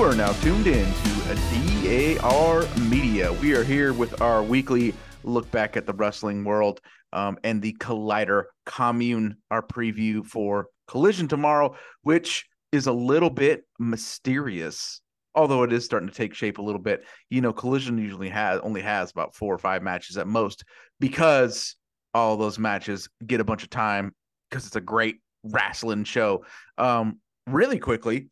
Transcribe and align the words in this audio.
Are 0.00 0.16
now 0.16 0.32
tuned 0.40 0.66
in 0.66 0.86
to 0.86 2.16
DAR 2.18 2.64
Media. 2.88 3.32
We 3.34 3.54
are 3.54 3.62
here 3.62 3.92
with 3.92 4.22
our 4.22 4.42
weekly 4.42 4.94
look 5.24 5.48
back 5.50 5.76
at 5.76 5.86
the 5.86 5.92
wrestling 5.92 6.42
world 6.42 6.80
um, 7.12 7.36
and 7.44 7.60
the 7.60 7.74
Collider 7.74 8.44
Commune, 8.64 9.36
our 9.50 9.62
preview 9.62 10.24
for 10.24 10.68
Collision 10.88 11.28
tomorrow, 11.28 11.76
which 12.00 12.46
is 12.72 12.86
a 12.86 12.92
little 12.92 13.28
bit 13.28 13.64
mysterious, 13.78 15.02
although 15.34 15.64
it 15.64 15.72
is 15.72 15.84
starting 15.84 16.08
to 16.08 16.14
take 16.14 16.34
shape 16.34 16.56
a 16.56 16.62
little 16.62 16.80
bit. 16.80 17.04
You 17.28 17.42
know, 17.42 17.52
Collision 17.52 17.98
usually 17.98 18.30
has 18.30 18.58
only 18.62 18.80
has 18.80 19.10
about 19.10 19.34
four 19.34 19.54
or 19.54 19.58
five 19.58 19.82
matches 19.82 20.16
at 20.16 20.26
most 20.26 20.64
because 20.98 21.76
all 22.14 22.38
those 22.38 22.58
matches 22.58 23.10
get 23.26 23.40
a 23.40 23.44
bunch 23.44 23.64
of 23.64 23.70
time 23.70 24.14
because 24.48 24.66
it's 24.66 24.76
a 24.76 24.80
great 24.80 25.16
wrestling 25.44 26.04
show. 26.04 26.46
Um, 26.78 27.18
really 27.46 27.78
quickly, 27.78 28.30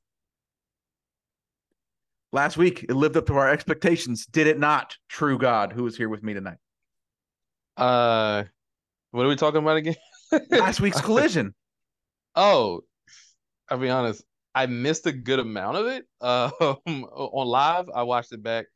last 2.32 2.56
week 2.56 2.84
it 2.88 2.94
lived 2.94 3.16
up 3.16 3.26
to 3.26 3.34
our 3.34 3.48
expectations, 3.48 4.26
did 4.26 4.46
it 4.46 4.58
not? 4.58 4.96
True 5.08 5.38
God, 5.38 5.72
who 5.72 5.86
is 5.86 5.96
here 5.96 6.08
with 6.08 6.22
me 6.22 6.34
tonight? 6.34 6.58
Uh, 7.76 8.44
what 9.10 9.24
are 9.24 9.28
we 9.28 9.36
talking 9.36 9.60
about 9.62 9.76
again? 9.76 9.96
last 10.50 10.80
week's 10.80 11.00
collision. 11.00 11.54
Oh, 12.34 12.80
I'll 13.70 13.78
be 13.78 13.88
honest. 13.88 14.22
I 14.54 14.66
missed 14.66 15.06
a 15.06 15.12
good 15.12 15.38
amount 15.38 15.76
of 15.76 15.86
it. 15.86 16.04
Uh, 16.20 16.50
on 16.86 17.46
live, 17.46 17.88
I 17.94 18.02
watched 18.02 18.32
it 18.32 18.42
back. 18.42 18.66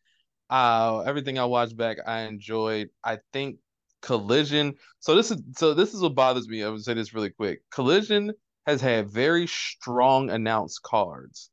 Uh, 0.48 1.01
everything 1.01 1.39
I 1.39 1.47
watched 1.47 1.77
back, 1.77 1.98
I 2.07 2.21
enjoyed. 2.21 2.91
I 3.03 3.19
think 3.33 3.57
Collision. 4.03 4.75
So 4.98 5.15
this 5.15 5.31
is 5.31 5.41
so 5.57 5.75
this 5.75 5.95
is 5.95 6.03
what 6.03 6.15
bothers 6.15 6.48
me. 6.48 6.63
I 6.63 6.69
would 6.69 6.85
say 6.85 6.95
this 6.95 7.15
really 7.15 7.31
quick. 7.31 7.63
Collision 7.71 8.33
has 8.67 8.81
had 8.81 9.09
very 9.09 9.47
strong 9.47 10.31
announced 10.31 10.83
cards 10.83 11.51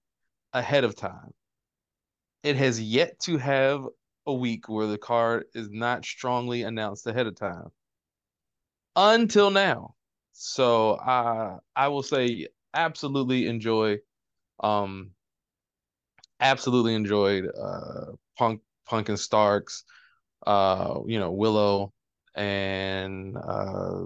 ahead 0.53 0.83
of 0.83 0.95
time. 0.95 1.31
It 2.43 2.55
has 2.55 2.81
yet 2.81 3.19
to 3.21 3.37
have 3.37 3.85
a 4.25 4.33
week 4.33 4.69
where 4.69 4.87
the 4.87 4.97
card 4.97 5.45
is 5.53 5.69
not 5.69 6.05
strongly 6.05 6.63
announced 6.63 7.05
ahead 7.07 7.27
of 7.27 7.35
time. 7.35 7.69
Until 8.95 9.51
now. 9.51 9.95
So 10.31 10.97
I 10.97 11.57
I 11.75 11.87
will 11.89 12.03
say 12.03 12.47
absolutely 12.73 13.47
enjoy 13.47 13.97
um 14.61 15.11
absolutely 16.39 16.95
enjoyed 16.95 17.45
uh 17.61 18.13
Punk 18.37 18.61
Punk 18.85 19.09
and 19.09 19.19
Starks, 19.19 19.83
uh, 20.47 20.99
you 21.05 21.19
know, 21.19 21.31
Willow 21.31 21.93
and 22.35 23.35
uh 23.37 24.05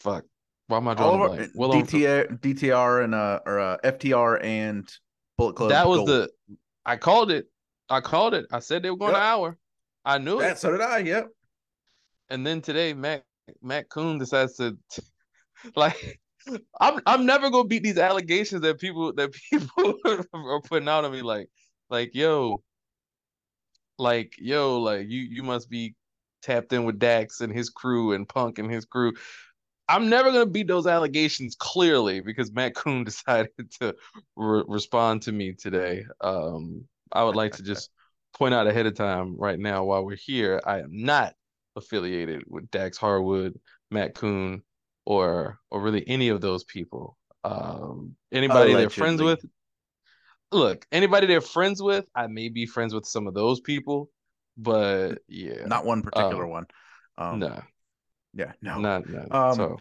fuck. 0.00 0.24
Why 0.66 0.78
am 0.78 0.88
I 0.88 0.94
drawing 0.94 1.20
All 1.20 1.46
Willow 1.54 1.82
DTR, 1.82 2.40
DTR 2.40 3.04
and 3.04 3.14
uh 3.14 3.40
or 3.46 3.60
uh, 3.60 3.76
FTR 3.84 4.42
and 4.42 4.90
Bullet 5.36 5.56
Club. 5.56 5.70
That 5.70 5.88
was 5.88 5.98
Gold. 5.98 6.08
the 6.08 6.30
I 6.86 6.96
called 6.96 7.30
it. 7.30 7.46
I 7.88 8.00
called 8.00 8.34
it. 8.34 8.46
I 8.52 8.60
said 8.60 8.82
they 8.82 8.90
were 8.90 8.96
going 8.96 9.12
yep. 9.12 9.20
an 9.20 9.26
hour. 9.26 9.58
I 10.04 10.18
knew 10.18 10.38
that, 10.40 10.52
it. 10.52 10.58
So 10.58 10.70
did 10.70 10.80
I. 10.80 10.98
Yep. 10.98 11.28
And 12.30 12.46
then 12.46 12.60
today, 12.60 12.94
Matt 12.94 13.24
Matt 13.62 13.88
Coon 13.88 14.18
decides 14.18 14.56
to 14.56 14.76
like 15.76 16.20
I'm 16.80 17.00
I'm 17.06 17.26
never 17.26 17.50
gonna 17.50 17.68
beat 17.68 17.82
these 17.82 17.98
allegations 17.98 18.62
that 18.62 18.78
people 18.78 19.12
that 19.14 19.32
people 19.32 19.94
are 20.34 20.60
putting 20.62 20.88
out 20.88 21.04
on 21.04 21.12
me 21.12 21.22
like 21.22 21.48
like 21.90 22.14
yo 22.14 22.62
like 23.98 24.34
yo 24.38 24.80
like 24.80 25.08
you 25.08 25.20
you 25.20 25.42
must 25.42 25.70
be 25.70 25.94
tapped 26.42 26.72
in 26.72 26.84
with 26.84 26.98
Dax 26.98 27.40
and 27.40 27.52
his 27.52 27.70
crew 27.70 28.12
and 28.12 28.28
Punk 28.28 28.58
and 28.58 28.70
his 28.70 28.84
crew. 28.84 29.12
I'm 29.88 30.08
never 30.08 30.32
gonna 30.32 30.46
beat 30.46 30.68
those 30.68 30.86
allegations 30.86 31.56
clearly 31.56 32.20
because 32.20 32.52
Matt 32.52 32.74
Coon 32.74 33.04
decided 33.04 33.50
to 33.80 33.94
re- 34.36 34.64
respond 34.66 35.22
to 35.22 35.32
me 35.32 35.52
today. 35.52 36.06
Um, 36.20 36.84
I 37.12 37.22
would 37.24 37.36
like 37.36 37.56
to 37.56 37.62
just 37.62 37.90
point 38.34 38.54
out 38.54 38.66
ahead 38.66 38.86
of 38.86 38.94
time 38.94 39.36
right 39.38 39.58
now 39.58 39.84
while 39.84 40.04
we're 40.04 40.16
here, 40.16 40.60
I 40.64 40.80
am 40.80 41.04
not 41.04 41.34
affiliated 41.76 42.44
with 42.46 42.70
Dax 42.70 42.96
Harwood, 42.96 43.58
Matt 43.90 44.14
Coon, 44.14 44.62
or 45.04 45.58
or 45.70 45.82
really 45.82 46.06
any 46.08 46.28
of 46.28 46.40
those 46.40 46.64
people. 46.64 47.16
Um, 47.44 48.16
anybody 48.32 48.72
Allegedly. 48.72 48.80
they're 48.80 48.90
friends 48.90 49.22
with. 49.22 49.44
Look, 50.52 50.86
anybody 50.92 51.26
they're 51.26 51.40
friends 51.40 51.82
with, 51.82 52.06
I 52.14 52.28
may 52.28 52.48
be 52.48 52.64
friends 52.64 52.94
with 52.94 53.06
some 53.06 53.26
of 53.26 53.34
those 53.34 53.60
people, 53.60 54.08
but 54.56 55.16
yeah, 55.26 55.64
not 55.66 55.84
one 55.84 56.02
particular 56.02 56.44
um, 56.44 56.50
one. 56.50 56.66
Um, 57.18 57.38
no, 57.40 57.62
yeah, 58.34 58.52
no, 58.62 58.78
not 58.78 59.08
no. 59.08 59.26
Um, 59.30 59.54
so, 59.54 59.76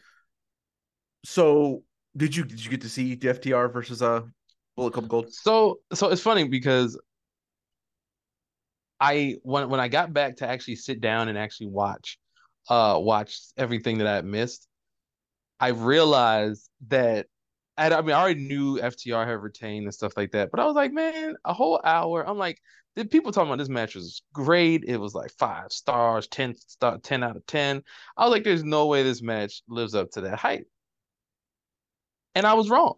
so 1.25 1.83
did 2.15 2.35
you 2.35 2.43
did 2.43 2.63
you 2.63 2.69
get 2.69 2.81
to 2.81 2.89
see 2.89 3.15
FTR 3.15 3.71
versus 3.71 4.01
uh 4.01 4.21
Bullet 4.75 4.93
Club 4.93 5.07
Gold? 5.07 5.33
So 5.33 5.79
so 5.93 6.09
it's 6.09 6.21
funny 6.21 6.47
because 6.47 6.99
I 8.99 9.37
when 9.43 9.69
when 9.69 9.79
I 9.79 9.87
got 9.87 10.13
back 10.13 10.37
to 10.37 10.47
actually 10.47 10.75
sit 10.75 11.01
down 11.01 11.27
and 11.27 11.37
actually 11.37 11.67
watch 11.67 12.17
uh 12.69 12.97
watch 13.01 13.37
everything 13.57 13.97
that 13.99 14.07
I 14.07 14.15
had 14.15 14.25
missed, 14.25 14.67
I 15.59 15.69
realized 15.69 16.69
that 16.87 17.27
I, 17.77 17.89
I 17.89 18.01
mean 18.01 18.11
I 18.15 18.21
already 18.21 18.45
knew 18.47 18.79
FTR 18.79 19.25
had 19.25 19.41
retained 19.41 19.85
and 19.85 19.93
stuff 19.93 20.13
like 20.17 20.31
that, 20.31 20.51
but 20.51 20.59
I 20.59 20.65
was 20.65 20.75
like, 20.75 20.91
man, 20.93 21.35
a 21.45 21.53
whole 21.53 21.79
hour. 21.83 22.27
I'm 22.27 22.37
like, 22.37 22.59
the 22.95 23.05
people 23.05 23.31
talking 23.31 23.49
about 23.49 23.57
this 23.59 23.69
match 23.69 23.95
was 23.95 24.21
great. 24.33 24.83
It 24.85 24.97
was 24.97 25.15
like 25.15 25.31
five 25.31 25.71
stars, 25.71 26.27
10 26.27 26.55
star, 26.55 26.97
10 26.99 27.23
out 27.23 27.35
of 27.35 27.45
10. 27.47 27.83
I 28.17 28.23
was 28.25 28.31
like, 28.31 28.43
there's 28.43 28.63
no 28.63 28.87
way 28.87 29.03
this 29.03 29.21
match 29.21 29.61
lives 29.67 29.95
up 29.95 30.11
to 30.11 30.21
that 30.21 30.37
hype. 30.39 30.67
And 32.35 32.45
I 32.45 32.53
was 32.53 32.69
wrong. 32.69 32.95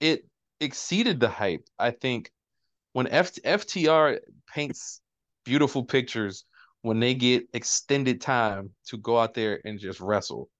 It 0.00 0.26
exceeded 0.60 1.20
the 1.20 1.28
hype. 1.28 1.66
I 1.78 1.92
think 1.92 2.32
when 2.92 3.08
F- 3.08 3.38
FTR 3.44 4.20
paints 4.54 5.02
beautiful 5.44 5.84
pictures 5.84 6.44
when 6.82 7.00
they 7.00 7.14
get 7.14 7.48
extended 7.54 8.20
time 8.20 8.74
to 8.88 8.98
go 8.98 9.18
out 9.18 9.34
there 9.34 9.60
and 9.66 9.80
just 9.80 10.00
wrestle. 10.00 10.50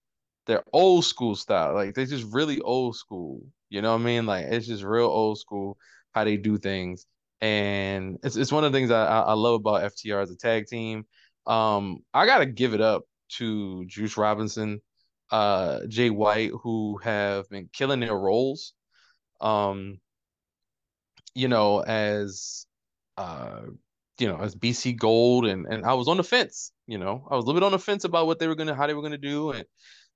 They're 0.46 0.64
old 0.72 1.04
school 1.04 1.34
style. 1.36 1.74
Like 1.74 1.94
they're 1.94 2.06
just 2.06 2.32
really 2.32 2.60
old 2.60 2.96
school. 2.96 3.42
You 3.70 3.82
know 3.82 3.92
what 3.92 4.00
I 4.00 4.04
mean? 4.04 4.26
Like 4.26 4.46
it's 4.46 4.66
just 4.66 4.84
real 4.84 5.06
old 5.06 5.38
school 5.38 5.76
how 6.12 6.24
they 6.24 6.36
do 6.36 6.58
things 6.58 7.06
and 7.44 8.18
it's 8.22 8.36
it's 8.36 8.52
one 8.52 8.64
of 8.64 8.72
the 8.72 8.78
things 8.78 8.90
I 8.90 9.04
I 9.04 9.34
love 9.34 9.56
about 9.56 9.82
FTR 9.82 10.22
as 10.22 10.30
a 10.30 10.36
tag 10.36 10.66
team. 10.66 11.04
Um, 11.46 11.98
I 12.14 12.24
gotta 12.24 12.46
give 12.46 12.72
it 12.72 12.80
up 12.80 13.02
to 13.36 13.84
Juice 13.86 14.16
Robinson, 14.16 14.80
uh, 15.30 15.80
Jay 15.88 16.08
White, 16.08 16.52
who 16.62 16.98
have 17.04 17.48
been 17.50 17.68
killing 17.72 18.00
their 18.00 18.16
roles. 18.16 18.72
Um, 19.42 19.98
you 21.34 21.48
know, 21.48 21.80
as 21.80 22.66
uh, 23.18 23.62
you 24.18 24.28
know, 24.28 24.38
as 24.38 24.54
BC 24.54 24.96
Gold, 24.96 25.44
and 25.46 25.66
and 25.66 25.84
I 25.84 25.94
was 25.94 26.08
on 26.08 26.16
the 26.16 26.24
fence. 26.24 26.72
You 26.86 26.98
know, 26.98 27.26
I 27.30 27.36
was 27.36 27.44
a 27.44 27.46
little 27.46 27.60
bit 27.60 27.66
on 27.66 27.72
the 27.72 27.78
fence 27.78 28.04
about 28.04 28.26
what 28.26 28.38
they 28.38 28.46
were 28.48 28.54
gonna, 28.54 28.74
how 28.74 28.86
they 28.86 28.94
were 28.94 29.02
gonna 29.02 29.18
do, 29.18 29.50
and 29.50 29.66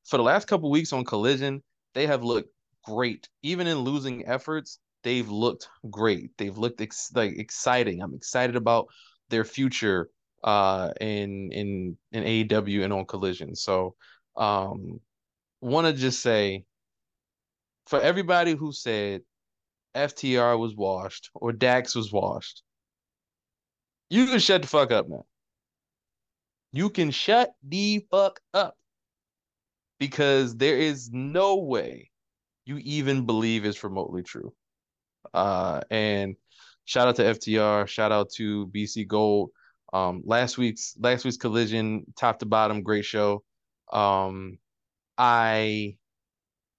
for 0.09 0.17
the 0.17 0.23
last 0.23 0.49
couple 0.49 0.71
weeks 0.71 0.93
on 0.93 1.05
Collision, 1.05 1.63
they 1.95 2.07
have 2.07 2.25
looked 2.25 2.51
great, 2.85 3.29
even 3.43 3.67
in 3.67 3.79
losing 3.79 4.27
efforts 4.27 4.79
they've 5.03 5.29
looked 5.29 5.69
great. 5.91 6.31
They've 6.39 6.57
looked 6.57 6.81
ex- 6.81 7.13
like 7.15 7.39
exciting. 7.39 8.03
I'm 8.03 8.15
excited 8.15 8.57
about 8.57 8.89
their 9.29 9.45
future 9.45 10.11
uh 10.45 10.93
in 11.01 11.51
in 11.53 11.97
in 12.13 12.23
AEW 12.25 12.85
and 12.85 12.93
on 12.93 13.05
Collision. 13.05 13.55
So 13.55 13.97
um 14.37 15.01
want 15.61 15.87
to 15.89 15.93
just 15.93 16.21
say 16.23 16.65
for 17.87 18.01
everybody 18.01 18.55
who 18.55 18.73
said 18.73 19.23
FTR 19.95 20.59
was 20.59 20.77
washed 20.77 21.31
or 21.35 21.53
Dax 21.53 21.95
was 21.95 22.13
washed, 22.13 22.63
you 24.11 24.27
can 24.27 24.39
shut 24.39 24.63
the 24.63 24.69
fuck 24.69 24.93
up 24.93 25.09
now. 25.09 25.25
You 26.73 26.91
can 26.91 27.11
shut 27.11 27.53
the 27.63 28.07
fuck 28.11 28.41
up 28.55 28.77
because 29.99 30.57
there 30.57 30.77
is 30.77 31.11
no 31.13 31.57
way 31.57 32.11
you 32.65 32.79
even 32.79 33.27
believe 33.27 33.65
it's 33.65 33.83
remotely 33.83 34.23
true. 34.23 34.53
Uh, 35.33 35.81
and 35.91 36.37
shout 36.85 37.09
out 37.09 37.17
to 37.17 37.23
FTR, 37.23 37.89
shout 37.89 38.13
out 38.13 38.31
to 38.33 38.67
BC 38.69 39.07
Gold. 39.07 39.51
Um, 39.93 40.23
last 40.25 40.59
week's 40.59 40.95
last 41.01 41.25
week's 41.25 41.39
collision, 41.39 42.05
top 42.17 42.39
to 42.41 42.47
bottom, 42.47 42.83
great 42.83 43.05
show. 43.05 43.43
Um, 43.91 44.59
I 45.17 45.97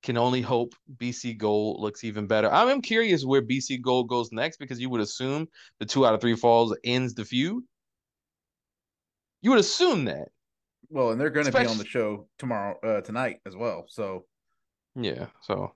can 0.04 0.18
only 0.18 0.42
hope 0.42 0.76
BC 0.98 1.38
Gold 1.38 1.82
looks 1.82 2.04
even 2.04 2.28
better. 2.28 2.52
I'm 2.52 2.82
curious 2.82 3.26
where 3.26 3.42
BC 3.42 3.82
Gold 3.82 4.08
goes 4.08 4.32
next 4.32 4.58
because 4.58 4.80
you 4.80 4.90
would 4.90 5.02
assume 5.02 5.48
the 5.80 5.86
two 5.86 6.06
out 6.06 6.14
of 6.14 6.22
three 6.22 6.36
falls 6.36 6.76
ends 6.84 7.14
the 7.16 7.26
feud. 7.26 7.64
You 9.42 9.52
would 9.52 9.60
assume 9.60 10.06
that. 10.06 10.30
Well, 10.90 11.12
and 11.12 11.22
they're 11.22 11.30
going 11.30 11.46
to 11.46 11.50
Especially... 11.50 11.68
be 11.68 11.72
on 11.72 11.78
the 11.78 11.86
show 11.86 12.28
tomorrow, 12.38 12.80
uh, 12.82 13.02
tonight 13.02 13.38
as 13.46 13.56
well. 13.56 13.86
So, 13.88 14.26
yeah. 14.96 15.28
So 15.42 15.74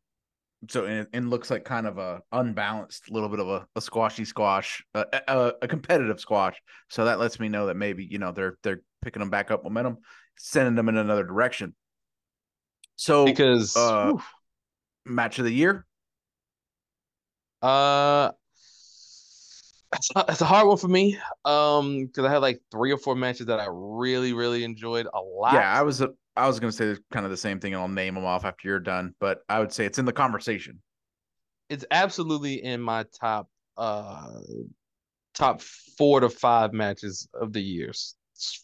so 0.70 0.86
and, 0.86 1.08
and 1.14 1.30
looks 1.30 1.50
like 1.50 1.66
kind 1.66 1.88
of 1.88 1.98
a 1.98 2.22
unbalanced 2.32 3.12
little 3.12 3.30
bit 3.30 3.40
of 3.40 3.48
a, 3.48 3.68
a 3.76 3.82
squashy 3.82 4.26
squash 4.26 4.84
a, 4.94 5.06
a, 5.28 5.54
a, 5.64 5.68
competitive 5.68 6.20
squash 6.20 6.56
so 6.90 7.06
that 7.06 7.20
lets 7.20 7.40
me 7.40 7.50
know 7.50 7.68
that 7.68 7.76
maybe 7.76 8.08
you 8.10 8.18
know 8.18 8.32
they're 8.32 8.58
they're 8.64 8.82
picking 9.02 9.20
them 9.20 9.30
back 9.30 9.52
up 9.52 9.64
momentum 9.64 9.98
sending 10.38 10.76
them 10.76 10.90
in 10.90 10.98
another 10.98 11.24
direction 11.24 11.74
so 12.96 13.26
because 13.26 13.76
uh, 13.76 14.14
match 15.06 15.40
of 15.40 15.46
the 15.46 15.54
year 15.54 15.86
uh 17.62 18.32
it's 19.94 20.10
a, 20.16 20.26
it's 20.30 20.42
a 20.42 20.46
hard 20.46 20.68
one 20.68 20.78
for 20.78 20.88
me. 20.88 21.18
Um, 21.46 22.06
because 22.06 22.26
I 22.26 22.32
had 22.32 22.38
like 22.40 22.62
three 22.72 22.92
or 22.92 22.98
four 22.98 23.16
matches 23.16 23.48
that 23.48 23.60
I 23.60 23.68
really, 23.70 24.34
really 24.34 24.64
enjoyed 24.64 25.08
a 25.14 25.20
lot. 25.20 25.54
Yeah, 25.54 25.72
I 25.72 25.82
was 25.82 26.02
uh, 26.02 26.08
I 26.36 26.48
was 26.48 26.60
gonna 26.60 26.72
say 26.72 26.96
kind 27.12 27.26
of 27.26 27.32
the 27.32 27.38
same 27.38 27.60
thing, 27.60 27.74
and 27.74 27.82
I'll 27.82 27.88
name 27.88 28.16
them 28.16 28.26
off 28.26 28.46
after 28.46 28.68
you're 28.68 28.80
done. 28.80 29.14
But 29.20 29.44
I 29.50 29.60
would 29.60 29.72
say 29.72 29.86
it's 29.86 30.00
in 30.00 30.06
the 30.06 30.14
conversation. 30.14 30.82
It's 31.70 31.86
absolutely 31.92 32.64
in 32.64 32.82
my 32.82 33.06
top 33.20 33.48
uh 33.78 34.40
top 35.34 35.62
four 35.98 36.20
to 36.20 36.30
five 36.30 36.74
matches 36.74 37.28
of 37.34 37.54
the 37.54 37.62
years 37.62 38.16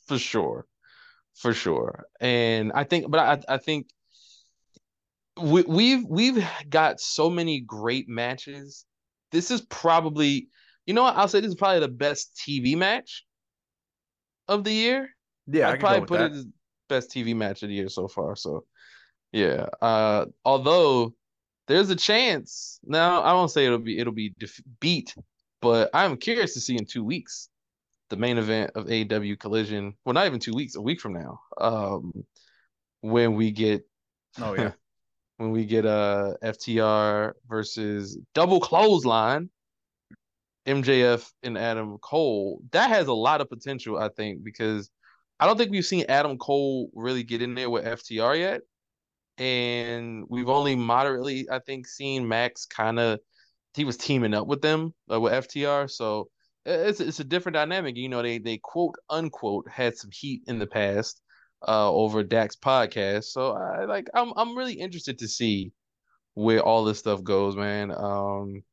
for 0.07 0.17
sure, 0.17 0.65
for 1.35 1.53
sure. 1.53 2.05
And 2.19 2.71
I 2.73 2.83
think, 2.83 3.09
but 3.09 3.19
I 3.19 3.55
I 3.55 3.57
think 3.57 3.87
we, 5.41 5.63
we've 5.63 6.05
we've 6.05 6.47
got 6.69 6.99
so 6.99 7.29
many 7.29 7.61
great 7.61 8.09
matches. 8.09 8.85
This 9.31 9.51
is 9.51 9.61
probably 9.61 10.49
you 10.89 10.95
know 10.95 11.03
what? 11.03 11.15
I'll 11.17 11.27
say 11.27 11.39
this 11.39 11.49
is 11.49 11.55
probably 11.55 11.81
the 11.81 11.87
best 11.87 12.35
TV 12.35 12.75
match 12.75 13.23
of 14.47 14.63
the 14.63 14.73
year. 14.73 15.11
Yeah, 15.45 15.69
I'd 15.69 15.79
probably 15.79 16.07
put 16.07 16.17
that. 16.17 16.31
it 16.31 16.37
as 16.37 16.47
best 16.89 17.11
TV 17.11 17.35
match 17.35 17.61
of 17.61 17.69
the 17.69 17.75
year 17.75 17.89
so 17.89 18.07
far. 18.07 18.35
So 18.35 18.65
yeah. 19.31 19.67
Uh 19.83 20.25
although 20.43 21.13
there's 21.67 21.91
a 21.91 21.95
chance. 21.95 22.79
Now 22.83 23.21
I 23.21 23.33
won't 23.33 23.51
say 23.51 23.67
it'll 23.67 23.77
be 23.77 23.99
it'll 23.99 24.13
be 24.13 24.33
def- 24.39 24.63
beat, 24.79 25.13
but 25.61 25.91
I'm 25.93 26.17
curious 26.17 26.55
to 26.55 26.59
see 26.59 26.75
in 26.75 26.87
two 26.87 27.03
weeks 27.03 27.49
the 28.09 28.17
main 28.17 28.39
event 28.39 28.71
of 28.73 28.87
AEW 28.87 29.37
Collision. 29.37 29.93
Well, 30.05 30.13
not 30.13 30.25
even 30.25 30.39
two 30.39 30.55
weeks, 30.55 30.73
a 30.75 30.81
week 30.81 31.01
from 31.01 31.13
now. 31.13 31.39
Um 31.61 32.13
when 33.01 33.35
we 33.35 33.51
get 33.51 33.87
Oh 34.41 34.55
yeah. 34.55 34.71
when 35.37 35.51
we 35.51 35.65
get 35.65 35.85
uh 35.85 36.33
FTR 36.43 37.33
versus 37.47 38.17
double 38.33 38.59
clothesline 38.59 39.51
MJF 40.69 41.29
and 41.43 41.57
Adam 41.57 41.97
Cole, 41.99 42.61
that 42.71 42.89
has 42.89 43.07
a 43.07 43.13
lot 43.13 43.41
of 43.41 43.49
potential, 43.49 43.97
I 43.97 44.09
think, 44.09 44.43
because 44.43 44.89
I 45.39 45.45
don't 45.45 45.57
think 45.57 45.71
we've 45.71 45.85
seen 45.85 46.05
Adam 46.09 46.37
Cole 46.37 46.89
really 46.93 47.23
get 47.23 47.41
in 47.41 47.55
there 47.55 47.69
with 47.69 47.85
FTR 47.85 48.37
yet. 48.37 48.61
And 49.37 50.25
we've 50.29 50.49
only 50.49 50.75
moderately, 50.75 51.47
I 51.49 51.59
think, 51.59 51.87
seen 51.87 52.27
Max 52.27 52.65
kind 52.65 52.99
of 52.99 53.19
he 53.75 53.85
was 53.85 53.97
teaming 53.97 54.33
up 54.33 54.47
with 54.47 54.61
them 54.61 54.93
uh, 55.11 55.19
with 55.19 55.33
FTR. 55.33 55.89
So 55.89 56.29
it's 56.65 56.99
it's 56.99 57.19
a 57.19 57.23
different 57.23 57.55
dynamic. 57.55 57.95
You 57.97 58.09
know, 58.09 58.21
they 58.21 58.37
they 58.39 58.59
quote 58.61 58.95
unquote 59.09 59.69
had 59.69 59.97
some 59.97 60.09
heat 60.11 60.43
in 60.47 60.59
the 60.59 60.67
past 60.67 61.21
uh 61.67 61.91
over 61.91 62.23
Dax 62.23 62.55
podcast. 62.55 63.25
So 63.25 63.53
I 63.53 63.85
like 63.85 64.09
I'm 64.13 64.33
I'm 64.35 64.57
really 64.57 64.73
interested 64.73 65.19
to 65.19 65.27
see 65.27 65.71
where 66.33 66.61
all 66.61 66.83
this 66.83 66.99
stuff 66.99 67.23
goes, 67.23 67.55
man. 67.55 67.91
Um 67.91 68.63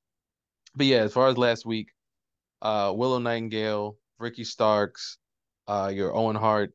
but 0.76 0.86
yeah, 0.86 0.98
as 0.98 1.12
far 1.12 1.28
as 1.28 1.38
last 1.38 1.66
week, 1.66 1.88
uh, 2.62 2.92
Willow 2.94 3.18
Nightingale, 3.18 3.96
Ricky 4.18 4.44
Starks, 4.44 5.18
uh, 5.66 5.90
your 5.92 6.14
Owen 6.14 6.36
Hart 6.36 6.72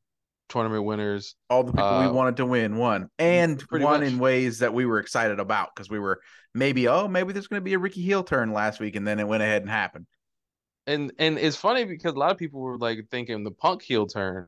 tournament 0.50 0.84
winners, 0.84 1.36
all 1.50 1.64
the 1.64 1.72
people 1.72 1.86
uh, 1.86 2.08
we 2.08 2.14
wanted 2.14 2.38
to 2.38 2.46
win 2.46 2.78
won, 2.78 3.10
and 3.20 3.64
won 3.72 4.02
much. 4.02 4.04
in 4.04 4.20
ways 4.20 4.60
that 4.60 4.74
we 4.74 4.86
were 4.86 5.00
excited 5.00 5.40
about 5.40 5.70
because 5.74 5.90
we 5.90 6.00
were 6.00 6.20
maybe 6.54 6.88
oh 6.88 7.08
maybe 7.08 7.32
there's 7.32 7.48
going 7.48 7.62
to 7.62 7.64
be 7.64 7.74
a 7.74 7.80
Ricky 7.80 8.02
heel 8.02 8.24
turn 8.24 8.52
last 8.52 8.80
week, 8.80 8.96
and 8.96 9.08
then 9.08 9.20
it 9.20 9.28
went 9.28 9.44
ahead 9.44 9.62
and 9.62 9.72
happened. 9.72 10.08
And 10.88 11.14
and 11.20 11.38
it's 11.38 11.56
funny 11.56 11.86
because 11.86 12.14
a 12.14 12.20
lot 12.20 12.32
of 12.32 12.38
people 12.38 12.60
were 12.60 12.78
like 12.78 13.06
thinking 13.12 13.44
the 13.44 13.52
Punk 13.52 13.82
heel 13.82 14.08
turn, 14.08 14.48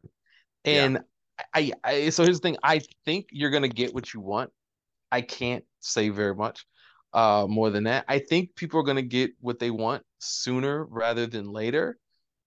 and 0.66 0.96
yeah. 0.96 1.46
I, 1.54 1.72
I 1.84 2.10
so 2.10 2.24
here's 2.24 2.40
the 2.40 2.50
thing: 2.50 2.58
I 2.64 2.82
think 3.06 3.28
you're 3.32 3.52
going 3.52 3.64
to 3.64 3.70
get 3.70 3.94
what 3.94 4.14
you 4.14 4.20
want. 4.20 4.52
I 5.12 5.22
can't 5.22 5.64
say 5.80 6.10
very 6.10 6.34
much 6.34 6.66
uh, 7.14 7.46
more 7.48 7.70
than 7.70 7.84
that. 7.86 8.06
I 8.08 8.20
think 8.20 8.56
people 8.56 8.80
are 8.80 8.84
going 8.84 8.98
to 8.98 9.02
get 9.02 9.32
what 9.40 9.60
they 9.60 9.72
want 9.72 10.04
sooner 10.20 10.86
rather 10.86 11.28
than 11.28 11.52
later. 11.52 11.98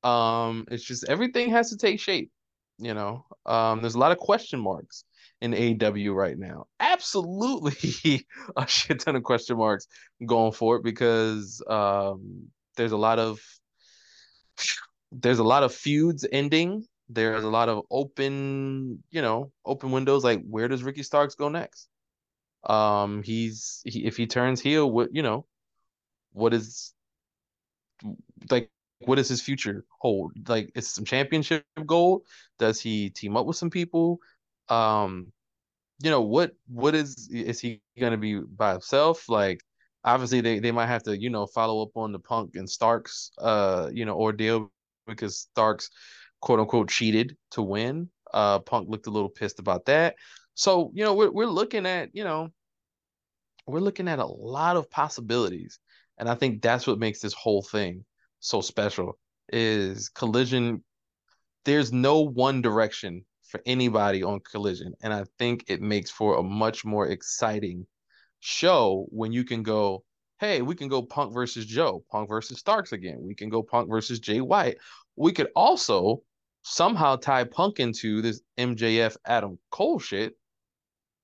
Um, 0.02 0.66
it's 0.70 0.84
just 0.84 1.08
everything 1.08 1.50
has 1.50 1.70
to 1.70 1.76
take 1.76 2.00
shape. 2.00 2.30
You 2.78 2.92
know, 2.92 3.24
um, 3.46 3.80
there's 3.80 3.94
a 3.94 3.98
lot 3.98 4.12
of 4.12 4.18
question 4.18 4.60
marks 4.60 5.04
in 5.40 5.52
AEW 5.52 6.14
right 6.14 6.38
now. 6.38 6.66
Absolutely 6.78 8.26
a 8.56 8.66
shit 8.66 9.00
ton 9.00 9.16
of 9.16 9.22
question 9.22 9.56
marks 9.56 9.86
going 10.24 10.52
for 10.52 10.76
it 10.76 10.84
because 10.84 11.62
um, 11.68 12.48
there's 12.76 12.92
a 12.92 12.96
lot 12.96 13.18
of 13.18 13.40
there's 15.12 15.38
a 15.38 15.44
lot 15.44 15.62
of 15.62 15.74
feuds 15.74 16.26
ending. 16.30 16.84
There's 17.08 17.44
a 17.44 17.48
lot 17.48 17.68
of 17.68 17.84
open, 17.90 19.02
you 19.10 19.22
know, 19.22 19.52
open 19.64 19.90
windows. 19.92 20.24
Like, 20.24 20.42
where 20.48 20.68
does 20.68 20.82
Ricky 20.82 21.02
Starks 21.02 21.34
go 21.34 21.48
next? 21.48 21.88
Um, 22.64 23.22
he's 23.22 23.82
he, 23.84 24.06
if 24.06 24.16
he 24.16 24.26
turns 24.26 24.60
heel, 24.60 24.90
what 24.90 25.14
you 25.14 25.22
know, 25.22 25.46
what 26.32 26.54
is 26.54 26.94
like 28.50 28.70
what 29.00 29.16
does 29.16 29.28
his 29.28 29.42
future 29.42 29.84
hold? 30.00 30.32
Like, 30.48 30.70
is 30.74 30.88
some 30.88 31.04
championship 31.04 31.64
goal? 31.84 32.24
Does 32.58 32.80
he 32.80 33.10
team 33.10 33.36
up 33.36 33.44
with 33.46 33.56
some 33.56 33.70
people? 33.70 34.20
Um, 34.68 35.32
you 36.02 36.10
know 36.10 36.22
what 36.22 36.52
what 36.68 36.94
is 36.94 37.28
is 37.32 37.60
he 37.60 37.82
gonna 38.00 38.18
be 38.18 38.40
by 38.40 38.72
himself? 38.72 39.28
Like, 39.28 39.60
obviously 40.04 40.40
they 40.42 40.58
they 40.60 40.72
might 40.72 40.86
have 40.88 41.04
to 41.04 41.18
you 41.18 41.30
know 41.30 41.46
follow 41.46 41.82
up 41.82 41.96
on 41.96 42.12
the 42.12 42.18
Punk 42.20 42.56
and 42.56 42.70
Starks 42.70 43.32
uh 43.38 43.90
you 43.92 44.04
know 44.06 44.16
ordeal 44.16 44.70
because 45.06 45.38
Starks 45.52 45.90
quote 46.42 46.60
unquote 46.60 46.90
cheated 46.90 47.36
to 47.52 47.62
win. 47.62 48.10
Uh, 48.34 48.58
Punk 48.60 48.88
looked 48.90 49.06
a 49.06 49.10
little 49.10 49.30
pissed 49.30 49.60
about 49.60 49.86
that. 49.86 50.16
So 50.56 50.90
you 50.94 51.04
know 51.04 51.14
we're 51.14 51.30
we're 51.30 51.46
looking 51.46 51.84
at 51.84 52.08
you 52.14 52.24
know 52.24 52.48
we're 53.66 53.80
looking 53.80 54.08
at 54.08 54.18
a 54.18 54.26
lot 54.26 54.76
of 54.76 54.90
possibilities, 54.90 55.78
and 56.18 56.28
I 56.30 56.34
think 56.34 56.62
that's 56.62 56.86
what 56.86 56.98
makes 56.98 57.20
this 57.20 57.34
whole 57.34 57.62
thing 57.62 58.04
so 58.40 58.62
special. 58.62 59.18
Is 59.52 60.08
Collision? 60.08 60.82
There's 61.66 61.92
no 61.92 62.20
one 62.20 62.62
direction 62.62 63.26
for 63.44 63.60
anybody 63.66 64.22
on 64.22 64.40
Collision, 64.40 64.94
and 65.02 65.12
I 65.12 65.24
think 65.38 65.64
it 65.68 65.82
makes 65.82 66.10
for 66.10 66.38
a 66.38 66.42
much 66.42 66.86
more 66.86 67.06
exciting 67.06 67.86
show 68.40 69.06
when 69.10 69.32
you 69.32 69.44
can 69.44 69.62
go, 69.62 70.04
hey, 70.40 70.62
we 70.62 70.74
can 70.74 70.88
go 70.88 71.02
Punk 71.02 71.34
versus 71.34 71.66
Joe, 71.66 72.02
Punk 72.10 72.30
versus 72.30 72.58
Starks 72.58 72.92
again. 72.92 73.18
We 73.20 73.34
can 73.34 73.50
go 73.50 73.62
Punk 73.62 73.90
versus 73.90 74.20
Jay 74.20 74.40
White. 74.40 74.78
We 75.16 75.32
could 75.32 75.48
also 75.54 76.22
somehow 76.62 77.16
tie 77.16 77.44
Punk 77.44 77.78
into 77.78 78.22
this 78.22 78.40
MJF 78.58 79.16
Adam 79.26 79.58
Cole 79.70 79.98
shit, 79.98 80.34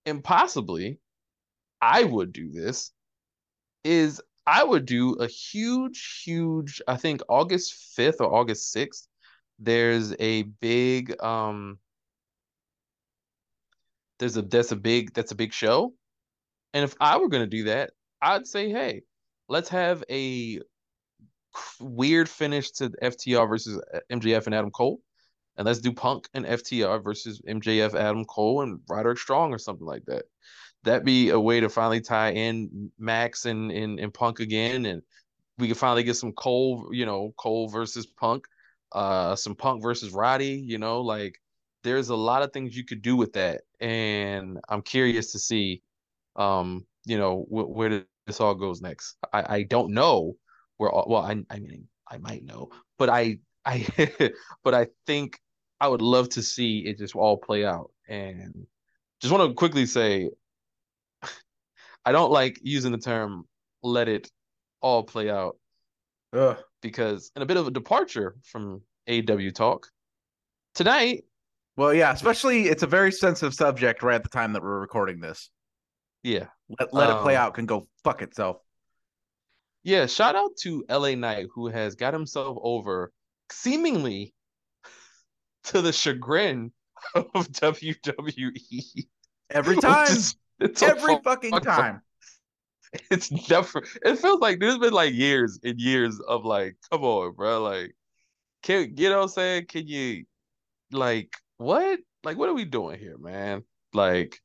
and 0.07 0.23
possibly 0.23 0.99
I 1.81 2.05
would 2.05 2.33
do 2.33 2.51
this 2.51 2.93
is 3.85 4.21
I 4.47 4.65
would 4.65 4.87
do 4.87 5.15
a 5.15 5.27
huge, 5.27 6.23
huge, 6.25 6.83
I 6.89 6.97
think 6.97 7.23
August 7.29 7.97
5th 7.97 8.21
or 8.21 8.35
August 8.35 8.75
6th, 8.75 9.07
there's 9.59 10.15
a 10.19 10.43
big 10.43 11.21
um 11.23 11.79
there's 14.19 14.37
a 14.37 14.43
that's 14.43 14.73
a 14.73 14.77
big 14.77 15.13
that's 15.15 15.33
a 15.33 15.37
big 15.37 15.53
show. 15.53 15.95
And 16.75 16.85
if 16.85 16.95
I 17.01 17.19
were 17.19 17.29
gonna 17.29 17.47
do 17.47 17.65
that, 17.65 17.91
I'd 18.21 18.47
say, 18.47 18.71
hey, 18.71 19.03
let's 19.49 19.69
have 19.69 20.03
a 20.11 20.61
weird 21.81 22.29
finish 22.29 22.71
to 22.73 22.91
FTR 23.03 23.49
versus 23.49 23.81
MJF 24.11 24.47
and 24.47 24.55
Adam 24.55 24.71
Cole. 24.71 25.01
And 25.57 25.67
let's 25.67 25.81
do 25.81 25.93
Punk 25.93 26.29
and 26.35 26.47
FTR 26.47 27.03
versus 27.05 27.41
MJF, 27.47 27.95
Adam 27.95 28.25
Cole, 28.25 28.63
and 28.63 28.81
Roderick 28.89 29.19
Strong 29.19 29.53
or 29.53 29.59
something 29.59 29.87
like 29.87 30.05
that 30.07 30.25
that 30.85 31.05
be 31.05 31.31
a 31.31 31.39
way 31.39 31.61
to 31.61 31.69
finally 31.69 32.01
tie 32.01 32.31
in 32.33 32.91
Max 32.99 33.47
and, 33.47 33.71
and, 33.71 34.01
and 34.01 34.13
Punk 34.13 34.41
again, 34.41 34.87
and 34.87 35.03
we 35.59 35.69
can 35.69 35.77
finally 35.77 36.03
get 36.03 36.17
some 36.17 36.33
Cole, 36.33 36.89
you 36.93 37.07
know, 37.07 37.33
Cole 37.37 37.69
versus 37.69 38.07
Punk, 38.07 38.47
uh, 38.93 39.37
some 39.37 39.55
Punk 39.55 39.83
versus 39.83 40.13
Roddy, 40.13 40.55
you 40.67 40.79
know, 40.79 41.01
like 41.01 41.39
there's 41.85 42.09
a 42.09 42.17
lot 42.17 42.43
of 42.43 42.53
things 42.53 42.77
you 42.77 42.85
could 42.85 43.03
do 43.03 43.17
with 43.17 43.33
that, 43.35 43.63
and 43.81 44.59
I'm 44.69 44.83
curious 44.83 45.33
to 45.33 45.39
see, 45.39 45.83
um, 46.37 46.87
you 47.05 47.19
know, 47.19 47.43
wh- 47.49 47.71
where 47.71 48.05
this 48.27 48.41
all 48.41 48.55
goes 48.55 48.81
next. 48.81 49.17
I, 49.33 49.57
I 49.57 49.63
don't 49.63 49.93
know 49.93 50.37
where, 50.77 50.91
all, 50.91 51.07
well, 51.09 51.23
I 51.23 51.45
I 51.51 51.59
mean 51.61 51.89
I 52.09 52.19
might 52.19 52.45
know, 52.45 52.71
but 52.99 53.09
I 53.09 53.39
I 53.65 53.87
but 54.65 54.75
I 54.75 54.89
think 55.07 55.39
I 55.81 55.89
would 55.89 56.03
love 56.03 56.29
to 56.31 56.43
see 56.43 56.81
it 56.81 56.99
just 56.99 57.15
all 57.15 57.37
play 57.37 57.65
out 57.65 57.91
and 58.09 58.67
just 59.21 59.33
want 59.33 59.49
to 59.49 59.55
quickly 59.55 59.87
say 59.87 60.31
I 62.05 62.13
don't 62.13 62.33
like 62.33 62.61
using 62.63 62.93
the 62.93 62.99
term 62.99 63.45
"let 63.83 64.09
it 64.09 64.31
all 64.81 65.03
play 65.03 65.31
out" 65.31 65.57
Ugh. 66.33 66.57
because 66.81 67.31
in 67.37 67.43
a 67.43 67.47
bit 67.47 67.57
of 67.57 67.67
a 67.67 67.71
departure 67.71 68.37
from 68.45 68.83
AW 69.09 69.51
talk 69.55 69.89
tonight. 70.75 71.25
Well, 71.77 71.95
yeah, 71.95 72.13
especially 72.13 72.69
it's 72.69 72.83
a 72.83 72.87
very 72.87 73.11
sensitive 73.11 73.55
subject 73.55 74.03
right 74.03 74.17
at 74.17 74.23
the 74.23 74.29
time 74.29 74.53
that 74.53 74.63
we're 74.63 74.81
recording 74.81 75.21
this. 75.21 75.51
Yeah, 76.23 76.47
let, 76.79 76.93
let 76.93 77.11
um, 77.11 77.19
it 77.19 77.23
play 77.23 77.35
out 77.35 77.55
can 77.55 77.67
go 77.67 77.89
fuck 78.05 78.23
itself. 78.23 78.59
Yeah, 79.83 80.07
shout 80.07 80.37
out 80.37 80.51
to 80.61 80.85
LA 80.89 81.15
Knight 81.15 81.47
who 81.55 81.69
has 81.69 81.95
got 81.95 82.13
himself 82.13 82.59
over 82.61 83.11
seemingly 83.53 84.35
to 85.65 85.81
the 85.81 85.93
chagrin 85.93 86.73
of 87.15 87.49
WWE 87.49 89.07
every 89.51 89.77
time. 89.81 90.17
It's 90.61 90.83
every 90.83 91.19
fucking 91.23 91.61
time. 91.61 92.03
It's 93.11 93.33
never. 93.49 93.83
It 94.05 94.19
feels 94.19 94.41
like 94.41 94.61
there's 94.61 94.77
been 94.77 94.93
like 94.93 95.15
years 95.15 95.59
and 95.65 95.81
years 95.81 96.21
of 96.21 96.45
like, 96.45 96.77
come 96.91 97.03
on, 97.05 97.33
bro. 97.33 97.63
Like, 97.63 97.97
can 98.63 98.93
you 98.99 99.09
know 99.09 99.17
what 99.17 99.23
I'm 99.23 99.29
saying? 99.31 99.65
Can 99.65 99.87
you 99.87 100.25
like 100.91 101.35
what? 101.57 102.01
Like, 102.23 102.37
what 102.37 102.51
are 102.51 102.55
we 102.55 102.67
doing 102.67 102.99
here, 102.99 103.17
man? 103.17 103.65
Like, 103.95 104.42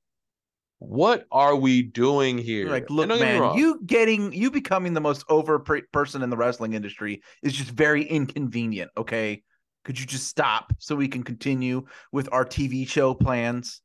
what 0.80 1.26
are 1.32 1.56
we 1.56 1.82
doing 1.82 2.38
here? 2.38 2.70
Like, 2.70 2.90
look, 2.90 3.08
man, 3.10 3.58
you 3.58 3.82
getting 3.86 4.32
you 4.32 4.52
becoming 4.52 4.94
the 4.94 5.02
most 5.02 5.26
over 5.28 5.60
person 5.92 6.22
in 6.22 6.30
the 6.30 6.38
wrestling 6.38 6.74
industry 6.74 7.22
is 7.42 7.54
just 7.54 7.72
very 7.72 8.04
inconvenient. 8.04 8.92
Okay, 8.96 9.44
could 9.84 10.00
you 10.00 10.06
just 10.06 10.28
stop 10.28 10.74
so 10.78 10.96
we 10.96 11.08
can 11.08 11.24
continue 11.24 11.86
with 12.12 12.30
our 12.32 12.46
TV 12.46 12.88
show 12.88 13.14
plans? 13.14 13.82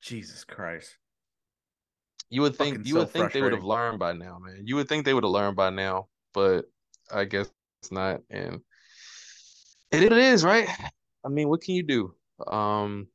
Jesus 0.00 0.44
Christ. 0.44 0.96
You 2.30 2.42
would 2.42 2.54
think 2.54 2.86
you 2.86 2.92
so 2.92 2.98
would 3.00 3.10
think 3.10 3.32
they 3.32 3.42
would 3.42 3.52
have 3.52 3.64
learned 3.64 3.98
by 3.98 4.12
now, 4.12 4.38
man. 4.38 4.62
You 4.64 4.76
would 4.76 4.88
think 4.88 5.04
they 5.04 5.14
would 5.14 5.24
have 5.24 5.32
learned 5.32 5.56
by 5.56 5.70
now, 5.70 6.06
but 6.34 6.66
I 7.12 7.24
guess 7.24 7.50
it's 7.82 7.90
not. 7.90 8.20
And 8.30 8.60
it 9.90 10.12
is, 10.12 10.44
right? 10.44 10.68
I 11.24 11.28
mean, 11.28 11.48
what 11.48 11.62
can 11.62 11.74
you 11.74 11.82
do? 11.82 12.14
Um 12.46 13.08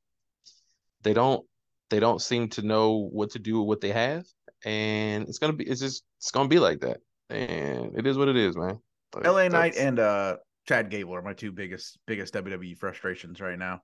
they 1.03 1.13
don't 1.13 1.45
they 1.93 1.99
don't 1.99 2.21
seem 2.21 2.49
to 2.49 2.63
know 2.63 3.09
what 3.11 3.31
to 3.31 3.39
do 3.39 3.59
with 3.59 3.67
what 3.67 3.81
they 3.81 3.91
have. 3.91 4.25
And 4.65 5.27
it's 5.27 5.37
gonna 5.37 5.53
be 5.53 5.65
it's 5.65 5.79
just 5.79 6.03
it's 6.17 6.31
gonna 6.31 6.49
be 6.49 6.59
like 6.59 6.79
that. 6.79 6.97
And 7.29 7.97
it 7.97 8.07
is 8.07 8.17
what 8.17 8.29
it 8.29 8.35
is, 8.35 8.57
man. 8.57 8.79
Like, 9.13 9.27
LA 9.27 9.47
Knight 9.47 9.75
and 9.77 9.99
uh 9.99 10.37
Chad 10.67 10.89
Gable 10.89 11.13
are 11.13 11.21
my 11.21 11.33
two 11.33 11.51
biggest 11.51 11.99
biggest 12.07 12.33
WWE 12.33 12.77
frustrations 12.77 13.39
right 13.39 13.59
now. 13.59 13.81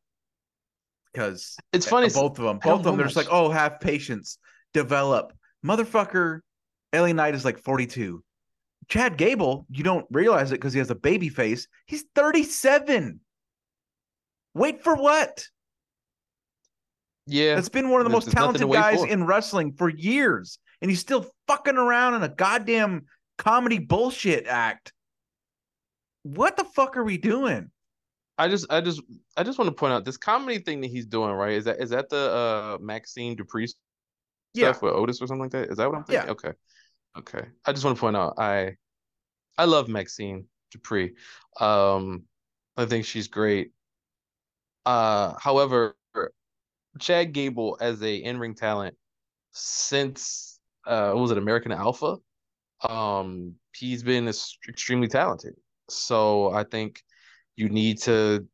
Because 1.13 1.55
it's 1.73 1.87
funny, 1.87 2.09
both 2.09 2.37
of 2.39 2.45
them, 2.45 2.59
both 2.59 2.79
of 2.79 2.83
them, 2.83 2.97
they're 2.97 3.05
just 3.05 3.15
like, 3.15 3.27
oh, 3.31 3.49
have 3.49 3.79
patience, 3.79 4.37
develop. 4.73 5.33
Motherfucker, 5.65 6.39
LA 6.93 7.13
Knight 7.13 7.35
is 7.35 7.43
like 7.43 7.59
42. 7.59 8.23
Chad 8.87 9.17
Gable, 9.17 9.65
you 9.69 9.83
don't 9.83 10.05
realize 10.11 10.51
it 10.51 10.55
because 10.55 10.73
he 10.73 10.79
has 10.79 10.89
a 10.89 10.95
baby 10.95 11.29
face. 11.29 11.67
He's 11.87 12.05
37. 12.15 13.19
Wait 14.53 14.83
for 14.83 14.95
what? 14.95 15.45
Yeah. 17.29 17.57
It's 17.57 17.69
been 17.69 17.89
one 17.89 18.01
of 18.01 18.05
the 18.05 18.11
most 18.11 18.31
talented 18.31 18.69
guys 18.71 19.03
in 19.03 19.25
wrestling 19.25 19.73
for 19.73 19.89
years. 19.89 20.59
And 20.81 20.89
he's 20.89 20.99
still 20.99 21.25
fucking 21.47 21.75
around 21.75 22.15
in 22.15 22.23
a 22.23 22.29
goddamn 22.29 23.05
comedy 23.37 23.79
bullshit 23.79 24.47
act 24.47 24.93
what 26.23 26.57
the 26.57 26.63
fuck 26.63 26.97
are 26.97 27.03
we 27.03 27.17
doing? 27.17 27.71
I 28.37 28.47
just, 28.47 28.71
I 28.71 28.81
just, 28.81 29.01
I 29.35 29.43
just 29.43 29.57
want 29.57 29.69
to 29.69 29.75
point 29.75 29.93
out 29.93 30.05
this 30.05 30.17
comedy 30.17 30.59
thing 30.59 30.81
that 30.81 30.89
he's 30.89 31.05
doing. 31.05 31.31
Right? 31.31 31.53
Is 31.53 31.65
that 31.65 31.81
is 31.81 31.89
that 31.89 32.09
the 32.09 32.31
uh 32.31 32.77
Maxxine 32.81 33.37
Dupri 33.37 33.67
stuff 33.67 33.75
yeah. 34.53 34.73
with 34.81 34.93
Otis 34.93 35.21
or 35.21 35.27
something 35.27 35.41
like 35.41 35.51
that? 35.51 35.69
Is 35.69 35.77
that 35.77 35.89
what 35.89 35.97
I'm 35.97 36.03
thinking? 36.03 36.27
Yeah. 36.27 36.31
Okay. 36.31 36.51
Okay. 37.17 37.47
I 37.65 37.71
just 37.73 37.83
want 37.83 37.97
to 37.97 38.01
point 38.01 38.15
out 38.15 38.35
I, 38.37 38.75
I 39.57 39.65
love 39.65 39.87
Maxxine 39.87 40.45
Dupri. 40.73 41.11
Um, 41.59 42.23
I 42.77 42.85
think 42.85 43.05
she's 43.05 43.27
great. 43.27 43.71
Uh, 44.85 45.33
however, 45.37 45.95
Chad 46.99 47.33
Gable 47.33 47.77
as 47.79 48.01
a 48.01 48.15
in-ring 48.15 48.55
talent 48.55 48.95
since 49.51 50.59
uh, 50.85 51.11
was 51.15 51.31
it 51.31 51.37
American 51.37 51.71
Alpha? 51.71 52.17
Um, 52.87 53.55
he's 53.75 54.03
been 54.03 54.27
extremely 54.27 55.07
talented. 55.07 55.53
So 55.89 56.51
I 56.51 56.63
think 56.63 57.01
you 57.55 57.69
need 57.69 58.01
to, 58.03 58.47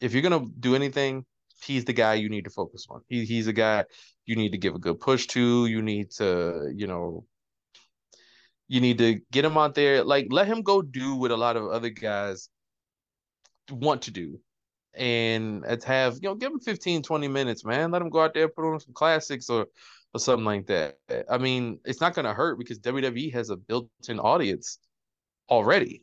if 0.00 0.12
you're 0.12 0.22
gonna 0.22 0.46
do 0.58 0.74
anything, 0.74 1.24
he's 1.62 1.84
the 1.84 1.92
guy 1.92 2.14
you 2.14 2.28
need 2.28 2.44
to 2.44 2.50
focus 2.50 2.86
on. 2.88 3.02
He 3.08 3.24
he's 3.24 3.46
a 3.46 3.52
guy 3.52 3.84
you 4.24 4.36
need 4.36 4.52
to 4.52 4.58
give 4.58 4.74
a 4.74 4.78
good 4.78 5.00
push 5.00 5.26
to. 5.28 5.66
You 5.66 5.82
need 5.82 6.10
to, 6.12 6.72
you 6.74 6.86
know, 6.86 7.26
you 8.68 8.80
need 8.80 8.98
to 8.98 9.20
get 9.30 9.44
him 9.44 9.58
out 9.58 9.74
there. 9.74 10.02
Like 10.04 10.28
let 10.30 10.46
him 10.46 10.62
go 10.62 10.80
do 10.82 11.16
what 11.16 11.30
a 11.30 11.36
lot 11.36 11.56
of 11.56 11.68
other 11.68 11.90
guys 11.90 12.48
want 13.70 14.02
to 14.02 14.10
do. 14.10 14.40
And 14.94 15.62
let's 15.62 15.84
have, 15.84 16.14
you 16.16 16.28
know, 16.28 16.34
give 16.34 16.50
them 16.50 16.60
15, 16.60 17.02
20 17.02 17.28
minutes, 17.28 17.64
man. 17.64 17.90
Let 17.90 18.00
them 18.00 18.10
go 18.10 18.22
out 18.22 18.34
there, 18.34 18.48
put 18.48 18.64
on 18.64 18.80
some 18.80 18.94
classics 18.94 19.48
or 19.48 19.66
or 20.12 20.20
something 20.20 20.44
like 20.44 20.66
that. 20.66 20.96
I 21.30 21.38
mean, 21.38 21.78
it's 21.84 22.00
not 22.00 22.14
gonna 22.14 22.34
hurt 22.34 22.58
because 22.58 22.78
WWE 22.80 23.32
has 23.32 23.50
a 23.50 23.56
built-in 23.56 24.18
audience 24.18 24.78
already. 25.48 26.02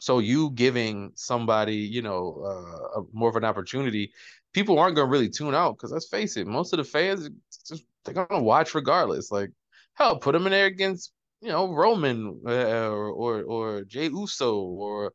So 0.00 0.18
you 0.18 0.50
giving 0.50 1.12
somebody, 1.14 1.76
you 1.76 2.02
know, 2.02 2.42
uh, 2.44 3.00
a, 3.00 3.04
more 3.12 3.30
of 3.30 3.36
an 3.36 3.44
opportunity, 3.44 4.12
people 4.52 4.78
aren't 4.78 4.96
gonna 4.96 5.10
really 5.10 5.30
tune 5.30 5.54
out 5.54 5.72
because 5.76 5.92
let's 5.92 6.08
face 6.08 6.36
it, 6.36 6.46
most 6.46 6.72
of 6.72 6.76
the 6.78 6.84
fans 6.84 7.28
just 7.66 7.84
they're 8.04 8.14
gonna 8.14 8.42
watch 8.42 8.74
regardless. 8.74 9.30
Like, 9.32 9.50
hell, 9.94 10.18
put 10.18 10.32
them 10.32 10.46
in 10.46 10.52
there 10.52 10.66
against 10.66 11.12
you 11.40 11.48
know 11.48 11.72
Roman 11.72 12.40
uh, 12.46 12.88
or 12.90 13.08
or 13.08 13.42
or 13.42 13.84
Jey 13.84 14.08
Uso 14.08 14.56
or. 14.60 15.12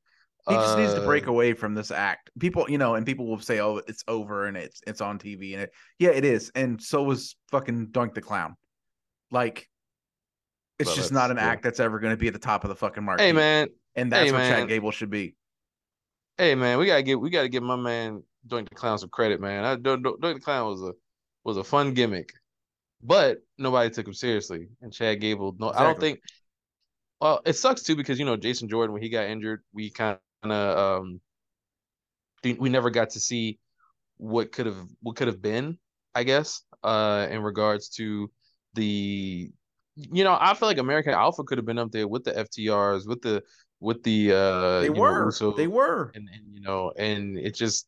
He 0.47 0.55
just 0.55 0.75
uh, 0.75 0.79
needs 0.79 0.93
to 0.93 1.01
break 1.01 1.27
uh, 1.27 1.31
away 1.31 1.53
from 1.53 1.73
this 1.73 1.89
act. 1.89 2.29
People, 2.37 2.65
you 2.69 2.77
know, 2.77 2.95
and 2.95 3.05
people 3.05 3.27
will 3.27 3.39
say, 3.39 3.61
"Oh, 3.61 3.81
it's 3.87 4.03
over 4.09 4.45
and 4.45 4.57
it's 4.57 4.81
it's 4.85 4.99
on 4.99 5.17
TV," 5.17 5.53
and 5.53 5.63
it, 5.63 5.71
yeah, 5.99 6.09
it 6.09 6.25
is. 6.25 6.51
And 6.53 6.81
so 6.81 7.01
was 7.03 7.37
fucking 7.49 7.87
Doink 7.87 8.13
the 8.13 8.21
Clown. 8.21 8.55
Like, 9.31 9.69
it's 10.79 10.87
well, 10.87 10.95
just 10.97 11.13
not 11.13 11.31
an 11.31 11.37
act 11.37 11.63
that's 11.63 11.79
ever 11.79 11.99
going 11.99 12.11
to 12.11 12.17
be 12.17 12.27
at 12.27 12.33
the 12.33 12.39
top 12.39 12.65
of 12.65 12.69
the 12.69 12.75
fucking 12.75 13.03
market. 13.03 13.23
Hey, 13.23 13.31
man, 13.31 13.69
and 13.95 14.11
that's 14.11 14.25
hey, 14.25 14.31
what 14.33 14.39
man. 14.39 14.51
Chad 14.51 14.67
Gable 14.67 14.91
should 14.91 15.09
be. 15.09 15.35
Hey 16.37 16.55
man, 16.55 16.79
we 16.79 16.87
gotta 16.87 17.03
get 17.03 17.19
we 17.19 17.29
gotta 17.29 17.47
give 17.47 17.63
my 17.63 17.75
man 17.75 18.23
Doink 18.47 18.67
the 18.67 18.75
Clown 18.75 18.97
some 18.97 19.09
credit, 19.09 19.39
man. 19.39 19.63
I, 19.63 19.75
Doink 19.75 20.19
the 20.19 20.39
Clown 20.39 20.67
was 20.67 20.81
a 20.81 20.93
was 21.43 21.57
a 21.57 21.63
fun 21.63 21.93
gimmick, 21.93 22.33
but 23.01 23.37
nobody 23.57 23.91
took 23.91 24.07
him 24.07 24.13
seriously. 24.13 24.67
And 24.81 24.91
Chad 24.91 25.21
Gable, 25.21 25.55
no, 25.59 25.67
exactly. 25.67 25.85
I 25.85 25.89
don't 25.89 25.99
think. 25.99 26.19
Well, 27.21 27.41
it 27.45 27.53
sucks 27.53 27.83
too 27.83 27.95
because 27.95 28.17
you 28.19 28.25
know 28.25 28.35
Jason 28.35 28.67
Jordan 28.67 28.93
when 28.93 29.01
he 29.01 29.09
got 29.09 29.27
injured, 29.27 29.61
we 29.73 29.91
kind 29.91 30.13
of 30.13 30.19
um, 30.51 31.21
we 32.43 32.69
never 32.69 32.89
got 32.89 33.11
to 33.11 33.19
see 33.19 33.59
what 34.17 34.51
could 34.51 34.65
have 34.65 34.85
what 35.01 35.15
could 35.15 35.27
have 35.27 35.41
been, 35.41 35.77
I 36.13 36.23
guess, 36.23 36.61
uh, 36.83 37.27
in 37.29 37.41
regards 37.41 37.89
to 37.89 38.29
the 38.73 39.51
you 39.95 40.23
know, 40.23 40.35
I 40.39 40.53
feel 40.55 40.67
like 40.67 40.79
American 40.79 41.13
Alpha 41.13 41.43
could 41.43 41.57
have 41.57 41.65
been 41.65 41.77
up 41.77 41.91
there 41.91 42.07
with 42.07 42.23
the 42.23 42.31
FTRs, 42.31 43.07
with 43.07 43.21
the 43.21 43.43
with 43.79 44.01
the 44.03 44.31
uh 44.31 44.79
they 44.81 44.89
were. 44.89 45.31
Know, 45.39 45.51
they 45.51 45.67
were. 45.67 46.11
and, 46.15 46.29
and 46.33 46.53
you 46.53 46.61
know 46.61 46.91
and 46.97 47.37
it 47.37 47.53
just 47.53 47.87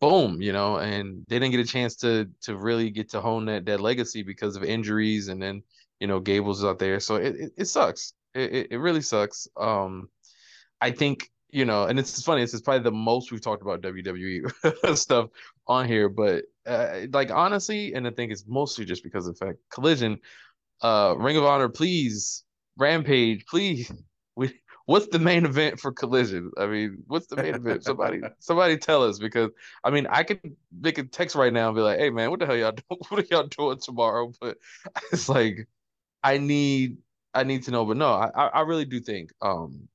boom 0.00 0.42
you 0.42 0.52
know 0.52 0.78
and 0.78 1.24
they 1.28 1.38
didn't 1.38 1.52
get 1.52 1.60
a 1.60 1.64
chance 1.64 1.94
to 1.94 2.28
to 2.40 2.56
really 2.56 2.90
get 2.90 3.10
to 3.10 3.20
hone 3.20 3.44
that 3.46 3.64
that 3.66 3.80
legacy 3.80 4.22
because 4.22 4.56
of 4.56 4.64
injuries 4.64 5.28
and 5.28 5.40
then 5.40 5.62
you 6.00 6.06
know 6.06 6.20
Gable's 6.20 6.64
out 6.64 6.78
there. 6.78 7.00
So 7.00 7.16
it 7.16 7.36
it, 7.36 7.52
it 7.58 7.64
sucks. 7.66 8.14
It, 8.34 8.68
it 8.70 8.78
really 8.78 9.02
sucks. 9.02 9.46
Um 9.56 10.08
I 10.80 10.90
think 10.90 11.30
you 11.52 11.64
know 11.64 11.84
and 11.84 11.98
it's 11.98 12.22
funny 12.22 12.40
this 12.40 12.54
is 12.54 12.62
probably 12.62 12.82
the 12.82 12.90
most 12.90 13.30
we've 13.30 13.40
talked 13.40 13.62
about 13.62 13.82
WWE 13.82 14.96
stuff 14.96 15.28
on 15.66 15.86
here 15.86 16.08
but 16.08 16.44
uh, 16.66 17.02
like 17.12 17.30
honestly 17.30 17.94
and 17.94 18.06
I 18.06 18.10
think 18.10 18.32
it's 18.32 18.44
mostly 18.46 18.84
just 18.84 19.02
because 19.04 19.26
of 19.26 19.38
the 19.38 19.46
fact 19.46 19.58
collision 19.70 20.18
uh 20.82 21.14
Ring 21.16 21.36
of 21.36 21.44
Honor 21.44 21.68
please 21.68 22.44
Rampage 22.76 23.46
please 23.46 23.92
we 24.36 24.52
what's 24.86 25.06
the 25.08 25.18
main 25.18 25.44
event 25.44 25.80
for 25.80 25.92
Collision? 25.92 26.50
I 26.58 26.66
mean, 26.66 27.02
what's 27.06 27.26
the 27.26 27.36
main 27.36 27.54
event? 27.54 27.84
Somebody, 27.84 28.20
somebody 28.38 28.76
tell 28.76 29.04
us 29.04 29.18
because 29.18 29.50
I 29.84 29.90
mean, 29.90 30.06
I 30.08 30.22
could 30.22 30.40
make 30.80 30.98
a 30.98 31.04
text 31.04 31.36
right 31.36 31.52
now 31.52 31.68
and 31.68 31.76
be 31.76 31.82
like, 31.82 31.98
"Hey, 31.98 32.10
man, 32.10 32.30
what 32.30 32.40
the 32.40 32.46
hell 32.46 32.56
y'all 32.56 32.72
doing? 32.72 33.00
What 33.08 33.20
are 33.20 33.26
y'all 33.30 33.46
doing 33.46 33.78
tomorrow?" 33.78 34.32
But 34.40 34.58
it's 35.12 35.28
like, 35.28 35.68
I 36.22 36.38
need, 36.38 36.98
I 37.34 37.44
need 37.44 37.64
to 37.64 37.70
know. 37.70 37.84
But 37.84 37.96
no, 37.96 38.12
I, 38.12 38.46
I 38.48 38.60
really 38.62 38.84
do 38.84 39.00
think, 39.00 39.32
um, 39.40 39.88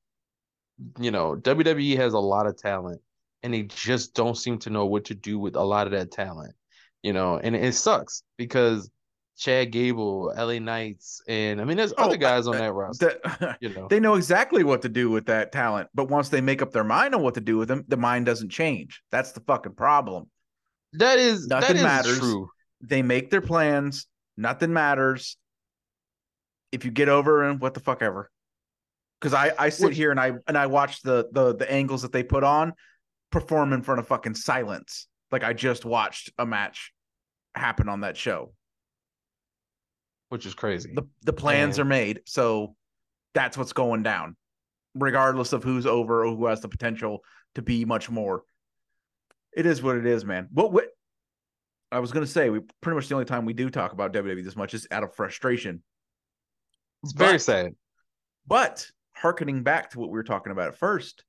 you 0.99 1.11
know, 1.11 1.35
WWE 1.35 1.97
has 1.97 2.13
a 2.13 2.19
lot 2.19 2.47
of 2.47 2.57
talent, 2.57 3.01
and 3.43 3.53
they 3.53 3.63
just 3.63 4.13
don't 4.13 4.37
seem 4.37 4.59
to 4.59 4.69
know 4.69 4.85
what 4.85 5.05
to 5.05 5.15
do 5.15 5.39
with 5.39 5.55
a 5.55 5.63
lot 5.63 5.87
of 5.87 5.93
that 5.93 6.11
talent. 6.11 6.53
You 7.03 7.13
know, 7.13 7.37
and 7.37 7.55
it 7.55 7.75
sucks 7.75 8.23
because 8.37 8.89
Chad 9.37 9.71
Gable, 9.71 10.33
LA 10.35 10.59
Knights, 10.59 11.21
and 11.27 11.61
I 11.61 11.63
mean, 11.63 11.77
there's 11.77 11.93
oh, 11.97 12.05
other 12.05 12.17
guys 12.17 12.47
on 12.47 12.57
that 12.57 12.73
roster. 12.73 13.19
You 13.61 13.69
know, 13.69 13.87
they 13.87 13.99
know 13.99 14.15
exactly 14.15 14.63
what 14.63 14.81
to 14.81 14.89
do 14.89 15.09
with 15.09 15.27
that 15.27 15.51
talent, 15.51 15.89
but 15.93 16.09
once 16.09 16.29
they 16.29 16.41
make 16.41 16.61
up 16.61 16.71
their 16.71 16.83
mind 16.83 17.13
on 17.13 17.21
what 17.21 17.35
to 17.35 17.41
do 17.41 17.57
with 17.57 17.67
them, 17.67 17.85
the 17.87 17.97
mind 17.97 18.25
doesn't 18.25 18.49
change. 18.49 19.01
That's 19.11 19.31
the 19.31 19.41
fucking 19.41 19.73
problem. 19.73 20.29
That 20.93 21.19
is 21.19 21.47
nothing 21.47 21.67
that 21.67 21.75
is 21.77 21.83
matters. 21.83 22.19
True. 22.19 22.49
They 22.81 23.01
make 23.01 23.29
their 23.29 23.41
plans. 23.41 24.07
Nothing 24.37 24.73
matters. 24.73 25.37
If 26.71 26.85
you 26.85 26.91
get 26.91 27.09
over 27.09 27.43
and 27.43 27.61
what 27.61 27.73
the 27.73 27.79
fuck 27.79 28.01
ever. 28.01 28.29
Because 29.19 29.33
I 29.33 29.51
I 29.57 29.69
sit 29.69 29.93
here 29.93 30.11
and 30.11 30.19
I 30.19 30.33
and 30.47 30.57
I 30.57 30.67
watch 30.67 31.01
the 31.01 31.27
the 31.31 31.55
the 31.55 31.71
angles 31.71 32.03
that 32.03 32.11
they 32.11 32.23
put 32.23 32.43
on 32.43 32.73
perform 33.31 33.73
in 33.73 33.81
front 33.81 33.99
of 33.99 34.07
fucking 34.07 34.35
silence. 34.35 35.07
Like 35.31 35.43
I 35.43 35.53
just 35.53 35.85
watched 35.85 36.31
a 36.37 36.45
match 36.45 36.93
happen 37.55 37.89
on 37.89 38.01
that 38.01 38.15
show 38.15 38.53
which 40.29 40.45
is 40.45 40.53
crazy. 40.53 40.91
The 40.93 41.07
the 41.23 41.33
plans 41.33 41.79
are 41.79 41.85
made, 41.85 42.21
so 42.25 42.75
that's 43.33 43.57
what's 43.57 43.73
going 43.73 44.03
down, 44.03 44.35
regardless 44.95 45.53
of 45.53 45.63
who's 45.63 45.85
over 45.85 46.25
or 46.25 46.35
who 46.35 46.45
has 46.47 46.61
the 46.61 46.67
potential 46.67 47.23
to 47.55 47.61
be 47.61 47.85
much 47.85 48.09
more. 48.09 48.43
It 49.55 49.65
is 49.65 49.81
what 49.81 49.95
it 49.95 50.05
is, 50.05 50.25
man. 50.25 50.49
What 50.51 50.71
what 50.71 50.85
I 51.91 51.99
was 51.99 52.11
gonna 52.11 52.27
say, 52.27 52.49
we 52.49 52.59
pretty 52.81 52.95
much 52.95 53.07
the 53.07 53.15
only 53.15 53.25
time 53.25 53.45
we 53.45 53.53
do 53.53 53.69
talk 53.69 53.93
about 53.93 54.13
WWE 54.13 54.43
this 54.43 54.55
much 54.55 54.73
is 54.73 54.87
out 54.91 55.03
of 55.03 55.15
frustration. 55.15 55.81
It's 57.03 57.13
very 57.13 57.33
But- 57.33 57.41
sad. 57.41 57.75
But 58.45 58.91
harkening 59.21 59.63
back 59.63 59.91
to 59.91 59.99
what 59.99 60.09
we 60.09 60.13
were 60.13 60.23
talking 60.23 60.51
about 60.51 60.69
at 60.69 60.77
first, 60.77 61.23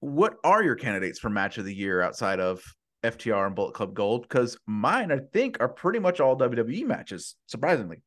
what 0.00 0.36
are 0.44 0.62
your 0.62 0.76
candidates 0.76 1.18
for 1.18 1.30
match 1.30 1.58
of 1.58 1.64
the 1.64 1.74
year 1.74 2.02
outside 2.02 2.40
of 2.40 2.62
FTR 3.02 3.46
and 3.46 3.54
Bullet 3.54 3.74
Club 3.74 3.94
Gold? 3.94 4.22
Because 4.22 4.58
mine, 4.66 5.10
I 5.10 5.18
think, 5.32 5.58
are 5.60 5.68
pretty 5.68 5.98
much 5.98 6.20
all 6.20 6.36
WWE 6.38 6.84
matches, 6.86 7.36
surprisingly. 7.46 8.02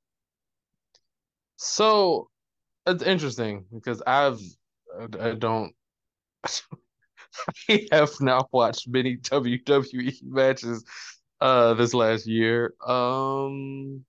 So 1.58 2.30
it's 2.86 3.04
interesting 3.04 3.66
because 3.74 4.02
I've 4.06 4.40
I 5.20 5.34
don't 5.34 5.74
I 7.70 7.88
have 7.92 8.12
not 8.22 8.48
watched 8.52 8.88
many 8.88 9.18
WWE 9.22 10.24
matches 10.24 10.84
uh 11.42 11.74
this 11.74 11.94
last 11.94 12.28
year. 12.28 12.74
Um 12.86 14.06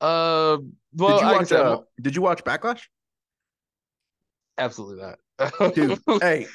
uh 0.00 0.58
well 0.96 1.18
did 1.18 1.26
you 1.26 1.32
watch? 1.36 1.52
uh, 1.52 1.80
did 2.00 2.16
you 2.16 2.22
watch 2.22 2.44
Backlash, 2.44 2.82
absolutely 4.58 5.02
not. 5.38 5.74
dude? 5.74 5.98
hey, 6.22 6.46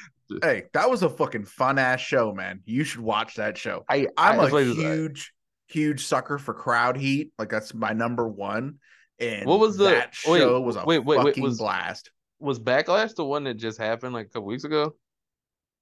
hey, 0.42 0.64
that 0.74 0.90
was 0.90 1.02
a 1.02 1.08
fucking 1.08 1.44
fun 1.44 1.78
ass 1.78 2.00
show, 2.00 2.32
man. 2.32 2.60
You 2.64 2.84
should 2.84 3.00
watch 3.00 3.36
that 3.36 3.56
show. 3.56 3.84
I 3.88 4.08
I'm 4.16 4.40
I, 4.40 4.48
a 4.48 4.52
wait, 4.52 4.66
huge, 4.74 5.32
huge 5.68 6.04
sucker 6.04 6.38
for 6.38 6.54
crowd 6.54 6.96
heat. 6.96 7.30
Like 7.38 7.48
that's 7.48 7.74
my 7.74 7.92
number 7.92 8.26
one. 8.28 8.78
And 9.18 9.46
What 9.46 9.60
was 9.60 9.76
the- 9.76 9.84
that 9.84 10.14
wait, 10.26 10.40
show 10.40 10.60
was 10.60 10.76
a 10.76 10.84
wait, 10.84 10.98
wait, 11.00 11.18
wait, 11.18 11.26
fucking 11.28 11.42
was- 11.44 11.58
blast. 11.58 12.10
was 12.40 12.58
Backlash 12.58 13.14
the 13.14 13.24
one 13.24 13.44
that 13.44 13.54
just 13.54 13.78
happened 13.78 14.14
like 14.14 14.26
a 14.26 14.28
couple 14.30 14.46
weeks 14.46 14.64
ago? 14.64 14.94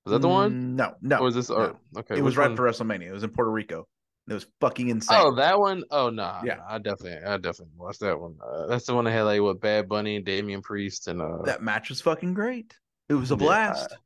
Was 0.04 0.12
that 0.12 0.20
the 0.20 0.28
one? 0.28 0.50
Mm, 0.52 0.74
No, 0.76 0.94
no. 1.02 1.18
Or 1.18 1.24
was 1.24 1.34
this 1.34 1.50
or 1.50 1.76
okay, 1.96 2.16
it 2.16 2.22
was 2.22 2.36
right 2.36 2.48
one? 2.48 2.56
for 2.56 2.64
WrestleMania. 2.64 3.02
It 3.08 3.12
was 3.12 3.22
in 3.22 3.30
Puerto 3.30 3.50
Rico. 3.50 3.86
It 4.30 4.34
was 4.34 4.46
fucking 4.60 4.88
insane. 4.88 5.18
Oh, 5.20 5.34
that 5.34 5.58
one? 5.58 5.82
Oh 5.90 6.08
no, 6.08 6.38
Yeah. 6.44 6.60
I 6.68 6.78
definitely, 6.78 7.18
I 7.28 7.36
definitely 7.36 7.74
watched 7.76 7.98
that 8.00 8.18
one. 8.18 8.36
Uh, 8.40 8.68
that's 8.68 8.86
the 8.86 8.94
one 8.94 9.04
that 9.04 9.10
had 9.10 9.22
like 9.22 9.40
what 9.40 9.60
Bad 9.60 9.88
Bunny 9.88 10.14
and 10.14 10.24
Damian 10.24 10.62
Priest 10.62 11.08
and 11.08 11.20
uh. 11.20 11.42
that 11.44 11.62
match 11.62 11.88
was 11.88 12.00
fucking 12.00 12.32
great. 12.32 12.72
It 13.08 13.14
was 13.14 13.32
a 13.32 13.34
Yeah, 13.34 13.38
blast. 13.38 13.96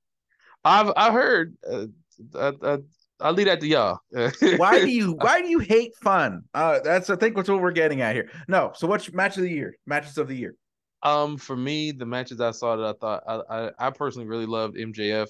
I've 0.64 0.90
I 0.96 1.12
heard. 1.12 1.56
Uh, 1.70 1.86
I, 2.34 2.52
I 2.62 2.78
I'll 3.20 3.34
leave 3.34 3.46
that 3.46 3.60
to 3.60 3.66
y'all. 3.66 3.98
why 4.56 4.80
do 4.80 4.88
you 4.90 5.12
why 5.12 5.42
do 5.42 5.48
you 5.48 5.58
hate 5.58 5.92
fun? 6.02 6.42
Uh 6.54 6.80
that's 6.82 7.10
I 7.10 7.16
think 7.16 7.36
that's 7.36 7.50
what 7.50 7.60
we're 7.60 7.70
getting 7.70 8.00
at 8.00 8.14
here. 8.14 8.30
No, 8.48 8.72
so 8.74 8.86
what's 8.86 9.12
match 9.12 9.36
of 9.36 9.42
the 9.42 9.50
year? 9.50 9.76
Matches 9.86 10.16
of 10.16 10.28
the 10.28 10.36
year. 10.36 10.54
Um, 11.02 11.36
for 11.36 11.54
me, 11.54 11.92
the 11.92 12.06
matches 12.06 12.40
I 12.40 12.52
saw 12.52 12.76
that 12.76 12.86
I 12.86 12.92
thought 12.98 13.22
I 13.28 13.66
I, 13.66 13.70
I 13.88 13.90
personally 13.90 14.26
really 14.26 14.46
loved 14.46 14.76
MJF 14.76 15.28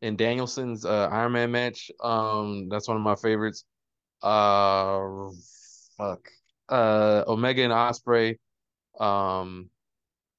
and 0.00 0.16
Danielson's 0.16 0.84
uh, 0.84 1.08
Iron 1.10 1.32
Man 1.32 1.50
match. 1.50 1.90
Um, 2.00 2.68
that's 2.68 2.86
one 2.86 2.96
of 2.96 3.02
my 3.02 3.16
favorites. 3.16 3.64
Uh, 4.22 5.30
fuck. 5.96 6.28
Uh, 6.68 7.24
Omega 7.26 7.62
and 7.62 7.72
Ospreay. 7.72 8.36
Um, 8.98 9.70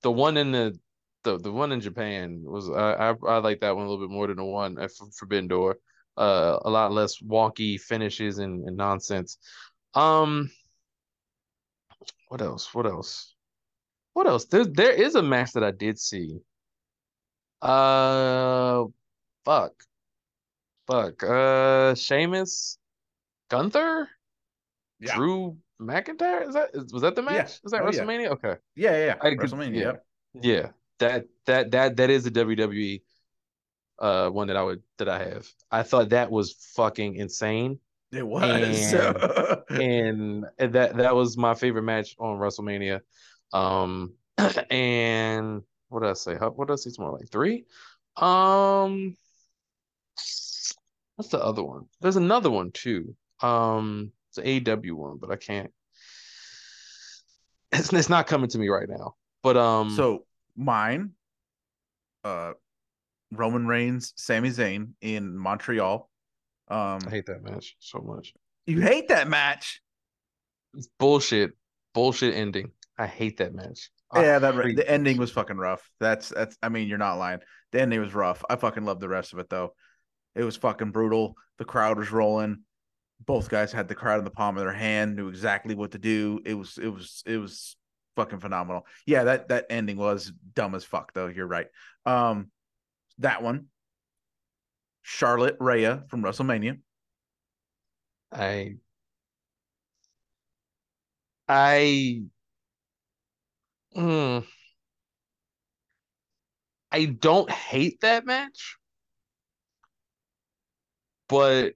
the 0.03 0.11
one 0.11 0.37
in 0.37 0.51
the 0.51 0.77
the 1.23 1.37
the 1.37 1.51
one 1.51 1.71
in 1.71 1.81
Japan 1.81 2.41
was 2.43 2.69
I 2.69 3.11
I, 3.11 3.15
I 3.27 3.37
like 3.39 3.61
that 3.61 3.75
one 3.75 3.85
a 3.85 3.89
little 3.89 4.05
bit 4.07 4.13
more 4.13 4.27
than 4.27 4.37
the 4.37 4.45
one 4.45 4.79
at 4.79 4.91
Forbidden 5.17 5.47
Door. 5.47 5.77
Uh, 6.17 6.59
a 6.63 6.69
lot 6.69 6.91
less 6.91 7.21
wonky 7.21 7.79
finishes 7.79 8.39
and, 8.39 8.67
and 8.67 8.75
nonsense. 8.75 9.37
Um, 9.93 10.51
what 12.27 12.41
else? 12.41 12.73
What 12.73 12.85
else? 12.85 13.35
What 14.13 14.27
else? 14.27 14.45
There 14.45 14.65
there 14.65 14.91
is 14.91 15.15
a 15.15 15.21
match 15.23 15.53
that 15.53 15.63
I 15.63 15.71
did 15.71 15.99
see. 15.99 16.39
Uh, 17.61 18.85
fuck, 19.45 19.73
fuck. 20.87 21.23
Uh, 21.23 21.95
Sheamus, 21.95 22.78
Gunther, 23.49 24.09
Yeah. 24.99 25.15
Drew 25.15 25.57
McIntyre. 25.81 26.47
Is 26.47 26.53
that 26.53 26.73
was 26.91 27.01
that 27.01 27.15
the 27.15 27.23
Yeah. 27.23 27.31
match? 27.37 27.59
Is 27.63 27.71
that 27.71 27.81
Oh, 27.81 27.89
yeah. 27.91 28.01
WrestleMania? 28.01 28.27
Okay. 28.31 28.55
Yeah, 28.75 28.91
yeah, 28.91 29.05
yeah. 29.05 29.15
I 29.21 29.31
WrestleMania. 29.31 29.75
yeah. 29.81 30.41
Yeah, 30.41 30.71
that 30.99 31.25
that 31.45 31.71
that 31.71 31.95
that 31.97 32.09
is 32.09 32.23
the 32.23 32.31
WWE 32.31 33.01
uh 33.99 34.29
one 34.29 34.47
that 34.47 34.55
I 34.57 34.63
would 34.63 34.83
that 34.97 35.09
I 35.09 35.19
have. 35.19 35.47
I 35.71 35.83
thought 35.83 36.09
that 36.09 36.31
was 36.31 36.53
fucking 36.75 37.15
insane. 37.15 37.79
It 38.11 38.25
was. 38.25 38.43
And 38.93 39.65
and 39.69 40.45
that 40.73 40.97
that 40.97 41.15
was 41.15 41.37
my 41.37 41.55
favorite 41.55 41.83
match 41.83 42.15
on 42.19 42.37
WrestleMania. 42.37 43.01
Um 43.53 44.13
and 44.69 45.63
what 45.89 46.01
did 46.01 46.09
I 46.09 46.13
say? 46.13 46.35
What 46.35 46.67
did 46.67 46.73
I 46.73 46.77
say 46.77 46.91
tomorrow? 46.91 47.15
Like 47.15 47.29
three? 47.29 47.65
Um 48.15 49.17
what's 51.15 51.29
the 51.31 51.43
other 51.43 51.63
one? 51.63 51.85
There's 52.01 52.15
another 52.15 52.51
one 52.51 52.71
too. 52.71 53.15
Um 53.41 54.11
it's 54.29 54.37
an 54.37 54.45
AEW 54.45 54.93
one, 54.93 55.17
but 55.17 55.31
I 55.31 55.35
can't 55.35 55.71
it's, 57.71 57.93
it's 57.93 58.09
not 58.09 58.27
coming 58.27 58.49
to 58.49 58.57
me 58.57 58.69
right 58.69 58.89
now. 58.89 59.15
But 59.43 59.57
um 59.57 59.95
so 59.95 60.25
mine, 60.55 61.11
uh 62.23 62.53
Roman 63.31 63.67
Reigns, 63.67 64.13
Sami 64.15 64.49
Zayn 64.49 64.91
in 65.01 65.37
Montreal. 65.37 66.09
Um 66.67 66.99
I 67.05 67.09
hate 67.09 67.25
that 67.27 67.43
match 67.43 67.75
so 67.79 67.99
much. 67.99 68.33
you 68.65 68.81
hate 68.81 69.09
that 69.09 69.27
match. 69.27 69.81
It's 70.75 70.89
bullshit. 70.99 71.51
Bullshit 71.93 72.35
ending. 72.35 72.71
I 72.97 73.07
hate 73.07 73.37
that 73.37 73.53
match. 73.53 73.89
I 74.11 74.23
yeah, 74.23 74.39
that 74.39 74.55
the 74.75 74.89
ending 74.89 75.17
was 75.17 75.31
fucking 75.31 75.57
rough. 75.57 75.89
That's 75.99 76.29
that's 76.29 76.57
I 76.61 76.69
mean, 76.69 76.87
you're 76.87 76.97
not 76.97 77.17
lying. 77.17 77.39
The 77.71 77.81
ending 77.81 78.01
was 78.01 78.13
rough. 78.13 78.43
I 78.49 78.55
fucking 78.55 78.83
love 78.83 78.99
the 78.99 79.09
rest 79.09 79.33
of 79.33 79.39
it 79.39 79.49
though. 79.49 79.73
It 80.35 80.43
was 80.43 80.55
fucking 80.57 80.91
brutal. 80.91 81.35
The 81.57 81.65
crowd 81.65 81.97
was 81.97 82.11
rolling. 82.11 82.63
Both 83.25 83.49
guys 83.49 83.71
had 83.71 83.87
the 83.87 83.95
crowd 83.95 84.19
in 84.19 84.23
the 84.23 84.31
palm 84.31 84.57
of 84.57 84.63
their 84.63 84.73
hand, 84.73 85.15
knew 85.15 85.27
exactly 85.27 85.75
what 85.75 85.91
to 85.91 85.97
do. 85.97 86.39
It 86.45 86.53
was 86.53 86.77
it 86.77 86.87
was 86.87 87.23
it 87.25 87.37
was 87.37 87.75
fucking 88.15 88.39
phenomenal. 88.39 88.85
Yeah, 89.05 89.25
that 89.25 89.49
that 89.49 89.65
ending 89.69 89.97
was 89.97 90.31
dumb 90.55 90.75
as 90.75 90.83
fuck 90.83 91.13
though. 91.13 91.27
You're 91.27 91.47
right. 91.47 91.67
Um 92.05 92.51
that 93.19 93.43
one. 93.43 93.67
Charlotte 95.01 95.57
Rhea 95.59 96.03
from 96.07 96.23
WrestleMania. 96.23 96.79
I 98.31 98.77
I 101.47 102.23
mm, 103.95 104.45
I 106.91 107.05
don't 107.05 107.49
hate 107.49 108.01
that 108.01 108.25
match, 108.25 108.77
but 111.27 111.73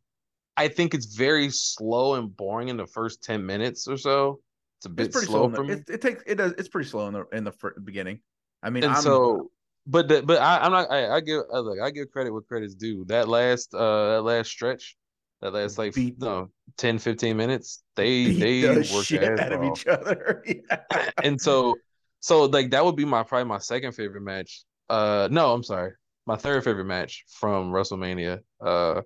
I 0.56 0.68
think 0.68 0.94
it's 0.94 1.16
very 1.16 1.50
slow 1.50 2.16
and 2.16 2.36
boring 2.36 2.70
in 2.70 2.78
the 2.78 2.86
first 2.88 3.24
10 3.24 3.46
minutes 3.46 3.88
or 3.88 3.98
so. 3.98 4.39
It's 4.80 4.86
a 4.86 4.89
bit 4.89 5.08
It's 5.08 5.13
pretty 5.16 5.28
slow 5.28 5.48
slow. 5.50 5.56
for 5.56 5.62
in 5.63 5.68
me. 5.70 5.74
the, 5.76 5.80
it, 5.82 5.96
it 5.96 6.02
takes 6.02 6.24
it 6.28 6.36
does 6.36 6.52
it's 6.58 6.68
pretty 6.68 6.89
slow 6.89 7.08
in 7.08 7.13
the 7.13 7.26
in 7.34 7.44
the 7.44 7.54
beginning. 7.84 8.20
I 8.62 8.70
mean, 8.70 8.84
and 8.84 8.94
I'm 8.94 9.02
so 9.02 9.50
but 9.88 10.08
the, 10.08 10.22
but 10.22 10.42
I, 10.42 10.60
I'm 10.60 10.72
not 10.72 10.92
I, 10.92 11.10
I 11.16 11.20
give 11.22 11.42
look 11.52 11.80
I 11.82 11.89
give 11.92 12.12
credit 12.12 12.32
what 12.32 12.48
credit's 12.48 12.76
due. 12.76 13.06
That 13.06 13.28
last 13.28 13.74
uh 13.74 14.16
that 14.16 14.22
last 14.24 14.50
stretch, 14.50 14.96
that 15.42 15.54
last 15.54 15.78
like 15.78 15.94
Beat- 15.96 16.20
no 16.20 16.50
10, 16.78 17.00
15 17.00 17.36
minutes, 17.38 17.84
they 17.96 18.32
they 18.34 18.62
the 18.62 18.92
worked 18.94 19.08
shit 19.08 19.39
out 19.39 19.52
of 19.54 19.63
each 19.63 19.88
other. 19.88 20.44
Yeah. 20.48 21.10
and 21.24 21.39
so 21.42 21.76
so 22.20 22.46
like 22.46 22.72
that 22.72 22.84
would 22.86 22.96
be 22.96 23.06
my 23.06 23.24
probably 23.24 23.46
my 23.46 23.58
second 23.60 23.94
favorite 23.94 24.22
match. 24.22 24.63
Uh 24.89 25.28
no, 25.32 25.54
I'm 25.54 25.63
sorry. 25.63 25.94
My 26.26 26.36
third 26.38 26.63
favorite 26.63 26.86
match 26.86 27.26
from 27.39 27.72
WrestleMania. 27.72 28.39
Uh 28.63 29.00
I- 29.00 29.02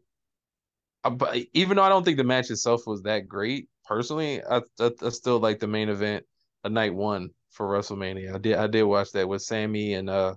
but 1.10 1.38
even 1.54 1.78
though 1.78 1.84
I 1.84 1.90
don't 1.90 2.04
think 2.04 2.18
the 2.18 2.24
match 2.24 2.50
itself 2.50 2.88
was 2.88 3.04
that 3.04 3.28
great, 3.28 3.68
personally, 3.86 4.42
I, 4.44 4.62
I, 4.80 4.92
I 5.02 5.10
still 5.10 5.40
like 5.40 5.60
the 5.60 5.68
main 5.68 5.90
event, 5.90 6.26
a 6.64 6.70
night 6.70 6.94
one 6.94 7.30
for 7.52 7.68
WrestleMania. 7.68 8.36
I 8.36 8.38
did 8.38 8.56
I 8.56 8.68
did 8.68 8.84
watch 8.84 9.12
that 9.14 9.28
with 9.28 9.42
Sami 9.42 9.94
and 9.94 10.10
uh 10.10 10.36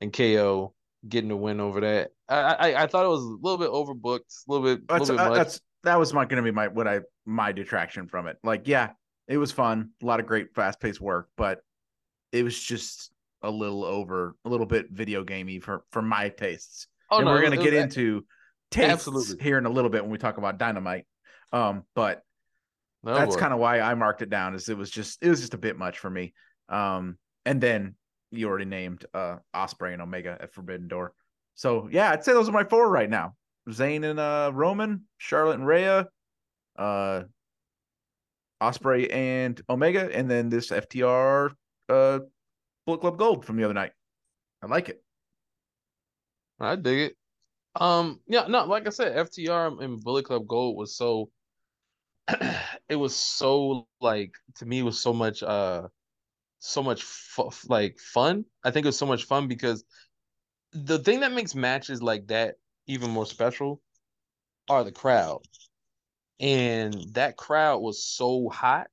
and 0.00 0.12
KO 0.12 0.74
getting 1.08 1.28
the 1.28 1.36
win 1.36 1.60
over 1.60 1.80
that. 1.80 2.10
I 2.28 2.36
I, 2.36 2.82
I 2.82 2.86
thought 2.86 3.04
it 3.04 3.08
was 3.08 3.22
a 3.22 3.38
little 3.40 3.58
bit 3.58 3.70
overbooked, 3.70 4.46
a 4.46 4.52
little 4.52 4.66
bit, 4.66 4.86
That's, 4.88 5.08
little 5.08 5.16
bit 5.16 5.32
uh, 5.32 5.34
that's 5.34 5.60
that 5.84 5.98
was 5.98 6.12
my 6.12 6.24
gonna 6.24 6.42
be 6.42 6.50
my 6.50 6.68
what 6.68 6.86
I 6.86 7.00
my 7.24 7.52
detraction 7.52 8.08
from 8.08 8.26
it. 8.26 8.36
Like, 8.42 8.66
yeah, 8.66 8.90
it 9.26 9.38
was 9.38 9.52
fun, 9.52 9.90
a 10.02 10.06
lot 10.06 10.20
of 10.20 10.26
great 10.26 10.54
fast 10.54 10.80
paced 10.80 11.00
work, 11.00 11.28
but 11.36 11.60
it 12.32 12.42
was 12.42 12.58
just 12.60 13.10
a 13.42 13.50
little 13.50 13.84
over, 13.84 14.34
a 14.44 14.48
little 14.48 14.66
bit 14.66 14.90
video 14.90 15.24
gamey 15.24 15.60
for 15.60 15.84
for 15.90 16.02
my 16.02 16.28
tastes. 16.28 16.88
oh 17.10 17.18
and 17.18 17.26
no, 17.26 17.32
we're 17.32 17.42
gonna 17.42 17.56
get 17.56 17.74
into 17.74 18.24
tastes 18.70 18.92
Absolutely. 18.92 19.42
here 19.42 19.58
in 19.58 19.66
a 19.66 19.70
little 19.70 19.90
bit 19.90 20.02
when 20.02 20.10
we 20.10 20.18
talk 20.18 20.38
about 20.38 20.58
Dynamite. 20.58 21.06
Um, 21.52 21.84
but 21.94 22.22
no, 23.02 23.14
that's 23.14 23.36
kind 23.36 23.52
of 23.52 23.58
why 23.58 23.80
I 23.80 23.94
marked 23.94 24.22
it 24.22 24.30
down. 24.30 24.54
Is 24.54 24.68
it 24.68 24.76
was 24.76 24.90
just 24.90 25.22
it 25.22 25.28
was 25.28 25.40
just 25.40 25.54
a 25.54 25.58
bit 25.58 25.78
much 25.78 25.98
for 25.98 26.10
me. 26.10 26.34
Um, 26.68 27.16
and 27.46 27.60
then 27.60 27.94
you 28.30 28.48
already 28.48 28.66
named 28.66 29.06
uh 29.14 29.36
Ospreay 29.54 29.92
and 29.92 30.02
Omega 30.02 30.36
at 30.40 30.52
Forbidden 30.52 30.88
Door. 30.88 31.14
So 31.54 31.88
yeah, 31.90 32.10
I'd 32.10 32.24
say 32.24 32.32
those 32.32 32.48
are 32.48 32.52
my 32.52 32.64
four 32.64 32.88
right 32.90 33.08
now. 33.08 33.34
Zayn 33.68 34.08
and 34.08 34.20
uh 34.20 34.50
Roman, 34.52 35.04
Charlotte 35.18 35.58
and 35.58 35.66
Rhea, 35.66 36.08
uh 36.78 37.22
Ospreay 38.60 39.12
and 39.12 39.60
Omega, 39.70 40.10
and 40.12 40.30
then 40.30 40.48
this 40.48 40.70
FTR 40.70 41.52
uh 41.88 42.18
Bullet 42.84 43.00
Club 43.00 43.18
Gold 43.18 43.44
from 43.44 43.56
the 43.56 43.64
other 43.64 43.74
night. 43.74 43.92
I 44.62 44.66
like 44.66 44.88
it. 44.88 45.02
I 46.60 46.76
dig 46.76 46.98
it. 46.98 47.17
Um, 47.78 48.20
yeah, 48.26 48.46
no, 48.48 48.64
like 48.66 48.86
I 48.86 48.90
said, 48.90 49.16
FTR 49.16 49.68
and 49.80 50.02
Bullet 50.02 50.24
Club 50.24 50.46
Gold 50.46 50.76
was 50.76 50.96
so 50.96 51.30
it 52.88 52.96
was 52.96 53.16
so 53.16 53.88
like 54.00 54.34
to 54.56 54.66
me 54.66 54.82
was 54.82 55.00
so 55.00 55.12
much 55.12 55.42
uh 55.42 55.88
so 56.60 56.82
much 56.82 57.02
fu- 57.04 57.50
like 57.68 57.98
fun. 57.98 58.44
I 58.64 58.70
think 58.72 58.86
it 58.86 58.88
was 58.88 58.98
so 58.98 59.06
much 59.06 59.24
fun 59.24 59.48
because 59.48 59.84
the 60.72 60.98
thing 61.00 61.20
that 61.20 61.32
makes 61.32 61.54
matches 61.54 62.02
like 62.02 62.28
that 62.28 62.56
even 62.86 63.10
more 63.10 63.26
special 63.26 63.82
are 64.68 64.84
the 64.84 64.92
crowd. 64.92 65.42
And 66.40 66.94
that 67.14 67.36
crowd 67.36 67.78
was 67.82 68.04
so 68.04 68.48
hot 68.48 68.88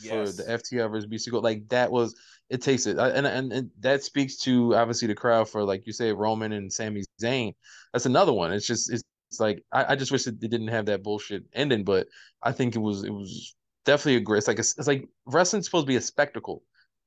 for 0.00 0.30
Yes. 0.30 0.32
the 0.32 0.50
FTR 0.50 0.88
versus 0.88 1.06
BC 1.06 1.30
Gold. 1.30 1.44
Like 1.44 1.68
that 1.68 1.90
was 1.90 2.14
it 2.50 2.62
takes 2.62 2.86
it. 2.86 2.98
And, 2.98 3.26
and 3.26 3.52
and 3.52 3.70
that 3.80 4.04
speaks 4.04 4.36
to 4.38 4.74
obviously 4.74 5.08
the 5.08 5.14
crowd 5.14 5.48
for 5.48 5.64
like 5.64 5.86
you 5.86 5.92
say 5.92 6.12
Roman 6.12 6.52
and 6.52 6.72
Sami 6.72 7.04
Zayn. 7.20 7.54
That's 7.92 8.06
another 8.06 8.32
one. 8.32 8.52
It's 8.52 8.66
just 8.66 8.92
it's, 8.92 9.02
it's 9.30 9.40
like 9.40 9.64
I, 9.72 9.92
I 9.92 9.96
just 9.96 10.12
wish 10.12 10.26
it 10.26 10.38
didn't 10.40 10.68
have 10.68 10.86
that 10.86 11.02
bullshit 11.02 11.44
ending, 11.54 11.84
but 11.84 12.08
I 12.42 12.52
think 12.52 12.76
it 12.76 12.80
was 12.80 13.04
it 13.04 13.10
was 13.12 13.54
definitely 13.84 14.16
a 14.16 14.20
great. 14.20 14.38
It's 14.38 14.48
like 14.48 14.58
a, 14.58 14.60
it's 14.60 14.86
like 14.86 15.08
wrestling's 15.26 15.66
supposed 15.66 15.86
to 15.86 15.92
be 15.92 15.96
a 15.96 16.00
spectacle, 16.00 16.62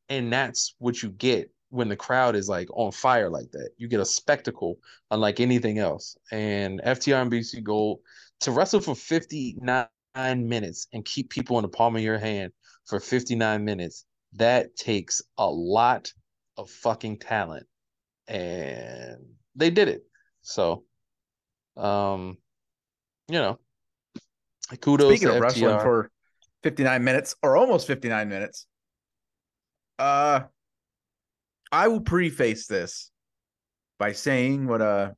and 0.09 0.31
that's 0.31 0.75
what 0.79 1.01
you 1.01 1.09
get 1.09 1.51
when 1.69 1.87
the 1.87 1.95
crowd 1.95 2.35
is 2.35 2.49
like 2.49 2.67
on 2.73 2.91
fire 2.91 3.29
like 3.29 3.51
that. 3.51 3.69
You 3.77 3.87
get 3.87 3.99
a 3.99 4.05
spectacle 4.05 4.79
unlike 5.11 5.39
anything 5.39 5.77
else. 5.77 6.17
And 6.31 6.81
FTR 6.83 7.21
and 7.21 7.31
BC 7.31 7.61
Gold 7.63 7.99
to 8.41 8.51
wrestle 8.51 8.79
for 8.79 8.95
59 8.95 9.87
minutes 10.15 10.87
and 10.93 11.05
keep 11.05 11.29
people 11.29 11.57
in 11.57 11.63
the 11.63 11.69
palm 11.69 11.95
of 11.95 12.01
your 12.01 12.17
hand 12.17 12.51
for 12.89 12.99
59 12.99 13.63
minutes, 13.63 14.05
that 14.33 14.75
takes 14.75 15.21
a 15.37 15.47
lot 15.47 16.11
of 16.57 16.69
fucking 16.69 17.19
talent. 17.19 17.67
And 18.27 19.17
they 19.55 19.69
did 19.69 19.87
it. 19.87 20.01
So, 20.41 20.83
um, 21.77 22.37
you 23.27 23.39
know, 23.39 23.59
kudos 24.81 25.07
Speaking 25.07 25.35
of 25.35 25.41
wrestling 25.41 25.79
for 25.79 26.09
59 26.63 27.03
minutes 27.03 27.35
or 27.43 27.57
almost 27.57 27.87
59 27.87 28.27
minutes, 28.27 28.65
uh, 29.99 30.41
I 31.71 31.87
will 31.87 32.01
preface 32.01 32.65
this 32.67 33.11
by 33.99 34.13
saying 34.13 34.65
what 34.65 34.81
uh 34.81 35.11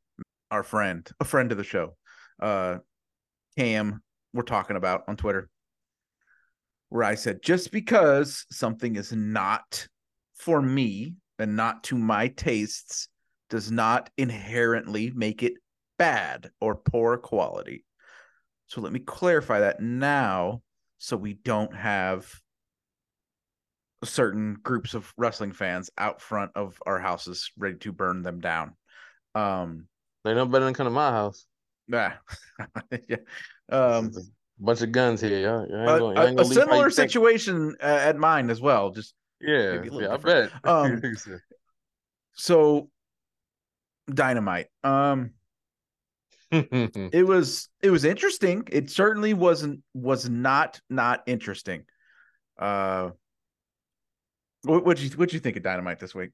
our 0.49 0.63
friend, 0.63 1.09
a 1.21 1.25
friend 1.25 1.51
of 1.53 1.57
the 1.57 1.63
show, 1.63 1.95
uh, 2.41 2.77
Cam, 3.57 4.01
we're 4.33 4.43
talking 4.43 4.75
about 4.75 5.03
on 5.07 5.15
Twitter, 5.15 5.49
where 6.91 7.05
I 7.05 7.15
said 7.15 7.41
just 7.41 7.71
because 7.71 8.45
something 8.51 8.97
is 8.97 9.13
not 9.13 9.87
for 10.35 10.61
me 10.61 11.15
and 11.39 11.55
not 11.55 11.85
to 11.85 11.97
my 11.97 12.27
tastes 12.27 13.07
does 13.49 13.71
not 13.71 14.09
inherently 14.17 15.09
make 15.15 15.41
it 15.41 15.53
bad 15.97 16.51
or 16.59 16.75
poor 16.75 17.17
quality. 17.17 17.85
So 18.67 18.81
let 18.81 18.91
me 18.91 18.99
clarify 18.99 19.61
that 19.61 19.79
now 19.79 20.63
so 20.97 21.15
we 21.15 21.33
don't 21.33 21.73
have 21.73 22.29
certain 24.03 24.57
groups 24.61 24.93
of 24.93 25.13
wrestling 25.15 25.53
fans 25.53 25.89
out 25.97 26.19
front 26.19 26.51
of 26.55 26.77
our 26.85 26.99
houses 26.99 27.51
ready 27.57 27.77
to 27.77 27.93
burn 27.93 28.21
them 28.21 28.41
down. 28.41 28.75
Um 29.33 29.87
They 30.25 30.33
know 30.33 30.45
better 30.45 30.65
than 30.65 30.73
come 30.73 30.87
to 30.87 30.91
my 30.91 31.11
house. 31.11 31.45
yeah. 31.87 32.15
yeah. 33.07 33.17
Um 33.69 34.11
bunch 34.61 34.81
of 34.81 34.91
guns 34.91 35.21
here. 35.21 35.39
Y'all, 35.39 35.67
y'all 35.67 35.79
ain't 35.81 35.89
a, 35.89 35.99
gonna, 35.99 35.99
y'all 35.99 36.09
ain't 36.09 36.17
a- 36.17 36.21
a 36.21 36.25
gonna 36.35 36.41
leave 36.47 36.57
how 36.57 36.63
similar 36.65 36.89
situation 36.89 37.75
uh, 37.81 37.85
at 37.85 38.17
mine 38.17 38.49
as 38.49 38.61
well. 38.61 38.91
Just 38.91 39.13
Yeah, 39.39 39.81
a 39.81 39.85
yeah, 40.01 40.13
I 40.13 40.17
bet. 40.17 40.51
Um, 40.63 41.01
so 42.33 42.89
dynamite. 44.11 44.67
Um 44.83 45.31
it 46.51 47.25
was 47.25 47.69
it 47.81 47.89
was 47.91 48.03
interesting. 48.03 48.67
It 48.71 48.89
certainly 48.89 49.33
wasn't 49.33 49.81
was 49.93 50.29
not 50.29 50.79
not 50.89 51.23
interesting. 51.25 51.85
Uh 52.59 53.11
what 54.63 54.85
what 54.85 54.99
you 55.01 55.09
what 55.11 55.31
you 55.33 55.39
think 55.39 55.55
of 55.57 55.63
dynamite 55.63 55.99
this 55.99 56.13
week? 56.13 56.31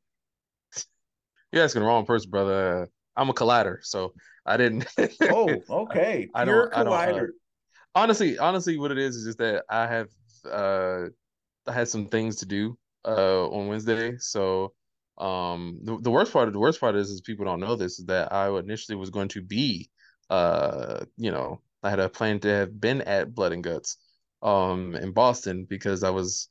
You're 1.52 1.64
asking 1.64 1.82
the 1.82 1.88
wrong 1.88 2.06
person, 2.06 2.30
brother. 2.30 2.84
Uh, 2.84 2.86
I'm 3.16 3.30
a 3.30 3.34
collider, 3.34 3.78
so 3.82 4.14
I 4.46 4.58
didn't. 4.58 4.86
Oh, 5.22 5.56
okay. 5.70 6.28
I 6.36 6.46
don't- 6.46 6.74
I 6.76 6.84
don't, 6.84 6.94
uh, 6.94 6.98
collider. 6.98 7.28
Honestly, 7.98 8.38
honestly, 8.38 8.78
what 8.78 8.92
it 8.92 8.98
is 8.98 9.16
is 9.16 9.26
just 9.26 9.38
that 9.40 9.66
I 9.70 9.88
have 9.88 10.10
uh 10.46 11.08
I 11.68 11.74
had 11.74 11.88
some 11.90 12.08
things 12.08 12.38
to 12.38 12.46
do 12.46 12.78
uh 13.06 13.48
on 13.50 13.68
Wednesday. 13.68 14.18
So 14.18 14.74
um 15.18 15.80
the, 15.84 15.98
the 16.00 16.12
worst 16.12 16.32
part 16.32 16.48
of 16.48 16.54
the 16.54 16.60
worst 16.60 16.80
part 16.80 16.96
is 16.96 17.10
is 17.10 17.22
people 17.22 17.46
don't 17.46 17.60
know 17.60 17.76
this 17.76 18.00
is 18.00 18.06
that 18.06 18.32
I 18.32 18.56
initially 18.60 18.96
was 18.96 19.10
going 19.10 19.30
to 19.30 19.42
be 19.42 19.90
uh 20.30 21.06
you 21.18 21.32
know 21.32 21.62
I 21.84 21.90
had 21.90 22.00
a 22.00 22.10
plan 22.10 22.40
to 22.42 22.50
have 22.50 22.80
been 22.80 23.02
at 23.02 23.34
Blood 23.34 23.54
and 23.54 23.64
Guts 23.64 23.98
um 24.44 24.96
in 24.96 25.12
Boston 25.12 25.66
because 25.66 26.04
I 26.04 26.12
was 26.12 26.50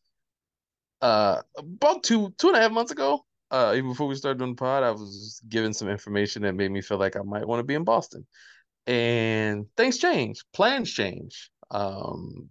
uh 1.02 1.42
about 1.58 2.02
two 2.02 2.34
two 2.38 2.48
and 2.48 2.56
a 2.56 2.60
half 2.60 2.72
months 2.72 2.90
ago 2.90 3.24
uh 3.50 3.74
even 3.76 3.90
before 3.90 4.08
we 4.08 4.14
started 4.16 4.38
doing 4.38 4.52
the 4.52 4.56
pod 4.56 4.82
I 4.82 4.90
was 4.90 5.40
given 5.48 5.72
some 5.74 5.88
information 5.88 6.42
that 6.42 6.54
made 6.54 6.70
me 6.72 6.80
feel 6.80 6.98
like 6.98 7.16
I 7.16 7.22
might 7.22 7.46
want 7.46 7.60
to 7.60 7.64
be 7.64 7.74
in 7.74 7.84
Boston 7.84 8.26
and 8.86 9.66
things 9.76 9.98
change 9.98 10.44
plans 10.52 10.90
change 10.90 11.50
um 11.70 12.48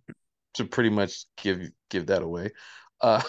to 0.53 0.65
pretty 0.65 0.89
much 0.89 1.25
give 1.37 1.61
give 1.89 2.07
that 2.07 2.21
away 2.23 2.49
uh 3.01 3.21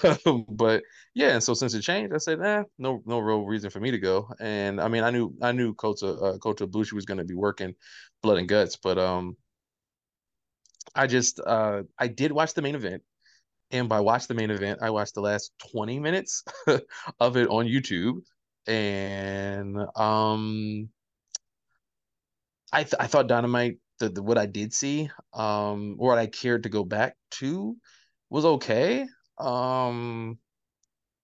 but 0.48 0.82
yeah 1.14 1.30
and 1.30 1.42
so 1.42 1.52
since 1.52 1.74
it 1.74 1.82
changed 1.82 2.14
I 2.14 2.18
said 2.18 2.38
nah, 2.38 2.62
no 2.78 3.02
no 3.04 3.18
real 3.18 3.44
reason 3.44 3.70
for 3.70 3.80
me 3.80 3.90
to 3.90 3.98
go 3.98 4.28
and 4.40 4.80
I 4.80 4.88
mean 4.88 5.02
I 5.02 5.10
knew 5.10 5.34
I 5.42 5.52
knew 5.52 5.74
Kota 5.74 6.08
uh, 6.08 6.38
Kota 6.38 6.66
Ibushi 6.68 6.92
was 6.92 7.04
going 7.04 7.18
to 7.18 7.24
be 7.24 7.34
working 7.34 7.74
blood 8.22 8.38
and 8.38 8.48
guts 8.48 8.76
but 8.76 8.96
um 8.98 9.36
I 10.94 11.06
just 11.06 11.40
uh 11.40 11.82
I 11.98 12.08
did 12.08 12.32
watch 12.32 12.54
the 12.54 12.62
main 12.62 12.74
event 12.74 13.02
and 13.70 13.88
by 13.88 14.00
watch 14.00 14.26
the 14.28 14.34
main 14.34 14.50
event, 14.50 14.80
I 14.82 14.90
watched 14.90 15.14
the 15.14 15.20
last 15.20 15.52
20 15.72 15.98
minutes 15.98 16.44
of 17.20 17.36
it 17.36 17.48
on 17.48 17.66
YouTube. 17.66 18.20
And 18.66 19.76
um 19.96 20.88
I 22.72 22.82
th 22.82 22.94
I 22.98 23.06
thought 23.06 23.28
Dynamite, 23.28 23.78
the, 23.98 24.08
the 24.08 24.22
what 24.22 24.38
I 24.38 24.46
did 24.46 24.72
see, 24.72 25.10
um, 25.32 25.96
or 25.98 26.10
what 26.10 26.18
I 26.18 26.26
cared 26.26 26.64
to 26.64 26.68
go 26.68 26.84
back 26.84 27.16
to 27.32 27.76
was 28.30 28.44
okay. 28.44 29.06
Um 29.38 30.38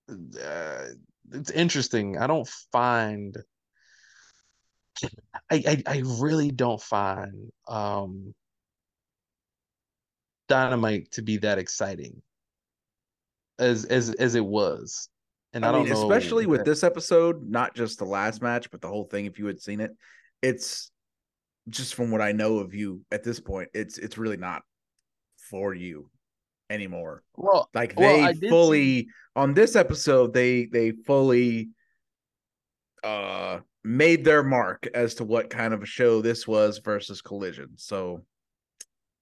uh, 0.09 0.87
it's 1.33 1.50
interesting. 1.50 2.18
I 2.18 2.26
don't 2.26 2.48
find 2.70 3.37
I, 5.50 5.62
I 5.66 5.83
I 5.87 6.02
really 6.20 6.50
don't 6.50 6.81
find 6.81 7.50
um 7.66 8.35
Dynamite 10.48 11.11
to 11.12 11.22
be 11.22 11.38
that 11.38 11.59
exciting 11.59 12.22
as 13.59 13.85
as 13.87 14.14
as 14.14 14.35
it 14.35 14.44
was. 14.44 15.09
And 15.55 15.64
I, 15.64 15.70
I 15.70 15.72
don't 15.72 15.88
know 15.88 15.94
especially 15.94 16.46
with 16.46 16.64
this 16.64 16.85
episode, 16.85 17.42
not 17.48 17.74
just 17.74 17.98
the 17.98 18.05
last 18.05 18.40
match, 18.42 18.70
but 18.70 18.81
the 18.81 18.88
whole 18.88 19.05
thing. 19.05 19.26
If 19.26 19.38
you 19.38 19.46
had 19.46 19.61
seen 19.61 19.81
it, 19.81 19.90
it's 20.40 20.91
just 21.68 21.94
from 21.94 22.11
what 22.11 22.20
I 22.20 22.33
know 22.33 22.59
of 22.59 22.75
you 22.75 23.03
at 23.11 23.22
this 23.25 23.40
point, 23.40 23.68
it's 23.75 23.98
it's 23.98 24.18
really 24.18 24.37
not 24.37 24.62
for 25.51 25.75
you 25.75 26.11
anymore. 26.70 27.22
Well, 27.37 27.68
Like 27.75 27.96
they 27.96 28.33
did 28.33 28.48
fully 28.48 29.09
on 29.37 29.55
this 29.55 29.77
episode, 29.77 30.33
they 30.35 30.66
they 30.66 30.92
fully 30.92 31.70
uh 33.05 33.61
made 33.85 34.25
their 34.25 34.42
mark 34.42 34.88
as 34.94 35.14
to 35.16 35.25
what 35.25 35.51
kind 35.51 35.75
of 35.75 35.83
a 35.83 35.87
show 35.87 36.22
this 36.22 36.46
was 36.46 36.79
versus 36.79 37.20
Collision. 37.20 37.70
So 37.77 38.22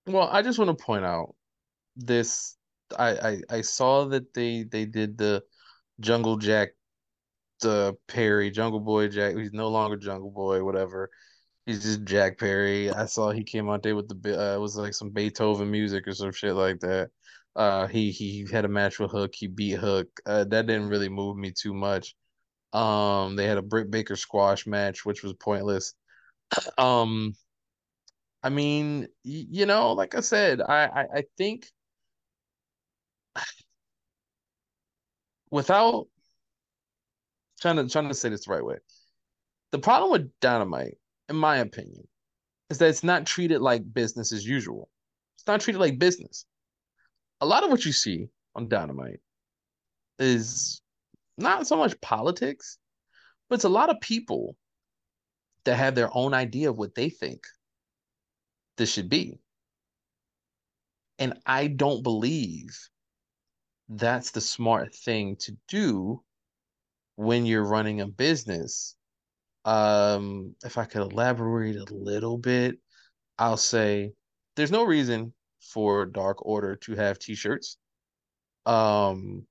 well, 0.06 0.28
I 0.30 0.42
just 0.42 0.58
want 0.58 0.76
to 0.76 0.84
point 0.84 1.04
out 1.04 1.34
this. 1.96 2.56
I, 2.98 3.10
I 3.10 3.40
I 3.58 3.60
saw 3.60 4.06
that 4.06 4.34
they 4.34 4.64
they 4.64 4.84
did 4.84 5.16
the 5.16 5.42
Jungle 6.00 6.36
Jack, 6.36 6.70
the 7.60 7.94
Perry 8.08 8.50
Jungle 8.50 8.80
Boy 8.80 9.08
Jack. 9.08 9.36
He's 9.36 9.52
no 9.52 9.68
longer 9.68 9.96
Jungle 9.96 10.30
Boy, 10.30 10.64
whatever. 10.64 11.10
He's 11.66 11.82
just 11.82 12.04
Jack 12.04 12.38
Perry. 12.38 12.90
I 12.90 13.06
saw 13.06 13.30
he 13.30 13.44
came 13.44 13.68
out 13.68 13.82
there 13.82 13.94
with 13.96 14.08
the 14.08 14.40
uh, 14.40 14.56
it 14.56 14.60
was 14.60 14.76
like 14.76 14.94
some 14.94 15.10
Beethoven 15.10 15.70
music 15.70 16.06
or 16.08 16.12
some 16.12 16.32
shit 16.32 16.54
like 16.54 16.80
that. 16.80 17.10
Uh, 17.56 17.86
he 17.86 18.10
he 18.10 18.46
had 18.50 18.64
a 18.64 18.68
match 18.68 18.98
with 18.98 19.10
Hook. 19.10 19.32
He 19.34 19.46
beat 19.46 19.78
Hook. 19.78 20.08
Uh, 20.26 20.44
that 20.44 20.66
didn't 20.66 20.88
really 20.88 21.08
move 21.08 21.36
me 21.36 21.52
too 21.52 21.74
much. 21.74 22.14
Um, 22.72 23.36
they 23.36 23.46
had 23.46 23.58
a 23.58 23.62
Britt 23.62 23.90
Baker 23.90 24.16
squash 24.16 24.66
match, 24.66 25.04
which 25.04 25.22
was 25.22 25.34
pointless. 25.34 25.94
Um, 26.78 27.34
I 28.42 28.48
mean, 28.48 29.08
you 29.22 29.66
know, 29.66 29.92
like 29.92 30.14
I 30.14 30.20
said, 30.20 30.60
I, 30.60 30.86
I, 30.86 31.06
I 31.18 31.24
think 31.36 31.66
without 35.50 36.06
trying 37.60 37.76
to 37.76 37.88
trying 37.88 38.08
to 38.08 38.14
say 38.14 38.30
this 38.30 38.46
the 38.46 38.52
right 38.52 38.64
way, 38.64 38.78
the 39.72 39.78
problem 39.78 40.10
with 40.12 40.30
Dynamite, 40.40 40.98
in 41.30 41.36
my 41.36 41.58
opinion, 41.58 42.06
is 42.68 42.78
that 42.78 42.88
it's 42.88 43.04
not 43.04 43.24
treated 43.24 43.60
like 43.60 43.94
business 43.94 44.32
as 44.32 44.46
usual. 44.46 44.90
It's 45.36 45.46
not 45.46 45.60
treated 45.60 45.78
like 45.78 45.98
business. 45.98 46.44
A 47.40 47.46
lot 47.46 47.64
of 47.64 47.70
what 47.70 47.86
you 47.86 47.92
see 47.92 48.28
on 48.54 48.68
Dynamite 48.68 49.20
is 50.18 50.82
not 51.38 51.66
so 51.66 51.76
much 51.76 51.98
politics, 52.00 52.76
but 53.48 53.54
it's 53.54 53.64
a 53.64 53.70
lot 53.70 53.88
of 53.88 54.00
people 54.00 54.56
that 55.64 55.76
have 55.76 55.94
their 55.94 56.10
own 56.14 56.34
idea 56.34 56.70
of 56.70 56.76
what 56.76 56.94
they 56.94 57.08
think 57.08 57.44
this 58.76 58.92
should 58.92 59.08
be. 59.08 59.38
And 61.18 61.34
I 61.46 61.68
don't 61.68 62.02
believe 62.02 62.76
that's 63.88 64.30
the 64.30 64.40
smart 64.40 64.94
thing 64.94 65.36
to 65.40 65.56
do 65.68 66.22
when 67.16 67.44
you're 67.46 67.64
running 67.64 68.00
a 68.00 68.06
business. 68.06 68.96
Um, 69.64 70.54
if 70.64 70.78
I 70.78 70.84
could 70.84 71.02
elaborate 71.02 71.76
a 71.76 71.94
little 71.94 72.38
bit, 72.38 72.78
I'll 73.38 73.56
say 73.56 74.12
there's 74.56 74.70
no 74.70 74.84
reason 74.84 75.34
for 75.60 76.06
Dark 76.06 76.44
Order 76.44 76.76
to 76.76 76.94
have 76.94 77.18
t-shirts. 77.18 77.76
Um, 78.66 79.46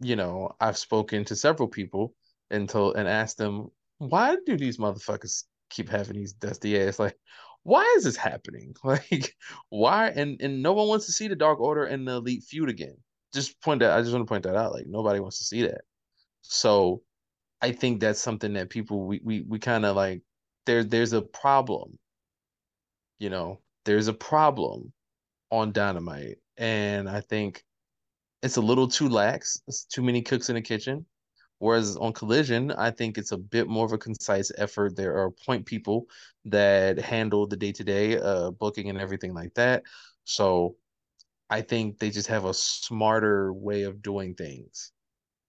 you 0.00 0.16
know, 0.16 0.54
I've 0.60 0.78
spoken 0.78 1.24
to 1.26 1.36
several 1.36 1.68
people 1.68 2.14
and 2.50 2.68
told 2.68 2.96
and 2.96 3.08
asked 3.08 3.38
them, 3.38 3.68
why 3.98 4.36
do 4.46 4.56
these 4.56 4.78
motherfuckers 4.78 5.44
keep 5.70 5.88
having 5.88 6.16
these 6.16 6.32
dusty 6.32 6.80
ass? 6.80 6.98
Like, 6.98 7.16
why 7.64 7.94
is 7.96 8.04
this 8.04 8.16
happening? 8.16 8.74
Like, 8.84 9.34
why? 9.70 10.08
And 10.08 10.40
and 10.40 10.62
no 10.62 10.72
one 10.72 10.88
wants 10.88 11.06
to 11.06 11.12
see 11.12 11.28
the 11.28 11.36
Dark 11.36 11.60
Order 11.60 11.84
and 11.84 12.06
the 12.06 12.12
Elite 12.16 12.44
feud 12.44 12.68
again. 12.68 12.96
Just 13.34 13.60
point 13.60 13.80
that. 13.80 13.92
I 13.92 14.00
just 14.00 14.12
want 14.12 14.26
to 14.26 14.30
point 14.30 14.44
that 14.44 14.56
out. 14.56 14.72
Like, 14.72 14.86
nobody 14.86 15.20
wants 15.20 15.38
to 15.38 15.44
see 15.44 15.62
that. 15.62 15.82
So, 16.42 17.02
I 17.60 17.72
think 17.72 18.00
that's 18.00 18.20
something 18.20 18.52
that 18.54 18.70
people 18.70 19.06
we 19.06 19.20
we 19.24 19.42
we 19.42 19.58
kind 19.58 19.84
of 19.84 19.96
like. 19.96 20.22
There 20.66 20.84
there's 20.84 21.12
a 21.12 21.22
problem. 21.22 21.98
You 23.18 23.30
know, 23.30 23.60
there's 23.84 24.08
a 24.08 24.12
problem 24.12 24.92
on 25.50 25.72
Dynamite, 25.72 26.38
and 26.56 27.08
I 27.08 27.20
think 27.20 27.64
it's 28.42 28.56
a 28.56 28.60
little 28.62 28.88
too 28.88 29.08
lax. 29.08 29.60
It's 29.68 29.84
too 29.84 30.02
many 30.02 30.22
cooks 30.22 30.48
in 30.50 30.56
the 30.56 30.62
kitchen. 30.62 31.06
Whereas 31.58 31.96
on 31.96 32.12
Collision, 32.12 32.72
I 32.72 32.90
think 32.92 33.18
it's 33.18 33.32
a 33.32 33.38
bit 33.38 33.68
more 33.68 33.86
of 33.86 33.92
a 33.92 33.98
concise 33.98 34.52
effort. 34.58 34.96
There 34.96 35.18
are 35.18 35.30
point 35.30 35.66
people 35.66 36.06
that 36.46 36.98
handle 36.98 37.46
the 37.48 37.56
day 37.56 37.72
to 37.72 37.84
day 37.84 38.16
booking 38.60 38.90
and 38.90 38.98
everything 39.00 39.34
like 39.34 39.54
that. 39.54 39.82
So 40.24 40.76
I 41.50 41.62
think 41.62 41.98
they 41.98 42.10
just 42.10 42.28
have 42.28 42.44
a 42.44 42.54
smarter 42.54 43.52
way 43.52 43.84
of 43.84 44.02
doing 44.02 44.34
things 44.34 44.92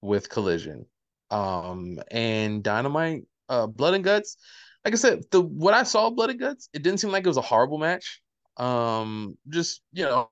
with 0.02 0.30
Collision. 0.30 0.86
Um, 1.32 2.00
and 2.12 2.64
Dynamite, 2.64 3.24
uh, 3.50 3.68
Blood 3.68 3.96
and 3.96 4.04
Guts. 4.04 4.38
Like 4.86 4.94
I 4.94 4.98
said, 4.98 5.24
the 5.32 5.42
what 5.42 5.74
I 5.74 5.84
saw 5.84 6.10
Blood 6.10 6.32
and 6.32 6.40
Guts, 6.40 6.70
it 6.74 6.84
didn't 6.84 7.00
seem 7.00 7.12
like 7.12 7.26
it 7.26 7.28
was 7.28 7.38
a 7.38 7.42
horrible 7.42 7.78
match. 7.78 8.22
Um, 8.58 9.38
just 9.50 9.82
you 9.94 10.04
know, 10.06 10.30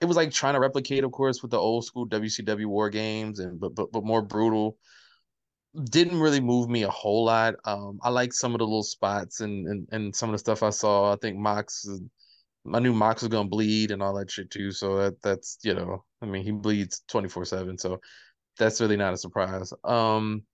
it 0.00 0.06
was 0.06 0.16
like 0.16 0.32
trying 0.32 0.54
to 0.54 0.60
replicate, 0.60 1.04
of 1.04 1.12
course, 1.12 1.42
with 1.42 1.50
the 1.50 1.58
old 1.58 1.84
school 1.84 2.06
WCW 2.06 2.66
war 2.66 2.90
games 2.90 3.38
and 3.38 3.58
but 3.60 3.74
but 3.74 3.92
but 3.92 4.04
more 4.04 4.22
brutal. 4.22 4.76
Didn't 5.90 6.20
really 6.20 6.40
move 6.40 6.68
me 6.68 6.84
a 6.84 6.90
whole 6.90 7.24
lot. 7.24 7.54
Um, 7.64 7.98
I 8.02 8.10
like 8.10 8.32
some 8.32 8.54
of 8.54 8.60
the 8.60 8.64
little 8.64 8.84
spots 8.84 9.40
and 9.40 9.66
and 9.66 9.88
and 9.90 10.14
some 10.14 10.28
of 10.28 10.34
the 10.34 10.38
stuff 10.38 10.62
I 10.62 10.70
saw. 10.70 11.12
I 11.12 11.16
think 11.16 11.36
Mox, 11.36 11.88
I 12.72 12.78
knew 12.78 12.92
Mox 12.92 13.22
was 13.22 13.28
gonna 13.28 13.48
bleed 13.48 13.90
and 13.90 14.02
all 14.02 14.14
that 14.14 14.30
shit 14.30 14.50
too. 14.50 14.70
So 14.70 14.96
that 14.98 15.20
that's 15.22 15.58
you 15.62 15.74
know, 15.74 16.04
I 16.22 16.26
mean, 16.26 16.44
he 16.44 16.52
bleeds 16.52 17.02
twenty 17.08 17.28
four 17.28 17.44
seven. 17.44 17.76
So 17.78 18.00
that's 18.58 18.80
really 18.80 18.96
not 18.96 19.14
a 19.14 19.16
surprise. 19.16 19.72
Um, 19.82 20.44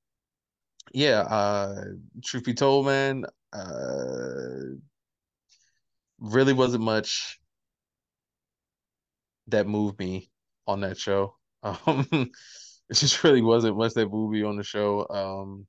yeah. 0.92 1.20
Uh, 1.20 1.84
truth 2.24 2.44
be 2.44 2.54
told, 2.54 2.86
man, 2.86 3.24
uh, 3.52 4.76
really 6.18 6.52
wasn't 6.52 6.84
much 6.84 7.38
that 9.48 9.66
moved 9.66 9.98
me 9.98 10.30
on 10.66 10.80
that 10.80 10.98
show. 10.98 11.36
Um, 11.62 12.08
it 12.88 12.94
just 12.94 13.22
really 13.22 13.42
wasn't 13.42 13.76
much 13.76 13.92
that 13.92 14.10
moved 14.10 14.32
me 14.32 14.42
on 14.42 14.56
the 14.56 14.64
show. 14.64 15.06
Um, 15.10 15.66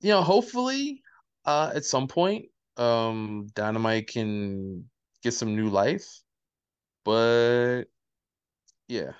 you 0.00 0.10
know, 0.10 0.22
hopefully, 0.22 1.02
uh, 1.44 1.72
at 1.74 1.84
some 1.84 2.06
point, 2.06 2.46
um, 2.76 3.48
Dynamite 3.54 4.06
can 4.06 4.88
get 5.22 5.34
some 5.34 5.56
new 5.56 5.68
life. 5.68 6.22
But 7.04 7.84
yeah, 8.88 9.12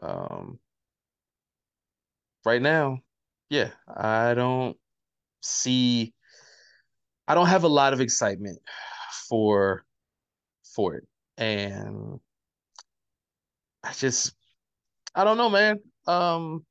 um, 0.00 0.58
right 2.46 2.62
now, 2.62 3.00
yeah, 3.50 3.70
I 3.88 4.34
don't 4.34 4.76
see. 5.42 6.14
I 7.28 7.34
don't 7.34 7.48
have 7.48 7.64
a 7.64 7.68
lot 7.68 7.92
of 7.92 8.00
excitement 8.00 8.60
for 9.28 9.84
for 10.74 10.94
it, 10.94 11.04
and 11.36 12.20
I 13.82 13.92
just 13.92 14.32
I 15.14 15.24
don't 15.24 15.36
know, 15.36 15.50
man. 15.50 15.80
Um 16.06 16.64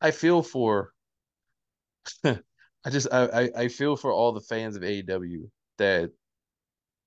I 0.00 0.10
feel 0.10 0.42
for 0.42 0.92
I 2.24 2.90
just 2.90 3.08
I, 3.12 3.50
I 3.56 3.68
feel 3.68 3.96
for 3.96 4.12
all 4.12 4.32
the 4.32 4.40
fans 4.40 4.76
of 4.76 4.82
AEW 4.82 5.50
that 5.78 6.10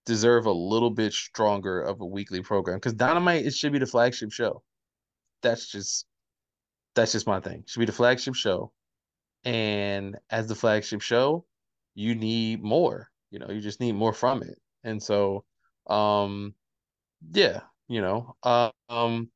deserve 0.06 0.46
a 0.46 0.52
little 0.52 0.92
bit 0.92 1.14
stronger 1.14 1.82
of 1.82 2.02
a 2.02 2.06
weekly 2.06 2.42
program 2.42 2.78
because 2.78 2.94
Dynamite 2.94 3.46
it 3.46 3.54
should 3.54 3.74
be 3.74 3.80
the 3.80 3.86
flagship 3.86 4.32
show. 4.32 4.64
That's 5.42 5.68
just 5.72 6.06
that's 6.98 7.14
just 7.14 7.28
my 7.28 7.40
thing. 7.40 7.60
It 7.60 7.70
should 7.70 7.80
be 7.80 7.86
the 7.86 7.92
flagship 7.92 8.36
show, 8.36 8.72
and 9.46 10.18
as 10.30 10.48
the 10.48 10.56
flagship 10.56 11.02
show, 11.02 11.46
you 11.96 12.16
need 12.16 12.62
more. 12.62 13.10
You 13.32 13.40
know, 13.40 13.50
you 13.50 13.62
just 13.62 13.80
need 13.80 13.94
more 13.94 14.14
from 14.14 14.44
it, 14.44 14.60
and 14.84 15.02
so, 15.02 15.46
um, 15.88 16.54
yeah, 17.32 17.62
you 17.88 18.02
know, 18.02 18.36
uh, 18.44 18.72
um, 18.90 19.30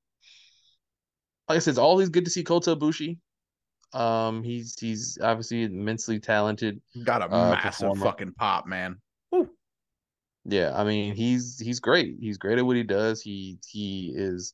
like 1.48 1.58
I 1.58 1.60
said, 1.60 1.72
it's 1.72 1.80
always 1.80 2.10
good 2.10 2.26
to 2.26 2.32
see 2.32 2.44
Kota 2.44 2.76
Ibushi. 2.76 3.18
Um, 3.94 4.44
he's 4.44 4.80
he's 4.80 5.18
obviously 5.22 5.64
immensely 5.64 6.20
talented. 6.20 6.82
Got 7.04 7.22
a 7.22 7.26
uh, 7.26 7.52
massive 7.52 7.90
performer. 7.90 8.06
fucking 8.06 8.34
pop, 8.38 8.66
man. 8.66 8.98
Woo. 9.32 9.50
Yeah, 10.46 10.72
I 10.76 10.84
mean 10.84 11.14
he's 11.14 11.60
he's 11.60 11.80
great. 11.80 12.16
He's 12.20 12.38
great 12.38 12.58
at 12.58 12.66
what 12.66 12.78
he 12.78 12.84
does. 12.84 13.22
He 13.22 13.60
he 13.68 14.14
is 14.16 14.54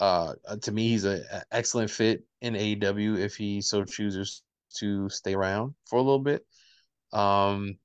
uh 0.00 0.34
to 0.62 0.72
me 0.72 0.88
he's 0.88 1.04
an 1.04 1.22
excellent 1.52 1.90
fit 1.90 2.24
in 2.40 2.54
AEW 2.54 3.18
if 3.18 3.36
he 3.36 3.60
so 3.60 3.84
chooses 3.84 4.42
to 4.76 5.08
stay 5.08 5.34
around 5.34 5.74
for 5.86 5.98
a 5.98 6.02
little 6.02 6.18
bit. 6.18 6.44
Um 7.12 7.78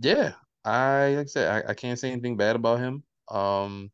yeah, 0.00 0.32
I 0.64 1.14
like 1.16 1.26
I 1.26 1.28
said 1.28 1.66
I, 1.66 1.70
I 1.70 1.74
can't 1.74 1.98
say 1.98 2.12
anything 2.12 2.36
bad 2.36 2.56
about 2.56 2.80
him. 2.80 3.02
Um 3.28 3.90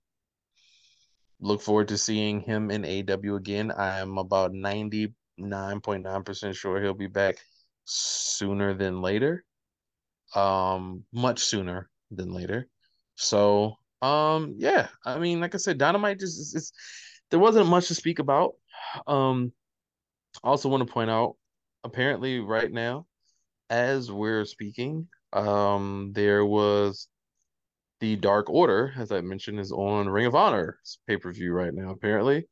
look 1.41 1.61
forward 1.61 1.89
to 1.89 1.99
seeing 1.99 2.41
him 2.41 2.71
in 2.71 2.85
AW 2.85 3.37
again. 3.37 3.71
I 3.71 3.99
am 3.99 4.19
about 4.19 4.53
99.9% 4.53 6.57
sure 6.57 6.83
he'll 6.83 6.95
be 6.95 7.07
back 7.07 7.37
sooner 7.85 8.75
than 8.75 9.03
later. 9.03 9.45
Um, 10.35 11.05
much 11.13 11.41
sooner 11.41 11.91
than 12.11 12.33
later. 12.33 12.69
So, 13.15 13.77
um, 14.03 14.55
yeah, 14.59 14.89
I 15.05 15.19
mean, 15.19 15.41
like 15.41 15.55
I 15.55 15.59
said, 15.59 15.79
Dynamite 15.79 16.19
just 16.19 16.57
it's 16.57 16.73
there 17.35 17.41
wasn't 17.41 17.67
much 17.67 17.89
to 17.89 17.97
speak 17.97 18.21
about. 18.21 18.53
Um, 19.09 19.53
I 20.45 20.51
also 20.51 20.69
want 20.69 20.87
to 20.87 20.93
point 20.93 21.11
out, 21.11 21.35
apparently, 21.83 22.39
right 22.39 22.71
now, 22.71 23.07
as 23.69 24.09
we're 24.09 24.45
speaking, 24.45 25.09
um, 25.33 26.13
there 26.15 26.47
was 26.47 27.09
the 27.99 28.15
Dark 28.15 28.49
Order, 28.49 28.95
as 28.97 29.11
I 29.11 29.21
mentioned, 29.21 29.59
is 29.59 29.73
on 29.73 30.09
Ring 30.09 30.27
of 30.27 30.37
Honor 30.37 30.79
pay 31.09 31.17
per 31.17 31.33
view 31.33 31.53
right 31.53 31.75
now. 31.75 31.91
Apparently, 31.91 32.47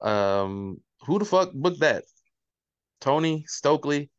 um, 0.00 0.80
who 1.02 1.20
the 1.20 1.24
fuck 1.24 1.52
booked 1.52 1.78
that? 1.78 2.02
Tony 3.00 3.44
Stokely. 3.46 4.10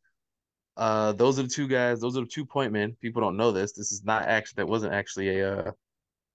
Uh, 0.77 1.11
those 1.11 1.39
are 1.39 1.43
the 1.43 1.49
two 1.49 1.67
guys. 1.67 1.99
Those 1.99 2.15
are 2.15 2.21
the 2.21 2.27
two 2.27 2.45
point 2.45 2.71
men. 2.71 2.95
People 3.01 3.21
don't 3.21 3.35
know 3.35 3.51
this. 3.51 3.73
This 3.73 3.91
is 3.91 4.05
not 4.05 4.21
actually 4.21 4.61
that 4.63 4.69
wasn't 4.69 4.93
actually 4.93 5.41
a 5.41 5.57
uh, 5.57 5.71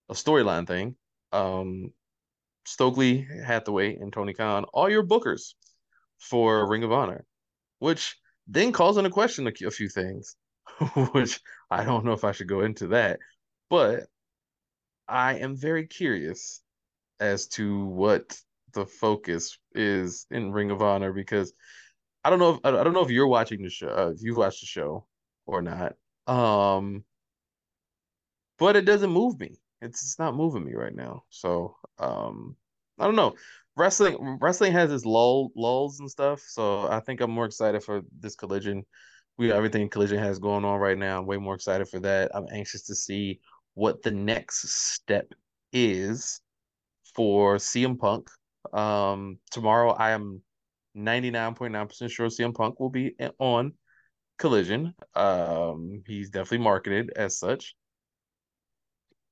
a 0.09 0.13
storyline 0.13 0.67
thing. 0.67 0.95
Um, 1.31 1.91
Stokely, 2.65 3.27
Hathaway, 3.45 3.95
and 3.95 4.13
Tony 4.13 4.33
Khan, 4.33 4.65
all 4.73 4.89
your 4.89 5.05
bookers 5.05 5.53
for 6.19 6.69
Ring 6.69 6.83
of 6.83 6.91
Honor, 6.91 7.25
which 7.79 8.17
then 8.47 8.71
calls 8.71 8.97
into 8.97 9.09
question 9.09 9.47
a, 9.47 9.67
a 9.67 9.71
few 9.71 9.89
things, 9.89 10.35
which 11.11 11.39
I 11.69 11.83
don't 11.83 12.05
know 12.05 12.13
if 12.13 12.23
I 12.23 12.31
should 12.31 12.47
go 12.47 12.61
into 12.61 12.87
that. 12.87 13.19
But 13.69 14.07
I 15.07 15.39
am 15.39 15.55
very 15.55 15.87
curious 15.87 16.61
as 17.19 17.47
to 17.47 17.85
what 17.85 18.37
the 18.73 18.85
focus 18.85 19.57
is 19.73 20.25
in 20.31 20.51
Ring 20.51 20.71
of 20.71 20.81
Honor 20.81 21.13
because 21.13 21.53
I 22.23 22.29
don't 22.29 22.39
know 22.39 22.55
if 22.55 22.59
I 22.63 22.71
don't 22.71 22.93
know 22.93 23.03
if 23.03 23.09
you're 23.09 23.27
watching 23.27 23.61
the 23.63 23.69
show, 23.69 23.89
uh, 23.89 24.11
if 24.13 24.21
you've 24.21 24.37
watched 24.37 24.61
the 24.61 24.67
show 24.67 25.05
or 25.45 25.61
not. 25.61 25.95
Um, 26.27 27.03
but 28.57 28.75
it 28.75 28.85
doesn't 28.85 29.09
move 29.09 29.39
me. 29.39 29.57
It's 29.81 30.03
it's 30.03 30.19
not 30.19 30.35
moving 30.35 30.65
me 30.65 30.73
right 30.73 30.95
now. 30.95 31.23
So 31.29 31.75
um, 31.99 32.55
I 32.99 33.05
don't 33.05 33.15
know. 33.15 33.33
Wrestling 33.77 34.37
wrestling 34.41 34.73
has 34.73 34.91
its 34.91 35.05
lull 35.05 35.51
lulls 35.55 35.99
and 35.99 36.09
stuff. 36.09 36.41
So 36.47 36.87
I 36.87 36.99
think 36.99 37.21
I'm 37.21 37.31
more 37.31 37.45
excited 37.45 37.83
for 37.83 38.01
this 38.19 38.35
collision. 38.35 38.85
We 39.37 39.51
everything 39.51 39.89
collision 39.89 40.19
has 40.19 40.39
going 40.39 40.65
on 40.65 40.79
right 40.79 40.97
now. 40.97 41.19
I'm 41.19 41.25
way 41.25 41.37
more 41.37 41.55
excited 41.55 41.87
for 41.87 41.99
that. 42.01 42.31
I'm 42.35 42.47
anxious 42.53 42.83
to 42.83 42.95
see 42.95 43.39
what 43.73 44.03
the 44.03 44.11
next 44.11 44.69
step 44.93 45.31
is 45.73 46.41
for 47.15 47.55
CM 47.55 47.97
Punk. 47.97 48.29
Um, 48.73 49.39
tomorrow, 49.49 49.91
I 49.91 50.11
am 50.11 50.41
99.9% 50.95 52.11
sure 52.11 52.27
CM 52.27 52.53
Punk 52.53 52.79
will 52.79 52.89
be 52.89 53.15
on 53.39 53.73
Collision. 54.37 54.93
Um, 55.15 56.03
he's 56.05 56.29
definitely 56.29 56.59
marketed 56.59 57.11
as 57.15 57.39
such. 57.39 57.75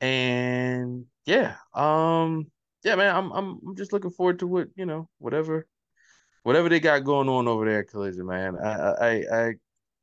And 0.01 1.05
yeah, 1.25 1.55
um, 1.73 2.47
yeah, 2.83 2.95
man, 2.95 3.15
I'm 3.15 3.31
I'm 3.31 3.59
I'm 3.67 3.75
just 3.75 3.91
looking 3.93 4.11
forward 4.11 4.39
to 4.39 4.47
what 4.47 4.69
you 4.75 4.85
know, 4.85 5.09
whatever, 5.17 5.67
whatever 6.43 6.69
they 6.69 6.79
got 6.79 7.03
going 7.03 7.27
on 7.29 7.47
over 7.47 7.65
there 7.65 7.79
at 7.79 7.89
Collision, 7.89 8.25
man. 8.25 8.57
I 8.57 8.69
I 8.69 9.09
I 9.09 9.53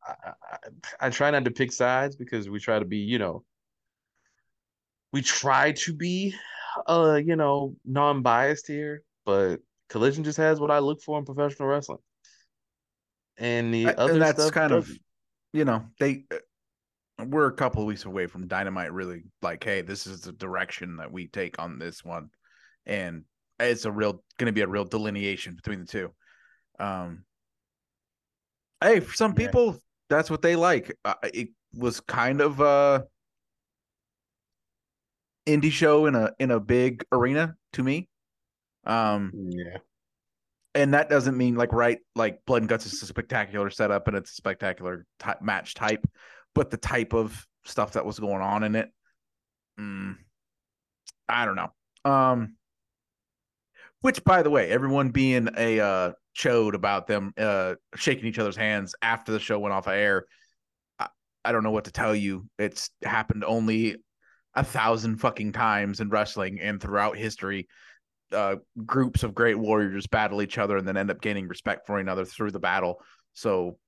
I, 0.07 0.15
I, 0.25 0.57
I 1.01 1.11
try 1.11 1.31
not 1.31 1.45
to 1.47 1.51
pick 1.51 1.73
sides 1.73 2.17
because 2.17 2.49
we 2.49 2.61
try 2.61 2.79
to 2.79 2.85
be, 2.85 2.99
you 2.99 3.19
know, 3.19 3.45
we 5.13 5.23
try 5.23 5.73
to 5.73 5.93
be, 5.93 6.35
uh, 6.87 7.19
you 7.25 7.37
know, 7.37 7.75
non-biased 7.85 8.67
here, 8.67 9.03
but 9.25 9.61
Collision 9.89 10.25
just 10.25 10.39
has 10.39 10.61
what 10.61 10.71
I 10.71 10.79
look 10.79 11.03
for 11.03 11.19
in 11.19 11.25
professional 11.25 11.69
wrestling. 11.69 11.99
And 13.39 13.73
the 13.73 13.87
other 13.97 14.13
and 14.15 14.23
that's 14.23 14.51
kind 14.51 14.73
of, 14.73 14.91
you 15.53 15.65
know, 15.65 15.87
they 15.99 16.25
we're 17.19 17.47
a 17.47 17.53
couple 17.53 17.83
of 17.83 17.87
weeks 17.87 18.05
away 18.05 18.27
from 18.27 18.47
Dynamite 18.47 18.93
really 18.93 19.23
like, 19.43 19.65
hey, 19.65 19.81
this 19.83 20.07
is 20.07 20.21
the 20.23 20.33
direction 20.33 20.97
that 20.99 21.11
we 21.11 21.29
take 21.29 21.59
on 21.59 21.79
this 21.79 22.05
one, 22.05 22.29
and 22.85 23.25
it's 23.59 23.85
a 23.87 23.93
real 23.93 24.23
going 24.39 24.47
to 24.47 24.53
be 24.53 24.61
a 24.61 24.67
real 24.69 24.85
delineation 24.85 25.55
between 25.55 25.81
the 25.81 25.87
two. 25.87 26.11
Um, 26.79 27.25
hey, 28.83 29.01
for 29.01 29.15
some 29.15 29.33
Yeah. 29.33 29.47
people, 29.47 29.79
that's 30.11 30.31
what 30.31 30.43
they 30.43 30.57
like. 30.57 30.95
Uh, 31.05 31.15
it 31.33 31.49
was 31.75 32.01
kind 32.01 32.41
of 32.41 32.61
a 32.61 33.05
indie 35.47 35.71
show 35.73 36.07
in 36.07 36.15
a 36.15 36.33
in 36.39 36.51
a 36.51 36.61
big 36.61 37.05
arena 37.13 37.55
to 37.73 37.83
me. 37.83 38.09
Um, 38.85 39.33
yeah. 39.51 39.79
and 40.75 40.95
that 40.95 41.09
doesn't 41.09 41.37
mean 41.37 41.57
like 41.57 41.73
right 41.73 41.99
like 42.15 42.39
blood 42.47 42.63
and 42.63 42.69
guts 42.69 42.87
is 42.87 43.03
a 43.03 43.07
spectacular 43.07 43.69
setup 43.71 44.07
and 44.07 44.17
it's 44.17 44.31
a 44.31 44.35
spectacular 44.35 45.07
ty- 45.19 45.35
match 45.41 45.75
type 45.75 46.05
but 46.57 46.71
the 46.71 46.77
type 46.77 47.13
of 47.13 47.47
stuff 47.65 47.93
that 47.93 48.07
was 48.07 48.19
going 48.19 48.43
on 48.43 48.65
in 48.65 48.75
it 48.75 48.91
mm, 49.79 50.17
i 51.29 51.45
don't 51.45 51.57
know. 51.57 51.71
Um 52.05 52.57
which 54.01 54.25
by 54.25 54.43
the 54.43 54.51
way 54.51 54.71
everyone 54.71 55.11
being 55.11 55.49
a 55.57 55.79
uh 55.79 56.13
chode 56.37 56.75
about 56.75 57.07
them 57.07 57.33
uh 57.39 57.75
shaking 57.95 58.27
each 58.27 58.39
other's 58.39 58.57
hands 58.57 58.95
after 59.03 59.33
the 59.33 59.39
show 59.39 59.59
went 59.59 59.75
off 59.75 59.87
air 59.87 60.25
I, 60.99 61.09
I 61.45 61.53
don't 61.53 61.63
know 61.63 61.71
what 61.71 61.85
to 61.85 61.93
tell 61.93 62.15
you. 62.15 62.49
It's 62.59 62.91
happened 63.05 63.45
only 63.45 63.97
a 64.55 64.65
thousand 64.65 65.19
fucking 65.19 65.53
times 65.53 66.01
in 66.01 66.09
wrestling 66.09 66.61
and 66.61 66.81
throughout 66.81 67.17
history. 67.17 67.69
Uh, 68.33 68.57
groups 68.85 69.23
of 69.23 69.35
great 69.35 69.57
warriors 69.57 70.07
battle 70.09 70.43
each 70.43 70.59
other 70.59 70.77
and 70.77 70.89
then 70.89 70.97
end 70.97 71.11
up 71.11 71.21
gaining 71.21 71.47
respect 71.47 71.87
for 71.87 71.99
another 71.99 72.25
through 72.25 72.51
the 72.51 72.59
battle. 72.59 73.01
So 73.35 73.79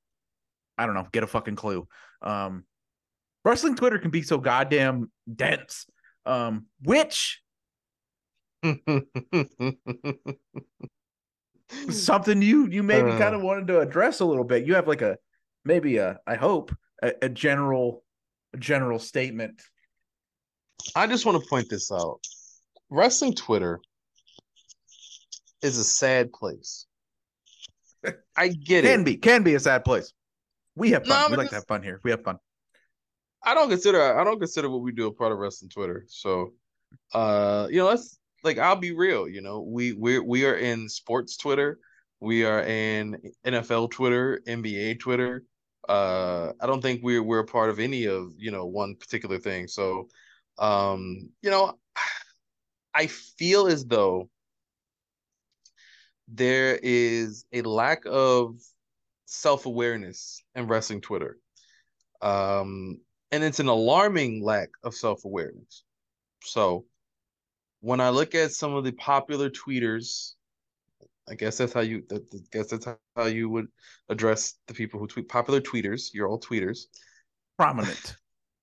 I 0.79 0.87
don't 0.87 0.95
know, 0.95 1.07
get 1.13 1.23
a 1.25 1.27
fucking 1.27 1.57
clue. 1.57 1.87
Um, 2.23 2.65
wrestling 3.45 3.75
Twitter 3.77 3.99
can 3.99 4.11
be 4.11 4.23
so 4.23 4.39
goddamn 4.39 5.11
dense. 5.35 5.87
Um, 6.25 6.67
which 6.83 7.41
something 11.91 12.43
you 12.43 12.67
you 12.69 12.83
maybe 12.83 13.11
Uh. 13.11 13.19
kind 13.19 13.35
of 13.35 13.43
wanted 13.43 13.67
to 13.69 13.81
address 13.81 14.21
a 14.21 14.25
little 14.25 14.45
bit. 14.45 14.67
You 14.67 14.75
have 14.75 14.89
like 14.89 15.03
a 15.03 15.19
maybe 15.65 15.97
a 15.99 16.19
I 16.27 16.37
hope 16.37 16.75
a, 17.03 17.13
a 17.23 17.29
general 17.29 18.05
a 18.55 18.59
general 18.59 18.99
statement. 18.99 19.63
I 20.95 21.07
just 21.07 21.27
want 21.27 21.43
to 21.43 21.49
point 21.49 21.69
this 21.69 21.91
out. 21.93 22.21
Wrestling 22.91 23.35
Twitter 23.35 23.81
is 25.63 25.77
a 25.79 25.85
sad 25.85 26.33
place. 26.33 26.87
I 28.37 28.49
get 28.49 28.85
Can 28.85 28.91
it. 28.91 28.95
Can 28.95 29.05
be 29.05 29.17
can 29.17 29.43
be 29.43 29.55
a 29.55 29.61
sad 29.61 29.85
place. 29.85 30.13
We 30.79 30.91
have 30.93 31.05
fun. 31.07 31.31
No, 31.31 31.31
we 31.31 31.37
like 31.37 31.51
to 31.51 31.57
have 31.57 31.67
fun 31.67 31.83
here. 31.83 32.01
We 32.05 32.13
have 32.13 32.23
fun. 32.23 32.39
I 33.43 33.55
don't 33.55 33.69
consider 33.69 34.19
I 34.19 34.25
don't 34.25 34.39
consider 34.39 34.71
what 34.71 34.83
we 34.83 34.93
do 34.93 35.07
a 35.09 35.13
part 35.13 35.33
of 35.33 35.39
wrestling 35.39 35.71
Twitter. 35.71 36.05
So 36.09 36.53
uh 37.13 37.67
you 37.71 37.79
know, 37.79 37.87
let's 37.87 38.19
like 38.45 38.59
I'll 38.59 38.77
be 38.77 38.93
real, 38.93 39.29
you 39.29 39.41
know. 39.41 39.61
We 39.61 39.93
we 39.93 40.19
we 40.21 40.45
are 40.47 40.55
in 40.55 40.89
sports 40.89 41.37
Twitter, 41.37 41.79
we 42.21 42.45
are 42.45 42.63
in 42.63 43.21
NFL 43.45 43.91
Twitter, 43.91 44.41
NBA 44.47 45.01
Twitter. 45.01 45.45
Uh 45.89 46.53
I 46.61 46.67
don't 46.67 46.81
think 46.81 47.01
we're 47.03 47.23
we're 47.23 47.41
a 47.41 47.47
part 47.47 47.71
of 47.71 47.81
any 47.81 48.07
of, 48.07 48.33
you 48.37 48.51
know, 48.51 48.67
one 48.67 48.95
particular 48.95 49.39
thing. 49.39 49.67
So 49.67 50.09
um, 50.59 51.31
you 51.43 51.51
know, 51.51 51.79
I 52.95 53.07
feel 53.07 53.67
as 53.67 53.85
though 53.85 54.29
there 56.27 56.79
is 56.83 57.47
a 57.53 57.63
lack 57.63 58.03
of 58.07 58.57
self-awareness 59.25 60.43
in 60.59 60.67
wrestling 60.67 61.01
Twitter. 61.01 61.39
Um, 62.21 63.01
and 63.31 63.45
it's 63.45 63.61
an 63.61 63.69
alarming 63.69 64.43
lack 64.43 64.71
of 64.83 64.95
self-awareness. 64.95 65.85
So 66.43 66.85
when 67.81 68.01
I 68.01 68.11
look 68.11 68.35
at 68.35 68.53
some 68.53 68.75
of 68.75 68.85
the 68.85 68.93
popular 68.93 69.51
tweeters, 69.51 70.33
I 71.29 71.35
guess 71.35 71.59
that's 71.59 71.73
how 71.73 71.81
you 71.81 72.03
that, 72.09 72.23
I 72.35 72.39
guess 72.51 72.69
that's 72.69 72.87
how 73.17 73.27
you 73.27 73.49
would 73.51 73.69
address 74.09 74.55
the 74.67 74.75
people 74.75 74.99
who 74.99 75.07
tweet 75.07 75.29
popular 75.29 75.61
tweeters. 75.61 76.11
You're 76.15 76.29
all 76.29 76.41
tweeters. 76.41 76.87
Prominent 77.57 78.17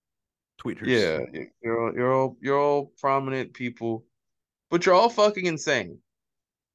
tweeters. 0.61 0.87
Yeah, 0.87 1.19
you're 1.61 1.81
all, 1.81 1.93
you're 1.93 2.13
all 2.13 2.37
you're 2.41 2.59
all 2.59 2.91
prominent 2.99 3.53
people, 3.53 4.05
but 4.71 4.85
you're 4.85 4.95
all 4.95 5.09
fucking 5.09 5.45
insane. 5.45 5.99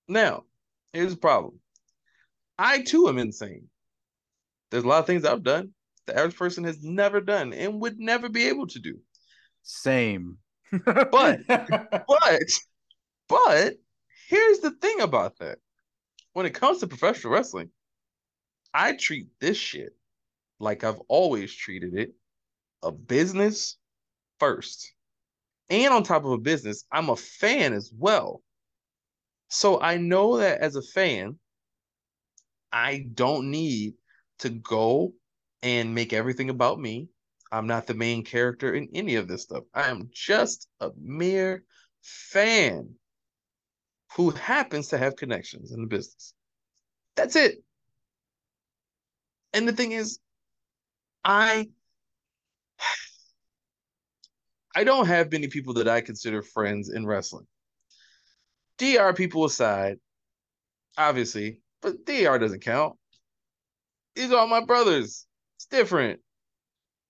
Now, 0.06 0.44
here's 0.92 1.14
the 1.14 1.20
problem. 1.20 1.58
I 2.58 2.82
too 2.82 3.08
am 3.08 3.18
insane. 3.18 3.69
There's 4.70 4.84
a 4.84 4.88
lot 4.88 5.00
of 5.00 5.06
things 5.06 5.24
I've 5.24 5.42
done 5.42 5.70
the 6.06 6.16
average 6.18 6.36
person 6.36 6.64
has 6.64 6.82
never 6.82 7.20
done 7.20 7.52
and 7.52 7.80
would 7.80 7.98
never 8.00 8.28
be 8.28 8.48
able 8.48 8.66
to 8.68 8.78
do. 8.78 8.98
Same. 9.62 10.38
But- 10.84 11.40
But 11.46 12.42
but 13.28 13.74
here's 14.28 14.58
the 14.60 14.72
thing 14.72 15.00
about 15.00 15.38
that. 15.38 15.58
When 16.32 16.46
it 16.46 16.54
comes 16.54 16.78
to 16.78 16.86
professional 16.86 17.32
wrestling, 17.32 17.70
I 18.74 18.94
treat 18.94 19.28
this 19.40 19.56
shit 19.56 19.94
like 20.58 20.84
I've 20.84 21.00
always 21.08 21.52
treated 21.54 21.94
it 21.94 22.12
a 22.82 22.90
business 22.92 23.76
first. 24.38 24.92
And 25.68 25.92
on 25.92 26.02
top 26.02 26.24
of 26.24 26.32
a 26.32 26.38
business, 26.38 26.84
I'm 26.90 27.08
a 27.10 27.16
fan 27.16 27.72
as 27.72 27.92
well. 27.96 28.42
So 29.48 29.80
I 29.80 29.96
know 29.96 30.38
that 30.38 30.60
as 30.60 30.76
a 30.76 30.82
fan, 30.82 31.38
I 32.72 33.06
don't 33.14 33.50
need 33.50 33.94
to 34.40 34.50
go 34.50 35.12
and 35.62 35.94
make 35.94 36.12
everything 36.12 36.50
about 36.50 36.80
me. 36.80 37.08
I'm 37.52 37.66
not 37.66 37.86
the 37.86 37.94
main 37.94 38.24
character 38.24 38.74
in 38.74 38.88
any 38.94 39.16
of 39.16 39.28
this 39.28 39.42
stuff. 39.42 39.64
I 39.74 39.88
am 39.88 40.10
just 40.12 40.68
a 40.80 40.90
mere 40.96 41.64
fan 42.02 42.94
who 44.16 44.30
happens 44.30 44.88
to 44.88 44.98
have 44.98 45.16
connections 45.16 45.72
in 45.72 45.80
the 45.80 45.86
business. 45.86 46.34
That's 47.16 47.36
it. 47.36 47.62
And 49.52 49.66
the 49.66 49.72
thing 49.72 49.92
is, 49.92 50.18
I 51.24 51.68
I 54.74 54.84
don't 54.84 55.06
have 55.06 55.32
many 55.32 55.48
people 55.48 55.74
that 55.74 55.88
I 55.88 56.00
consider 56.00 56.42
friends 56.42 56.90
in 56.90 57.04
wrestling. 57.04 57.46
DAR 58.78 59.12
people 59.12 59.44
aside, 59.44 59.98
obviously, 60.96 61.60
but 61.82 62.06
DAR 62.06 62.38
doesn't 62.38 62.62
count. 62.62 62.96
These 64.14 64.32
are 64.32 64.38
all 64.38 64.46
my 64.46 64.64
brothers. 64.64 65.26
It's 65.56 65.66
different. 65.66 66.20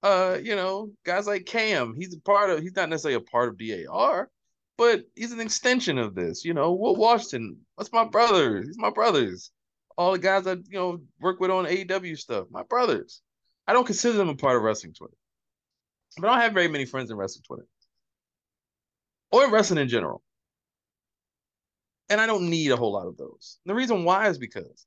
Uh, 0.03 0.39
you 0.43 0.57
know, 0.57 0.91
guys 1.05 1.27
like 1.27 1.45
Cam, 1.45 1.95
he's 1.97 2.15
a 2.15 2.21
part 2.21 2.51
of 2.51 2.61
he's 2.61 2.75
not 2.75 2.89
necessarily 2.89 3.17
a 3.17 3.31
part 3.31 3.51
of 3.51 3.59
DAR, 3.59 4.31
but 4.79 5.05
he's 5.15 5.33
an 5.33 5.41
extension 5.41 5.99
of 5.99 6.15
this. 6.15 6.45
You 6.45 6.55
know, 6.55 6.73
Will 6.73 6.97
Washington, 6.97 7.59
what's 7.75 7.93
my 7.93 8.05
brothers? 8.05 8.67
He's 8.67 8.79
my 8.79 8.91
brothers. 8.91 9.51
All 9.99 10.13
the 10.13 10.19
guys 10.19 10.47
I 10.47 10.53
you 10.53 10.63
know 10.73 11.01
work 11.21 11.39
with 11.39 11.51
on 11.51 11.67
AEW 11.67 12.19
stuff, 12.19 12.47
my 12.51 12.63
brothers. 12.63 13.21
I 13.67 13.73
don't 13.73 13.87
consider 13.87 14.17
them 14.17 14.31
a 14.31 14.35
part 14.35 14.57
of 14.57 14.63
wrestling 14.63 14.95
Twitter. 14.95 15.15
But 16.17 16.29
I 16.29 16.33
don't 16.33 16.43
have 16.43 16.55
very 16.55 16.69
many 16.69 16.87
friends 16.87 17.11
in 17.11 17.17
wrestling 17.17 17.45
Twitter. 17.47 17.67
Or 19.31 19.45
in 19.45 19.51
wrestling 19.51 19.81
in 19.81 19.89
general. 19.89 20.23
And 22.09 22.21
I 22.21 22.27
don't 22.27 22.51
need 22.51 22.73
a 22.73 22.77
whole 22.77 22.93
lot 22.93 23.07
of 23.07 23.17
those. 23.17 23.59
The 23.67 23.75
reason 23.75 24.05
why 24.05 24.29
is 24.29 24.39
because 24.39 24.87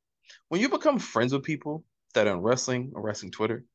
when 0.50 0.60
you 0.60 0.68
become 0.68 1.00
friends 1.00 1.32
with 1.32 1.44
people 1.44 1.86
that 2.14 2.28
on 2.28 2.42
wrestling 2.42 2.92
or 2.96 3.02
wrestling 3.02 3.32
Twitter, 3.32 3.66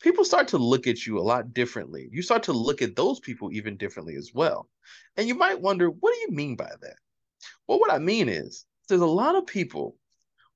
people 0.00 0.24
start 0.24 0.48
to 0.48 0.58
look 0.58 0.86
at 0.86 1.06
you 1.06 1.18
a 1.18 1.20
lot 1.20 1.54
differently. 1.54 2.08
You 2.10 2.22
start 2.22 2.42
to 2.44 2.52
look 2.52 2.82
at 2.82 2.96
those 2.96 3.20
people 3.20 3.52
even 3.52 3.76
differently 3.76 4.16
as 4.16 4.32
well. 4.34 4.68
And 5.16 5.26
you 5.26 5.34
might 5.34 5.60
wonder, 5.60 5.88
what 5.88 6.12
do 6.12 6.20
you 6.20 6.30
mean 6.30 6.56
by 6.56 6.70
that? 6.80 6.96
Well, 7.66 7.78
what 7.78 7.92
I 7.92 7.98
mean 7.98 8.28
is 8.28 8.64
there's 8.88 9.00
a 9.00 9.06
lot 9.06 9.36
of 9.36 9.46
people 9.46 9.96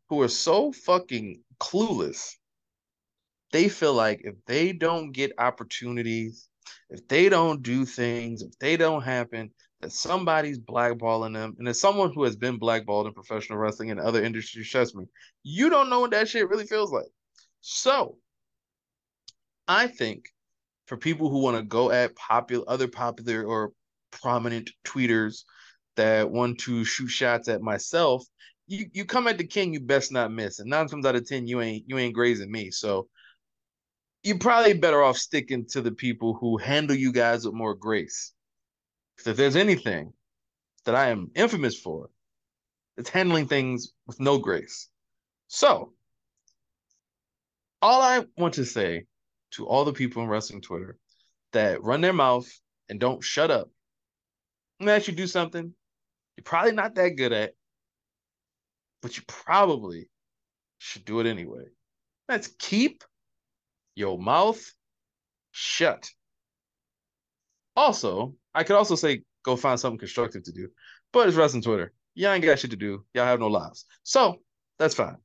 who 0.08 0.20
are 0.22 0.28
so 0.28 0.72
fucking 0.72 1.40
clueless. 1.58 2.32
They 3.52 3.68
feel 3.68 3.94
like 3.94 4.22
if 4.24 4.34
they 4.46 4.72
don't 4.72 5.12
get 5.12 5.32
opportunities, 5.38 6.48
if 6.88 7.06
they 7.08 7.28
don't 7.28 7.62
do 7.62 7.84
things, 7.84 8.42
if 8.42 8.58
they 8.58 8.76
don't 8.76 9.02
happen, 9.02 9.50
that 9.80 9.92
somebody's 9.92 10.58
blackballing 10.58 11.34
them. 11.34 11.56
And 11.58 11.68
as 11.68 11.80
someone 11.80 12.12
who 12.12 12.24
has 12.24 12.36
been 12.36 12.58
blackballed 12.58 13.06
in 13.06 13.14
professional 13.14 13.58
wrestling 13.58 13.90
and 13.90 14.00
other 14.00 14.22
industries, 14.22 14.68
trust 14.68 14.94
me, 14.94 15.06
you 15.42 15.70
don't 15.70 15.88
know 15.88 16.00
what 16.00 16.10
that 16.10 16.28
shit 16.28 16.48
really 16.48 16.66
feels 16.66 16.92
like. 16.92 17.08
So 17.60 18.16
I 19.66 19.86
think 19.86 20.26
for 20.86 20.96
people 20.96 21.30
who 21.30 21.38
want 21.38 21.56
to 21.56 21.62
go 21.62 21.90
at 21.90 22.16
popular 22.16 22.64
other 22.68 22.88
popular 22.88 23.44
or 23.44 23.72
prominent 24.10 24.70
tweeters 24.84 25.44
that 25.96 26.30
want 26.30 26.58
to 26.60 26.84
shoot 26.84 27.08
shots 27.08 27.48
at 27.48 27.62
myself, 27.62 28.24
you 28.66 28.86
you 28.92 29.04
come 29.04 29.28
at 29.28 29.38
the 29.38 29.46
king, 29.46 29.72
you 29.72 29.80
best 29.80 30.12
not 30.12 30.32
miss. 30.32 30.58
And 30.58 30.68
nine 30.68 30.88
times 30.88 31.06
out 31.06 31.16
of 31.16 31.26
ten, 31.26 31.46
you 31.46 31.60
ain't 31.60 31.84
you 31.86 31.98
ain't 31.98 32.14
grazing 32.14 32.50
me. 32.50 32.70
So 32.70 33.08
you're 34.22 34.38
probably 34.38 34.74
better 34.74 35.02
off 35.02 35.16
sticking 35.16 35.66
to 35.70 35.80
the 35.80 35.92
people 35.92 36.34
who 36.34 36.58
handle 36.58 36.96
you 36.96 37.12
guys 37.12 37.46
with 37.46 37.54
more 37.54 37.74
grace. 37.74 38.32
If 39.26 39.36
there's 39.36 39.56
anything 39.56 40.12
that 40.84 40.94
I 40.94 41.10
am 41.10 41.30
infamous 41.34 41.78
for, 41.78 42.08
it's 42.96 43.10
handling 43.10 43.46
things 43.46 43.92
with 44.06 44.20
no 44.20 44.38
grace. 44.38 44.88
So 45.48 45.92
all 47.82 48.02
I 48.02 48.24
want 48.36 48.54
to 48.54 48.64
say 48.64 49.04
to 49.52 49.66
all 49.66 49.84
the 49.84 49.92
people 49.92 50.22
in 50.22 50.28
wrestling 50.28 50.60
Twitter 50.60 50.96
that 51.52 51.82
run 51.82 52.00
their 52.00 52.12
mouth 52.12 52.48
and 52.88 53.00
don't 53.00 53.22
shut 53.22 53.50
up. 53.50 53.68
I'm 54.80 54.86
you 54.88 55.14
do 55.14 55.26
something 55.26 55.74
you're 56.40 56.44
probably 56.44 56.72
not 56.72 56.94
that 56.94 57.16
good 57.16 57.34
at, 57.34 57.52
but 59.02 59.14
you 59.18 59.22
probably 59.26 60.08
should 60.78 61.04
do 61.04 61.20
it 61.20 61.26
anyway. 61.26 61.64
Let's 62.30 62.48
keep 62.58 63.04
your 63.94 64.18
mouth 64.18 64.72
shut. 65.50 66.08
Also, 67.76 68.36
I 68.54 68.64
could 68.64 68.76
also 68.76 68.94
say 68.94 69.22
go 69.44 69.56
find 69.56 69.78
something 69.78 69.98
constructive 69.98 70.42
to 70.44 70.52
do, 70.52 70.68
but 71.12 71.28
it's 71.28 71.36
wrestling 71.36 71.62
Twitter. 71.62 71.92
Y'all 72.14 72.32
ain't 72.32 72.44
got 72.44 72.58
shit 72.58 72.70
to 72.70 72.76
do. 72.76 73.04
Y'all 73.14 73.24
have 73.24 73.40
no 73.40 73.46
lives. 73.46 73.84
So 74.02 74.40
that's 74.78 74.94
fine. 74.94 75.16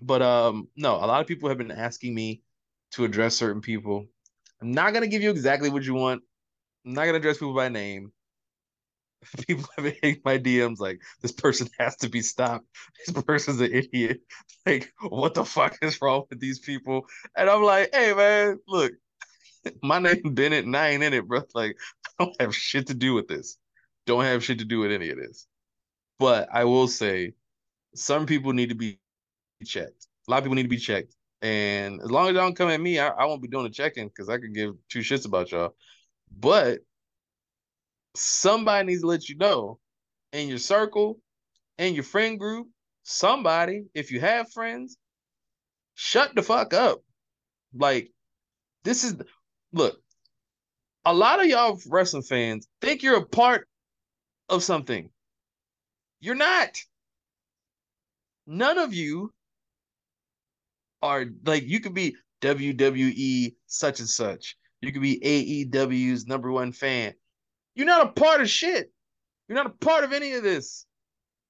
But 0.00 0.22
um, 0.22 0.68
no, 0.76 0.94
a 0.94 1.06
lot 1.06 1.20
of 1.20 1.26
people 1.26 1.48
have 1.48 1.58
been 1.58 1.70
asking 1.70 2.14
me 2.14 2.42
to 2.92 3.04
address 3.04 3.36
certain 3.36 3.60
people. 3.60 4.06
I'm 4.60 4.72
not 4.72 4.94
gonna 4.94 5.06
give 5.06 5.22
you 5.22 5.30
exactly 5.30 5.70
what 5.70 5.84
you 5.84 5.94
want. 5.94 6.22
I'm 6.86 6.94
not 6.94 7.04
gonna 7.06 7.18
address 7.18 7.38
people 7.38 7.54
by 7.54 7.68
name. 7.68 8.12
People 9.46 9.64
have 9.76 9.84
been 9.84 9.94
hitting 10.02 10.22
my 10.24 10.36
DMs 10.36 10.80
like 10.80 11.00
this 11.20 11.30
person 11.30 11.68
has 11.78 11.96
to 11.96 12.08
be 12.08 12.22
stopped. 12.22 12.66
This 13.06 13.22
person's 13.22 13.60
an 13.60 13.72
idiot. 13.72 14.20
Like, 14.64 14.92
what 15.08 15.34
the 15.34 15.44
fuck 15.44 15.76
is 15.82 16.00
wrong 16.00 16.22
with 16.30 16.38
these 16.38 16.60
people? 16.60 17.04
And 17.36 17.50
I'm 17.50 17.64
like, 17.64 17.92
hey 17.92 18.14
man, 18.14 18.60
look, 18.68 18.92
my 19.82 19.98
name 19.98 20.22
Bennett 20.34 20.66
and 20.66 20.76
I 20.76 20.90
ain't 20.90 21.02
in 21.02 21.12
it, 21.12 21.26
bro. 21.26 21.42
Like, 21.52 21.76
don't 22.18 22.40
have 22.40 22.54
shit 22.54 22.88
to 22.88 22.94
do 22.94 23.14
with 23.14 23.28
this. 23.28 23.56
Don't 24.06 24.24
have 24.24 24.44
shit 24.44 24.58
to 24.58 24.64
do 24.64 24.80
with 24.80 24.92
any 24.92 25.10
of 25.10 25.18
this. 25.18 25.46
But 26.18 26.48
I 26.52 26.64
will 26.64 26.88
say, 26.88 27.34
some 27.94 28.26
people 28.26 28.52
need 28.52 28.70
to 28.70 28.74
be 28.74 28.98
checked. 29.64 30.06
A 30.26 30.30
lot 30.30 30.38
of 30.38 30.44
people 30.44 30.56
need 30.56 30.62
to 30.64 30.68
be 30.68 30.76
checked. 30.76 31.14
And 31.40 32.00
as 32.00 32.10
long 32.10 32.28
as 32.28 32.34
y'all 32.34 32.44
don't 32.44 32.56
come 32.56 32.70
at 32.70 32.80
me, 32.80 32.98
I, 32.98 33.08
I 33.08 33.24
won't 33.26 33.42
be 33.42 33.48
doing 33.48 33.64
the 33.64 33.70
checking 33.70 34.08
because 34.08 34.28
I 34.28 34.38
could 34.38 34.54
give 34.54 34.74
two 34.88 35.00
shits 35.00 35.26
about 35.26 35.50
y'all. 35.50 35.74
But 36.30 36.80
somebody 38.14 38.86
needs 38.86 39.02
to 39.02 39.08
let 39.08 39.28
you 39.28 39.36
know 39.36 39.78
in 40.32 40.48
your 40.48 40.58
circle, 40.58 41.20
in 41.78 41.94
your 41.94 42.04
friend 42.04 42.38
group, 42.38 42.68
somebody, 43.02 43.84
if 43.94 44.12
you 44.12 44.20
have 44.20 44.52
friends, 44.52 44.96
shut 45.94 46.34
the 46.34 46.42
fuck 46.42 46.74
up. 46.74 47.02
Like, 47.74 48.12
this 48.84 49.04
is 49.04 49.16
look, 49.72 50.01
a 51.04 51.12
lot 51.12 51.40
of 51.40 51.46
y'all 51.46 51.80
wrestling 51.88 52.22
fans 52.22 52.68
think 52.80 53.02
you're 53.02 53.16
a 53.16 53.26
part 53.26 53.68
of 54.48 54.62
something. 54.62 55.10
You're 56.20 56.34
not. 56.34 56.78
None 58.46 58.78
of 58.78 58.94
you 58.94 59.32
are 61.00 61.26
like 61.44 61.64
you 61.64 61.80
could 61.80 61.94
be 61.94 62.16
WWE 62.42 63.54
such 63.66 64.00
and 64.00 64.08
such. 64.08 64.56
You 64.80 64.92
could 64.92 65.02
be 65.02 65.20
AEW's 65.20 66.26
number 66.26 66.50
one 66.50 66.72
fan. 66.72 67.14
You're 67.74 67.86
not 67.86 68.06
a 68.06 68.12
part 68.12 68.40
of 68.40 68.50
shit. 68.50 68.92
You're 69.48 69.56
not 69.56 69.66
a 69.66 69.84
part 69.84 70.04
of 70.04 70.12
any 70.12 70.32
of 70.32 70.42
this. 70.42 70.86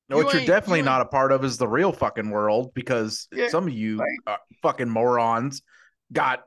No, 0.08 0.18
you 0.18 0.24
what 0.24 0.34
you're 0.34 0.44
definitely 0.44 0.80
you 0.80 0.84
not 0.84 1.00
a 1.00 1.06
part 1.06 1.32
of 1.32 1.44
is 1.44 1.56
the 1.56 1.68
real 1.68 1.92
fucking 1.92 2.30
world 2.30 2.72
because 2.74 3.28
yeah, 3.32 3.48
some 3.48 3.66
of 3.66 3.72
you 3.72 4.02
fucking 4.62 4.88
morons 4.88 5.62
got 6.12 6.42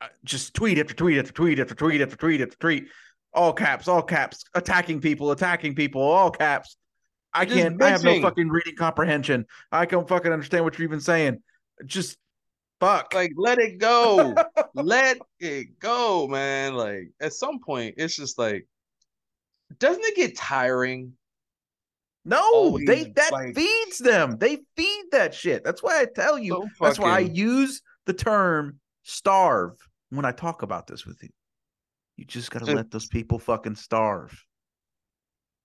Uh, 0.00 0.08
just 0.24 0.54
tweet 0.54 0.78
after 0.78 0.94
tweet 0.94 1.18
after 1.18 1.32
tweet 1.32 1.58
after 1.58 1.74
tweet 1.74 2.00
after 2.00 2.16
tweet 2.16 2.40
after 2.40 2.56
tweet, 2.58 2.88
all 3.32 3.52
caps, 3.52 3.88
all 3.88 4.02
caps, 4.02 4.44
attacking 4.54 5.00
people, 5.00 5.30
attacking 5.30 5.74
people, 5.74 6.02
all 6.02 6.30
caps. 6.30 6.76
I 7.32 7.44
can't. 7.44 7.82
I 7.82 7.90
have 7.90 8.04
no 8.04 8.20
fucking 8.20 8.48
reading 8.48 8.76
comprehension. 8.76 9.46
I 9.70 9.86
can't 9.86 10.08
fucking 10.08 10.32
understand 10.32 10.64
what 10.64 10.78
you're 10.78 10.88
even 10.88 11.00
saying 11.00 11.42
just 11.84 12.16
fuck. 12.80 13.12
Like 13.14 13.32
let 13.36 13.58
it 13.58 13.78
go. 13.78 14.34
let 14.74 15.18
it 15.40 15.78
go, 15.78 16.26
man. 16.28 16.74
Like 16.74 17.10
at 17.20 17.32
some 17.32 17.60
point, 17.60 17.96
it's 17.98 18.16
just 18.16 18.38
like, 18.38 18.66
doesn't 19.78 20.04
it 20.04 20.16
get 20.16 20.36
tiring? 20.36 21.12
No, 22.24 22.42
Always, 22.42 22.86
they 22.86 23.04
that 23.04 23.32
like, 23.32 23.54
feeds 23.54 23.98
them. 23.98 24.36
They 24.38 24.58
feed 24.76 25.04
that 25.12 25.32
shit. 25.32 25.62
That's 25.62 25.82
why 25.82 26.00
I 26.00 26.06
tell 26.06 26.38
you. 26.38 26.68
So 26.76 26.84
that's 26.84 26.98
why 26.98 27.16
I 27.16 27.20
use 27.20 27.82
the 28.06 28.12
term 28.12 28.80
starve 29.06 29.72
when 30.10 30.24
I 30.24 30.32
talk 30.32 30.62
about 30.62 30.86
this 30.86 31.06
with 31.06 31.22
you. 31.22 31.28
You 32.16 32.24
just 32.24 32.50
gotta 32.50 32.66
let 32.66 32.90
those 32.90 33.06
people 33.06 33.38
fucking 33.38 33.76
starve. 33.76 34.36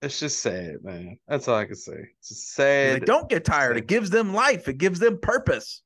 It's 0.01 0.19
just 0.19 0.41
sad, 0.41 0.77
man. 0.83 1.17
That's 1.27 1.47
all 1.47 1.55
I 1.55 1.65
can 1.65 1.75
say. 1.75 2.05
It's 2.19 2.29
just 2.29 2.53
sad. 2.53 3.01
They 3.01 3.05
don't 3.05 3.29
get 3.29 3.45
tired. 3.45 3.77
It 3.77 3.87
gives 3.87 4.09
them 4.09 4.33
life. 4.33 4.67
It 4.67 4.77
gives 4.77 4.99
them 4.99 5.19
purpose. 5.19 5.81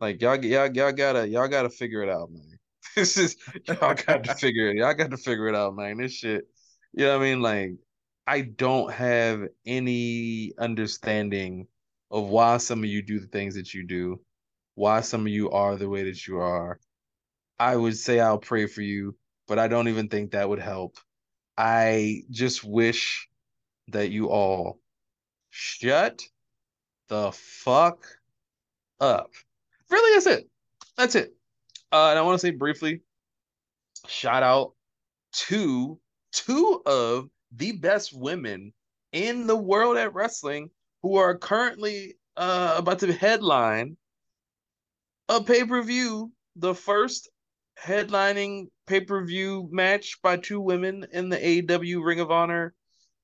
Like 0.00 0.20
y'all, 0.20 0.42
y'all, 0.44 0.70
y'all 0.72 0.92
gotta, 0.92 1.28
y'all 1.28 1.48
gotta 1.48 1.70
figure 1.70 2.02
it 2.02 2.08
out, 2.08 2.30
man. 2.30 2.42
This 2.94 3.16
is 3.16 3.36
y'all 3.66 3.94
got 3.94 4.22
to 4.22 4.34
figure 4.34 4.70
it. 4.70 4.76
Y'all 4.76 4.94
got 4.94 5.10
to 5.10 5.16
figure 5.16 5.48
it 5.48 5.56
out, 5.56 5.74
man. 5.74 5.96
This 5.96 6.12
shit. 6.12 6.44
You 6.92 7.06
know 7.06 7.18
what 7.18 7.24
I 7.24 7.28
mean? 7.28 7.42
Like, 7.42 7.72
I 8.26 8.42
don't 8.42 8.92
have 8.92 9.48
any 9.66 10.52
understanding 10.58 11.66
of 12.12 12.28
why 12.28 12.58
some 12.58 12.84
of 12.84 12.84
you 12.84 13.02
do 13.02 13.18
the 13.18 13.26
things 13.26 13.56
that 13.56 13.74
you 13.74 13.84
do, 13.84 14.20
why 14.74 15.00
some 15.00 15.22
of 15.22 15.28
you 15.28 15.50
are 15.50 15.76
the 15.76 15.88
way 15.88 16.04
that 16.04 16.26
you 16.26 16.38
are. 16.38 16.78
I 17.58 17.76
would 17.76 17.96
say 17.96 18.20
I'll 18.20 18.38
pray 18.38 18.66
for 18.66 18.82
you, 18.82 19.16
but 19.46 19.58
I 19.58 19.68
don't 19.68 19.88
even 19.88 20.08
think 20.08 20.32
that 20.32 20.48
would 20.48 20.58
help. 20.58 20.98
I 21.56 22.22
just 22.30 22.64
wish 22.64 23.28
that 23.88 24.10
you 24.10 24.28
all 24.28 24.80
shut 25.50 26.22
the 27.08 27.30
fuck 27.32 28.04
up 28.98 29.30
really, 29.94 30.14
that's 30.14 30.26
it. 30.26 30.48
That's 30.96 31.14
it. 31.14 31.34
Uh, 31.92 32.10
and 32.10 32.18
I 32.18 32.22
want 32.22 32.40
to 32.40 32.46
say 32.46 32.50
briefly, 32.50 33.02
shout 34.06 34.42
out 34.42 34.72
to 35.32 35.98
two 36.32 36.82
of 36.86 37.28
the 37.56 37.72
best 37.72 38.16
women 38.16 38.72
in 39.12 39.46
the 39.46 39.56
world 39.56 39.96
at 39.96 40.14
wrestling 40.14 40.70
who 41.02 41.16
are 41.16 41.36
currently 41.36 42.16
uh, 42.36 42.74
about 42.76 42.98
to 43.00 43.12
headline 43.12 43.96
a 45.28 45.42
pay 45.42 45.64
per 45.64 45.82
view, 45.82 46.32
the 46.56 46.74
first 46.74 47.30
headlining 47.82 48.66
pay 48.86 49.00
per 49.00 49.24
view 49.24 49.68
match 49.70 50.20
by 50.22 50.36
two 50.36 50.60
women 50.60 51.06
in 51.12 51.28
the 51.28 51.36
AEW 51.36 52.04
Ring 52.04 52.20
of 52.20 52.30
Honor 52.30 52.74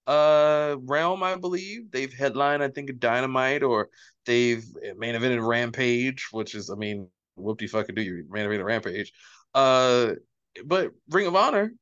uh 0.06 0.76
realm, 0.80 1.22
I 1.22 1.36
believe. 1.36 1.90
They've 1.90 2.12
headlined, 2.12 2.62
I 2.62 2.68
think, 2.68 2.98
Dynamite 2.98 3.62
or 3.62 3.90
they've 4.26 4.64
main 4.96 5.14
evented 5.14 5.46
Rampage, 5.46 6.28
which 6.32 6.54
is, 6.54 6.70
I 6.70 6.74
mean, 6.74 7.08
whoop 7.36 7.58
de 7.58 7.66
fucking 7.66 7.94
do 7.94 8.02
you 8.02 8.24
main 8.30 8.46
evented 8.46 8.64
Rampage. 8.64 9.12
Uh, 9.54 10.12
but 10.64 10.90
Ring 11.10 11.26
of 11.26 11.36
Honor, 11.36 11.72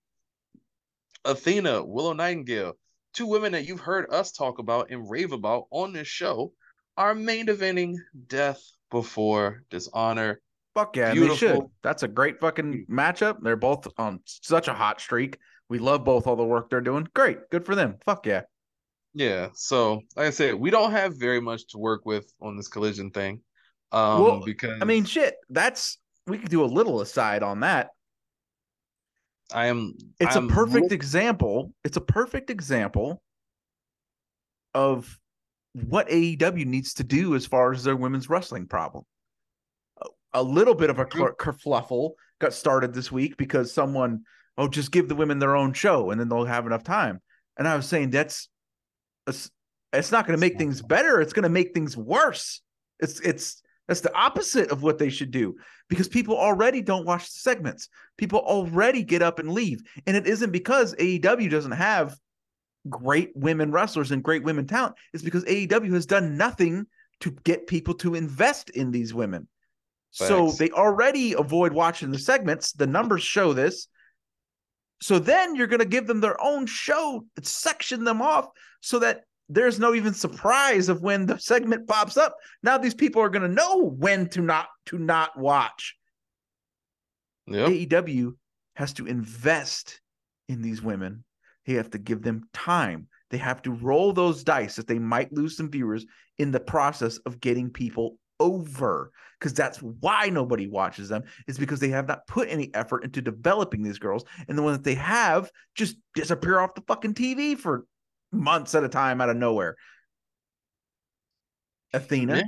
Athena, 1.25 1.85
Willow 1.85 2.12
Nightingale, 2.12 2.75
two 3.14 3.27
women 3.27 3.53
that 3.53 3.66
you've 3.66 3.81
heard 3.81 4.11
us 4.11 4.33
talk 4.33 4.59
about 4.59 4.91
and 4.91 5.09
rave 5.09 5.33
about 5.33 5.66
on 5.71 5.93
this 5.93 6.09
show, 6.09 6.53
are 6.97 7.14
main 7.14 7.47
eventing 7.47 7.95
Death 8.27 8.62
Before 8.91 9.62
Dishonor. 9.70 10.41
Fuck 10.74 10.97
yeah, 10.97 11.12
Beautiful. 11.12 11.34
they 11.34 11.55
should. 11.55 11.62
That's 11.82 12.03
a 12.05 12.09
great 12.09 12.41
fucking 12.41 12.86
matchup. 12.89 13.39
They're 13.43 13.57
both 13.57 13.89
on 13.99 14.20
such 14.24 14.68
a 14.68 14.74
hot 14.74 15.01
streak. 15.01 15.39
We 15.68 15.78
love 15.78 16.05
both 16.05 16.26
all 16.26 16.36
the 16.36 16.45
work 16.45 16.70
they're 16.70 16.80
doing. 16.80 17.07
Great, 17.14 17.51
good 17.51 17.66
for 17.66 17.74
them. 17.74 17.97
Fuck 18.05 18.26
yeah. 18.26 18.43
Yeah. 19.14 19.49
So, 19.55 20.03
like 20.16 20.26
I 20.26 20.30
said, 20.30 20.55
we 20.55 20.70
don't 20.70 20.93
have 20.93 21.18
very 21.18 21.41
much 21.41 21.66
to 21.68 21.78
work 21.78 22.07
with 22.07 22.32
on 22.41 22.57
this 22.57 22.68
collision 22.68 23.11
thing. 23.11 23.41
Um, 23.91 24.22
well, 24.22 24.43
because 24.45 24.78
I 24.80 24.84
mean, 24.84 25.05
shit, 25.05 25.34
that's 25.51 25.99
we 26.26 26.39
could 26.39 26.51
do 26.51 26.62
a 26.62 26.66
little 26.66 27.01
aside 27.01 27.43
on 27.43 27.61
that. 27.61 27.89
I 29.53 29.66
am. 29.66 29.95
It's 30.20 30.36
I'm 30.36 30.49
a 30.49 30.53
perfect 30.53 30.93
example. 30.93 31.72
It's 31.84 31.97
a 31.97 32.03
perfect 32.03 32.51
example 32.51 33.22
of 34.74 35.18
what 35.73 36.09
AEW 36.09 36.66
needs 36.66 36.95
to 36.95 37.05
do 37.05 37.35
as 37.35 37.47
far 37.47 37.73
as 37.73 37.85
their 37.85 37.97
women's 37.97 38.29
wrestling 38.29 38.66
problem. 38.66 39.05
A, 40.35 40.43
little 40.43 40.75
bit 40.75 40.91
of 40.91 40.99
a 40.99 41.05
mm-hmm. 41.05 41.41
kerfluffle 41.41 42.12
got 42.41 42.53
started 42.53 42.93
this 42.93 43.11
week 43.11 43.37
because 43.37 43.73
someone, 43.73 44.23
oh, 44.57 44.69
just 44.69 44.93
give 44.93 45.09
the 45.09 45.14
women 45.14 45.39
their 45.39 45.57
own 45.57 45.73
show 45.73 46.11
and 46.11 46.21
then 46.21 46.29
they'll 46.29 46.45
have 46.45 46.66
enough 46.66 46.85
time. 46.85 47.21
And 47.57 47.66
I 47.66 47.75
was 47.75 47.87
saying 47.87 48.11
that's 48.11 48.49
it's 49.93 50.12
not 50.12 50.27
going 50.27 50.37
to 50.37 50.41
make 50.41 50.59
things 50.59 50.83
better. 50.83 51.21
It's 51.21 51.33
going 51.33 51.45
to 51.45 51.49
make 51.49 51.75
things 51.75 51.97
worse. 51.97 52.61
It's 53.01 53.21
it's 53.21 53.62
that's 53.87 54.01
the 54.01 54.14
opposite 54.14 54.71
of 54.71 54.83
what 54.83 54.99
they 54.99 55.09
should 55.09 55.31
do 55.31 55.57
because 55.89 56.09
people 56.09 56.37
already 56.37 56.83
don't 56.83 57.07
watch 57.07 57.25
the 57.25 57.39
segments. 57.39 57.89
People 58.19 58.41
already 58.41 59.03
get 59.03 59.23
up 59.23 59.39
and 59.39 59.51
leave, 59.51 59.81
and 60.07 60.16
it 60.16 60.27
isn't 60.27 60.51
because 60.51 60.95
AEW 60.97 61.51
doesn't 61.51 61.73
have 61.73 62.14
great 62.89 63.30
women 63.34 63.72
wrestlers 63.72 64.11
and 64.11 64.22
great 64.22 64.43
women 64.43 64.66
talent 64.66 64.95
is 65.12 65.22
because 65.22 65.45
AEW 65.45 65.93
has 65.95 66.07
done 66.07 66.36
nothing 66.36 66.86
to 67.20 67.30
get 67.45 67.66
people 67.66 67.95
to 67.95 68.14
invest 68.14 68.70
in 68.70 68.91
these 68.91 69.12
women. 69.12 69.49
So 70.11 70.51
they 70.53 70.70
already 70.70 71.34
avoid 71.34 71.72
watching 71.72 72.11
the 72.11 72.18
segments. 72.18 72.72
The 72.72 72.86
numbers 72.86 73.22
show 73.22 73.53
this. 73.53 73.89
So 75.01 75.18
then 75.18 75.55
you're 75.55 75.66
going 75.66 75.80
to 75.80 75.86
give 75.86 76.07
them 76.07 76.20
their 76.20 76.41
own 76.43 76.66
show, 76.66 77.24
section 77.43 78.05
them 78.05 78.20
off 78.20 78.49
so 78.80 78.99
that 78.99 79.22
there's 79.49 79.78
no 79.78 79.95
even 79.95 80.12
surprise 80.12 80.89
of 80.89 81.03
when 81.03 81.26
the 81.26 81.39
segment 81.39 81.86
pops 81.86 82.16
up. 82.16 82.36
Now 82.62 82.78
these 82.78 82.95
people 82.95 83.22
are 83.22 83.28
going 83.28 83.49
to 83.49 83.55
know 83.55 83.95
when 83.97 84.28
to 84.30 84.41
not 84.41 84.68
to 84.86 84.99
not 84.99 85.39
watch. 85.39 85.97
Yep. 87.47 87.68
AEW 87.68 88.34
has 88.74 88.93
to 88.95 89.07
invest 89.07 90.01
in 90.49 90.62
these 90.62 90.82
women. 90.82 91.24
They 91.69 91.75
have 91.75 91.91
to 91.91 91.99
give 91.99 92.23
them 92.23 92.49
time. 92.55 93.09
They 93.29 93.37
have 93.37 93.61
to 93.62 93.71
roll 93.71 94.14
those 94.14 94.43
dice 94.43 94.77
that 94.77 94.87
they 94.87 94.99
might 94.99 95.35
lose 95.35 95.55
some 95.55 95.71
viewers 95.71 96.07
in 96.39 96.51
the 96.51 96.61
process 96.61 97.19
of 97.19 97.41
getting 97.41 97.69
people 97.69 98.16
over. 98.41 99.12
Because 99.39 99.53
that's 99.53 99.77
why 99.83 100.31
nobody 100.31 100.66
watches 100.66 101.11
them, 101.11 101.25
is 101.47 101.59
because 101.59 101.79
they 101.79 101.91
have 101.91 102.09
not 102.09 102.27
put 102.27 102.49
any 102.49 102.75
effort 102.75 103.05
into 103.05 103.21
developing 103.21 103.83
these 103.83 103.99
girls. 103.99 104.25
And 104.49 104.57
the 104.57 104.62
ones 104.62 104.79
that 104.79 104.85
they 104.85 104.95
have 104.95 105.51
just 105.75 105.97
disappear 106.14 106.59
off 106.59 106.75
the 106.75 106.81
fucking 106.89 107.12
TV 107.12 107.55
for 107.55 107.85
months 108.33 108.75
at 108.75 108.83
a 108.83 108.89
time 108.89 109.21
out 109.21 109.29
of 109.29 109.37
nowhere. 109.37 109.77
Athena 111.93 112.37
Yeah. 112.37 112.43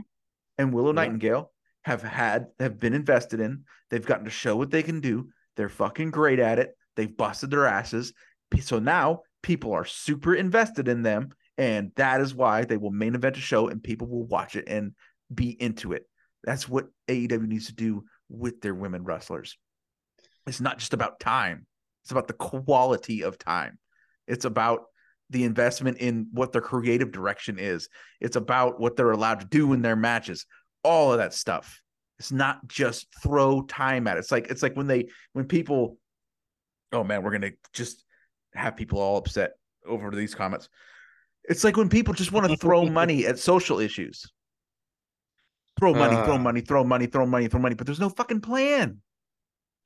and 0.56 0.72
Willow 0.72 0.88
Yeah. 0.92 0.94
Nightingale 0.94 1.52
have 1.82 2.02
had 2.02 2.46
have 2.58 2.80
been 2.80 2.94
invested 2.94 3.38
in. 3.38 3.64
They've 3.90 4.04
gotten 4.04 4.24
to 4.24 4.30
show 4.30 4.56
what 4.56 4.70
they 4.70 4.82
can 4.82 5.00
do. 5.00 5.28
They're 5.56 5.68
fucking 5.68 6.10
great 6.10 6.38
at 6.38 6.58
it. 6.58 6.74
They've 6.96 7.14
busted 7.14 7.50
their 7.50 7.66
asses. 7.66 8.14
So 8.58 8.78
now 8.78 9.20
people 9.42 9.72
are 9.72 9.84
super 9.84 10.34
invested 10.34 10.88
in 10.88 11.02
them, 11.02 11.30
and 11.56 11.92
that 11.96 12.20
is 12.20 12.34
why 12.34 12.64
they 12.64 12.76
will 12.76 12.90
main 12.90 13.14
event 13.14 13.36
a 13.36 13.40
show 13.40 13.68
and 13.68 13.82
people 13.82 14.08
will 14.08 14.26
watch 14.26 14.56
it 14.56 14.64
and 14.66 14.92
be 15.32 15.50
into 15.50 15.92
it. 15.92 16.06
That's 16.44 16.68
what 16.68 16.86
AEW 17.08 17.46
needs 17.46 17.66
to 17.66 17.74
do 17.74 18.04
with 18.28 18.60
their 18.60 18.74
women 18.74 19.04
wrestlers. 19.04 19.56
It's 20.46 20.60
not 20.60 20.78
just 20.78 20.94
about 20.94 21.20
time. 21.20 21.66
It's 22.02 22.12
about 22.12 22.28
the 22.28 22.34
quality 22.34 23.22
of 23.22 23.38
time. 23.38 23.78
It's 24.26 24.44
about 24.44 24.84
the 25.28 25.44
investment 25.44 25.98
in 25.98 26.28
what 26.32 26.52
their 26.52 26.62
creative 26.62 27.12
direction 27.12 27.58
is. 27.58 27.88
It's 28.20 28.36
about 28.36 28.80
what 28.80 28.96
they're 28.96 29.10
allowed 29.10 29.40
to 29.40 29.46
do 29.46 29.72
in 29.72 29.82
their 29.82 29.96
matches. 29.96 30.46
All 30.82 31.12
of 31.12 31.18
that 31.18 31.34
stuff. 31.34 31.80
It's 32.18 32.32
not 32.32 32.66
just 32.66 33.06
throw 33.22 33.62
time 33.62 34.06
at 34.06 34.16
it. 34.16 34.20
It's 34.20 34.32
like 34.32 34.50
it's 34.50 34.62
like 34.62 34.76
when 34.76 34.86
they 34.86 35.08
when 35.32 35.46
people 35.46 35.98
oh 36.92 37.04
man, 37.04 37.22
we're 37.22 37.30
gonna 37.30 37.52
just 37.72 38.04
have 38.54 38.76
people 38.76 38.98
all 39.00 39.16
upset 39.16 39.52
over 39.86 40.10
these 40.10 40.34
comments. 40.34 40.68
It's 41.44 41.64
like 41.64 41.76
when 41.76 41.88
people 41.88 42.14
just 42.14 42.32
want 42.32 42.50
to 42.50 42.56
throw 42.56 42.86
money 42.90 43.26
at 43.26 43.38
social 43.38 43.78
issues. 43.80 44.30
Throw 45.78 45.94
money, 45.94 46.16
throw 46.24 46.34
Uh. 46.34 46.38
money, 46.38 46.60
throw 46.60 46.84
money, 46.84 47.06
throw 47.06 47.26
money, 47.26 47.48
throw 47.48 47.60
money, 47.60 47.74
but 47.74 47.86
there's 47.86 48.00
no 48.00 48.10
fucking 48.10 48.40
plan. 48.40 48.98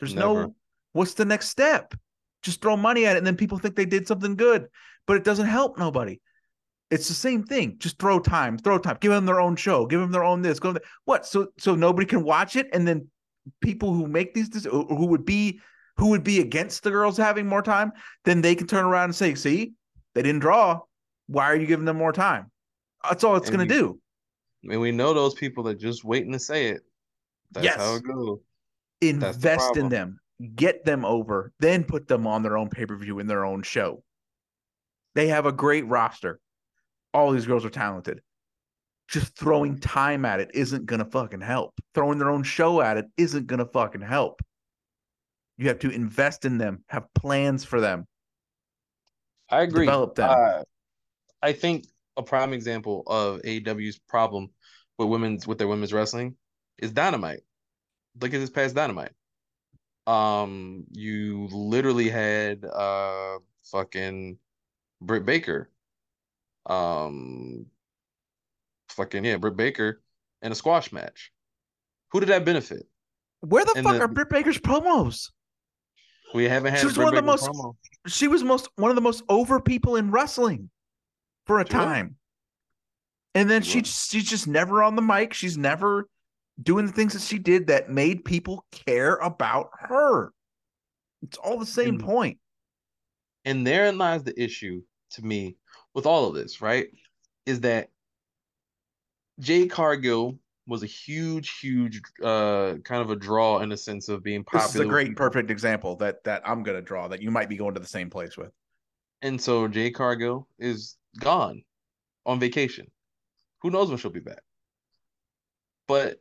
There's 0.00 0.14
Never. 0.14 0.26
no 0.46 0.54
what's 0.92 1.14
the 1.14 1.24
next 1.24 1.48
step? 1.48 1.94
Just 2.42 2.60
throw 2.60 2.76
money 2.76 3.06
at 3.06 3.16
it 3.16 3.18
and 3.18 3.26
then 3.26 3.36
people 3.36 3.58
think 3.58 3.76
they 3.76 3.86
did 3.86 4.06
something 4.06 4.36
good, 4.36 4.66
but 5.06 5.16
it 5.16 5.24
doesn't 5.24 5.46
help 5.46 5.78
nobody. 5.78 6.20
It's 6.90 7.08
the 7.08 7.14
same 7.14 7.42
thing. 7.44 7.76
Just 7.78 7.98
throw 7.98 8.18
time, 8.20 8.58
throw 8.58 8.78
time. 8.78 8.98
Give 9.00 9.10
them 9.12 9.24
their 9.26 9.40
own 9.40 9.56
show. 9.56 9.86
Give 9.86 10.00
them 10.00 10.12
their 10.12 10.24
own 10.24 10.42
this. 10.42 10.58
Go 10.60 10.76
what? 11.04 11.26
So 11.26 11.48
so 11.58 11.74
nobody 11.74 12.06
can 12.06 12.22
watch 12.24 12.56
it, 12.56 12.68
and 12.72 12.86
then 12.86 13.08
people 13.60 13.92
who 13.94 14.06
make 14.06 14.34
these 14.34 14.66
or 14.66 14.84
who 14.84 15.06
would 15.06 15.24
be 15.24 15.60
who 15.96 16.08
would 16.08 16.24
be 16.24 16.40
against 16.40 16.82
the 16.82 16.90
girls 16.90 17.16
having 17.16 17.46
more 17.46 17.62
time, 17.62 17.92
then 18.24 18.40
they 18.40 18.54
can 18.54 18.66
turn 18.66 18.84
around 18.84 19.04
and 19.04 19.14
say, 19.14 19.34
"See, 19.34 19.72
they 20.14 20.22
didn't 20.22 20.40
draw. 20.40 20.80
Why 21.26 21.44
are 21.46 21.56
you 21.56 21.66
giving 21.66 21.84
them 21.84 21.96
more 21.96 22.12
time?" 22.12 22.50
That's 23.08 23.22
all 23.24 23.36
it's 23.36 23.48
And 23.48 23.56
going 23.56 23.68
to 23.68 23.74
do. 23.74 24.00
I 24.64 24.68
mean, 24.68 24.80
we 24.80 24.92
know 24.92 25.12
those 25.12 25.34
people 25.34 25.64
that 25.64 25.74
just 25.78 26.04
waiting 26.04 26.32
to 26.32 26.38
say 26.38 26.68
it. 26.68 26.82
That's 27.52 27.64
Yes. 27.64 27.76
how 27.76 27.94
it 27.96 28.02
goes. 28.02 28.38
Invest 29.00 29.76
in 29.76 29.90
them, 29.90 30.18
get 30.54 30.84
them 30.84 31.04
over, 31.04 31.52
then 31.60 31.84
put 31.84 32.08
them 32.08 32.26
on 32.26 32.42
their 32.42 32.56
own 32.56 32.70
pay 32.70 32.86
per 32.86 32.96
view 32.96 33.18
in 33.18 33.26
their 33.26 33.44
own 33.44 33.62
show. 33.62 34.02
They 35.14 35.28
have 35.28 35.46
a 35.46 35.52
great 35.52 35.86
roster. 35.86 36.40
All 37.12 37.30
these 37.30 37.46
girls 37.46 37.64
are 37.64 37.70
talented. 37.70 38.22
Just 39.06 39.36
throwing 39.36 39.78
time 39.78 40.24
at 40.24 40.40
it 40.40 40.50
isn't 40.54 40.86
gonna 40.86 41.04
fucking 41.04 41.42
help. 41.42 41.74
Throwing 41.94 42.18
their 42.18 42.30
own 42.30 42.42
show 42.42 42.80
at 42.80 42.96
it 42.96 43.06
isn't 43.16 43.46
gonna 43.46 43.66
fucking 43.66 44.00
help. 44.00 44.40
You 45.56 45.68
have 45.68 45.78
to 45.80 45.90
invest 45.90 46.44
in 46.44 46.58
them, 46.58 46.82
have 46.88 47.12
plans 47.14 47.64
for 47.64 47.80
them. 47.80 48.06
I 49.50 49.62
agree. 49.62 49.86
Develop 49.86 50.14
them. 50.16 50.30
Uh, 50.30 50.62
I 51.42 51.52
think 51.52 51.86
a 52.16 52.22
prime 52.22 52.52
example 52.52 53.02
of 53.06 53.40
AEW's 53.42 53.98
problem 53.98 54.50
with 54.98 55.08
women's 55.08 55.46
with 55.46 55.58
their 55.58 55.68
women's 55.68 55.92
wrestling 55.92 56.36
is 56.78 56.92
Dynamite. 56.92 57.40
Look 58.20 58.32
at 58.34 58.40
this 58.40 58.50
past 58.50 58.74
Dynamite. 58.74 59.12
Um, 60.06 60.84
you 60.90 61.48
literally 61.50 62.08
had 62.08 62.64
uh 62.64 63.38
fucking 63.64 64.38
Britt 65.00 65.24
Baker. 65.24 65.70
Um, 66.66 67.66
fucking 68.88 69.24
yeah, 69.24 69.36
Britt 69.36 69.56
Baker 69.56 70.02
in 70.42 70.52
a 70.52 70.54
squash 70.54 70.92
match. 70.92 71.30
Who 72.10 72.20
did 72.20 72.28
that 72.30 72.44
benefit? 72.44 72.86
Where 73.40 73.64
the 73.64 73.74
And 73.76 73.84
fuck 73.84 73.94
the- 73.96 74.00
are 74.02 74.08
Britt 74.08 74.30
Baker's 74.30 74.58
promos? 74.58 75.30
We 76.34 76.44
haven't 76.48 76.72
had 76.72 76.80
She 76.80 76.86
was 76.86 76.98
one 76.98 77.08
of 77.08 77.14
the 77.14 77.22
most- 77.22 77.48
promo. 77.48 77.76
She 78.06 78.28
was 78.28 78.42
most 78.42 78.68
one 78.74 78.90
of 78.90 78.96
the 78.96 79.00
most 79.00 79.22
over 79.28 79.60
people 79.60 79.96
in 79.96 80.10
wrestling 80.10 80.68
for 81.46 81.60
a 81.60 81.66
She 81.66 81.74
was. 81.76 81.84
time. 81.84 82.16
And 83.34 83.48
then 83.48 83.62
She 83.62 83.70
she 83.70 83.78
was. 83.80 84.06
she's 84.10 84.28
just 84.28 84.46
never 84.48 84.82
on 84.82 84.96
the 84.96 85.02
mic. 85.02 85.32
She's 85.32 85.56
never 85.56 86.08
doing 86.62 86.86
the 86.86 86.92
things 86.92 87.12
that 87.14 87.22
she 87.22 87.38
did 87.38 87.68
that 87.68 87.88
made 87.90 88.24
people 88.24 88.66
care 88.72 89.14
about 89.16 89.70
her. 89.78 90.32
It's 91.22 91.38
all 91.38 91.58
the 91.58 91.66
same 91.66 91.98
point. 91.98 92.38
And 93.44 93.66
therein 93.66 93.96
lies 93.96 94.22
the 94.24 94.40
issue 94.40 94.82
to 95.12 95.22
me 95.22 95.56
with 95.94 96.04
all 96.06 96.28
of 96.28 96.34
this, 96.34 96.60
right? 96.60 96.88
Is 97.46 97.60
that 97.60 97.90
Jade 99.40 99.70
Cargill 99.70 100.38
was 100.66 100.82
a 100.82 100.86
huge, 100.86 101.58
huge 101.58 102.00
uh 102.22 102.74
kind 102.84 103.02
of 103.02 103.10
a 103.10 103.16
draw 103.16 103.60
in 103.60 103.68
the 103.68 103.76
sense 103.76 104.08
of 104.08 104.22
being 104.22 104.44
popular. 104.44 104.66
This 104.66 104.74
is 104.74 104.80
a 104.80 104.86
great, 104.86 105.16
perfect 105.16 105.50
example 105.50 105.96
that 105.96 106.24
that 106.24 106.42
I'm 106.46 106.62
gonna 106.62 106.82
draw 106.82 107.08
that 107.08 107.22
you 107.22 107.30
might 107.30 107.48
be 107.48 107.56
going 107.56 107.74
to 107.74 107.80
the 107.80 107.86
same 107.86 108.10
place 108.10 108.36
with. 108.36 108.52
And 109.22 109.40
so 109.40 109.68
Jade 109.68 109.94
Cargill 109.94 110.48
is 110.58 110.96
gone 111.18 111.64
on 112.26 112.40
vacation. 112.40 112.90
Who 113.62 113.70
knows 113.70 113.88
when 113.88 113.98
she'll 113.98 114.10
be 114.10 114.20
back? 114.20 114.42
But 115.86 116.20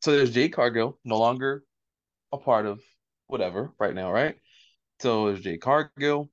so 0.00 0.12
there's 0.12 0.30
Jade 0.32 0.52
Cargill, 0.52 0.98
no 1.04 1.18
longer 1.18 1.64
a 2.32 2.38
part 2.38 2.66
of 2.66 2.80
whatever 3.28 3.72
right 3.78 3.94
now, 3.94 4.12
right? 4.12 4.36
So 5.00 5.26
there's 5.26 5.40
Jade 5.40 5.60
Cargill. 5.60 6.30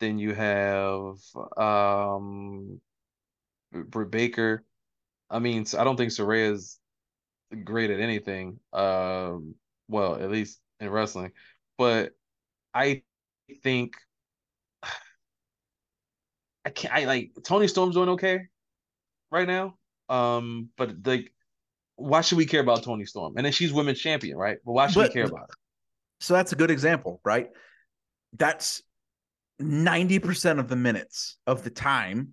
Then 0.00 0.18
you 0.18 0.34
have 0.34 1.16
um 1.56 2.80
Britt 3.72 4.10
Baker. 4.10 4.64
I 5.30 5.38
mean, 5.38 5.66
I 5.78 5.84
don't 5.84 5.96
think 5.96 6.10
Saraya's 6.12 6.78
great 7.64 7.90
at 7.90 8.00
anything. 8.00 8.58
Um, 8.72 9.54
well, 9.88 10.16
at 10.16 10.30
least 10.30 10.58
in 10.80 10.90
wrestling. 10.90 11.32
But 11.76 12.12
I 12.74 13.02
think 13.62 13.94
I 16.64 16.70
can't. 16.70 16.94
I 16.94 17.04
like 17.04 17.32
Toni 17.44 17.68
Storm's 17.68 17.94
doing 17.94 18.10
okay 18.10 18.40
right 19.30 19.46
now. 19.46 19.76
Um, 20.08 20.70
but 20.76 20.94
like, 21.04 21.32
why 21.96 22.20
should 22.22 22.38
we 22.38 22.46
care 22.46 22.60
about 22.60 22.82
Toni 22.82 23.04
Storm? 23.04 23.34
And 23.36 23.44
then 23.44 23.52
she's 23.52 23.72
women's 23.72 24.00
champion, 24.00 24.36
right? 24.36 24.58
But 24.64 24.72
why 24.72 24.86
should 24.88 25.00
But- 25.00 25.10
we 25.10 25.14
care 25.14 25.26
about 25.26 25.50
her? 25.50 25.54
So 26.20 26.34
that's 26.34 26.50
a 26.52 26.56
good 26.56 26.72
example, 26.72 27.20
right? 27.24 27.48
That's 28.36 28.82
90% 29.62 30.58
of 30.58 30.68
the 30.68 30.74
minutes 30.74 31.38
of 31.46 31.62
the 31.62 31.70
time 31.70 32.32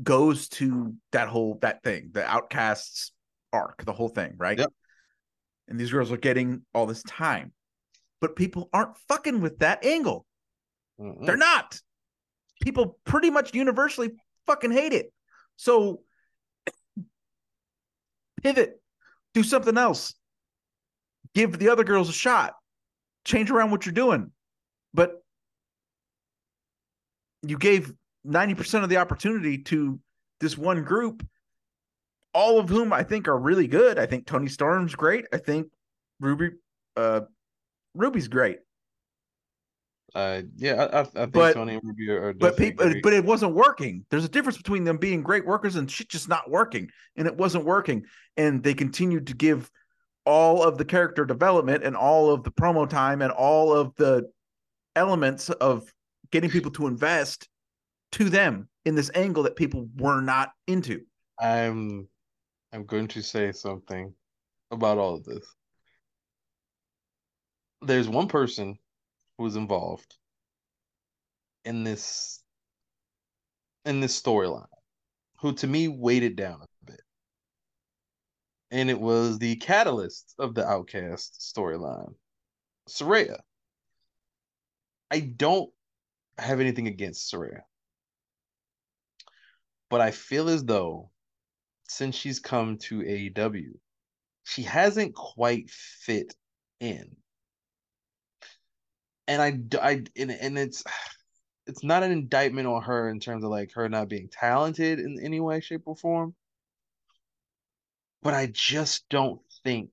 goes 0.00 0.48
to 0.48 0.94
that 1.12 1.28
whole 1.28 1.58
that 1.62 1.82
thing, 1.82 2.10
the 2.12 2.24
outcasts 2.24 3.12
arc, 3.52 3.84
the 3.84 3.92
whole 3.92 4.08
thing, 4.08 4.34
right? 4.36 4.58
Yep. 4.58 4.72
And 5.68 5.78
these 5.78 5.90
girls 5.90 6.10
are 6.10 6.16
getting 6.16 6.62
all 6.74 6.86
this 6.86 7.02
time. 7.02 7.52
But 8.20 8.36
people 8.36 8.68
aren't 8.72 8.96
fucking 9.08 9.40
with 9.40 9.58
that 9.58 9.84
angle. 9.84 10.26
Mm-mm. 11.00 11.26
They're 11.26 11.36
not. 11.36 11.80
People 12.62 12.98
pretty 13.04 13.30
much 13.30 13.54
universally 13.54 14.12
fucking 14.46 14.70
hate 14.70 14.92
it. 14.92 15.12
So 15.56 16.02
pivot, 18.42 18.80
do 19.34 19.42
something 19.42 19.76
else. 19.76 20.14
Give 21.34 21.58
the 21.58 21.70
other 21.70 21.84
girls 21.84 22.08
a 22.08 22.12
shot. 22.12 22.54
Change 23.24 23.50
around 23.50 23.70
what 23.70 23.86
you're 23.86 23.92
doing. 23.92 24.30
But 24.94 25.22
you 27.42 27.58
gave 27.58 27.92
90% 28.26 28.82
of 28.82 28.88
the 28.88 28.98
opportunity 28.98 29.58
to 29.58 29.98
this 30.40 30.56
one 30.56 30.82
group, 30.84 31.26
all 32.34 32.58
of 32.58 32.68
whom 32.68 32.92
I 32.92 33.02
think 33.02 33.28
are 33.28 33.38
really 33.38 33.66
good. 33.66 33.98
I 33.98 34.06
think 34.06 34.26
Toni 34.26 34.48
Storm's 34.48 34.94
great. 34.94 35.26
I 35.32 35.38
think 35.38 35.68
Ruby 36.20 36.50
uh 36.96 37.22
Ruby's 37.94 38.28
great. 38.28 38.58
Uh, 40.14 40.42
yeah, 40.56 40.88
I, 40.92 41.00
I 41.00 41.04
think 41.04 41.32
But- 41.32 41.54
Toni 41.54 41.74
and 41.74 41.82
Ruby 41.82 42.10
are. 42.10 42.34
but 42.34 42.56
people, 42.56 42.86
great. 42.90 43.02
but 43.02 43.12
it 43.14 43.24
wasn't 43.24 43.54
working. 43.54 44.04
There's 44.10 44.24
a 44.26 44.28
difference 44.28 44.58
between 44.58 44.84
them 44.84 44.98
being 44.98 45.22
great 45.22 45.46
workers 45.46 45.76
and 45.76 45.90
shit 45.90 46.08
just 46.10 46.28
not 46.28 46.50
working, 46.50 46.90
and 47.16 47.26
it 47.26 47.36
wasn't 47.36 47.64
working. 47.64 48.04
And 48.36 48.62
they 48.62 48.74
continued 48.74 49.28
to 49.28 49.34
give 49.34 49.70
all 50.26 50.62
of 50.62 50.76
the 50.78 50.84
character 50.84 51.24
development 51.24 51.82
and 51.82 51.96
all 51.96 52.30
of 52.30 52.44
the 52.44 52.50
promo 52.52 52.88
time 52.88 53.22
and 53.22 53.32
all 53.32 53.72
of 53.72 53.94
the 53.96 54.30
elements 54.94 55.48
of 55.48 55.90
getting 56.30 56.50
people 56.50 56.70
to 56.72 56.86
invest 56.86 57.48
to 58.12 58.28
them 58.28 58.68
in 58.84 58.94
this 58.94 59.10
angle 59.14 59.42
that 59.44 59.56
people 59.56 59.88
were 59.96 60.20
not 60.20 60.52
into. 60.66 61.02
I'm 61.38 62.08
I'm 62.72 62.86
going 62.86 63.08
to 63.08 63.22
say 63.22 63.52
something 63.52 64.14
about 64.70 64.98
all 64.98 65.16
of 65.16 65.24
this. 65.24 65.44
There's 67.82 68.08
one 68.08 68.28
person 68.28 68.78
who's 69.36 69.56
involved 69.56 70.16
in 71.64 71.84
this 71.84 72.42
in 73.84 74.00
this 74.00 74.20
storyline 74.20 74.66
who 75.38 75.52
to 75.52 75.66
me 75.66 75.88
weighed 75.88 76.22
it 76.22 76.36
down 76.36 76.60
a 76.62 76.86
bit. 76.86 77.00
And 78.70 78.88
it 78.88 78.98
was 78.98 79.38
the 79.38 79.56
catalyst 79.56 80.34
of 80.38 80.54
the 80.54 80.66
Outcast 80.66 81.40
storyline. 81.40 82.14
Saraya. 82.88 83.40
I 85.10 85.20
don't 85.20 85.70
have 86.38 86.60
anything 86.60 86.86
against 86.86 87.32
Saraya. 87.32 87.62
But 89.92 90.00
I 90.00 90.10
feel 90.10 90.48
as 90.48 90.64
though 90.64 91.10
since 91.86 92.16
she's 92.16 92.40
come 92.40 92.78
to 92.78 93.00
AEW, 93.00 93.74
she 94.42 94.62
hasn't 94.62 95.14
quite 95.14 95.68
fit 95.68 96.34
in. 96.80 97.14
And 99.28 99.42
I, 99.42 99.78
I 99.86 100.02
and, 100.16 100.30
and 100.30 100.58
it's 100.58 100.82
it's 101.66 101.84
not 101.84 102.02
an 102.02 102.10
indictment 102.10 102.68
on 102.68 102.80
her 102.84 103.10
in 103.10 103.20
terms 103.20 103.44
of 103.44 103.50
like 103.50 103.72
her 103.74 103.86
not 103.90 104.08
being 104.08 104.30
talented 104.32 104.98
in 104.98 105.20
any 105.22 105.40
way, 105.40 105.60
shape, 105.60 105.82
or 105.84 105.94
form. 105.94 106.34
But 108.22 108.32
I 108.32 108.46
just 108.50 109.06
don't 109.10 109.42
think 109.62 109.90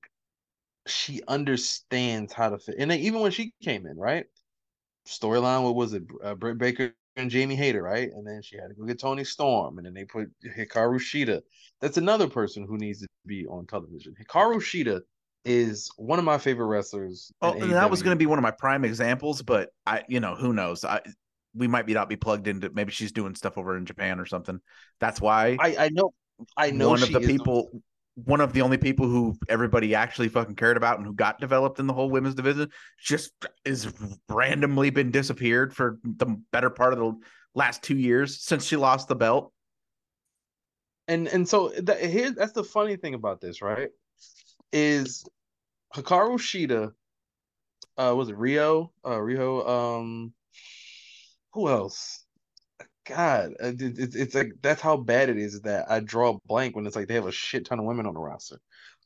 she 0.86 1.20
understands 1.28 2.32
how 2.32 2.48
to 2.48 2.58
fit. 2.58 2.76
And 2.78 2.90
even 2.90 3.20
when 3.20 3.32
she 3.32 3.52
came 3.62 3.84
in, 3.84 3.98
right? 3.98 4.24
Storyline, 5.06 5.62
what 5.62 5.74
was 5.74 5.92
it? 5.92 6.04
Uh, 6.24 6.36
Britt 6.36 6.56
Baker 6.56 6.94
and 7.16 7.30
Jamie 7.30 7.56
Hayter, 7.56 7.82
right? 7.82 8.10
And 8.12 8.26
then 8.26 8.42
she 8.42 8.56
had 8.56 8.68
to 8.68 8.74
go 8.74 8.84
get 8.84 8.98
Toni 8.98 9.24
Storm, 9.24 9.78
and 9.78 9.86
then 9.86 9.94
they 9.94 10.04
put 10.04 10.28
Hikaru 10.44 10.98
Shida. 10.98 11.40
That's 11.80 11.96
another 11.96 12.28
person 12.28 12.64
who 12.66 12.78
needs 12.78 13.00
to 13.00 13.08
be 13.26 13.46
on 13.46 13.66
television. 13.66 14.14
Hikaru 14.20 14.56
Shida 14.56 15.00
is 15.44 15.90
one 15.96 16.18
of 16.18 16.24
my 16.24 16.38
favorite 16.38 16.66
wrestlers. 16.66 17.32
Oh, 17.40 17.52
and 17.52 17.72
that 17.72 17.90
was 17.90 18.02
going 18.02 18.14
to 18.14 18.18
be 18.18 18.26
one 18.26 18.38
of 18.38 18.42
my 18.42 18.50
prime 18.50 18.84
examples, 18.84 19.42
but 19.42 19.70
I, 19.86 20.04
you 20.08 20.20
know, 20.20 20.34
who 20.34 20.52
knows? 20.52 20.84
I 20.84 21.00
we 21.54 21.66
might 21.66 21.86
be 21.86 21.94
not 21.94 22.08
be 22.08 22.16
plugged 22.16 22.46
into. 22.46 22.70
Maybe 22.70 22.92
she's 22.92 23.12
doing 23.12 23.34
stuff 23.34 23.58
over 23.58 23.76
in 23.76 23.86
Japan 23.86 24.20
or 24.20 24.26
something. 24.26 24.60
That's 25.00 25.20
why 25.20 25.56
I, 25.58 25.76
I 25.78 25.88
know, 25.88 26.12
I 26.56 26.70
know. 26.70 26.90
one 26.90 27.02
of 27.02 27.12
the 27.12 27.20
people, 27.20 27.82
one 28.24 28.40
of 28.40 28.52
the 28.52 28.62
only 28.62 28.78
people 28.78 29.06
who 29.06 29.36
everybody 29.48 29.94
actually 29.94 30.28
fucking 30.28 30.56
cared 30.56 30.76
about 30.76 30.98
and 30.98 31.06
who 31.06 31.14
got 31.14 31.40
developed 31.40 31.78
in 31.78 31.86
the 31.86 31.92
whole 31.92 32.10
women's 32.10 32.34
division, 32.34 32.70
just 32.98 33.32
is 33.64 33.92
randomly 34.28 34.90
been 34.90 35.10
disappeared 35.10 35.74
for 35.74 35.98
the 36.04 36.26
better 36.52 36.70
part 36.70 36.92
of 36.92 36.98
the 36.98 37.12
last 37.54 37.82
two 37.82 37.96
years 37.96 38.40
since 38.42 38.64
she 38.64 38.76
lost 38.76 39.08
the 39.08 39.16
belt. 39.16 39.52
and 41.08 41.26
and 41.28 41.48
so 41.48 41.70
that, 41.70 42.00
here 42.00 42.30
that's 42.30 42.52
the 42.52 42.64
funny 42.64 42.96
thing 42.96 43.14
about 43.14 43.40
this, 43.40 43.60
right? 43.60 43.90
Is 44.72 45.24
Hikaru 45.94 46.38
Shida, 46.38 46.92
uh, 47.98 48.14
was 48.14 48.28
it 48.28 48.36
Riho? 48.36 48.90
Uh, 49.04 49.16
Riho. 49.16 49.68
Um, 49.68 50.32
who 51.52 51.68
else? 51.68 52.24
God, 53.10 53.54
uh, 53.62 53.68
it, 53.68 53.98
it, 53.98 54.14
it's 54.14 54.34
like 54.34 54.52
that's 54.62 54.80
how 54.80 54.96
bad 54.96 55.28
it 55.28 55.36
is 55.36 55.60
that 55.62 55.90
I 55.90 56.00
draw 56.00 56.34
a 56.34 56.38
blank 56.46 56.76
when 56.76 56.86
it's 56.86 56.94
like 56.94 57.08
they 57.08 57.14
have 57.14 57.26
a 57.26 57.32
shit 57.32 57.66
ton 57.66 57.80
of 57.80 57.84
women 57.84 58.06
on 58.06 58.14
the 58.14 58.20
roster. 58.20 58.60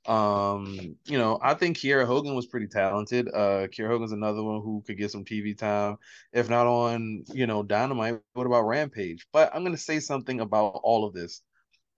Um, 0.07 0.97
you 1.07 1.17
know, 1.17 1.39
I 1.43 1.55
think 1.55 1.79
Kiera 1.79 2.07
Hogan 2.07 2.35
was 2.35 2.47
pretty 2.47 2.67
talented. 2.67 3.29
Uh, 3.29 3.69
Kiera 3.69 3.89
Hogan's 3.89 4.13
another 4.13 4.43
one 4.43 4.61
who 4.61 4.83
could 4.87 4.99
get 4.99 5.11
some 5.11 5.25
TV 5.25 5.57
time, 5.57 5.97
if 6.35 6.51
not 6.51 6.67
on, 6.67 7.25
you 7.33 7.47
know, 7.47 7.63
Dynamite. 7.63 8.21
What 8.35 8.47
about 8.47 8.67
Rampage? 8.67 9.27
But 9.33 9.55
I'm 9.55 9.65
gonna 9.65 9.79
say 9.79 10.01
something 10.01 10.41
about 10.41 10.81
all 10.83 11.07
of 11.07 11.15
this 11.15 11.41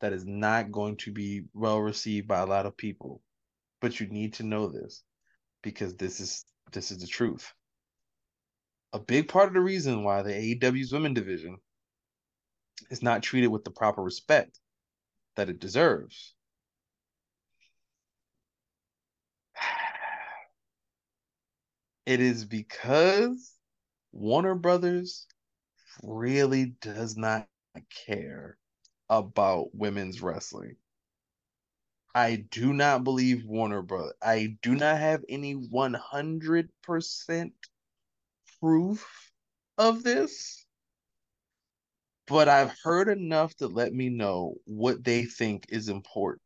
that 0.01 0.13
is 0.13 0.25
not 0.25 0.71
going 0.71 0.97
to 0.99 1.13
be 1.13 1.43
well 1.55 1.81
received 1.81 2.29
by 2.29 2.39
a 2.39 2.47
lot 2.47 2.67
of 2.67 2.77
people. 2.77 3.21
But 3.81 3.99
you 3.99 4.07
need 4.07 4.35
to 4.35 4.45
know 4.45 4.69
this 4.69 5.03
because 5.63 5.97
this 5.97 6.21
is 6.21 6.45
this 6.71 6.93
is 6.93 6.99
the 6.99 7.09
truth. 7.09 7.53
A 8.93 9.01
big 9.01 9.29
part 9.29 9.49
of 9.49 9.55
the 9.55 9.61
reason 9.61 10.05
why 10.05 10.23
the 10.23 10.31
AEW's 10.33 10.93
women 10.93 11.13
division 11.13 11.59
is 12.91 13.03
not 13.03 13.23
treated 13.23 13.49
with 13.49 13.65
the 13.65 13.71
proper 13.71 14.03
respect 14.03 14.59
that 15.37 15.49
it 15.49 15.61
deserves. 15.61 16.35
It 22.07 22.21
is 22.21 22.45
because 22.45 23.53
Warner 24.13 24.55
Brothers 24.55 25.27
really 26.03 26.67
does 26.81 27.17
not 27.17 27.49
care 28.07 28.57
about 29.09 29.75
women's 29.75 30.23
wrestling. 30.23 30.77
I 32.15 32.37
do 32.37 32.73
not 32.73 33.05
believe 33.05 33.45
Warner 33.45 33.83
Brothers. 33.83 34.15
I 34.23 34.57
do 34.63 34.75
not 34.75 34.99
have 34.99 35.25
any 35.29 35.55
100% 35.55 37.53
proof 38.61 39.33
of 39.79 40.03
this, 40.03 40.66
but 42.27 42.49
I've 42.49 42.75
heard 42.83 43.09
enough 43.09 43.55
to 43.57 43.69
let 43.69 43.93
me 43.93 44.09
know 44.09 44.55
what 44.65 45.05
they 45.05 45.25
think 45.25 45.67
is 45.69 45.89
important. 45.89 46.43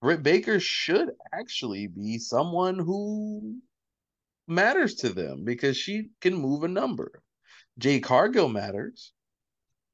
Britt 0.00 0.22
Baker 0.22 0.58
should 0.58 1.10
actually 1.32 1.86
be 1.86 2.18
someone 2.18 2.78
who 2.78 3.56
matters 4.48 4.94
to 4.96 5.10
them 5.10 5.44
because 5.44 5.76
she 5.76 6.08
can 6.20 6.34
move 6.34 6.64
a 6.64 6.68
number. 6.68 7.22
Jade 7.78 8.02
Cargill 8.02 8.48
matters. 8.48 9.12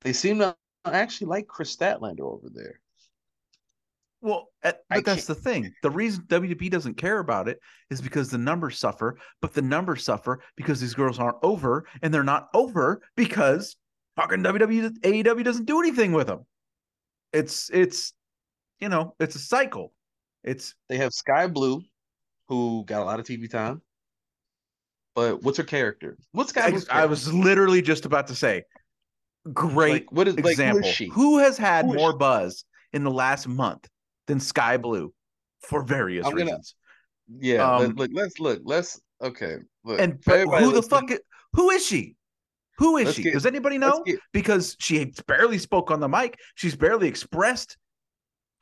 They 0.03 0.12
seem 0.12 0.38
to 0.38 0.57
actually 0.84 1.26
like 1.28 1.49
Kris 1.49 1.74
Statlander 1.76 2.20
over 2.20 2.49
there. 2.53 2.80
Well, 4.20 4.49
uh, 4.64 4.72
I 4.90 4.97
but 4.97 5.05
that's 5.05 5.26
the 5.26 5.34
thing. 5.34 5.72
The 5.82 5.90
reason 5.90 6.24
WWE 6.28 6.70
doesn't 6.70 6.97
care 6.97 7.18
about 7.18 7.49
it 7.49 7.61
is 7.90 8.01
because 8.01 8.30
the 8.30 8.38
numbers 8.38 8.78
suffer, 8.78 9.18
but 9.42 9.53
the 9.53 9.62
numbers 9.62 10.05
suffer 10.05 10.40
because 10.57 10.80
these 10.80 10.94
girls 10.94 11.18
aren't 11.18 11.36
over, 11.42 11.86
and 12.03 12.12
they're 12.12 12.24
not 12.24 12.49
over 12.55 13.03
because 13.14 13.76
fucking 14.17 14.43
WWE 14.43 14.99
AEW 15.01 15.45
doesn't 15.45 15.67
do 15.67 15.81
anything 15.81 16.12
with 16.12 16.27
them. 16.27 16.45
It's 17.33 17.71
it's 17.71 18.12
you 18.81 18.89
know 18.89 19.14
it's 19.21 19.35
a 19.37 19.39
cycle. 19.39 19.93
It's 20.45 20.75
They 20.89 20.97
have 20.99 21.12
Skye 21.12 21.47
Blue, 21.49 21.83
who 22.49 22.85
got 22.87 23.03
a 23.03 23.05
lot 23.05 23.19
of 23.21 23.27
TV 23.27 23.51
time. 23.51 23.83
But 25.14 25.43
what's 25.43 25.59
her 25.59 25.64
character? 25.64 26.17
What's 26.33 26.51
Skye 26.51 26.71
Blue's 26.71 26.87
I 26.91 27.07
was 27.07 27.33
literally 27.33 27.83
just 27.83 28.05
about 28.05 28.27
to 28.29 28.35
say, 28.35 28.64
great 29.53 29.93
like 29.93 30.12
what 30.12 30.29
is 30.29 30.37
like 30.37 30.53
example. 30.53 30.85
is? 30.89 30.99
Who 31.12 31.39
has 31.39 31.57
had 31.59 31.85
Who 31.87 31.95
more 31.95 32.12
she? 32.12 32.19
buzz 32.19 32.64
in 32.93 33.03
the 33.05 33.11
last 33.11 33.49
month 33.49 33.89
than 34.27 34.39
Skye 34.41 34.77
Blue 34.77 35.12
for 35.61 35.83
various 35.83 36.25
gonna- 36.25 36.37
reasons? 36.37 36.75
Yeah, 37.41 37.69
Um, 37.69 37.83
let, 37.83 37.97
look, 37.97 38.11
let's 38.14 38.39
look. 38.39 38.61
Let's 38.64 39.01
okay. 39.21 39.57
Look, 39.85 39.99
And 40.01 40.12
who 40.25 40.45
the 40.47 40.47
listening, 40.67 40.83
fuck? 40.83 41.11
Is, 41.11 41.21
Who 41.55 41.71
is 41.71 41.85
she? 41.85 42.14
Who 42.79 42.97
is 42.99 43.07
Let's 43.07 43.16
she? 43.16 43.22
get- 43.24 43.33
Does 43.35 43.47
anybody 43.47 43.79
know? 43.79 44.03
get- 44.05 44.18
Because 44.33 44.77
she 44.79 45.12
barely 45.27 45.59
spoke 45.59 45.91
on 45.91 46.01
the 46.01 46.09
mic. 46.09 46.39
She's 46.57 46.77
barely 46.77 47.09
expressed 47.09 47.77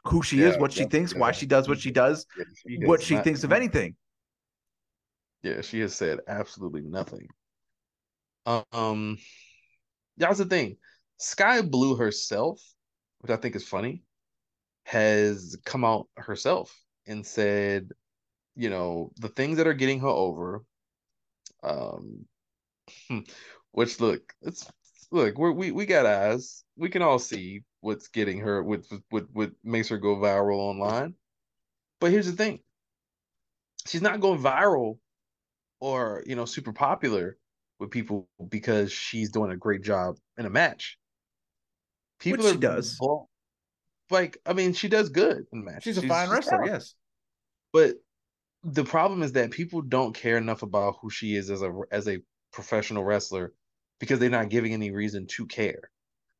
who 0.05 0.23
she 0.23 0.43
is, 0.43 0.55
Yeah, 0.55 0.61
what 0.61 0.73
she 0.73 0.85
thinks, 0.85 1.15
why 1.15 1.33
she 1.33 1.47
does 1.47 1.67
what 1.69 1.81
she 1.81 1.91
does, 1.91 2.27
yeah, 2.37 2.45
she 2.67 2.77
what 2.87 3.03
she 3.03 3.15
not- 3.15 3.25
thinks 3.25 3.43
of 3.45 3.53
anything. 3.53 3.97
Yeah, 5.43 5.61
she 5.62 5.81
has 5.81 5.95
said 5.95 6.21
absolutely 6.29 6.83
nothing. 6.83 7.27
Um, 8.47 9.19
that's 10.17 10.39
the 10.39 10.45
thing. 10.47 10.77
Skye 11.19 11.62
Blue 11.62 11.97
herself, 11.97 12.61
which 13.21 13.31
I 13.31 13.37
think 13.37 13.57
is 13.57 13.67
funny, 13.67 14.03
has 14.85 15.57
come 15.65 15.85
out 15.85 16.09
herself 16.17 16.75
and 17.07 17.27
said, 17.27 17.91
you 18.55 18.69
know, 18.71 19.12
the 19.17 19.29
things 19.29 19.57
that 19.57 19.67
are 19.67 19.75
getting 19.75 20.01
her 20.01 20.09
over. 20.09 20.62
Um, 21.62 22.27
which 23.75 24.01
look, 24.01 24.33
it's 24.43 24.70
look, 25.11 25.37
we're, 25.37 25.51
we 25.51 25.72
we 25.72 25.85
got 25.85 26.07
eyes. 26.07 26.62
We 26.77 26.89
can 26.89 27.03
all 27.03 27.18
see 27.18 27.62
what's 27.81 28.07
getting 28.09 28.39
her, 28.41 28.62
what 28.62 28.83
what 29.11 29.27
what 29.33 29.51
makes 29.64 29.89
her 29.89 29.99
go 29.99 30.16
viral 30.16 30.59
online. 30.59 31.14
But 32.01 32.12
here's 32.12 32.27
the 32.27 32.37
thing: 32.37 32.61
she's 33.87 34.03
not 34.03 34.20
going 34.20 34.41
viral 34.41 34.99
or 35.81 36.22
you 36.25 36.37
know 36.37 36.45
super 36.45 36.72
popular 36.72 37.37
with 37.81 37.91
people 37.91 38.29
because 38.49 38.93
she's 38.93 39.31
doing 39.31 39.51
a 39.51 39.57
great 39.57 39.83
job 39.83 40.16
in 40.39 40.47
a 40.47 40.51
match. 40.51 40.97
People 42.20 42.45
Which 42.45 42.53
are 42.53 42.55
she 42.55 42.61
does. 42.61 42.97
well, 43.01 43.29
like 44.09 44.39
I 44.47 44.53
mean, 44.53 44.72
she 44.72 44.89
does 44.89 45.09
good 45.09 45.47
in 45.53 45.64
matches. 45.64 45.83
She's 45.83 45.99
a 45.99 46.07
fine 46.07 46.31
wrestler, 46.31 46.64
yes. 46.64 46.95
But 47.72 47.97
the 48.62 48.85
problem 48.85 49.25
is 49.25 49.33
that 49.33 49.51
people 49.51 49.83
don't 49.83 50.14
care 50.14 50.37
enough 50.37 50.62
about 50.62 50.99
who 51.03 51.11
she 51.11 51.35
is 51.35 51.51
as 51.51 51.62
a 51.62 51.72
as 51.91 52.07
a 52.07 52.20
professional 52.53 53.03
wrestler 53.03 53.53
because 54.05 54.19
they're 54.19 54.31
not 54.31 54.49
giving 54.49 54.73
any 54.73 54.91
reason 54.91 55.27
to 55.27 55.47
care. 55.47 55.91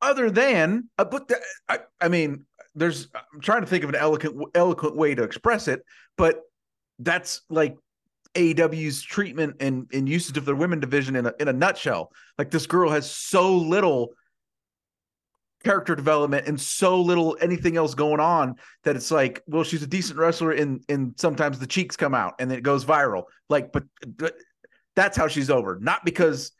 Other 0.01 0.29
than, 0.29 0.89
uh, 0.97 1.05
but 1.05 1.27
the, 1.27 1.39
I, 1.67 1.79
I 1.99 2.09
mean, 2.09 2.45
there's. 2.75 3.07
I'm 3.13 3.41
trying 3.41 3.61
to 3.61 3.67
think 3.67 3.83
of 3.83 3.89
an 3.89 3.95
eloquent, 3.95 4.49
eloquent 4.53 4.95
way 4.95 5.15
to 5.15 5.23
express 5.23 5.67
it, 5.67 5.81
but 6.17 6.41
that's 6.99 7.41
like 7.49 7.77
AEW's 8.35 9.01
treatment 9.01 9.55
and, 9.59 9.87
and 9.93 10.07
usage 10.07 10.37
of 10.37 10.45
their 10.45 10.55
women 10.55 10.79
division 10.79 11.15
in 11.15 11.25
a, 11.25 11.33
in 11.39 11.47
a 11.47 11.53
nutshell. 11.53 12.11
Like 12.37 12.51
this 12.51 12.67
girl 12.67 12.91
has 12.91 13.09
so 13.09 13.55
little 13.55 14.09
character 15.63 15.95
development 15.95 16.47
and 16.47 16.61
so 16.61 17.01
little 17.01 17.35
anything 17.41 17.75
else 17.75 17.95
going 17.95 18.19
on 18.19 18.55
that 18.83 18.95
it's 18.95 19.09
like, 19.09 19.41
well, 19.47 19.63
she's 19.63 19.81
a 19.81 19.87
decent 19.87 20.19
wrestler 20.19 20.51
and 20.51 20.83
and 20.89 21.13
sometimes 21.17 21.57
the 21.57 21.67
cheeks 21.67 21.95
come 21.95 22.13
out 22.13 22.35
and 22.39 22.51
it 22.51 22.61
goes 22.61 22.85
viral. 22.85 23.23
Like, 23.49 23.71
but, 23.71 23.83
but 24.05 24.35
that's 24.95 25.17
how 25.17 25.27
she's 25.27 25.49
over. 25.49 25.79
Not 25.81 26.05
because 26.05 26.51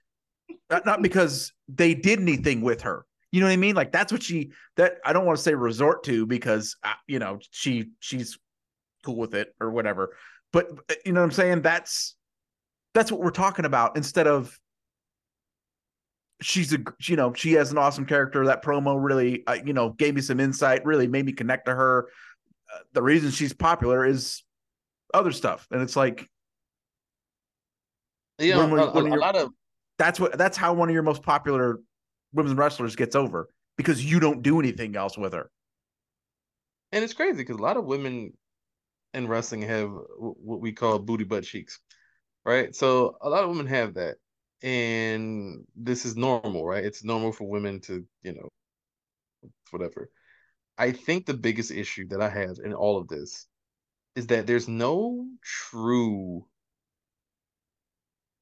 not, 0.69 0.85
not 0.85 1.01
because 1.01 1.53
they 1.67 1.93
did 1.93 2.19
anything 2.19 2.61
with 2.61 2.81
her. 2.81 3.05
You 3.31 3.41
know 3.41 3.47
what 3.47 3.53
I 3.53 3.57
mean? 3.57 3.75
Like 3.75 3.91
that's 3.91 4.11
what 4.11 4.23
she 4.23 4.51
that 4.77 4.97
I 5.05 5.13
don't 5.13 5.25
want 5.25 5.37
to 5.37 5.43
say 5.43 5.53
resort 5.53 6.03
to 6.05 6.25
because 6.25 6.77
uh, 6.83 6.93
you 7.07 7.19
know 7.19 7.39
she 7.51 7.89
she's 7.99 8.37
cool 9.03 9.17
with 9.17 9.35
it 9.35 9.53
or 9.59 9.71
whatever. 9.71 10.15
But 10.53 10.69
uh, 10.89 10.95
you 11.05 11.11
know 11.11 11.19
what 11.19 11.25
I'm 11.25 11.31
saying? 11.31 11.61
That's 11.61 12.15
that's 12.93 13.11
what 13.11 13.19
we're 13.19 13.31
talking 13.31 13.65
about 13.65 13.97
instead 13.97 14.27
of 14.27 14.57
she's 16.41 16.73
a 16.73 16.77
you 17.01 17.15
know 17.15 17.33
she 17.33 17.53
has 17.53 17.71
an 17.71 17.77
awesome 17.77 18.05
character 18.05 18.45
that 18.45 18.63
promo 18.63 18.97
really 19.01 19.45
uh, 19.47 19.57
you 19.65 19.73
know 19.73 19.89
gave 19.89 20.15
me 20.15 20.21
some 20.21 20.39
insight 20.39 20.85
really 20.85 21.07
made 21.07 21.25
me 21.25 21.31
connect 21.31 21.65
to 21.65 21.73
her 21.73 22.09
uh, 22.73 22.79
the 22.93 23.01
reason 23.01 23.31
she's 23.31 23.53
popular 23.53 24.05
is 24.05 24.43
other 25.13 25.31
stuff 25.31 25.65
and 25.71 25.81
it's 25.81 25.95
like 25.95 26.27
you 28.39 28.53
know, 28.53 28.67
when, 28.67 29.03
when 29.05 29.13
a, 29.13 29.15
a 29.15 29.17
lot 29.17 29.35
of 29.37 29.49
that's 29.97 30.19
what 30.19 30.37
that's 30.37 30.57
how 30.57 30.73
one 30.73 30.89
of 30.89 30.93
your 30.93 31.03
most 31.03 31.23
popular 31.23 31.79
women's 32.33 32.57
wrestlers 32.57 32.95
gets 32.95 33.15
over 33.15 33.47
because 33.77 34.03
you 34.03 34.19
don't 34.19 34.41
do 34.41 34.59
anything 34.59 34.95
else 34.95 35.17
with 35.17 35.33
her 35.33 35.49
and 36.91 37.03
it's 37.03 37.13
crazy 37.13 37.37
because 37.37 37.57
a 37.57 37.61
lot 37.61 37.77
of 37.77 37.85
women 37.85 38.31
in 39.13 39.27
wrestling 39.27 39.61
have 39.61 39.89
what 40.17 40.59
we 40.59 40.71
call 40.71 40.99
booty 40.99 41.23
butt 41.23 41.43
cheeks 41.43 41.79
right 42.45 42.75
so 42.75 43.17
a 43.21 43.29
lot 43.29 43.43
of 43.43 43.49
women 43.49 43.67
have 43.67 43.93
that 43.93 44.15
and 44.65 45.63
this 45.75 46.05
is 46.05 46.17
normal, 46.17 46.65
right? 46.65 46.83
It's 46.83 47.03
normal 47.03 47.31
for 47.31 47.47
women 47.47 47.79
to, 47.81 48.03
you 48.23 48.33
know, 48.33 48.49
whatever. 49.69 50.09
I 50.77 50.91
think 50.91 51.25
the 51.25 51.35
biggest 51.35 51.71
issue 51.71 52.07
that 52.09 52.21
I 52.21 52.29
have 52.29 52.57
in 52.63 52.73
all 52.73 52.97
of 52.97 53.07
this 53.07 53.45
is 54.15 54.27
that 54.27 54.47
there's 54.47 54.67
no 54.67 55.27
true 55.43 56.45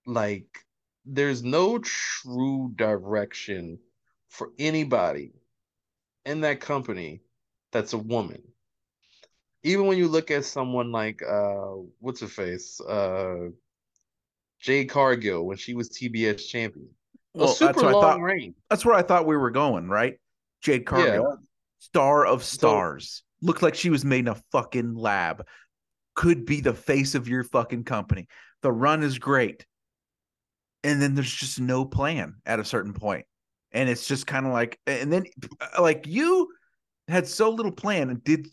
like 0.05 0.47
there's 1.05 1.43
no 1.43 1.79
true 1.79 2.71
direction 2.75 3.79
for 4.29 4.51
anybody 4.57 5.33
in 6.25 6.41
that 6.41 6.59
company 6.59 7.21
that's 7.71 7.93
a 7.93 7.97
woman. 7.97 8.41
Even 9.63 9.85
when 9.87 9.97
you 9.97 10.07
look 10.07 10.31
at 10.31 10.45
someone 10.45 10.91
like 10.91 11.21
uh 11.21 11.73
what's 11.99 12.21
her 12.21 12.27
face? 12.27 12.79
Uh 12.81 13.49
Jade 14.59 14.89
Cargill 14.89 15.45
when 15.45 15.57
she 15.57 15.73
was 15.73 15.89
TBS 15.89 16.47
champion. 16.47 16.89
Well, 17.33 17.49
a 17.49 17.53
super 17.53 17.81
long 17.81 18.01
thought, 18.01 18.21
reign. 18.21 18.53
That's 18.69 18.85
where 18.85 18.95
I 18.95 19.01
thought 19.01 19.25
we 19.25 19.35
were 19.35 19.51
going, 19.51 19.89
right? 19.89 20.19
Jade 20.61 20.85
Cargill, 20.85 21.23
yeah. 21.29 21.35
star 21.79 22.25
of 22.25 22.43
stars. 22.43 23.23
So, 23.41 23.47
Looked 23.47 23.61
like 23.61 23.75
she 23.75 23.89
was 23.89 24.05
made 24.05 24.19
in 24.19 24.27
a 24.29 24.41
fucking 24.53 24.95
lab. 24.95 25.45
Could 26.15 26.45
be 26.45 26.61
the 26.61 26.73
face 26.73 27.13
of 27.13 27.27
your 27.27 27.43
fucking 27.43 27.83
company. 27.83 28.27
The 28.61 28.71
run 28.71 29.03
is 29.03 29.19
great. 29.19 29.65
And 30.83 31.01
then 31.01 31.15
there's 31.15 31.33
just 31.33 31.59
no 31.59 31.85
plan 31.85 32.35
at 32.45 32.59
a 32.59 32.65
certain. 32.65 32.95
And 33.71 33.89
it's 33.89 34.07
just 34.07 34.27
kind 34.27 34.45
of 34.45 34.51
like, 34.51 34.79
and 34.85 35.11
then 35.11 35.25
like 35.79 36.05
you 36.07 36.49
had 37.07 37.27
so 37.27 37.49
little 37.49 37.71
plan 37.71 38.09
and 38.09 38.23
did 38.23 38.47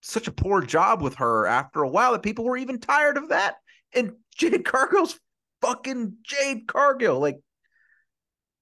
such 0.00 0.28
a 0.28 0.32
poor 0.32 0.62
job 0.62 1.02
with 1.02 1.16
her 1.16 1.46
after 1.46 1.82
a 1.82 1.88
while 1.88 2.12
that 2.12 2.22
people 2.22 2.44
were 2.44 2.56
even 2.56 2.78
tired 2.78 3.16
of 3.16 3.28
that. 3.30 3.56
And 3.94 4.12
Jade 4.36 4.64
Cargill's 4.64 5.18
fucking 5.62 6.14
Jade 6.22 6.66
Cargill. 6.66 7.18
Like, 7.18 7.38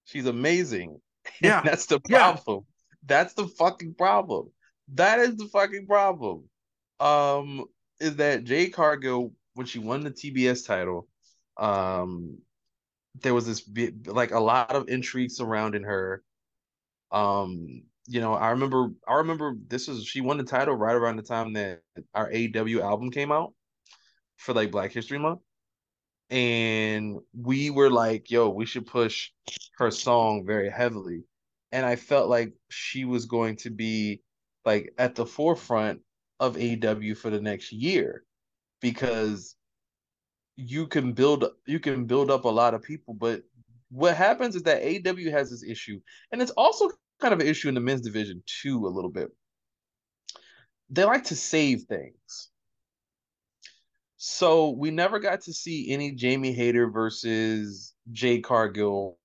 she's 0.05 0.27
amazing. 0.27 1.01
Yeah, 1.41 1.63
that's 1.63 1.87
the 1.87 2.01
problem. 2.01 2.67
Yeah. 2.67 3.07
That's 3.07 3.33
the 3.33 3.49
fucking 3.49 3.95
problem. 3.95 4.51
That 4.93 5.21
is 5.21 5.37
the 5.37 5.47
fucking 5.47 5.87
problem. 5.87 6.51
Um, 7.01 7.65
is 7.99 8.17
that 8.17 8.45
Jade 8.45 8.75
Cargill 8.75 9.33
when 9.55 9.67
she 9.67 9.79
won 9.79 10.05
the 10.05 10.11
TBS 10.11 10.67
title, 10.67 11.09
um, 11.57 12.37
there 13.23 13.35
was 13.35 13.47
this 13.47 13.69
like 14.07 14.33
a 14.33 14.41
lot 14.41 14.75
of 14.75 14.89
intrigue 14.89 15.31
surrounding 15.31 15.85
her. 15.85 16.23
Um, 17.13 17.85
you 18.07 18.21
know, 18.21 18.35
I 18.35 18.51
remember, 18.51 18.89
I 19.09 19.15
remember 19.15 19.57
this 19.69 19.89
was 19.89 20.05
she 20.05 20.21
won 20.21 20.37
the 20.37 20.45
title 20.45 20.75
right 20.75 20.95
around 20.95 21.17
the 21.17 21.23
time 21.23 21.53
that 21.55 21.81
our 22.15 22.31
AEW 22.31 22.81
album 22.81 23.11
came 23.11 23.33
out 23.33 23.55
for 24.37 24.53
like 24.53 24.71
Black 24.71 24.93
History 24.93 25.19
Month 25.19 25.41
and 26.31 27.19
we 27.33 27.71
were 27.71 27.91
like, 27.91 28.31
yo, 28.31 28.49
we 28.49 28.67
should 28.67 28.87
push 28.87 29.31
her 29.79 29.91
song 29.91 30.45
very 30.47 30.71
heavily. 30.71 31.25
And 31.73 31.85
I 31.85 31.97
felt 31.97 32.29
like 32.29 32.55
she 32.69 33.05
was 33.05 33.27
going 33.27 33.57
to 33.59 33.71
be 33.71 34.23
like 34.65 34.93
at 34.99 35.15
the 35.15 35.27
forefront 35.27 36.01
of 36.41 36.57
AEW 36.57 37.17
for 37.17 37.31
the 37.31 37.41
next 37.41 37.73
year 37.73 38.25
because 38.81 39.57
you 40.57 40.87
can 40.87 41.13
build 41.13 41.45
you 41.67 41.81
can 41.81 42.05
build 42.05 42.31
up 42.31 42.45
a 42.45 42.49
lot 42.49 42.75
of 42.75 42.83
people, 42.83 43.15
but 43.15 43.43
what 43.91 44.17
happens 44.17 44.57
is 44.57 44.63
that 44.65 44.83
AEW 44.83 45.31
has 45.31 45.51
this 45.51 45.63
issue, 45.63 46.01
and 46.33 46.43
it's 46.43 46.51
also 46.53 46.91
kind 47.21 47.35
of 47.35 47.41
an 47.41 47.47
issue 47.47 47.69
in 47.69 47.75
the 47.75 47.81
men's 47.81 48.01
division 48.01 48.43
too, 48.47 48.87
a 48.87 48.89
little 48.89 49.11
bit. 49.11 49.31
They 50.91 51.05
like 51.05 51.25
to 51.25 51.37
save 51.37 51.83
things. 51.83 52.51
So 54.17 54.71
we 54.71 54.91
never 54.91 55.19
got 55.19 55.43
to 55.43 55.53
see 55.53 55.91
any 55.91 56.13
Jamie 56.13 56.53
Hayter 56.53 56.91
versus 56.91 57.95
Jade 58.11 58.43
Cargill 58.45 59.19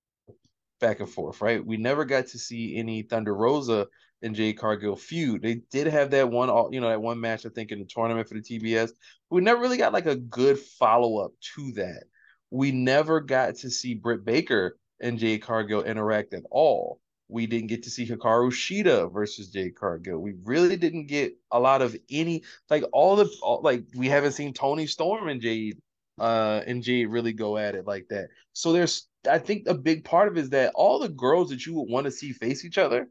back 0.80 1.00
and 1.00 1.10
forth, 1.10 1.42
right? 1.42 1.66
We 1.66 1.78
never 1.78 2.06
got 2.06 2.28
to 2.28 2.40
see 2.40 2.78
any 2.78 3.04
Thunder 3.04 3.34
Rosa 3.34 3.88
and 4.22 4.36
Jade 4.36 4.58
Cargill 4.58 4.96
feud. 4.96 5.42
They 5.42 5.62
did 5.72 5.88
have 5.88 6.12
that 6.12 6.30
one, 6.30 6.50
you 6.74 6.82
know, 6.82 6.90
that 6.90 7.02
one 7.02 7.20
match 7.20 7.46
I 7.46 7.50
think 7.50 7.72
in 7.72 7.80
the 7.80 7.86
tournament 7.86 8.28
for 8.28 8.36
the 8.36 8.42
TBS. 8.42 8.92
We 9.30 9.42
never 9.42 9.62
really 9.62 9.78
got 9.78 9.94
like 9.94 10.08
a 10.08 10.16
good 10.16 10.60
follow 10.60 11.24
up 11.24 11.32
to 11.56 11.72
that. 11.74 12.04
We 12.52 12.72
never 12.72 13.22
got 13.22 13.56
to 13.58 13.70
see 13.70 13.94
Britt 13.94 14.26
Baker 14.26 14.78
and 15.00 15.20
Jade 15.20 15.44
Cargill 15.44 15.84
interact 15.84 16.34
at 16.34 16.44
all. 16.52 17.00
We 17.28 17.46
didn't 17.46 17.68
get 17.68 17.84
to 17.84 17.92
see 17.92 18.08
Hikaru 18.08 18.50
Shida 18.52 19.14
versus 19.14 19.50
Jade 19.50 19.76
Cargill. 19.76 20.20
We 20.20 20.34
really 20.44 20.78
didn't 20.78 21.06
get 21.06 21.34
a 21.52 21.60
lot 21.60 21.84
of 21.84 21.96
any 22.10 22.44
like 22.70 22.84
all 22.92 23.16
the 23.16 23.30
all, 23.44 23.62
like 23.62 23.86
we 23.96 24.08
haven't 24.10 24.32
seen 24.32 24.54
Toni 24.54 24.88
Storm 24.88 25.30
and 25.30 25.40
Jade 25.40 25.78
uh 26.20 26.62
and 26.66 26.82
Jade 26.82 27.08
really 27.08 27.34
go 27.34 27.58
at 27.58 27.76
it 27.76 27.86
like 27.86 28.08
that. 28.10 28.30
So 28.54 28.74
there's 28.74 29.08
I 29.30 29.38
think 29.38 29.68
a 29.68 29.76
big 29.76 30.04
part 30.04 30.28
of 30.28 30.38
it 30.38 30.42
is 30.42 30.50
that 30.50 30.72
all 30.74 31.00
the 31.00 31.10
girls 31.10 31.50
that 31.52 31.66
you 31.66 31.76
would 31.76 31.90
want 31.90 32.06
to 32.06 32.12
see 32.12 32.32
face 32.32 32.66
each 32.66 32.80
other, 32.80 33.08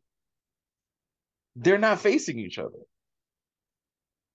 they're 1.56 1.78
not 1.78 2.00
facing 2.00 2.38
each 2.38 2.58
other. 2.58 2.78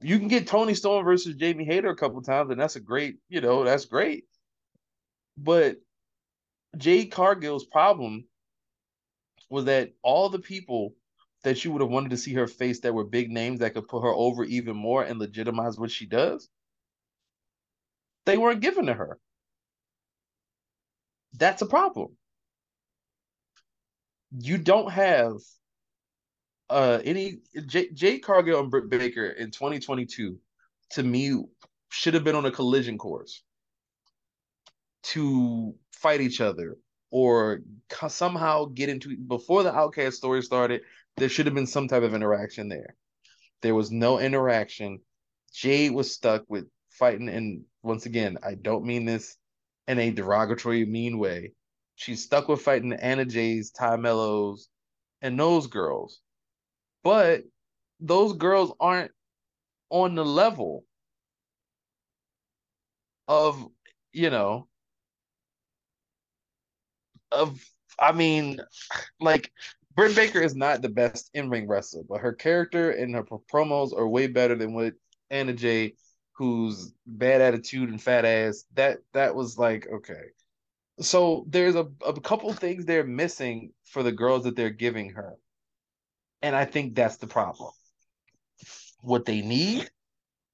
You 0.02 0.20
can 0.20 0.28
get 0.28 0.48
Toni 0.48 0.74
Storm 0.74 1.06
versus 1.06 1.36
Jamie 1.36 1.66
Hayter 1.66 1.90
a 1.90 1.96
couple 1.96 2.22
times, 2.22 2.52
and 2.52 2.60
that's 2.60 2.76
a 2.76 2.82
great, 2.82 3.18
you 3.30 3.40
know, 3.42 3.64
that's 3.64 3.86
great. 3.86 4.26
But 5.38 5.78
Jade 6.78 7.12
Cargill's 7.12 7.66
problem 7.66 8.26
was 9.50 9.66
that 9.66 9.94
all 10.02 10.30
the 10.30 10.40
people 10.40 10.94
that 11.44 11.64
you 11.64 11.72
would 11.72 11.82
have 11.82 11.92
wanted 11.92 12.10
to 12.10 12.18
see 12.18 12.34
her 12.34 12.48
face 12.48 12.82
that 12.82 12.94
were 12.94 13.04
big 13.04 13.30
names 13.30 13.60
that 13.60 13.74
could 13.74 13.88
put 13.88 14.02
her 14.02 14.14
over 14.14 14.44
even 14.44 14.76
more 14.76 15.04
and 15.04 15.20
legitimize 15.20 15.78
what 15.78 15.92
she 15.92 16.06
does, 16.06 16.50
they 18.26 18.38
weren't 18.38 18.62
given 18.62 18.88
to 18.88 18.94
her. 18.94 19.20
That's 21.34 21.62
a 21.62 21.66
problem. 21.66 22.16
You 24.32 24.58
don't 24.58 24.92
have 24.92 25.34
uh 26.74 27.00
any 27.06 27.38
J- 27.68 27.92
Jade 27.92 28.24
Cargill 28.24 28.60
and 28.60 28.72
Britt 28.72 28.90
Baker 28.90 29.28
in 29.28 29.52
2022 29.52 30.40
to 30.92 31.04
me 31.04 31.44
should 31.90 32.16
have 32.16 32.24
been 32.24 32.36
on 32.36 32.46
a 32.46 32.52
collision 32.52 32.98
course 32.98 33.44
to 35.04 35.76
fight 35.92 36.22
each 36.22 36.42
other 36.42 36.78
or 37.12 37.62
somehow 38.08 38.66
get 38.66 38.90
into 38.90 39.16
before 39.16 39.62
the 39.62 39.74
outcast 39.74 40.18
story 40.18 40.42
started 40.42 40.82
there 41.18 41.30
should 41.30 41.46
have 41.46 41.54
been 41.54 41.68
some 41.68 41.88
type 41.88 42.02
of 42.02 42.16
interaction 42.16 42.70
there. 42.70 42.96
There 43.62 43.76
was 43.76 43.92
no 43.92 44.18
interaction. 44.20 45.00
Jade 45.54 45.92
was 45.92 46.12
stuck 46.12 46.44
with 46.50 46.66
fighting 46.90 47.30
and 47.30 47.64
once 47.82 48.06
again 48.06 48.38
i 48.44 48.54
don't 48.54 48.86
mean 48.86 49.04
this 49.04 49.36
in 49.88 50.00
a 50.00 50.12
derogatory 50.12 50.86
mean 50.86 51.20
way. 51.20 51.54
She's 51.96 52.24
stuck 52.24 52.48
with 52.48 52.62
fighting 52.62 52.94
Anna 52.94 53.26
Jays 53.26 53.70
Tay 53.70 53.98
Melos 53.98 54.70
and 55.22 55.40
those 55.40 55.68
girls 55.68 56.22
but 57.04 57.44
those 58.00 58.34
girls 58.34 58.74
aren't 58.80 59.12
on 59.90 60.16
the 60.16 60.26
level 60.26 60.86
of 63.28 63.66
you 64.12 64.30
know 64.30 64.68
of 67.32 67.60
I 68.00 68.12
mean, 68.12 68.60
like 69.20 69.52
Britt 69.96 70.16
Baker 70.16 70.42
is 70.42 70.56
not 70.56 70.82
the 70.82 70.90
best 70.90 71.30
in 71.34 71.50
ring 71.50 71.68
wrestler, 71.68 72.04
but 72.08 72.22
her 72.22 72.34
character 72.34 72.92
and 72.92 73.14
her 73.16 73.24
promos 73.24 73.98
are 73.98 74.08
way 74.08 74.28
better 74.28 74.56
than 74.56 74.74
what 74.74 74.94
Anna 75.30 75.54
Jay, 75.54 75.94
who's 76.34 76.94
bad 77.06 77.42
attitude 77.42 77.90
and 77.90 78.02
fat 78.02 78.26
ass. 78.26 78.66
That 78.74 79.00
that 79.14 79.36
was 79.36 79.58
like 79.58 79.88
okay. 79.92 80.24
So 81.00 81.46
there's 81.50 81.76
a, 81.76 81.88
a 82.06 82.20
couple 82.22 82.54
things 82.54 82.86
they're 82.86 83.04
missing 83.04 83.74
for 83.86 84.04
the 84.04 84.12
girls 84.12 84.44
that 84.44 84.56
they're 84.56 84.70
giving 84.70 85.12
her. 85.12 85.36
And 86.44 86.56
I 86.56 86.66
think 86.66 86.94
that's 86.94 87.18
the 87.18 87.28
problem. 87.28 87.72
What 89.02 89.26
they 89.26 89.42
need 89.42 89.90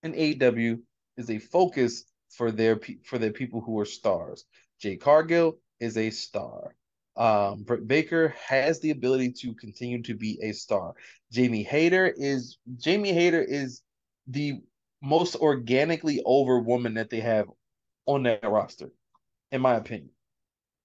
in 0.03 0.13
AEW 0.13 0.79
is 1.17 1.29
a 1.29 1.39
focus 1.39 2.05
for 2.29 2.51
their 2.51 2.79
for 3.03 3.17
their 3.17 3.31
people 3.31 3.59
who 3.59 3.79
are 3.79 3.85
stars. 3.85 4.45
Jade 4.79 5.01
Cargill 5.01 5.57
is 5.79 5.97
a 5.97 6.11
star. 6.11 6.75
Um, 7.17 7.63
Britt 7.63 7.87
Baker 7.87 8.33
has 8.47 8.79
the 8.79 8.91
ability 8.91 9.33
to 9.41 9.53
continue 9.55 10.01
to 10.03 10.13
be 10.13 10.39
a 10.43 10.53
star. 10.53 10.93
Jamie 11.31 11.63
Hayter 11.63 12.07
is 12.15 12.57
Jamie 12.77 13.11
Hayter 13.11 13.41
is 13.41 13.81
the 14.27 14.61
most 15.01 15.35
organically 15.37 16.21
over 16.23 16.59
woman 16.59 16.93
that 16.93 17.09
they 17.09 17.19
have 17.19 17.47
on 18.05 18.23
that 18.23 18.43
roster, 18.43 18.91
in 19.51 19.59
my 19.59 19.75
opinion. 19.75 20.11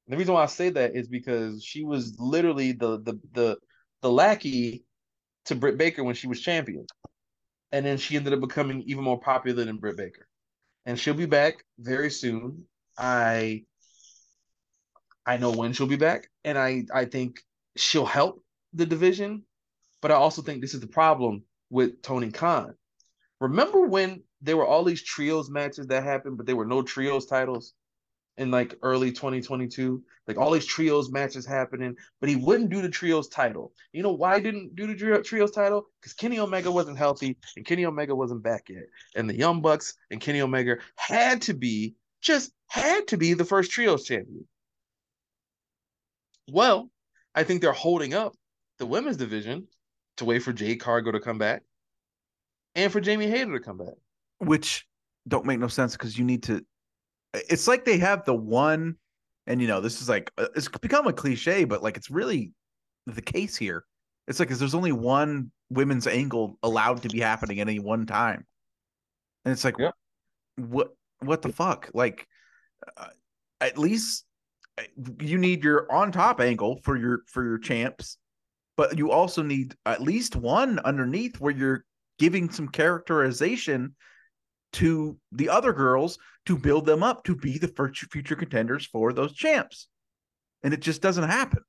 The 0.08 0.16
reason 0.16 0.34
why 0.34 0.44
I 0.44 0.46
say 0.46 0.70
that 0.70 0.96
is 0.96 1.08
because 1.08 1.62
she 1.62 1.84
was 1.84 2.18
literally 2.18 2.72
the 2.72 3.00
the 3.00 3.20
the 3.32 3.58
the 4.02 4.10
lackey 4.10 4.83
to 5.46 5.54
Britt 5.54 5.78
Baker 5.78 6.04
when 6.04 6.14
she 6.14 6.26
was 6.26 6.40
champion, 6.40 6.86
and 7.72 7.84
then 7.84 7.98
she 7.98 8.16
ended 8.16 8.32
up 8.32 8.40
becoming 8.40 8.82
even 8.86 9.04
more 9.04 9.20
popular 9.20 9.64
than 9.64 9.76
Britt 9.76 9.96
Baker, 9.96 10.26
and 10.86 10.98
she'll 10.98 11.14
be 11.14 11.26
back 11.26 11.64
very 11.78 12.10
soon. 12.10 12.66
I 12.96 13.64
I 15.26 15.36
know 15.38 15.52
when 15.52 15.72
she'll 15.72 15.86
be 15.86 15.96
back, 15.96 16.30
and 16.44 16.58
I 16.58 16.84
I 16.92 17.04
think 17.06 17.40
she'll 17.76 18.06
help 18.06 18.42
the 18.72 18.86
division. 18.86 19.44
But 20.00 20.10
I 20.10 20.16
also 20.16 20.42
think 20.42 20.60
this 20.60 20.74
is 20.74 20.80
the 20.80 20.86
problem 20.86 21.44
with 21.70 22.02
Tony 22.02 22.30
Khan. 22.30 22.74
Remember 23.40 23.80
when 23.86 24.22
there 24.42 24.56
were 24.56 24.66
all 24.66 24.84
these 24.84 25.02
trios 25.02 25.48
matches 25.48 25.86
that 25.86 26.02
happened, 26.02 26.36
but 26.36 26.44
there 26.46 26.56
were 26.56 26.66
no 26.66 26.82
trios 26.82 27.26
titles 27.26 27.72
in 28.36 28.50
like 28.50 28.74
early 28.82 29.12
2022, 29.12 30.02
like 30.26 30.38
all 30.38 30.50
these 30.50 30.66
trios 30.66 31.10
matches 31.10 31.46
happening, 31.46 31.94
but 32.20 32.28
he 32.28 32.36
wouldn't 32.36 32.70
do 32.70 32.82
the 32.82 32.88
trios 32.88 33.28
title. 33.28 33.72
You 33.92 34.02
know 34.02 34.12
why 34.12 34.36
he 34.36 34.42
didn't 34.42 34.74
do 34.74 34.86
the 34.86 35.22
trios 35.22 35.50
title? 35.50 35.86
Because 36.00 36.14
Kenny 36.14 36.38
Omega 36.38 36.70
wasn't 36.70 36.98
healthy 36.98 37.36
and 37.56 37.64
Kenny 37.64 37.84
Omega 37.84 38.14
wasn't 38.14 38.42
back 38.42 38.68
yet, 38.68 38.84
and 39.14 39.28
the 39.28 39.36
Young 39.36 39.60
Bucks 39.60 39.94
and 40.10 40.20
Kenny 40.20 40.40
Omega 40.40 40.76
had 40.96 41.42
to 41.42 41.54
be 41.54 41.94
just 42.20 42.52
had 42.68 43.06
to 43.08 43.16
be 43.16 43.34
the 43.34 43.44
first 43.44 43.70
trios 43.70 44.04
champion. 44.04 44.46
Well, 46.50 46.90
I 47.34 47.44
think 47.44 47.60
they're 47.60 47.72
holding 47.72 48.14
up 48.14 48.34
the 48.78 48.86
women's 48.86 49.16
division 49.16 49.68
to 50.16 50.24
wait 50.24 50.40
for 50.40 50.52
Jade 50.52 50.80
Cargill 50.80 51.12
to 51.12 51.20
come 51.20 51.38
back 51.38 51.62
and 52.74 52.92
for 52.92 53.00
Jamie 53.00 53.28
Hayter 53.28 53.52
to 53.52 53.60
come 53.60 53.78
back. 53.78 53.94
Which 54.38 54.86
don't 55.26 55.46
make 55.46 55.58
no 55.58 55.68
sense 55.68 55.92
because 55.92 56.18
you 56.18 56.24
need 56.24 56.42
to. 56.44 56.64
It's 57.34 57.68
like 57.68 57.84
they 57.84 57.98
have 57.98 58.24
the 58.24 58.34
one, 58.34 58.96
and 59.46 59.60
you 59.60 59.68
know, 59.68 59.80
this 59.80 60.00
is 60.00 60.08
like, 60.08 60.30
uh, 60.38 60.46
it's 60.54 60.68
become 60.68 61.06
a 61.06 61.12
cliche, 61.12 61.64
but 61.64 61.82
like 61.82 61.96
it's 61.96 62.10
really 62.10 62.52
the 63.06 63.22
case 63.22 63.56
here. 63.56 63.84
It's 64.28 64.38
like, 64.38 64.48
there's 64.48 64.74
only 64.74 64.92
one 64.92 65.50
women's 65.68 66.06
angle 66.06 66.58
allowed 66.62 67.02
to 67.02 67.08
be 67.08 67.20
happening 67.20 67.60
at 67.60 67.68
any 67.68 67.80
one 67.80 68.06
time. 68.06 68.46
And 69.44 69.52
it's 69.52 69.64
like, 69.64 69.78
what, 70.56 70.88
what 71.20 71.42
the 71.42 71.52
fuck? 71.52 71.90
Like, 71.92 72.26
uh, 72.96 73.08
at 73.60 73.76
least 73.78 74.24
you 75.20 75.38
need 75.38 75.62
your 75.62 75.90
on 75.92 76.12
top 76.12 76.40
angle 76.40 76.80
for 76.82 76.96
your 76.96 77.22
for 77.26 77.44
your 77.44 77.58
champs, 77.58 78.18
but 78.76 78.98
you 78.98 79.10
also 79.10 79.42
need 79.42 79.74
at 79.86 80.02
least 80.02 80.36
one 80.36 80.78
underneath 80.80 81.40
where 81.40 81.52
you're 81.52 81.84
giving 82.18 82.50
some 82.50 82.68
characterization 82.68 83.94
to 84.74 85.16
the 85.32 85.48
other 85.48 85.72
girls 85.72 86.18
to 86.46 86.58
build 86.58 86.86
them 86.86 87.02
up 87.02 87.24
to 87.24 87.34
be 87.34 87.58
the 87.58 87.72
future 88.10 88.36
contenders 88.36 88.86
for 88.86 89.12
those 89.12 89.32
champs. 89.32 89.88
And 90.62 90.74
it 90.74 90.80
just 90.80 91.02
doesn't 91.02 91.28
happen. 91.28 91.62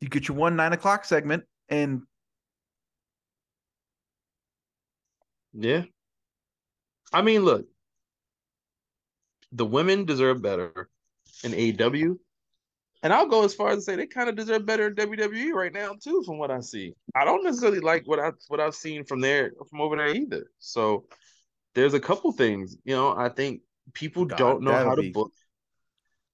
You 0.00 0.08
get 0.08 0.28
your 0.28 0.36
one 0.36 0.56
nine 0.56 0.72
o'clock 0.72 1.04
segment 1.04 1.44
and 1.68 2.02
yeah. 5.52 5.84
I 7.12 7.22
mean, 7.22 7.44
look, 7.44 7.66
the 9.52 9.66
women 9.66 10.04
deserve 10.04 10.42
better 10.42 10.88
in 11.42 11.52
AEW. 11.52 12.16
And 13.02 13.12
I'll 13.14 13.26
go 13.26 13.44
as 13.44 13.54
far 13.54 13.70
as 13.70 13.78
to 13.78 13.82
say 13.82 13.96
they 13.96 14.06
kind 14.06 14.28
of 14.28 14.36
deserve 14.36 14.66
better 14.66 14.88
in 14.88 14.94
WWE 14.94 15.52
right 15.52 15.72
now 15.72 15.94
too, 16.00 16.22
from 16.24 16.38
what 16.38 16.50
I 16.50 16.60
see. 16.60 16.94
I 17.14 17.24
don't 17.24 17.42
necessarily 17.42 17.80
like 17.80 18.06
what 18.06 18.20
I 18.20 18.32
what 18.48 18.60
I've 18.60 18.74
seen 18.74 19.04
from 19.04 19.20
there 19.20 19.52
from 19.70 19.80
over 19.80 19.96
there 19.96 20.14
either. 20.14 20.50
So 20.58 21.06
there's 21.74 21.94
a 21.94 22.00
couple 22.00 22.32
things, 22.32 22.76
you 22.84 22.94
know. 22.94 23.14
I 23.16 23.28
think 23.28 23.62
people 23.92 24.24
God, 24.24 24.38
don't 24.38 24.62
know 24.62 24.72
how 24.72 24.94
to 24.94 25.10
book. 25.12 25.32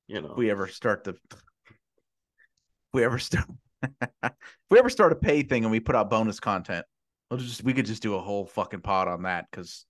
You 0.07 0.21
know, 0.21 0.33
if 0.33 0.37
we 0.37 0.51
ever 0.51 0.69
start 0.69 1.05
the, 1.05 1.11
if 1.31 1.77
we 2.93 3.05
ever 3.05 3.19
start, 3.19 3.47
if 4.23 4.33
we 4.71 4.79
ever 4.79 4.91
start 4.91 5.13
a 5.13 5.17
pay 5.17 5.43
thing 5.43 5.65
and 5.65 5.73
we 5.73 5.81
put 5.81 5.97
out 5.97 6.11
bonus 6.11 6.41
content, 6.41 6.85
we'll 7.31 7.41
just 7.41 7.63
we 7.65 7.73
could 7.73 7.87
just 7.87 8.03
do 8.03 8.15
a 8.15 8.21
whole 8.21 8.47
fucking 8.47 8.81
pod 8.81 9.09
on 9.09 9.23
that 9.23 9.47
because 9.51 9.85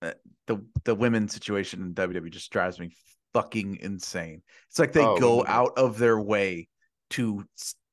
the 0.00 0.64
the 0.84 0.94
women 0.94 1.28
situation 1.28 1.82
in 1.82 1.94
WWE 1.94 2.30
just 2.30 2.50
drives 2.50 2.78
me 2.78 2.90
fucking 3.34 3.78
insane. 3.80 4.42
It's 4.68 4.78
like 4.78 4.92
they 4.92 5.04
oh, 5.04 5.18
go 5.18 5.44
out 5.46 5.72
of 5.76 5.98
their 5.98 6.18
way 6.18 6.68
to 7.10 7.44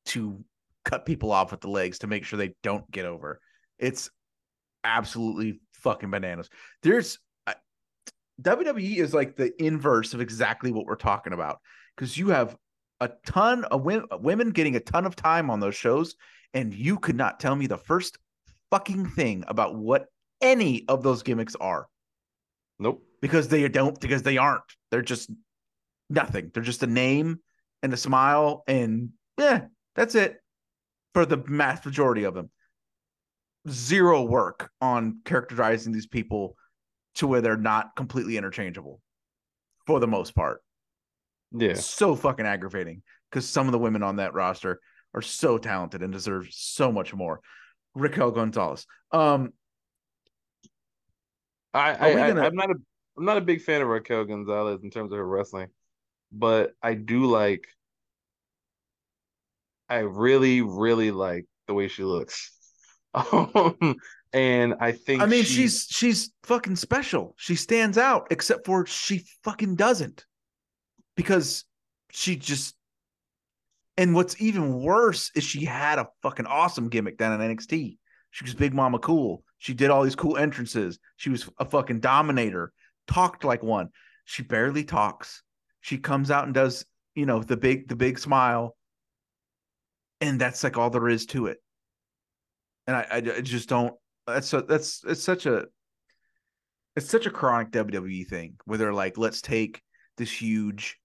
to 0.08 0.44
cut 0.84 1.06
people 1.06 1.32
off 1.32 1.52
with 1.52 1.62
the 1.62 1.70
legs 1.70 2.00
to 2.00 2.08
make 2.08 2.24
sure 2.24 2.38
they 2.38 2.54
don't 2.62 2.90
get 2.92 3.06
over. 3.06 3.40
It's 3.80 4.10
absolutely 4.84 5.60
fucking 5.86 6.12
bananas. 6.12 6.50
There's 6.84 7.18
WWE 8.42 8.98
is 8.98 9.14
like 9.14 9.38
the 9.38 9.54
inverse 9.64 10.14
of 10.14 10.20
exactly 10.20 10.74
what 10.74 10.86
we're 10.86 10.98
talking 10.98 11.32
about 11.32 11.60
because 11.96 12.18
you 12.18 12.28
have 12.30 12.58
a 13.00 13.10
ton 13.26 13.64
of 13.64 13.86
women 14.20 14.50
getting 14.50 14.76
a 14.76 14.82
ton 14.82 15.06
of 15.06 15.16
time 15.16 15.50
on 15.50 15.62
those 15.62 15.76
shows, 15.76 16.16
and 16.54 16.74
you 16.74 17.00
could 17.00 17.16
not 17.16 17.40
tell 17.40 17.56
me 17.56 17.68
the 17.68 17.78
first 17.78 18.18
fucking 18.72 19.06
thing 19.12 19.46
about 19.48 19.76
what 19.76 20.08
any 20.42 20.84
of 20.90 21.02
those 21.02 21.24
gimmicks 21.24 21.56
are. 21.56 21.88
Nope 22.78 23.06
because 23.26 23.48
they 23.48 23.68
don't 23.68 24.00
because 24.00 24.22
they 24.22 24.38
aren't. 24.38 24.62
They're 24.92 25.02
just 25.02 25.32
nothing. 26.12 26.52
They're 26.54 26.62
just 26.62 26.84
a 26.84 26.88
name 26.88 27.40
and 27.82 27.92
a 27.92 27.98
smile 27.98 28.64
and 28.68 29.10
yeah, 29.40 29.66
that's 29.96 30.14
it 30.14 30.38
for 31.16 31.26
the 31.26 31.38
mass 31.38 31.84
majority 31.84 32.24
of 32.26 32.36
them. 32.36 32.52
Zero 33.70 34.24
work 34.24 34.70
on 34.82 35.20
characterizing 35.26 35.92
these 35.92 36.08
people 36.08 36.56
to 37.16 37.28
where 37.28 37.42
they're 37.42 37.58
not 37.58 37.96
completely 37.96 38.38
interchangeable 38.38 39.02
for 39.88 40.00
the 40.00 40.08
most 40.08 40.36
part. 40.36 40.62
Yeah. 41.52 41.76
so 41.76 42.16
fucking 42.16 42.46
aggravating 42.46 43.02
because 43.30 43.48
some 43.48 43.68
of 43.68 43.72
the 43.72 43.80
women 43.80 44.04
on 44.04 44.18
that 44.18 44.34
roster 44.34 44.80
are 45.14 45.22
so 45.22 45.58
talented 45.58 46.04
and 46.04 46.12
deserve 46.12 46.48
so 46.52 46.92
much 46.92 47.14
more. 47.14 47.40
Raquel 47.94 48.32
Gonzalez. 48.32 48.86
Um 49.12 49.54
I, 51.74 51.92
I, 51.92 52.14
gonna... 52.14 52.42
I 52.42 52.46
am 52.48 52.56
not 52.56 52.72
a 52.72 52.76
I'm 53.18 53.26
not 53.26 53.38
a 53.38 53.42
big 53.42 53.62
fan 53.62 53.82
of 53.82 53.88
Raquel 53.88 54.26
Gonzalez 54.26 54.82
in 54.84 54.90
terms 54.90 55.12
of 55.12 55.18
her 55.18 55.28
wrestling, 55.28 55.70
but 56.32 56.72
I 56.82 56.96
do 56.96 57.26
like. 57.26 57.66
I 59.88 60.00
really, 60.00 60.62
really 60.62 61.12
like 61.12 61.46
the 61.68 61.74
way 61.74 61.88
she 61.88 62.04
looks. 62.04 62.55
Um, 63.16 63.96
and 64.34 64.76
I 64.80 64.92
think 64.92 65.22
I 65.22 65.26
mean 65.26 65.44
she, 65.44 65.54
she's 65.54 65.88
she's 65.90 66.32
fucking 66.44 66.76
special. 66.76 67.36
She 67.38 67.56
stands 67.56 67.98
out, 67.98 68.28
except 68.32 68.66
for 68.66 68.86
she 68.86 69.24
fucking 69.44 69.76
doesn't. 69.76 70.26
Because 71.16 71.64
she 72.12 72.36
just 72.36 72.76
and 73.98 74.14
what's 74.14 74.40
even 74.42 74.82
worse 74.82 75.32
is 75.36 75.44
she 75.44 75.64
had 75.64 76.00
a 76.00 76.10
fucking 76.22 76.46
awesome 76.46 76.90
gimmick 76.90 77.18
down 77.18 77.40
in 77.40 77.56
NXT. 77.56 77.98
She 78.32 78.44
was 78.44 78.54
Big 78.54 78.74
Mama 78.74 79.00
Cool. 79.00 79.44
She 79.60 79.74
did 79.74 79.90
all 79.90 80.04
these 80.04 80.16
cool 80.16 80.36
entrances. 80.36 81.00
She 81.16 81.30
was 81.30 81.50
a 81.58 81.66
fucking 81.66 82.02
dominator 82.02 82.74
talked 83.08 83.44
like 83.44 83.64
one. 83.64 83.90
She 84.26 84.44
barely 84.44 84.84
talks. 84.84 85.44
She 85.82 85.98
comes 85.98 86.32
out 86.32 86.46
and 86.46 86.54
does, 86.54 86.86
you 87.14 87.26
know, 87.26 87.44
the 87.44 87.58
big 87.58 87.88
the 87.88 87.96
big 87.96 88.20
smile. 88.20 88.76
And 90.22 90.40
that's 90.40 90.64
like 90.64 90.78
all 90.78 90.90
there 90.90 91.10
is 91.10 91.26
to 91.28 91.48
it. 91.48 91.58
And 92.88 92.96
I, 92.96 93.08
I, 93.12 93.22
just 93.42 93.70
don't 93.70 93.94
that's 94.28 94.54
a, 94.54 94.62
that's 94.62 95.04
it's 95.06 95.24
such 95.24 95.46
a 95.46 95.66
it's 96.96 97.10
such 97.10 97.26
a 97.26 97.32
chronic 97.32 97.72
WWE 97.72 98.28
thing 98.28 98.56
where 98.66 98.78
they're 98.78 98.94
like, 98.94 99.18
let's 99.18 99.42
take 99.42 99.82
this 100.18 100.32
huge 100.32 100.98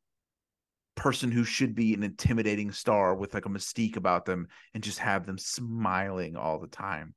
person 0.94 1.30
who 1.30 1.44
should 1.44 1.74
be 1.74 1.94
an 1.94 2.02
intimidating 2.02 2.70
star 2.70 3.14
with 3.14 3.32
like 3.32 3.46
a 3.46 3.48
mystique 3.48 3.96
about 3.96 4.24
them 4.24 4.46
and 4.74 4.82
just 4.82 4.98
have 4.98 5.26
them 5.26 5.38
smiling 5.38 6.36
all 6.36 6.60
the 6.60 6.66
time 6.68 7.14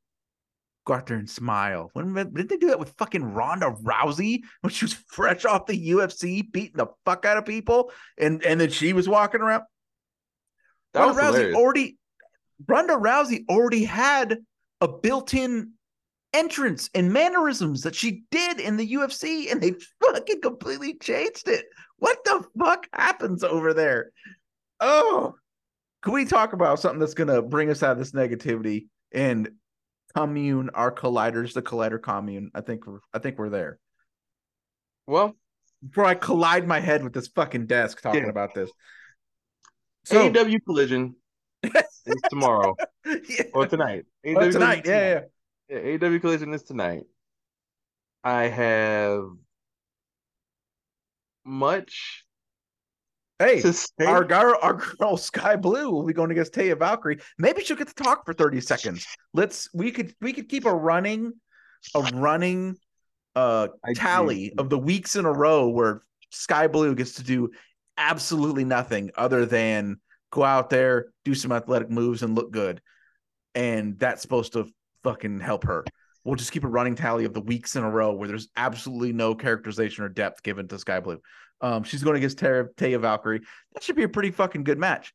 go 0.86 0.94
out 0.94 1.08
there 1.08 1.18
and 1.18 1.30
smile. 1.30 1.90
When 1.94 2.14
didn't 2.14 2.50
they 2.50 2.58
do 2.58 2.68
that 2.68 2.80
with 2.80 2.94
fucking 2.98 3.34
Ronda 3.34 3.72
Rousey 3.84 4.42
when 4.62 4.72
she 4.72 4.86
was 4.86 4.94
fresh 5.08 5.46
off 5.46 5.66
the 5.66 5.90
UFC, 5.92 6.50
beating 6.50 6.78
the 6.78 6.88
fuck 7.06 7.26
out 7.26 7.38
of 7.38 7.46
people, 7.46 7.92
and 8.18 8.44
and 8.44 8.60
then 8.60 8.70
she 8.70 8.94
was 8.94 9.08
walking 9.08 9.42
around? 9.42 9.64
That 10.94 11.02
Ronda 11.02 11.14
was 11.14 11.24
Rousey 11.24 11.34
hilarious. 11.34 11.56
already 11.56 11.98
Ronda 12.68 12.94
Rousey 12.94 13.46
already 13.50 13.84
had 13.84 14.38
a 14.84 14.88
built-in 14.88 15.72
entrance 16.34 16.90
and 16.94 17.14
mannerisms 17.14 17.84
that 17.84 17.96
she 17.96 18.24
did 18.32 18.60
in 18.60 18.76
the 18.76 18.94
UFC, 18.94 19.50
and 19.52 19.62
they 19.62 19.74
fucking 20.02 20.42
completely 20.42 20.96
changed 20.96 21.48
it. 21.48 21.66
What 21.98 22.24
the 22.26 22.44
fuck 22.60 22.88
happens 22.92 23.44
over 23.44 23.74
there? 23.74 24.12
Oh, 24.80 25.36
can 26.02 26.12
we 26.14 26.26
talk 26.26 26.52
about 26.52 26.80
something 26.80 27.00
that's 27.00 27.14
gonna 27.14 27.42
bring 27.42 27.70
us 27.70 27.82
out 27.82 27.94
of 27.94 27.98
this 27.98 28.12
negativity 28.12 28.88
and 29.14 29.50
commune 30.16 30.70
our 30.72 30.92
colliders, 30.92 31.54
the 31.54 31.62
collider 31.62 32.02
commune? 32.02 32.52
I 32.54 32.60
think 32.62 32.86
we're 32.86 33.00
I 33.14 33.20
think 33.20 33.38
we're 33.38 33.50
there. 33.50 33.80
Well, 35.08 35.36
Before 35.88 36.06
I 36.06 36.16
collide 36.16 36.68
my 36.68 36.82
head 36.82 37.04
with 37.04 37.14
this 37.14 37.28
fucking 37.30 37.68
desk 37.68 38.02
talking 38.02 38.24
Yeah. 38.24 38.30
about 38.30 38.54
this. 38.54 38.70
So 40.06 40.30
AEW 40.30 40.60
Collision 40.66 41.16
is 41.64 42.22
tomorrow 42.30 42.76
yeah. 43.30 43.44
or 43.54 43.68
tonight. 43.68 44.06
Oh, 44.26 44.30
AEW 44.30 44.52
tonight, 44.54 44.84
yeah, 44.86 45.20
yeah. 45.70 45.78
Yeah, 45.82 45.98
AEW 45.98 46.22
Collision 46.22 46.54
is 46.54 46.64
tonight. 46.64 47.02
I 48.24 48.44
have 48.44 49.26
much 51.44 52.24
Hey, 53.40 53.62
our 54.00 54.24
girl, 54.24 54.58
our 54.62 54.74
girl 54.74 55.18
Skye 55.18 55.56
Blue 55.56 55.90
will 55.90 56.06
be 56.06 56.14
going 56.14 56.32
against 56.32 56.54
Taya 56.54 56.78
Valkyrie. 56.78 57.20
Maybe 57.38 57.64
she'll 57.64 57.76
get 57.76 57.90
to 57.90 57.94
talk 57.96 58.26
for 58.26 58.34
30 58.34 58.62
seconds. 58.62 59.06
Let's 59.34 59.70
we 59.74 59.92
could 59.92 60.14
we 60.22 60.34
could 60.34 60.48
keep 60.48 60.66
a 60.66 60.74
running 60.74 61.34
a 61.96 62.02
running 62.14 62.78
uh 63.36 63.70
tally 63.96 64.54
of 64.58 64.70
the 64.70 64.78
weeks 64.78 65.16
in 65.16 65.26
a 65.26 65.32
row 65.32 65.68
where 65.68 66.04
Skye 66.30 66.68
Blue 66.68 66.96
gets 66.96 67.16
to 67.16 67.24
do 67.24 67.50
absolutely 67.98 68.64
nothing 68.64 69.12
other 69.16 69.46
than 69.46 69.98
go 70.32 70.44
out 70.44 70.70
there, 70.70 71.08
do 71.26 71.36
some 71.36 71.52
athletic 71.52 71.90
moves 71.90 72.24
and 72.24 72.36
look 72.36 72.52
good. 72.52 72.82
And 73.56 74.00
that's 74.00 74.22
supposed 74.22 74.54
to 74.54 74.68
fucking 75.04 75.40
help 75.40 75.64
her. 75.66 75.86
We'll 76.24 76.36
just 76.36 76.52
keep 76.52 76.64
a 76.64 76.68
running 76.68 76.96
tally 76.96 77.26
of 77.26 77.34
the 77.34 77.42
weeks 77.42 77.76
in 77.76 77.84
a 77.84 77.90
row 77.90 78.14
where 78.14 78.28
there's 78.28 78.48
absolutely 78.56 79.12
no 79.14 79.36
characterization 79.36 80.04
or 80.06 80.10
depth 80.10 80.42
given 80.42 80.68
to 80.70 80.80
Skye 80.80 81.02
Blue. 81.02 81.20
Um, 81.62 81.84
she's 81.84 82.04
going 82.04 82.18
against 82.18 82.38
Taya, 82.40 82.68
Taya 82.76 83.00
Valkyrie. 83.00 83.42
That 83.74 83.84
should 83.84 83.96
be 83.96 84.04
a 84.04 84.10
pretty 84.10 84.32
fucking 84.32 84.64
good 84.64 84.80
match. 84.80 85.14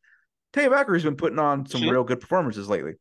Taya 0.52 0.70
Valkyrie's 0.70 1.04
been 1.04 1.16
putting 1.16 1.38
on 1.38 1.66
some 1.66 1.80
She- 1.80 1.90
real 1.90 2.04
good 2.04 2.20
performances 2.20 2.68
lately. 2.68 2.94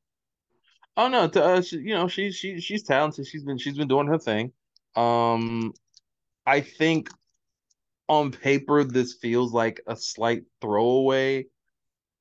Oh 0.96 1.08
no, 1.10 1.28
to, 1.28 1.44
uh, 1.44 1.62
she, 1.62 1.78
you 1.78 1.94
know 1.94 2.08
she's 2.08 2.36
she 2.36 2.60
she's 2.60 2.82
talented. 2.82 3.28
She's 3.28 3.44
been 3.44 3.60
she's 3.60 3.78
been 3.78 3.88
doing 3.88 4.08
her 4.08 4.18
thing. 4.18 4.52
Um, 4.96 5.74
I 6.46 6.62
think 6.62 7.10
on 8.10 8.32
paper 8.32 8.84
this 8.84 9.14
feels 9.14 9.54
like 9.54 9.80
a 9.86 9.96
slight 9.96 10.44
throwaway 10.60 11.46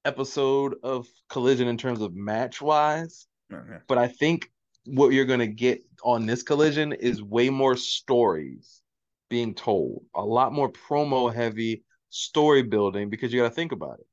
episode 0.07 0.77
of 0.83 1.07
Collision 1.29 1.69
in 1.69 1.77
terms 1.77 2.01
of 2.01 2.15
match 2.15 2.63
wise, 2.63 3.27
Okay. 3.53 3.79
but 3.89 3.99
I 3.99 4.09
think 4.09 4.51
what 4.85 5.13
you're 5.13 5.25
gonna 5.25 5.47
get 5.47 5.83
on 6.03 6.27
this 6.27 6.43
Collision 6.43 6.93
is 6.93 7.23
way 7.23 7.51
more 7.51 7.77
stories 7.77 8.83
being 9.29 9.55
told, 9.55 10.05
a 10.15 10.25
lot 10.25 10.53
more 10.53 10.71
promo 10.71 11.33
heavy 11.35 11.83
story 12.11 12.63
building 12.63 13.11
because 13.11 13.33
you 13.33 13.41
got 13.41 13.49
to 13.49 13.55
think 13.55 13.73
about 13.73 13.99
it. 13.99 14.07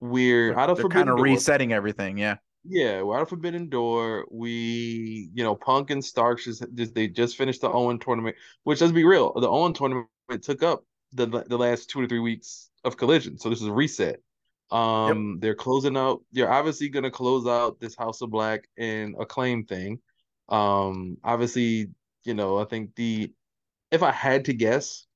We're 0.00 0.56
out 0.56 0.70
of 0.70 0.88
kind 0.90 1.08
of 1.08 1.18
resetting 1.18 1.72
everything. 1.72 2.18
Yeah. 2.18 2.36
Yeah, 2.64 3.02
we're 3.02 3.16
out 3.16 3.22
of 3.22 3.28
Forbidden 3.28 3.68
Door. 3.68 4.26
We, 4.30 5.30
you 5.32 5.42
know, 5.42 5.54
Punk 5.54 5.90
and 5.90 6.04
Starks 6.04 6.44
just, 6.44 6.64
just 6.74 6.94
they 6.94 7.08
just 7.08 7.36
finished 7.36 7.62
the 7.62 7.70
Owen 7.70 7.98
tournament, 7.98 8.36
which 8.64 8.80
let's 8.80 8.92
be 8.92 9.04
real, 9.04 9.32
the 9.32 9.48
Owen 9.48 9.72
tournament 9.72 10.08
took 10.42 10.62
up 10.62 10.84
the 11.12 11.26
the 11.26 11.56
last 11.56 11.88
two 11.88 12.02
to 12.02 12.08
three 12.08 12.18
weeks 12.18 12.68
of 12.84 12.96
Collision, 12.96 13.38
so 13.38 13.48
this 13.48 13.60
is 13.60 13.66
a 13.66 13.72
reset. 13.72 14.20
Um, 14.70 15.38
they're 15.40 15.54
closing 15.54 15.96
out. 15.96 16.22
They're 16.32 16.50
obviously 16.50 16.88
gonna 16.88 17.10
close 17.10 17.46
out 17.46 17.80
this 17.80 17.96
House 17.96 18.20
of 18.20 18.30
Black 18.30 18.68
and 18.76 19.14
Acclaim 19.18 19.64
thing. 19.64 20.00
Um, 20.48 21.18
obviously, 21.24 21.90
you 22.24 22.34
know, 22.34 22.58
I 22.58 22.64
think 22.64 22.94
the 22.94 23.32
if 23.90 24.02
I 24.02 24.12
had 24.12 24.44
to 24.46 24.52
guess, 24.52 25.06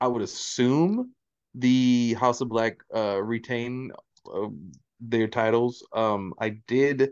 I 0.00 0.08
would 0.08 0.22
assume 0.22 1.12
the 1.54 2.14
House 2.14 2.40
of 2.40 2.48
Black 2.48 2.78
uh 2.94 3.22
retain 3.22 3.92
uh, 4.32 4.48
their 5.00 5.28
titles. 5.28 5.86
Um, 5.92 6.34
I 6.40 6.50
did, 6.66 7.10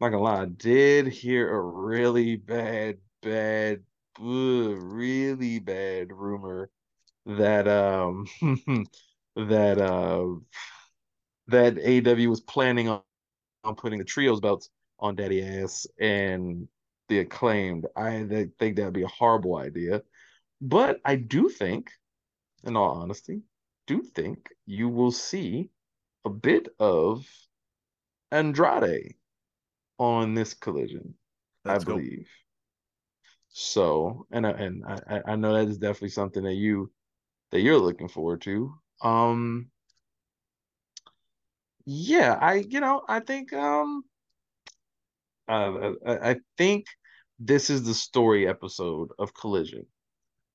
not 0.00 0.10
gonna 0.10 0.22
lie, 0.22 0.42
I 0.42 0.46
did 0.46 1.08
hear 1.08 1.52
a 1.52 1.60
really 1.60 2.36
bad, 2.36 2.98
bad, 3.22 3.82
ugh, 4.20 4.76
really 4.78 5.58
bad 5.58 6.12
rumor 6.12 6.70
that 7.26 7.66
um 7.66 8.26
that 9.36 9.78
uh 9.78 10.26
that 11.48 11.78
AW 11.78 12.30
was 12.30 12.40
planning 12.40 12.88
on, 12.88 13.02
on 13.64 13.74
putting 13.74 13.98
the 13.98 14.04
trios 14.04 14.40
belts 14.40 14.70
on 14.98 15.16
Daddy 15.16 15.42
Ass 15.42 15.86
and 16.00 16.68
the 17.08 17.20
acclaimed. 17.20 17.86
I 17.96 18.24
th- 18.28 18.50
think 18.58 18.76
that'd 18.76 18.92
be 18.92 19.02
a 19.02 19.08
horrible 19.08 19.56
idea. 19.56 20.02
But 20.60 21.00
I 21.04 21.16
do 21.16 21.48
think, 21.48 21.90
in 22.64 22.76
all 22.76 22.92
honesty, 22.96 23.42
do 23.86 24.02
think 24.02 24.48
you 24.66 24.88
will 24.88 25.12
see 25.12 25.70
a 26.24 26.30
bit 26.30 26.68
of 26.78 27.26
Andrade 28.30 29.14
on 29.98 30.34
this 30.34 30.54
collision, 30.54 31.14
Let's 31.64 31.84
I 31.84 31.86
go. 31.86 31.94
believe. 31.96 32.28
So, 33.50 34.26
and 34.30 34.46
I- 34.46 34.50
and 34.50 34.84
I 34.84 35.22
I 35.26 35.36
know 35.36 35.54
that 35.54 35.68
is 35.68 35.78
definitely 35.78 36.08
something 36.10 36.42
that 36.44 36.54
you 36.54 36.90
that 37.50 37.60
you're 37.60 37.78
looking 37.78 38.08
forward 38.08 38.42
to. 38.42 38.74
Um, 39.02 39.70
yeah, 41.86 42.38
I 42.40 42.54
you 42.68 42.80
know 42.80 43.02
I 43.08 43.20
think 43.20 43.52
um 43.52 44.04
uh, 45.48 45.92
I, 46.06 46.30
I 46.30 46.36
think 46.56 46.86
this 47.38 47.68
is 47.70 47.84
the 47.84 47.94
story 47.94 48.48
episode 48.48 49.10
of 49.18 49.34
Collision, 49.34 49.86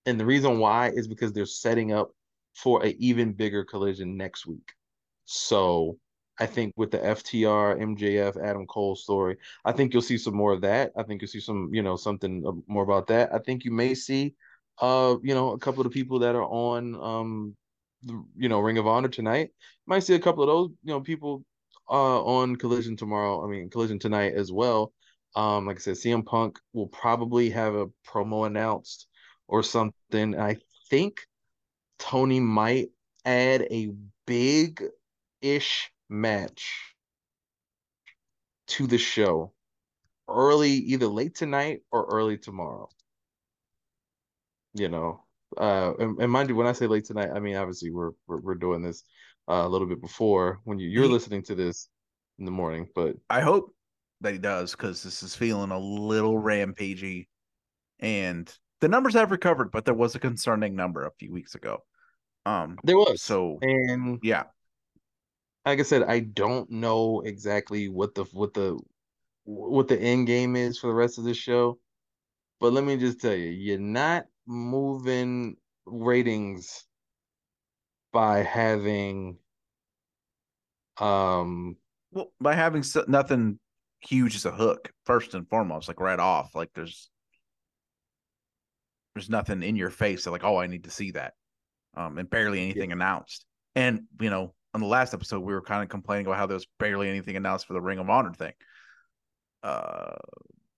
and 0.06 0.20
the 0.20 0.26
reason 0.26 0.60
why 0.60 0.90
is 0.92 1.08
because 1.08 1.34
they're 1.34 1.46
setting 1.46 1.92
up 1.94 2.12
for 2.56 2.84
an 2.84 2.96
even 3.00 3.34
bigger 3.34 3.64
collision 3.64 4.18
next 4.18 4.46
week. 4.48 4.74
So 5.26 5.98
I 6.40 6.46
think 6.48 6.74
with 6.78 6.92
the 6.92 7.06
FTR, 7.06 7.76
MJF, 7.80 8.38
Adam 8.44 8.66
Cole 8.68 8.96
story, 8.96 9.38
I 9.66 9.72
think 9.74 9.94
you'll 9.94 10.02
see 10.02 10.18
some 10.18 10.36
more 10.36 10.54
of 10.54 10.62
that. 10.62 10.92
I 10.98 11.04
think 11.04 11.22
you'll 11.22 11.30
see 11.30 11.40
some, 11.42 11.70
you 11.74 11.82
know, 11.84 11.96
something 11.96 12.44
uh, 12.48 12.54
more 12.68 12.84
about 12.84 13.08
that. 13.08 13.34
I 13.34 13.40
think 13.40 13.66
you 13.66 13.72
may 13.72 13.94
see, 13.96 14.36
uh, 14.82 15.18
you 15.24 15.34
know, 15.36 15.52
a 15.52 15.60
couple 15.60 15.82
of 15.82 15.86
the 15.86 15.90
people 16.00 16.20
that 16.20 16.36
are 16.36 16.46
on, 16.46 16.96
um, 16.96 17.56
you 18.04 18.50
know, 18.50 18.60
Ring 18.60 18.78
of 18.78 18.88
Honor 18.88 19.10
tonight. 19.10 19.50
Might 19.86 20.04
see 20.04 20.16
a 20.16 20.20
couple 20.20 20.44
of 20.44 20.48
those, 20.48 20.70
you 20.84 20.94
know, 20.94 21.02
people, 21.02 21.44
uh, 21.90 22.24
on 22.24 22.56
Collision 22.56 22.96
tomorrow. 22.96 23.44
I 23.44 23.48
mean, 23.48 23.70
Collision 23.70 24.00
tonight 24.00 24.34
as 24.34 24.52
well. 24.52 24.94
Um, 25.36 25.66
like 25.66 25.78
I 25.78 25.80
said, 25.80 25.96
CM 25.96 26.26
Punk 26.26 26.60
will 26.74 26.88
probably 26.88 27.50
have 27.52 27.76
a 27.76 27.88
promo 28.08 28.48
announced 28.48 29.08
or 29.48 29.64
something. 29.64 30.40
I 30.40 30.58
think 30.90 31.22
Tony 32.00 32.40
might 32.40 32.90
add 33.26 33.62
a 33.70 33.92
big 34.26 34.84
ish 35.42 35.92
match 36.10 36.96
to 38.68 38.88
the 38.88 38.98
show 38.98 39.54
early, 40.28 40.72
either 40.72 41.08
late 41.08 41.36
tonight 41.36 41.82
or 41.92 42.06
early 42.06 42.38
tomorrow. 42.38 42.90
You 44.74 44.90
know, 44.90 45.24
uh, 45.58 45.94
and, 46.00 46.20
and 46.20 46.32
mind 46.32 46.50
you, 46.50 46.56
when 46.56 46.68
I 46.68 46.74
say 46.74 46.88
late 46.88 47.06
tonight, 47.06 47.30
I 47.34 47.40
mean 47.40 47.56
obviously 47.56 47.92
we're 47.92 48.12
we're, 48.28 48.40
we're 48.40 48.56
doing 48.56 48.82
this 48.82 49.04
uh, 49.48 49.64
a 49.66 49.70
little 49.70 49.88
bit 49.88 50.02
before 50.02 50.60
when 50.64 50.80
you, 50.80 50.90
you're 50.90 51.08
listening 51.08 51.44
to 51.44 51.56
this 51.56 51.90
in 52.38 52.46
the 52.46 52.52
morning, 52.52 52.88
but 52.96 53.16
I 53.30 53.42
hope 53.42 53.74
that 54.22 54.34
he 54.34 54.40
does 54.40 54.72
because 54.72 55.04
this 55.04 55.24
is 55.24 55.36
feeling 55.36 55.72
a 55.72 55.80
little 55.80 56.36
rampagey. 56.36 57.28
And 58.00 58.54
the 58.82 58.88
numbers 58.88 59.14
have 59.14 59.32
recovered, 59.32 59.72
but 59.72 59.86
there 59.86 59.94
was 59.94 60.16
a 60.16 60.20
concerning 60.20 60.76
number 60.76 61.06
a 61.06 61.12
few 61.20 61.34
weeks 61.34 61.56
ago. 61.56 61.84
Um, 62.46 62.78
there 62.84 62.96
was 62.96 63.22
so 63.22 63.60
and 63.62 64.20
yeah, 64.24 64.44
like 65.66 65.80
I 65.80 65.84
said, 65.84 66.04
I 66.04 66.22
don't 66.22 66.70
know 66.72 67.22
exactly 67.26 67.90
what 67.90 68.16
the 68.16 68.24
what 68.32 68.54
the 68.54 68.80
what 69.44 69.88
the 69.88 70.00
end 70.00 70.28
game 70.28 70.56
is 70.56 70.78
for 70.78 70.88
the 70.88 70.94
rest 70.94 71.18
of 71.18 71.26
the 71.26 71.34
show. 71.34 71.80
But 72.60 72.74
let 72.74 72.84
me 72.84 72.98
just 72.98 73.20
tell 73.20 73.34
you, 73.34 73.50
you're 73.50 73.80
not 73.80 74.26
moving 74.50 75.56
ratings 75.86 76.84
by 78.12 78.40
having 78.40 79.38
um 80.98 81.78
well, 82.12 82.34
by 82.42 82.56
having 82.56 82.82
so, 82.82 83.06
nothing 83.08 83.60
huge 84.02 84.36
as 84.36 84.46
a 84.46 84.52
hook, 84.52 84.92
first 85.06 85.36
and 85.36 85.48
foremost, 85.48 85.88
like 85.88 86.00
right 86.00 86.20
off, 86.20 86.56
like 86.56 86.72
there's 86.74 87.10
there's 89.14 89.30
nothing 89.30 89.62
in 89.62 89.76
your 89.76 89.92
face 89.92 90.24
that 90.24 90.32
like, 90.32 90.44
oh, 90.44 90.58
I 90.58 90.68
need 90.68 90.86
to 90.86 90.92
see 90.92 91.12
that, 91.12 91.34
um, 91.96 92.18
and 92.18 92.30
barely 92.30 92.62
anything 92.62 92.92
announced. 92.92 93.46
And 93.76 94.02
you 94.20 94.32
know, 94.32 94.56
on 94.74 94.82
the 94.82 94.88
last 94.88 95.14
episode, 95.14 95.42
we 95.42 95.54
were 95.54 95.62
kind 95.62 95.84
of 95.84 95.90
complaining 95.90 96.26
about 96.26 96.38
how 96.38 96.48
there 96.48 96.56
was 96.56 96.68
barely 96.80 97.08
anything 97.08 97.36
announced 97.36 97.68
for 97.68 97.74
the 97.74 97.82
Ring 97.82 98.00
of 98.00 98.10
Honor 98.10 98.34
thing. 98.34 98.54
Uh, 99.62 100.16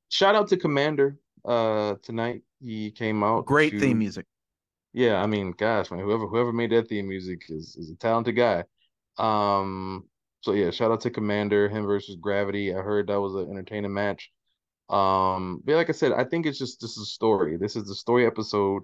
shout 0.10 0.36
out 0.36 0.50
to 0.50 0.58
Komander 0.58 1.16
uh 1.46 1.96
tonight. 2.04 2.44
He 2.62 2.92
came 2.92 3.24
out 3.24 3.46
great 3.46 3.72
to- 3.72 3.80
theme 3.80 4.00
music. 4.00 4.26
Yeah, 4.94 5.22
I 5.22 5.26
mean, 5.26 5.52
gosh, 5.54 5.90
man, 5.90 6.02
whoever 6.02 6.28
whoever 6.28 6.52
made 6.52 6.72
that 6.72 6.90
theme 6.90 7.08
music 7.08 7.44
is 7.50 7.76
is 7.78 7.90
a 7.90 7.96
talented 7.96 8.36
guy. 8.36 8.66
Um, 9.18 10.06
so 10.42 10.54
yeah, 10.54 10.72
shout 10.72 10.92
out 10.92 11.02
to 11.02 11.10
Komander 11.12 11.70
him 11.70 11.86
versus 11.86 12.16
Gravity. 12.18 12.74
I 12.74 12.82
heard 12.82 13.08
that 13.08 13.22
was 13.22 13.36
an 13.36 13.50
entertaining 13.50 13.94
match. 13.94 14.32
Um, 14.90 15.62
but 15.64 15.76
like 15.76 15.90
I 15.90 15.94
said, 15.94 16.12
I 16.12 16.26
think 16.26 16.46
it's 16.46 16.60
just 16.60 16.82
this 16.82 16.98
is 16.98 17.04
a 17.04 17.06
story. 17.06 17.58
This 17.58 17.76
is 17.76 17.86
the 17.86 17.96
story 17.96 18.26
episode 18.26 18.84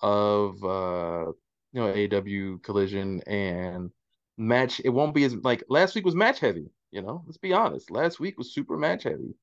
of 0.00 0.62
uh 0.64 1.32
you 1.72 1.80
know 1.80 1.88
AW 1.92 2.58
Collision 2.62 3.20
and 3.26 3.90
match. 4.36 4.80
It 4.84 4.90
won't 4.90 5.14
be 5.14 5.24
as 5.24 5.34
like 5.36 5.62
last 5.68 5.94
week 5.94 6.04
was 6.04 6.14
match 6.16 6.40
heavy. 6.40 6.66
You 6.90 7.02
know, 7.02 7.22
let's 7.26 7.38
be 7.38 7.52
honest. 7.52 7.90
Last 7.90 8.18
week 8.20 8.38
was 8.38 8.54
super 8.54 8.76
match 8.76 9.04
heavy, 9.04 9.34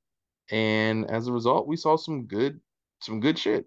and 0.52 1.10
as 1.10 1.28
a 1.28 1.34
result, 1.34 1.68
we 1.68 1.78
saw 1.78 1.96
some 1.96 2.26
good 2.26 2.60
some 3.00 3.20
good 3.20 3.40
shit, 3.40 3.66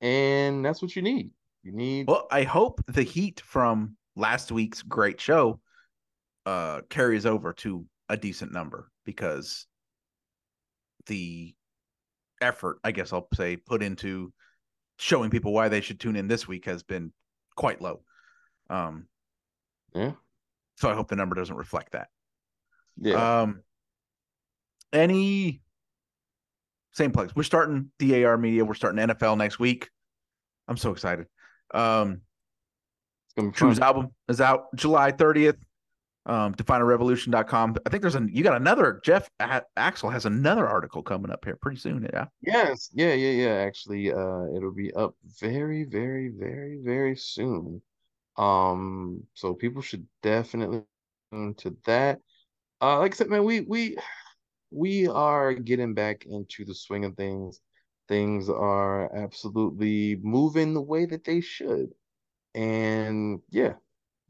and 0.00 0.64
that's 0.64 0.82
what 0.82 0.94
you 0.94 1.02
need. 1.02 1.30
You 1.62 1.72
need. 1.72 2.06
Well, 2.08 2.26
I 2.30 2.44
hope 2.44 2.80
the 2.86 3.02
heat 3.02 3.40
from 3.40 3.96
last 4.16 4.52
week's 4.52 4.82
great 4.82 5.20
show 5.20 5.60
uh 6.46 6.80
carries 6.88 7.26
over 7.26 7.52
to 7.52 7.84
a 8.08 8.16
decent 8.16 8.52
number 8.52 8.90
because 9.04 9.66
the 11.06 11.54
effort, 12.40 12.78
I 12.84 12.92
guess 12.92 13.12
I'll 13.12 13.28
say, 13.34 13.56
put 13.56 13.82
into 13.82 14.32
showing 14.98 15.30
people 15.30 15.52
why 15.52 15.68
they 15.68 15.80
should 15.80 16.00
tune 16.00 16.16
in 16.16 16.28
this 16.28 16.46
week 16.46 16.64
has 16.66 16.82
been 16.82 17.12
quite 17.56 17.80
low. 17.80 18.02
Um, 18.68 19.06
yeah. 19.94 20.12
So 20.76 20.90
I 20.90 20.94
hope 20.94 21.08
the 21.08 21.16
number 21.16 21.34
doesn't 21.34 21.56
reflect 21.56 21.92
that. 21.92 22.08
Yeah. 22.98 23.42
Um, 23.42 23.62
any 24.92 25.62
same 26.92 27.12
place. 27.12 27.30
We're 27.34 27.42
starting 27.42 27.90
DAR 27.98 28.36
media. 28.36 28.64
We're 28.64 28.74
starting 28.74 29.06
NFL 29.06 29.36
next 29.36 29.58
week. 29.58 29.88
I'm 30.68 30.76
so 30.76 30.90
excited. 30.92 31.26
Um, 31.72 32.22
True's 33.52 33.78
album 33.78 34.10
is 34.28 34.40
out 34.40 34.74
July 34.74 35.12
30th. 35.12 35.58
Um, 36.26 36.54
definerevolution.com. 36.54 37.76
I 37.86 37.88
think 37.88 38.02
there's 38.02 38.14
a 38.14 38.26
you 38.30 38.44
got 38.44 38.54
another 38.54 39.00
Jeff 39.02 39.28
Axel 39.76 40.10
has 40.10 40.26
another 40.26 40.68
article 40.68 41.02
coming 41.02 41.30
up 41.30 41.44
here 41.44 41.56
pretty 41.56 41.78
soon. 41.78 42.08
Yeah. 42.12 42.26
Yes. 42.42 42.90
Yeah. 42.92 43.14
Yeah. 43.14 43.30
Yeah. 43.30 43.54
Actually, 43.54 44.12
uh, 44.12 44.44
it'll 44.54 44.74
be 44.74 44.92
up 44.92 45.14
very, 45.40 45.84
very, 45.84 46.28
very, 46.28 46.78
very 46.82 47.16
soon. 47.16 47.80
Um, 48.36 49.22
so 49.34 49.54
people 49.54 49.80
should 49.80 50.06
definitely 50.22 50.82
tune 51.32 51.54
to 51.54 51.76
that. 51.86 52.20
Uh, 52.82 52.98
like 52.98 53.14
I 53.14 53.16
said, 53.16 53.28
man, 53.28 53.44
we 53.44 53.62
we 53.62 53.96
we 54.70 55.06
are 55.08 55.54
getting 55.54 55.94
back 55.94 56.26
into 56.26 56.64
the 56.64 56.74
swing 56.74 57.04
of 57.04 57.16
things. 57.16 57.60
Things 58.08 58.48
are 58.48 59.14
absolutely 59.14 60.16
moving 60.22 60.74
the 60.74 60.82
way 60.82 61.06
that 61.06 61.24
they 61.24 61.40
should. 61.40 61.90
And 62.54 63.40
yeah, 63.50 63.74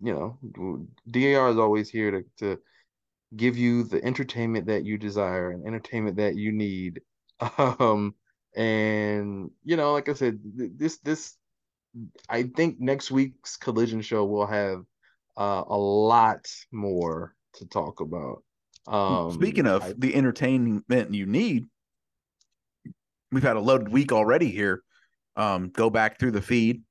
you 0.00 0.14
know, 0.14 0.88
DAR 1.10 1.50
is 1.50 1.58
always 1.58 1.90
here 1.90 2.10
to, 2.10 2.24
to 2.38 2.60
give 3.36 3.56
you 3.56 3.84
the 3.84 4.02
entertainment 4.04 4.66
that 4.66 4.84
you 4.84 4.98
desire 4.98 5.50
and 5.50 5.66
entertainment 5.66 6.16
that 6.16 6.36
you 6.36 6.52
need. 6.52 7.00
Um, 7.58 8.14
and 8.56 9.50
you 9.64 9.76
know, 9.76 9.92
like 9.92 10.08
I 10.08 10.14
said, 10.14 10.40
this 10.44 10.98
this 10.98 11.36
I 12.28 12.44
think 12.44 12.80
next 12.80 13.10
week's 13.10 13.56
collision 13.56 14.02
show 14.02 14.24
will 14.24 14.46
have 14.46 14.84
uh, 15.36 15.64
a 15.66 15.76
lot 15.76 16.46
more 16.72 17.34
to 17.54 17.66
talk 17.66 18.00
about. 18.00 18.42
Um, 18.86 19.32
Speaking 19.32 19.66
of 19.66 19.82
I, 19.82 19.94
the 19.96 20.14
entertainment 20.14 21.14
you 21.14 21.26
need, 21.26 21.66
we've 23.30 23.42
had 23.42 23.56
a 23.56 23.60
loaded 23.60 23.88
week 23.88 24.12
already 24.12 24.50
here. 24.50 24.82
Um, 25.36 25.70
go 25.70 25.90
back 25.90 26.18
through 26.18 26.32
the 26.32 26.42
feed 26.42 26.82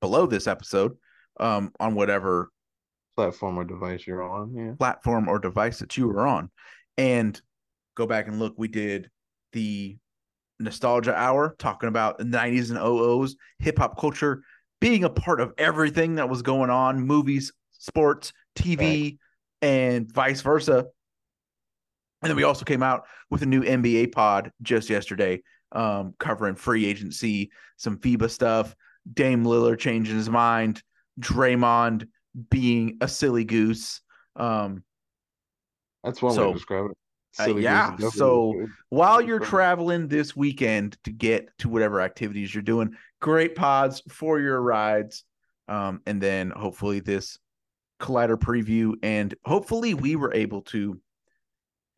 below 0.00 0.26
this 0.26 0.46
episode 0.46 0.96
um, 1.38 1.72
on 1.80 1.94
whatever 1.94 2.50
platform 3.16 3.58
or 3.58 3.64
device 3.64 4.06
you're 4.06 4.22
on. 4.22 4.54
Yeah. 4.54 4.72
Platform 4.78 5.28
or 5.28 5.38
device 5.38 5.78
that 5.80 5.96
you 5.96 6.06
were 6.06 6.26
on. 6.26 6.50
And 6.96 7.40
go 7.96 8.06
back 8.06 8.28
and 8.28 8.38
look. 8.38 8.54
We 8.56 8.68
did 8.68 9.10
the 9.52 9.96
nostalgia 10.58 11.14
hour 11.14 11.56
talking 11.58 11.88
about 11.88 12.18
the 12.18 12.24
90s 12.24 12.70
and 12.70 12.78
00s, 12.78 13.32
hip 13.58 13.78
hop 13.78 13.98
culture 13.98 14.42
being 14.80 15.04
a 15.04 15.10
part 15.10 15.40
of 15.40 15.52
everything 15.58 16.16
that 16.16 16.28
was 16.28 16.42
going 16.42 16.70
on 16.70 17.06
movies, 17.06 17.52
sports, 17.72 18.32
TV, 18.56 18.78
right. 18.80 19.18
and 19.68 20.10
vice 20.12 20.40
versa. 20.40 20.86
And 22.22 22.30
then 22.30 22.36
we 22.36 22.42
also 22.42 22.64
came 22.64 22.82
out 22.82 23.06
with 23.30 23.42
a 23.42 23.46
new 23.46 23.62
NBA 23.62 24.12
pod 24.12 24.52
just 24.62 24.90
yesterday, 24.90 25.42
um, 25.72 26.14
covering 26.18 26.54
free 26.54 26.84
agency, 26.84 27.50
some 27.76 27.98
FIBA 27.98 28.30
stuff, 28.30 28.74
Dame 29.12 29.44
Lillard 29.44 29.78
changing 29.78 30.16
his 30.16 30.28
mind, 30.28 30.82
Draymond 31.18 32.08
being 32.50 32.98
a 33.00 33.08
silly 33.08 33.44
goose. 33.44 34.02
Um, 34.36 34.84
That's 36.04 36.20
one 36.20 36.34
so, 36.34 36.46
way 36.46 36.52
to 36.52 36.54
describe 36.54 36.90
it. 36.90 36.96
Uh, 37.38 37.56
yeah. 37.56 37.96
So 37.96 38.66
while 38.88 39.20
you're 39.20 39.38
traveling 39.38 40.08
this 40.08 40.34
weekend 40.34 40.98
to 41.04 41.12
get 41.12 41.48
to 41.58 41.68
whatever 41.68 42.00
activities 42.00 42.52
you're 42.52 42.62
doing, 42.62 42.96
great 43.20 43.54
pods 43.54 44.02
for 44.08 44.40
your 44.40 44.60
rides. 44.60 45.24
Um, 45.68 46.00
and 46.06 46.20
then 46.20 46.50
hopefully 46.50 46.98
this 46.98 47.38
collider 48.00 48.36
preview, 48.36 48.94
and 49.02 49.32
hopefully 49.44 49.94
we 49.94 50.16
were 50.16 50.34
able 50.34 50.62
to 50.62 50.98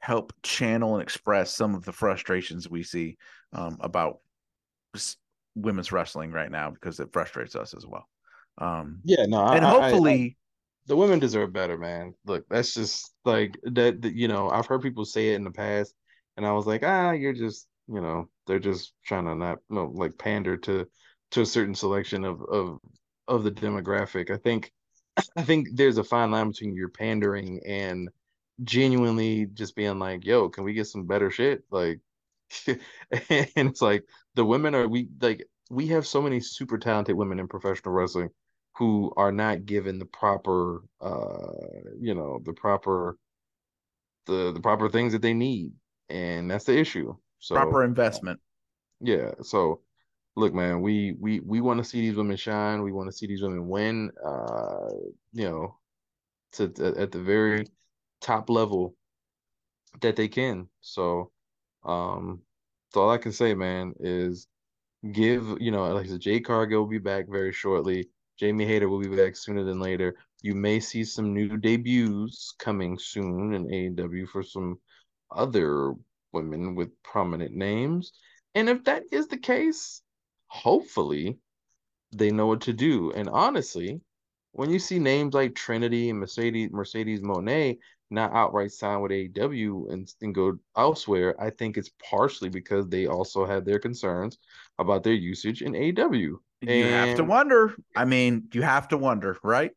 help 0.02 0.32
channel 0.42 0.94
and 0.94 1.02
express 1.02 1.54
some 1.54 1.76
of 1.76 1.84
the 1.84 1.92
frustrations 1.92 2.68
we 2.68 2.82
see 2.82 3.16
um, 3.52 3.78
about 3.80 4.18
women's 5.54 5.92
wrestling 5.92 6.32
right 6.32 6.50
now 6.50 6.70
because 6.70 6.98
it 6.98 7.12
frustrates 7.12 7.54
us 7.54 7.72
as 7.72 7.86
well. 7.86 8.08
Um, 8.58 9.00
yeah, 9.04 9.26
no, 9.26 9.46
and 9.46 9.64
I, 9.64 9.70
hopefully. 9.70 10.12
I, 10.12 10.24
I, 10.24 10.36
the 10.86 10.96
women 10.96 11.20
deserve 11.20 11.52
better, 11.52 11.78
man. 11.78 12.14
Look, 12.26 12.44
that's 12.50 12.74
just 12.74 13.14
like 13.24 13.56
that, 13.62 14.02
that. 14.02 14.14
You 14.14 14.26
know, 14.26 14.50
I've 14.50 14.66
heard 14.66 14.82
people 14.82 15.04
say 15.04 15.28
it 15.28 15.36
in 15.36 15.44
the 15.44 15.52
past, 15.52 15.94
and 16.36 16.44
I 16.44 16.50
was 16.52 16.66
like, 16.66 16.82
ah, 16.84 17.12
you're 17.12 17.32
just, 17.32 17.68
you 17.86 18.00
know, 18.00 18.28
they're 18.48 18.58
just 18.58 18.92
trying 19.06 19.26
to 19.26 19.36
not, 19.36 19.58
you 19.70 19.76
know, 19.76 19.92
like 19.94 20.18
pander 20.18 20.56
to 20.56 20.88
to 21.30 21.40
a 21.42 21.46
certain 21.46 21.76
selection 21.76 22.24
of 22.24 22.42
of 22.42 22.78
of 23.28 23.44
the 23.44 23.52
demographic. 23.52 24.30
I 24.30 24.38
think, 24.38 24.72
I 25.36 25.42
think 25.42 25.68
there's 25.74 25.98
a 25.98 26.04
fine 26.04 26.32
line 26.32 26.48
between 26.48 26.74
your 26.74 26.88
pandering 26.88 27.60
and 27.64 28.08
genuinely 28.64 29.46
just 29.46 29.76
being 29.76 29.98
like, 29.98 30.24
yo, 30.24 30.48
can 30.48 30.64
we 30.64 30.72
get 30.72 30.86
some 30.86 31.06
better 31.06 31.30
shit? 31.30 31.62
Like, 31.70 32.00
and 32.66 32.78
it's 33.56 33.82
like 33.82 34.04
the 34.34 34.44
women 34.44 34.74
are 34.74 34.86
we 34.86 35.08
like 35.20 35.46
we 35.70 35.86
have 35.88 36.06
so 36.06 36.20
many 36.20 36.40
super 36.40 36.78
talented 36.78 37.16
women 37.16 37.38
in 37.38 37.48
professional 37.48 37.94
wrestling 37.94 38.28
who 38.76 39.12
are 39.16 39.32
not 39.32 39.64
given 39.64 39.98
the 39.98 40.04
proper 40.06 40.82
uh 41.00 41.52
you 42.00 42.14
know 42.14 42.40
the 42.44 42.52
proper 42.52 43.16
the 44.26 44.52
the 44.52 44.60
proper 44.60 44.88
things 44.88 45.12
that 45.12 45.22
they 45.22 45.34
need. 45.34 45.72
And 46.08 46.50
that's 46.50 46.64
the 46.64 46.76
issue. 46.76 47.14
So 47.38 47.54
proper 47.54 47.84
investment. 47.84 48.40
Yeah. 49.00 49.32
So 49.42 49.80
look 50.36 50.54
man 50.54 50.80
we 50.80 51.14
we 51.18 51.40
we 51.40 51.60
want 51.60 51.78
to 51.78 51.84
see 51.84 52.00
these 52.00 52.16
women 52.16 52.36
shine. 52.36 52.82
We 52.82 52.92
want 52.92 53.10
to 53.10 53.16
see 53.16 53.26
these 53.26 53.42
women 53.42 53.68
win 53.68 54.10
uh 54.24 54.90
you 55.32 55.48
know 55.48 55.78
to, 56.52 56.68
to 56.68 56.98
at 56.98 57.12
the 57.12 57.20
very 57.20 57.66
top 58.22 58.48
level 58.48 58.94
that 60.00 60.16
they 60.16 60.28
can 60.28 60.68
so 60.80 61.30
um 61.84 62.40
so 62.92 63.02
all 63.02 63.10
i 63.10 63.18
can 63.18 63.32
say 63.32 63.54
man 63.54 63.92
is 64.00 64.46
give 65.12 65.56
you 65.60 65.70
know 65.70 65.92
like 65.92 66.06
I 66.06 66.10
said, 66.10 66.20
Jade 66.20 66.44
Cargill 66.44 66.80
will 66.80 66.88
be 66.88 66.98
back 66.98 67.26
very 67.28 67.52
shortly 67.52 68.08
Jamie 68.38 68.66
Hayter 68.66 68.88
will 68.88 69.00
be 69.00 69.14
back 69.14 69.36
sooner 69.36 69.62
than 69.62 69.78
later. 69.78 70.16
You 70.42 70.54
may 70.54 70.80
see 70.80 71.04
some 71.04 71.32
new 71.32 71.56
debuts 71.56 72.52
coming 72.58 72.98
soon 72.98 73.54
in 73.54 73.66
AEW 73.66 74.28
for 74.28 74.42
some 74.42 74.80
other 75.30 75.94
women 76.32 76.74
with 76.74 76.90
prominent 77.02 77.54
names. 77.54 78.12
And 78.54 78.68
if 78.68 78.84
that 78.84 79.04
is 79.12 79.28
the 79.28 79.36
case, 79.36 80.02
hopefully 80.48 81.38
they 82.10 82.30
know 82.30 82.46
what 82.46 82.62
to 82.62 82.72
do. 82.72 83.12
And 83.12 83.28
honestly, 83.28 84.00
when 84.52 84.70
you 84.70 84.78
see 84.78 84.98
names 84.98 85.34
like 85.34 85.54
Trinity 85.54 86.10
and 86.10 86.18
Mercedes 86.18 86.70
Mercedes 86.72 87.20
Moné 87.20 87.78
not 88.12 88.32
outright 88.32 88.72
sign 88.72 89.00
with 89.00 89.10
AEW 89.10 89.92
and, 89.92 90.12
and 90.20 90.34
go 90.34 90.58
elsewhere, 90.76 91.34
I 91.40 91.50
think 91.50 91.76
it's 91.76 91.90
partially 92.08 92.48
because 92.48 92.88
they 92.88 93.06
also 93.06 93.44
have 93.44 93.64
their 93.64 93.78
concerns 93.78 94.38
about 94.78 95.02
their 95.02 95.14
usage 95.14 95.62
in 95.62 95.72
AEW. 95.72 96.36
You 96.60 96.84
have 96.84 97.16
to 97.16 97.24
wonder. 97.24 97.74
I 97.96 98.04
mean, 98.04 98.48
you 98.52 98.62
have 98.62 98.88
to 98.88 98.96
wonder, 98.96 99.36
right? 99.42 99.72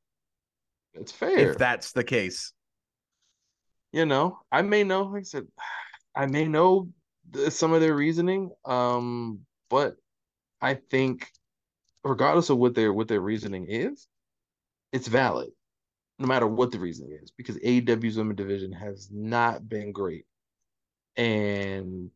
It's 0.94 1.12
fair. 1.12 1.52
If 1.52 1.58
that's 1.58 1.94
the 1.94 2.04
case. 2.04 2.54
You 3.92 4.06
know, 4.06 4.40
I 4.52 4.62
may 4.62 4.84
know, 4.84 5.04
like 5.04 5.22
I 5.22 5.24
said, 5.24 5.48
I 6.16 6.26
may 6.26 6.48
know 6.48 6.90
some 7.50 7.74
of 7.74 7.82
their 7.82 7.96
reasoning. 7.96 8.52
Um, 8.66 9.40
but 9.70 9.96
I 10.62 10.76
think 10.76 11.28
regardless 12.04 12.50
of 12.50 12.58
what 12.58 12.76
their 12.76 12.94
what 12.94 13.08
their 13.08 13.22
reasoning 13.22 13.66
is, 13.68 14.08
it's 14.92 15.08
valid, 15.08 15.50
no 16.20 16.28
matter 16.28 16.48
what 16.48 16.72
the 16.72 16.80
reason 16.80 17.10
is, 17.22 17.32
because 17.32 17.58
AEW's 17.58 18.18
women 18.18 18.36
division 18.36 18.72
has 18.72 19.10
not 19.12 19.68
been 19.68 19.92
great. 19.92 20.26
And 21.18 22.12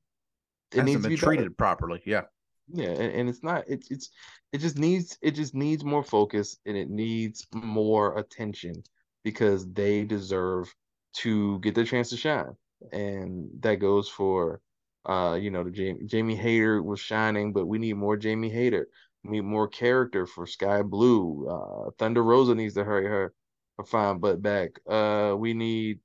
it 0.74 0.80
Hasn't 0.80 0.86
needs 0.86 1.04
to 1.04 1.10
be 1.10 1.18
treated 1.18 1.44
better. 1.46 1.56
properly. 1.58 2.02
Yeah 2.06 2.24
yeah 2.72 2.90
and, 2.90 3.14
and 3.14 3.30
it's 3.30 3.42
not 3.44 3.64
it's 3.68 3.90
it's 3.90 4.12
it 4.52 4.60
just 4.60 4.78
needs 4.78 5.18
it 5.22 5.32
just 5.32 5.56
needs 5.56 5.84
more 5.84 6.04
focus 6.04 6.58
and 6.68 6.78
it 6.78 6.90
needs 6.90 7.48
more 7.54 8.18
attention 8.20 8.84
because 9.24 9.72
they 9.74 10.04
deserve 10.04 10.74
to 11.14 11.60
get 11.60 11.76
their 11.76 11.86
chance 11.86 12.10
to 12.10 12.18
shine. 12.18 12.56
And 12.92 13.50
that 13.62 13.76
goes 13.76 14.08
for 14.10 14.62
uh, 15.06 15.36
you 15.42 15.50
know, 15.50 15.64
the 15.64 15.72
Jamie 15.72 16.06
Jamie 16.06 16.36
Hayter 16.36 16.84
was 16.84 17.00
shining, 17.00 17.54
but 17.54 17.66
we 17.66 17.80
need 17.80 17.94
more 17.94 18.18
Jamie 18.18 18.50
Hayter. 18.50 18.88
We 19.24 19.32
need 19.32 19.42
more 19.46 19.68
character 19.68 20.26
for 20.26 20.46
Skye 20.46 20.82
Blue. 20.84 21.48
Uh, 21.50 21.92
Thunder 21.98 22.24
Rosa 22.24 22.54
needs 22.56 22.76
to 22.76 22.84
hurry 22.84 23.06
her, 23.08 23.34
her 23.80 23.86
fine 23.86 24.20
butt 24.20 24.42
back. 24.42 24.80
Uh, 24.88 25.36
we 25.38 25.54
need 25.54 26.00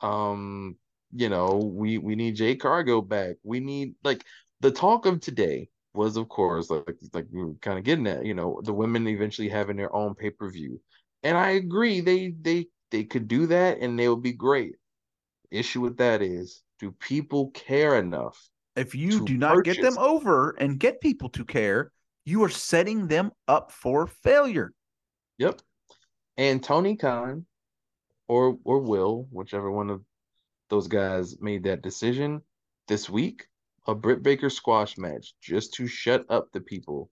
um, 0.00 0.76
you 1.14 1.28
know, 1.28 1.56
we 1.56 1.98
we 1.98 2.16
need 2.16 2.36
Jade 2.36 2.60
Cargill 2.60 3.00
back. 3.00 3.36
We 3.42 3.60
need 3.60 3.94
like 4.02 4.24
the 4.60 4.70
talk 4.70 5.06
of 5.06 5.20
today 5.20 5.68
was 5.94 6.16
of 6.16 6.28
course 6.28 6.70
like 6.70 6.96
like 7.12 7.26
we 7.32 7.44
were 7.44 7.54
kind 7.62 7.78
of 7.78 7.84
getting 7.84 8.06
at, 8.08 8.26
you 8.26 8.34
know, 8.34 8.60
the 8.64 8.72
women 8.72 9.06
eventually 9.06 9.48
having 9.48 9.76
their 9.76 9.94
own 9.94 10.14
pay-per-view. 10.14 10.80
And 11.22 11.38
I 11.38 11.50
agree 11.50 12.00
they 12.00 12.34
they 12.40 12.66
they 12.90 13.04
could 13.04 13.28
do 13.28 13.46
that 13.46 13.78
and 13.78 13.98
they 13.98 14.08
would 14.08 14.22
be 14.22 14.32
great. 14.32 14.74
Issue 15.50 15.80
with 15.82 15.96
that 15.98 16.20
is 16.20 16.62
do 16.80 16.90
people 16.90 17.50
care 17.52 17.96
enough? 17.96 18.36
If 18.74 18.96
you 18.96 19.24
do 19.24 19.38
not 19.38 19.62
get 19.62 19.80
them 19.80 19.96
over 19.98 20.50
and 20.58 20.80
get 20.80 21.00
people 21.00 21.28
to 21.30 21.44
care, 21.44 21.92
you 22.24 22.42
are 22.42 22.48
setting 22.48 23.06
them 23.06 23.30
up 23.46 23.70
for 23.70 24.08
failure. 24.08 24.72
Yep. 25.38 25.60
And 26.36 26.62
Tony 26.62 26.96
Khan 26.96 27.46
or 28.28 28.58
or 28.64 28.80
Will, 28.80 29.28
whichever 29.30 29.70
one 29.70 29.90
of 29.90 30.02
those 30.70 30.88
guys 30.88 31.40
made 31.40 31.64
that 31.64 31.82
decision 31.82 32.42
this 32.88 33.08
week, 33.08 33.46
a 33.86 33.94
Britt 33.94 34.22
Baker 34.22 34.50
squash 34.50 34.96
match 34.98 35.34
just 35.40 35.74
to 35.74 35.86
shut 35.86 36.24
up 36.28 36.50
the 36.52 36.60
people 36.60 37.10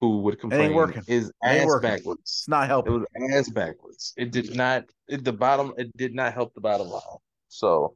who 0.00 0.22
would 0.22 0.38
complain 0.40 0.74
working. 0.74 1.02
is 1.06 1.30
ass 1.42 1.66
working. 1.66 1.90
backwards. 1.90 2.20
It's 2.22 2.48
not 2.48 2.68
helping. 2.68 2.94
It 2.94 2.98
was 2.98 3.06
ass 3.32 3.48
backwards. 3.50 4.14
It 4.16 4.30
did 4.30 4.54
not. 4.54 4.84
It, 5.08 5.24
the 5.24 5.32
bottom. 5.32 5.74
It 5.76 5.96
did 5.96 6.14
not 6.14 6.34
help 6.34 6.54
the 6.54 6.60
bottom 6.60 6.88
line. 6.88 7.02
So 7.48 7.94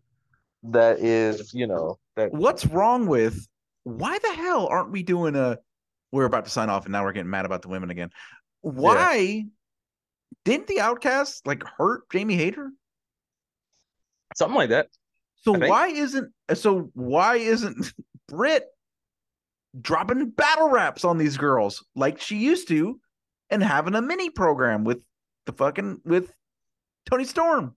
that 0.65 0.99
is, 1.01 1.53
you 1.55 1.67
know, 1.67 1.99
that. 2.17 2.33
What's 2.33 2.67
wrong 2.67 3.07
with? 3.07 3.47
Why 3.85 4.19
the 4.19 4.33
hell 4.35 4.67
aren't 4.67 4.91
we 4.91 5.03
doing 5.03 5.37
a? 5.37 5.59
We're 6.11 6.25
about 6.25 6.45
to 6.45 6.51
sign 6.51 6.69
off, 6.69 6.85
and 6.85 6.93
now 6.93 7.05
we're 7.05 7.13
getting 7.13 7.31
mad 7.31 7.47
about 7.47 7.63
the 7.63 7.69
women 7.69 7.91
again. 7.91 8.11
Why 8.63 9.17
yeah. 9.17 9.43
didn't 10.45 10.69
the 10.69 10.81
Outcast 10.81 11.47
like 11.47 11.63
hurt 11.77 12.09
Jamie 12.11 12.37
Hayter? 12.37 12.71
Something 14.35 14.57
like 14.57 14.71
that. 14.71 14.89
So 15.43 15.53
why 15.53 15.89
isn't 15.89 16.33
so 16.55 16.91
why 16.95 17.37
isn't 17.37 17.93
Britt 18.29 18.67
dropping 19.81 20.31
battle 20.31 20.69
raps 20.69 21.05
on 21.05 21.19
these 21.19 21.37
girls 21.37 21.85
like 21.97 22.21
she 22.21 22.37
used 22.37 22.69
to 22.69 23.01
and 23.51 23.63
having 23.63 23.95
a 23.95 24.03
mini 24.03 24.31
program 24.31 24.85
with 24.85 25.05
the 25.47 25.53
fucking 25.53 26.01
with 26.05 26.33
Toni 27.11 27.25
Storm? 27.25 27.75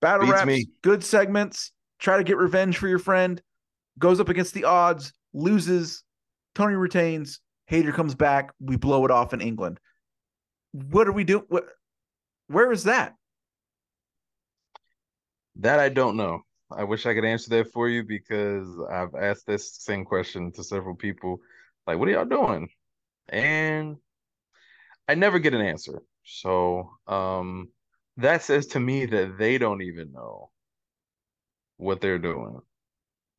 Battle 0.00 0.26
Beats 0.26 0.32
raps, 0.32 0.46
me. 0.46 0.66
good 0.82 1.04
segments. 1.04 1.72
Try 1.98 2.18
to 2.18 2.24
get 2.24 2.36
revenge 2.36 2.76
for 2.76 2.88
your 2.88 2.98
friend. 2.98 3.40
Goes 3.98 4.18
up 4.18 4.28
against 4.28 4.52
the 4.52 4.64
odds, 4.64 5.12
loses. 5.32 6.02
Toni 6.54 6.74
retains. 6.74 7.40
Hayter 7.66 7.92
comes 7.92 8.14
back. 8.14 8.52
We 8.60 8.76
blow 8.76 9.04
it 9.04 9.10
off 9.10 9.32
in 9.32 9.40
England. 9.40 9.78
What 10.72 11.08
are 11.08 11.12
we 11.12 11.24
doing? 11.24 11.44
Where 12.48 12.72
is 12.72 12.84
that? 12.84 13.14
That 15.56 15.78
I 15.78 15.88
don't 15.88 16.16
know. 16.16 16.42
I 16.70 16.84
wish 16.84 17.06
I 17.06 17.14
could 17.14 17.24
answer 17.24 17.50
that 17.50 17.72
for 17.72 17.88
you 17.88 18.02
because 18.02 18.68
I've 18.90 19.14
asked 19.14 19.46
this 19.46 19.76
same 19.76 20.04
question 20.04 20.52
to 20.52 20.64
several 20.64 20.96
people. 20.96 21.38
Like, 21.86 21.98
what 21.98 22.08
are 22.08 22.12
y'all 22.12 22.24
doing? 22.24 22.68
And 23.28 23.96
I 25.08 25.14
never 25.14 25.38
get 25.38 25.54
an 25.54 25.60
answer. 25.60 26.02
So, 26.24 26.90
um, 27.06 27.68
that 28.16 28.42
says 28.42 28.66
to 28.68 28.80
me 28.80 29.06
that 29.06 29.38
they 29.38 29.58
don't 29.58 29.82
even 29.82 30.12
know 30.12 30.50
what 31.76 32.00
they're 32.00 32.18
doing. 32.18 32.60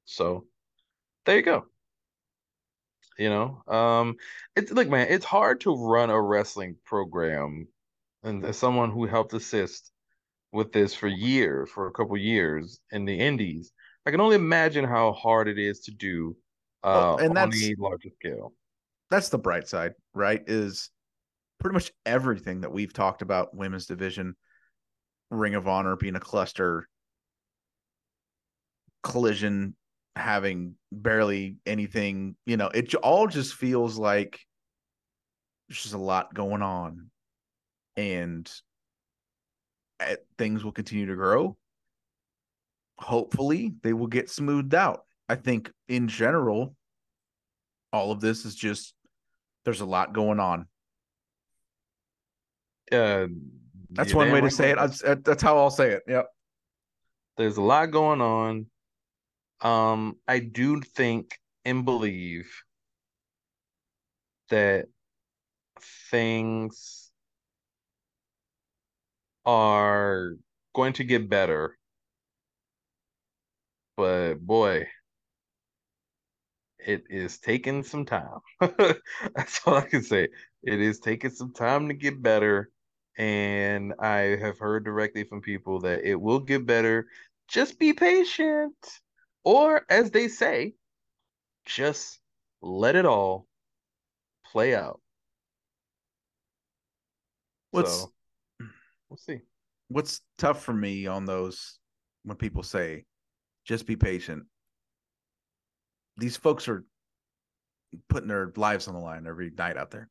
So 0.06 0.46
there 1.26 1.38
you 1.38 1.44
go. 1.44 1.66
You 3.18 3.30
know, 3.30 3.74
um, 3.74 4.16
it's 4.56 4.72
like 4.72 4.90
man, 4.90 5.08
it's 5.10 5.26
hard 5.26 5.62
to 5.62 5.76
run 5.76 6.10
a 6.10 6.22
wrestling 6.22 6.76
program, 6.86 7.68
and 8.24 8.44
as 8.44 8.58
someone 8.58 8.92
who 8.92 9.06
helped 9.06 9.34
assist 9.34 9.92
with 10.52 10.72
this 10.72 10.94
for 10.94 11.08
years, 11.08 11.70
for 11.70 11.88
a 11.88 11.92
couple 11.92 12.18
years 12.18 12.80
in 12.92 13.06
the 13.06 13.18
Indies, 13.18 13.72
I 14.06 14.12
can 14.12 14.22
only 14.22 14.36
imagine 14.36 14.86
how 14.86 15.14
hard 15.14 15.48
it 15.48 15.58
is 15.58 15.82
to 15.82 15.92
do 15.92 16.36
uh, 16.84 17.16
and 17.16 17.38
on 17.38 17.52
a 17.54 17.76
larger 17.78 18.10
scale. 18.20 18.54
That's 19.10 19.30
the 19.30 19.38
bright 19.38 19.68
side, 19.68 19.94
right? 20.14 20.42
Is 20.46 20.90
pretty 21.60 21.74
much 21.74 21.92
everything 22.06 22.62
that 22.62 22.72
we've 22.72 22.94
talked 22.94 23.22
about 23.22 23.56
women's 23.56 23.86
division 23.86 24.36
Ring 25.32 25.56
of 25.56 25.68
Honor 25.68 25.96
being 25.96 26.16
a 26.16 26.20
cluster, 26.20 26.88
Collision 29.04 29.76
having 30.16 30.76
barely 30.92 31.58
anything, 31.66 32.36
you 32.46 32.58
know, 32.58 32.68
it 32.68 32.94
all 32.96 33.28
just 33.28 33.56
feels 33.56 33.98
like 33.98 34.40
there's 35.68 35.82
just 35.82 35.94
a 35.94 36.00
lot 36.00 36.34
going 36.34 36.62
on. 36.62 37.10
And 37.98 38.50
eh, 40.00 40.16
things 40.38 40.64
will 40.64 40.72
continue 40.72 41.08
to 41.08 41.16
grow. 41.16 41.58
Hopefully, 42.98 43.74
they 43.84 43.94
will 43.94 44.08
get 44.08 44.30
smoothed 44.30 44.74
out. 44.74 45.06
I 45.28 45.36
think 45.36 45.72
in 45.88 46.08
general, 46.08 46.76
all 47.92 48.12
of 48.12 48.22
this 48.22 48.46
is 48.46 48.56
just 48.56 48.94
there's 49.66 49.82
a 49.82 49.86
lot 49.86 50.14
going 50.14 50.40
on. 50.40 50.68
Uh, 52.92 53.28
that's 53.90 54.14
one 54.14 54.32
way 54.32 54.42
to 54.42 54.52
say 54.52 54.72
it. 54.72 54.78
That's, 54.78 55.02
that's 55.24 55.42
how 55.42 55.58
I'll 55.58 55.72
say 55.72 55.92
it. 55.92 56.04
Yep. 56.08 56.28
There's 57.38 57.58
a 57.58 57.62
lot 57.62 57.92
going 57.92 58.22
on. 58.22 58.68
Um, 59.62 60.18
I 60.28 60.40
do 60.40 60.82
think 60.82 61.40
and 61.66 61.84
believe 61.86 62.52
that 64.50 64.88
things 66.10 67.12
are 69.46 70.36
going 70.74 70.94
to 70.94 71.04
get 71.04 71.30
better. 71.30 71.78
But 73.98 74.36
boy, 74.40 74.88
it 76.80 77.04
is 77.10 77.40
taking 77.40 77.84
some 77.84 78.06
time. 78.06 78.40
That's 78.60 79.62
all 79.66 79.76
I 79.76 79.82
can 79.88 80.04
say. 80.04 80.30
It 80.64 80.82
is 80.82 81.00
taking 81.00 81.32
some 81.32 81.54
time 81.54 81.88
to 81.88 81.94
get 81.94 82.22
better 82.22 82.70
and 83.18 83.94
I 84.00 84.36
have 84.42 84.60
heard 84.60 84.84
directly 84.84 85.24
from 85.24 85.42
people 85.42 85.80
that 85.82 86.04
it 86.04 86.16
will 86.20 86.40
get 86.40 86.66
better. 86.66 87.08
Just 87.48 87.80
be 87.80 87.94
patient. 87.94 88.76
Or 89.46 89.86
as 89.90 90.12
they 90.12 90.28
say, 90.28 90.74
just 91.66 92.20
let 92.62 92.96
it 92.96 93.06
all 93.06 93.48
play 94.52 94.76
out. 94.76 95.00
What's 97.72 98.02
so, 98.02 98.12
we'll 99.10 99.18
see. 99.18 99.40
What's 99.88 100.22
tough 100.38 100.64
for 100.64 100.74
me 100.74 101.08
on 101.08 101.26
those 101.26 101.80
when 102.24 102.38
people 102.38 102.64
say 102.64 103.06
just 103.66 103.86
be 103.86 103.96
patient. 103.96 104.44
These 106.18 106.38
folks 106.38 106.68
are 106.68 106.86
putting 108.10 108.30
their 108.30 108.52
lives 108.56 108.88
on 108.88 108.94
the 108.94 109.00
line 109.00 109.28
every 109.28 109.52
night 109.56 109.78
out 109.78 109.92
there. 109.92 110.10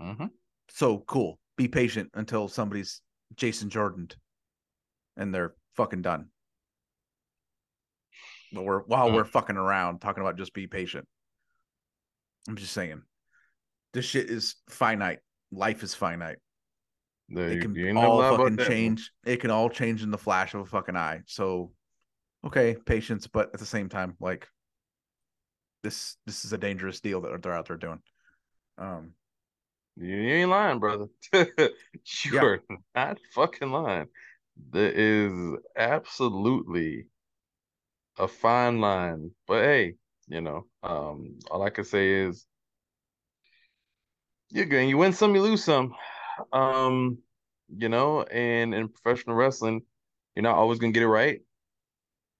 Mm-hmm. 0.00 0.26
So 0.68 0.98
cool 1.06 1.38
be 1.56 1.68
patient 1.68 2.10
until 2.14 2.48
somebody's 2.48 3.00
Jason 3.36 3.68
Jordan 3.68 4.08
and 5.16 5.34
they're 5.34 5.54
fucking 5.76 6.02
done. 6.02 6.28
But 8.52 8.64
we're 8.64 8.80
while 8.82 9.10
mm. 9.10 9.14
we're 9.14 9.24
fucking 9.24 9.56
around 9.56 10.00
talking 10.00 10.20
about 10.20 10.36
just 10.36 10.52
be 10.54 10.66
patient. 10.66 11.06
I'm 12.48 12.56
just 12.56 12.72
saying. 12.72 13.02
This 13.92 14.04
shit 14.04 14.30
is 14.30 14.56
finite. 14.68 15.20
Life 15.50 15.82
is 15.82 15.94
finite. 15.94 16.38
it 17.28 17.60
can 17.60 17.96
all 17.96 18.36
fucking 18.36 18.58
change. 18.58 19.10
It 19.24 19.38
can 19.38 19.50
all 19.50 19.68
change 19.68 20.02
in 20.02 20.10
the 20.10 20.18
flash 20.18 20.54
of 20.54 20.60
a 20.60 20.66
fucking 20.66 20.96
eye. 20.96 21.20
So 21.26 21.72
okay, 22.46 22.76
patience, 22.86 23.26
but 23.26 23.50
at 23.52 23.60
the 23.60 23.66
same 23.66 23.88
time, 23.88 24.16
like 24.20 24.48
this 25.82 26.16
this 26.26 26.44
is 26.44 26.52
a 26.52 26.58
dangerous 26.58 27.00
deal 27.00 27.20
that 27.22 27.42
they're 27.42 27.52
out 27.52 27.68
there 27.68 27.76
doing. 27.76 28.00
Um 28.78 29.12
you 29.96 30.16
ain't 30.16 30.50
lying, 30.50 30.78
brother. 30.78 31.06
You're 31.32 32.62
yeah. 32.70 32.76
not 32.94 33.18
fucking 33.34 33.70
lying. 33.70 34.08
There 34.70 34.92
is 34.92 35.58
absolutely 35.76 37.06
a 38.18 38.28
fine 38.28 38.80
line. 38.80 39.30
But 39.46 39.64
hey, 39.64 39.94
you 40.28 40.40
know, 40.40 40.66
um, 40.82 41.38
all 41.50 41.62
I 41.62 41.70
can 41.70 41.84
say 41.84 42.10
is 42.12 42.46
you're 44.50 44.66
good. 44.66 44.88
You 44.88 44.98
win 44.98 45.12
some, 45.12 45.34
you 45.34 45.42
lose 45.42 45.64
some. 45.64 45.94
Um, 46.52 47.18
you 47.68 47.88
know, 47.88 48.22
and 48.22 48.74
in 48.74 48.88
professional 48.88 49.36
wrestling, 49.36 49.82
you're 50.34 50.42
not 50.42 50.56
always 50.56 50.78
gonna 50.78 50.92
get 50.92 51.02
it 51.02 51.08
right. 51.08 51.40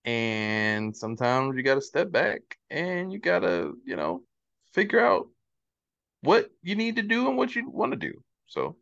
And 0.05 0.97
sometimes 0.97 1.57
you 1.57 1.63
gotta 1.63 1.81
step 1.81 2.11
back 2.11 2.41
and 2.71 3.13
you 3.13 3.19
gotta, 3.19 3.73
you 3.85 3.97
know, 3.97 4.23
figure 4.73 5.01
out 5.01 5.29
what 6.23 6.51
you 6.63 6.75
need 6.77 6.97
to 6.97 7.03
do 7.03 7.29
and 7.29 7.37
what 7.37 7.55
you 7.55 7.69
want 7.69 7.93
to 7.93 7.99
do. 7.99 8.15
So 8.47 8.77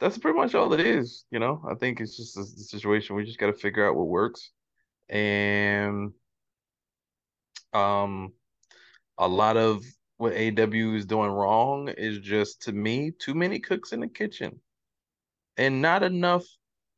that's 0.00 0.18
pretty 0.18 0.38
much 0.38 0.54
all 0.54 0.72
it 0.72 0.80
is. 0.80 1.24
You 1.30 1.38
know, 1.38 1.62
I 1.70 1.74
think 1.74 2.00
it's 2.00 2.16
just 2.16 2.36
a, 2.36 2.44
situation 2.44 3.16
we 3.16 3.24
just 3.24 3.38
got 3.38 3.46
to 3.46 3.52
figure 3.52 3.86
out 3.86 3.96
what 3.96 4.08
works, 4.08 4.50
and 5.08 6.12
um, 7.72 8.32
a 9.18 9.28
lot 9.28 9.56
of 9.56 9.84
what 10.18 10.32
AW 10.32 10.94
is 10.94 11.06
doing 11.06 11.30
wrong 11.30 11.88
is 11.88 12.18
just 12.20 12.62
to 12.62 12.72
me 12.72 13.12
too 13.18 13.34
many 13.34 13.58
cooks 13.60 13.92
in 13.92 14.00
the 14.00 14.08
kitchen, 14.08 14.60
and 15.56 15.82
not 15.82 16.02
enough 16.02 16.44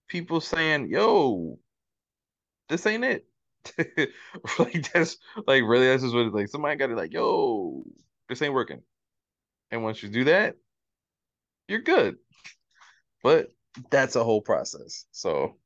people 0.08 0.40
saying, 0.40 0.88
"Yo, 0.88 1.58
this 2.68 2.86
ain't 2.86 3.04
it." 3.04 3.26
like 4.58 4.92
that's 4.92 5.18
like 5.46 5.62
really 5.64 5.86
that's 5.86 6.02
just 6.02 6.14
what 6.14 6.26
it's 6.26 6.34
like. 6.34 6.48
Somebody 6.48 6.76
got 6.76 6.88
to 6.88 6.94
like, 6.94 7.12
"Yo, 7.12 7.84
this 8.28 8.40
ain't 8.42 8.54
working," 8.54 8.82
and 9.70 9.82
once 9.82 10.02
you 10.02 10.08
do 10.08 10.24
that, 10.24 10.56
you're 11.66 11.80
good. 11.80 12.16
But 13.22 13.52
that's 13.90 14.16
a 14.16 14.24
whole 14.24 14.40
process. 14.40 15.04
So 15.12 15.56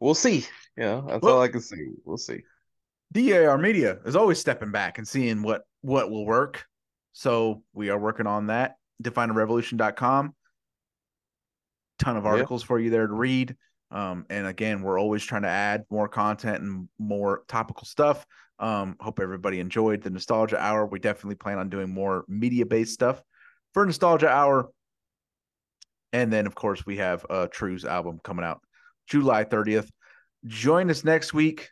we'll 0.00 0.14
see. 0.14 0.46
Yeah, 0.80 1.02
that's 1.06 1.22
well, 1.22 1.36
all 1.36 1.42
I 1.42 1.48
can 1.48 1.60
see. 1.60 1.88
We'll 2.06 2.16
see. 2.16 2.40
DAR 3.12 3.58
Media 3.58 3.98
is 4.06 4.16
always 4.16 4.38
stepping 4.38 4.72
back 4.72 4.96
and 4.96 5.06
seeing 5.06 5.42
what 5.42 5.62
what 5.82 6.10
will 6.10 6.24
work. 6.24 6.64
So 7.12 7.62
we 7.74 7.90
are 7.90 7.98
working 7.98 8.26
on 8.26 8.46
that. 8.46 8.76
DefineArevolution.com. 9.02 10.34
Ton 11.98 12.16
of 12.16 12.24
articles 12.24 12.62
yeah. 12.62 12.66
for 12.66 12.78
you 12.78 12.88
there 12.88 13.06
to 13.06 13.12
read. 13.12 13.56
Um, 13.90 14.24
and 14.30 14.46
again, 14.46 14.80
we're 14.80 14.98
always 14.98 15.22
trying 15.22 15.42
to 15.42 15.48
add 15.48 15.84
more 15.90 16.08
content 16.08 16.62
and 16.62 16.88
more 16.98 17.42
topical 17.46 17.84
stuff. 17.84 18.24
Um, 18.58 18.96
hope 19.00 19.20
everybody 19.20 19.60
enjoyed 19.60 20.02
the 20.02 20.10
Nostalgia 20.10 20.58
Hour. 20.58 20.86
We 20.86 20.98
definitely 20.98 21.34
plan 21.34 21.58
on 21.58 21.68
doing 21.68 21.92
more 21.92 22.24
media 22.26 22.64
based 22.64 22.94
stuff 22.94 23.22
for 23.74 23.84
Nostalgia 23.84 24.30
Hour. 24.30 24.70
And 26.14 26.32
then, 26.32 26.46
of 26.46 26.54
course, 26.54 26.86
we 26.86 26.96
have 26.96 27.26
a 27.28 27.48
True's 27.48 27.84
album 27.84 28.18
coming 28.24 28.46
out 28.46 28.62
July 29.08 29.44
30th. 29.44 29.90
Join 30.46 30.90
us 30.90 31.04
next 31.04 31.34
week 31.34 31.70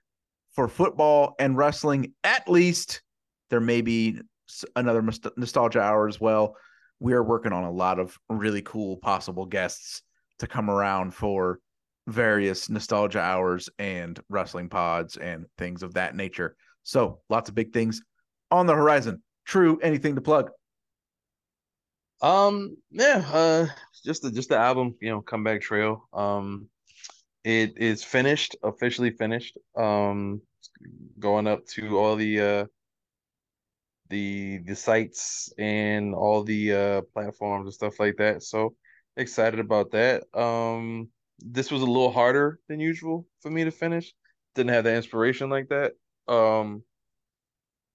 for 0.53 0.69
football 0.69 1.35
and 1.39 1.57
wrestling. 1.57 2.13
At 2.25 2.49
least 2.49 3.03
there 3.51 3.61
may 3.61 3.81
be 3.81 4.21
another 4.77 5.03
nostalgia 5.37 5.81
hour 5.81 6.09
as 6.09 6.21
well. 6.21 6.57
We 7.01 7.13
are 7.13 7.23
working 7.23 7.53
on 7.53 7.65
a 7.65 7.71
lot 7.71 7.99
of 7.99 8.19
really 8.29 8.63
cool 8.63 8.97
possible 8.97 9.47
guests 9.47 10.03
to 10.41 10.47
come 10.47 10.69
around 10.69 11.15
for 11.15 11.61
various 12.07 12.71
nostalgia 12.71 13.21
hours 13.21 13.69
and 13.79 14.19
wrestling 14.29 14.69
pods 14.69 15.17
and 15.17 15.47
things 15.59 15.83
of 15.83 15.95
that 15.95 16.17
nature. 16.17 16.57
So 16.83 17.21
lots 17.29 17.49
of 17.49 17.55
big 17.55 17.73
things 17.73 18.03
on 18.51 18.67
the 18.67 18.75
horizon. 18.75 19.23
True, 19.45 19.79
anything 19.83 20.15
to 20.15 20.21
plug? 20.21 20.51
Um, 22.21 22.77
yeah, 22.91 23.25
uh, 23.33 23.67
just 24.05 24.23
the 24.23 24.31
just 24.31 24.49
the 24.49 24.57
album, 24.57 24.97
you 25.01 25.11
know, 25.11 25.21
Comeback 25.21 25.61
Trail. 25.61 26.09
Um, 26.13 26.69
it 27.49 27.79
is 27.79 28.05
finished, 28.05 28.57
officially 28.63 29.11
finished. 29.11 29.57
Um, 29.75 30.43
going 31.19 31.47
up 31.47 31.65
to 31.67 31.99
all 31.99 32.15
the 32.15 32.41
uh 32.41 32.65
the 34.11 34.59
the 34.59 34.77
sites 34.77 35.51
and 35.59 36.15
all 36.15 36.45
the 36.45 36.73
uh 36.73 37.03
platforms 37.15 37.65
and 37.65 37.73
stuff 37.73 37.99
like 37.99 38.17
that. 38.19 38.43
So 38.43 38.75
excited 39.17 39.61
about 39.61 39.93
that. 39.93 40.25
Um, 40.39 41.09
this 41.39 41.71
was 41.71 41.81
a 41.81 41.87
little 41.87 42.13
harder 42.13 42.61
than 42.69 42.81
usual 42.81 43.27
for 43.41 43.51
me 43.51 43.65
to 43.65 43.71
finish. 43.71 44.13
Didn't 44.55 44.75
have 44.75 44.85
the 44.85 44.95
inspiration 44.95 45.49
like 45.49 45.69
that. 45.71 45.93
Um, 46.31 46.83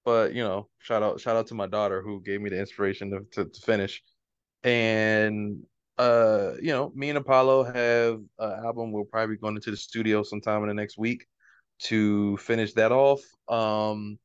but 0.04 0.34
you 0.34 0.44
know, 0.44 0.68
shout 0.80 1.04
out 1.04 1.20
shout 1.22 1.36
out 1.36 1.48
to 1.48 1.54
my 1.54 1.68
daughter 1.68 2.02
who 2.02 2.24
gave 2.24 2.42
me 2.42 2.50
the 2.50 2.60
inspiration 2.60 3.12
to, 3.12 3.20
to, 3.34 3.50
to 3.52 3.62
finish 3.62 4.02
and 4.64 5.64
uh 5.98 6.54
you 6.62 6.72
know 6.72 6.92
me 6.96 7.10
and 7.10 7.18
apollo 7.18 7.64
have 7.64 8.20
an 8.40 8.66
album. 8.66 8.92
We'll 8.92 9.06
probably 9.06 9.36
be 9.36 9.40
going 9.42 9.56
into 9.56 9.72
the 9.72 9.78
studio 9.78 10.24
sometime 10.24 10.62
in 10.64 10.68
the 10.70 10.74
next 10.74 10.98
week 10.98 11.26
to 11.84 12.38
finish 12.38 12.74
that 12.74 12.92
off. 12.92 13.22
Um 13.48 14.18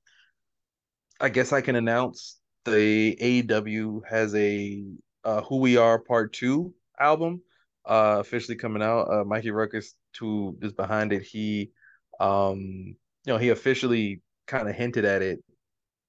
i 1.20 1.28
guess 1.28 1.52
i 1.52 1.60
can 1.60 1.74
announce 1.76 2.38
the 2.64 3.16
aew 3.20 4.00
has 4.08 4.34
a 4.34 4.84
uh, 5.24 5.42
who 5.42 5.56
we 5.56 5.76
are 5.76 5.98
part 5.98 6.32
two 6.32 6.72
album 7.00 7.42
uh 7.86 8.16
officially 8.20 8.56
coming 8.56 8.82
out. 8.82 9.02
Uh 9.10 9.24
Mikey 9.24 9.50
Rukus 9.50 9.94
who 10.18 10.56
is 10.62 10.72
behind 10.72 11.12
it 11.12 11.22
he 11.22 11.70
um 12.20 12.60
you 12.60 13.32
know 13.32 13.38
he 13.38 13.50
officially 13.50 14.22
kind 14.46 14.68
of 14.68 14.74
hinted 14.74 15.04
at 15.04 15.22
it 15.22 15.40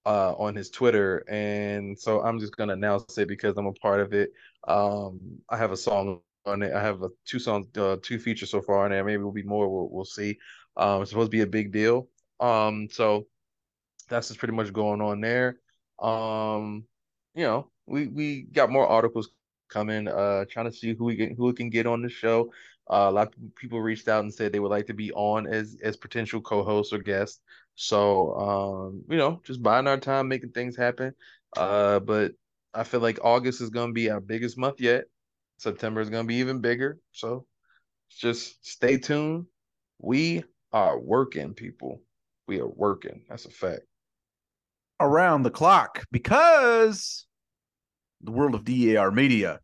uh, 0.06 0.34
on 0.34 0.56
his 0.56 0.70
Twitter, 0.70 1.24
and 1.30 1.98
so 2.00 2.22
I'm 2.22 2.40
just 2.40 2.56
gonna 2.58 2.74
announce 2.74 3.18
it 3.18 3.28
because 3.28 3.58
I'm 3.58 3.68
a 3.68 3.74
part 3.74 4.00
of 4.00 4.14
it. 4.14 4.32
Um, 4.68 5.40
I 5.50 5.58
have 5.58 5.72
a 5.72 5.78
song 5.78 6.22
on 6.46 6.62
it. 6.64 6.74
I 6.74 6.82
have 6.82 7.02
a, 7.04 7.10
two 7.26 7.40
songs, 7.40 7.68
uh, 7.78 7.98
two 8.02 8.20
features 8.20 8.52
so 8.52 8.62
far 8.62 8.86
on 8.86 8.92
there. 8.92 9.04
Maybe 9.04 9.24
will 9.24 9.32
be 9.32 9.44
more. 9.44 9.70
We'll, 9.70 9.90
we'll 9.90 10.06
see. 10.06 10.38
Um, 10.78 11.02
it's 11.02 11.12
supposed 11.12 11.32
to 11.32 11.38
be 11.38 11.42
a 11.42 11.48
big 11.48 11.72
deal. 11.72 12.08
Um, 12.40 12.88
so 12.90 13.28
that's 14.10 14.28
just 14.28 14.40
pretty 14.40 14.54
much 14.54 14.74
going 14.74 15.02
on 15.02 15.22
there. 15.22 15.58
Um, 16.00 16.86
you 17.36 17.44
know, 17.44 17.72
we 17.86 18.08
we 18.08 18.44
got 18.44 18.72
more 18.72 18.88
articles 18.88 19.30
coming. 19.70 20.08
Uh, 20.08 20.46
trying 20.50 20.66
to 20.66 20.72
see 20.72 20.94
who 20.94 21.06
we 21.06 21.16
get, 21.16 21.34
who 21.38 21.46
we 21.46 21.54
can 21.54 21.70
get 21.70 21.86
on 21.86 22.02
the 22.02 22.10
show. 22.10 22.52
Uh, 22.90 23.06
a 23.08 23.12
lot 23.12 23.28
of 23.28 23.56
people 23.56 23.80
reached 23.82 24.08
out 24.08 24.24
and 24.24 24.34
said 24.34 24.52
they 24.52 24.60
would 24.60 24.72
like 24.72 24.88
to 24.88 24.94
be 24.94 25.12
on 25.14 25.48
as 25.48 25.78
as 25.84 25.96
potential 25.98 26.42
co-hosts 26.42 26.94
or 26.94 27.00
guests. 27.00 27.42
So 27.76 28.34
um, 28.36 29.04
you 29.10 29.18
know, 29.18 29.42
just 29.44 29.62
buying 29.62 29.88
our 29.88 30.00
time, 30.00 30.28
making 30.28 30.52
things 30.52 30.76
happen. 30.76 31.14
Uh, 31.56 32.00
but 32.00 32.34
I 32.74 32.84
feel 32.84 33.00
like 33.00 33.20
August 33.24 33.62
is 33.62 33.70
gonna 33.70 33.94
be 33.94 34.10
our 34.10 34.20
biggest 34.20 34.58
month 34.58 34.80
yet. 34.80 35.06
September 35.58 36.02
is 36.02 36.10
gonna 36.10 36.28
be 36.28 36.36
even 36.36 36.62
bigger. 36.62 37.00
So 37.12 37.46
just 38.10 38.66
stay 38.66 38.98
tuned. 38.98 39.46
We 40.00 40.44
are 40.72 41.00
working, 41.00 41.54
people. 41.54 42.02
We 42.48 42.60
are 42.60 42.68
working. 42.68 43.24
That's 43.30 43.46
a 43.46 43.50
fact. 43.50 43.82
Around 45.00 45.44
the 45.44 45.52
clock 45.52 46.04
because 46.12 47.26
the 48.22 48.32
world 48.32 48.56
of 48.56 48.66
DAR 48.66 49.12
media 49.12 49.60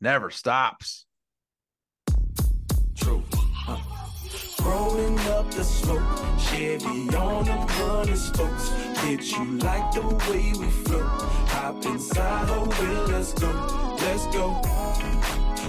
never 0.00 0.30
stops. 0.30 1.06
True. 2.96 3.22
Rolling 4.68 5.18
up 5.30 5.50
the 5.50 5.64
smoke, 5.64 6.02
Chevy 6.38 7.08
on 7.16 7.44
the 7.44 7.56
running 7.80 8.16
spokes. 8.16 8.68
Bitch, 9.00 9.32
you 9.32 9.58
like 9.58 9.92
the 9.92 10.02
way 10.30 10.52
we 10.60 10.68
flow. 10.84 11.06
Hop 11.54 11.84
inside 11.86 12.48
her 12.48 12.64
wheel, 12.76 13.04
let's 13.08 13.32
go, 13.32 13.50
let's 14.02 14.26
go. 14.26 14.60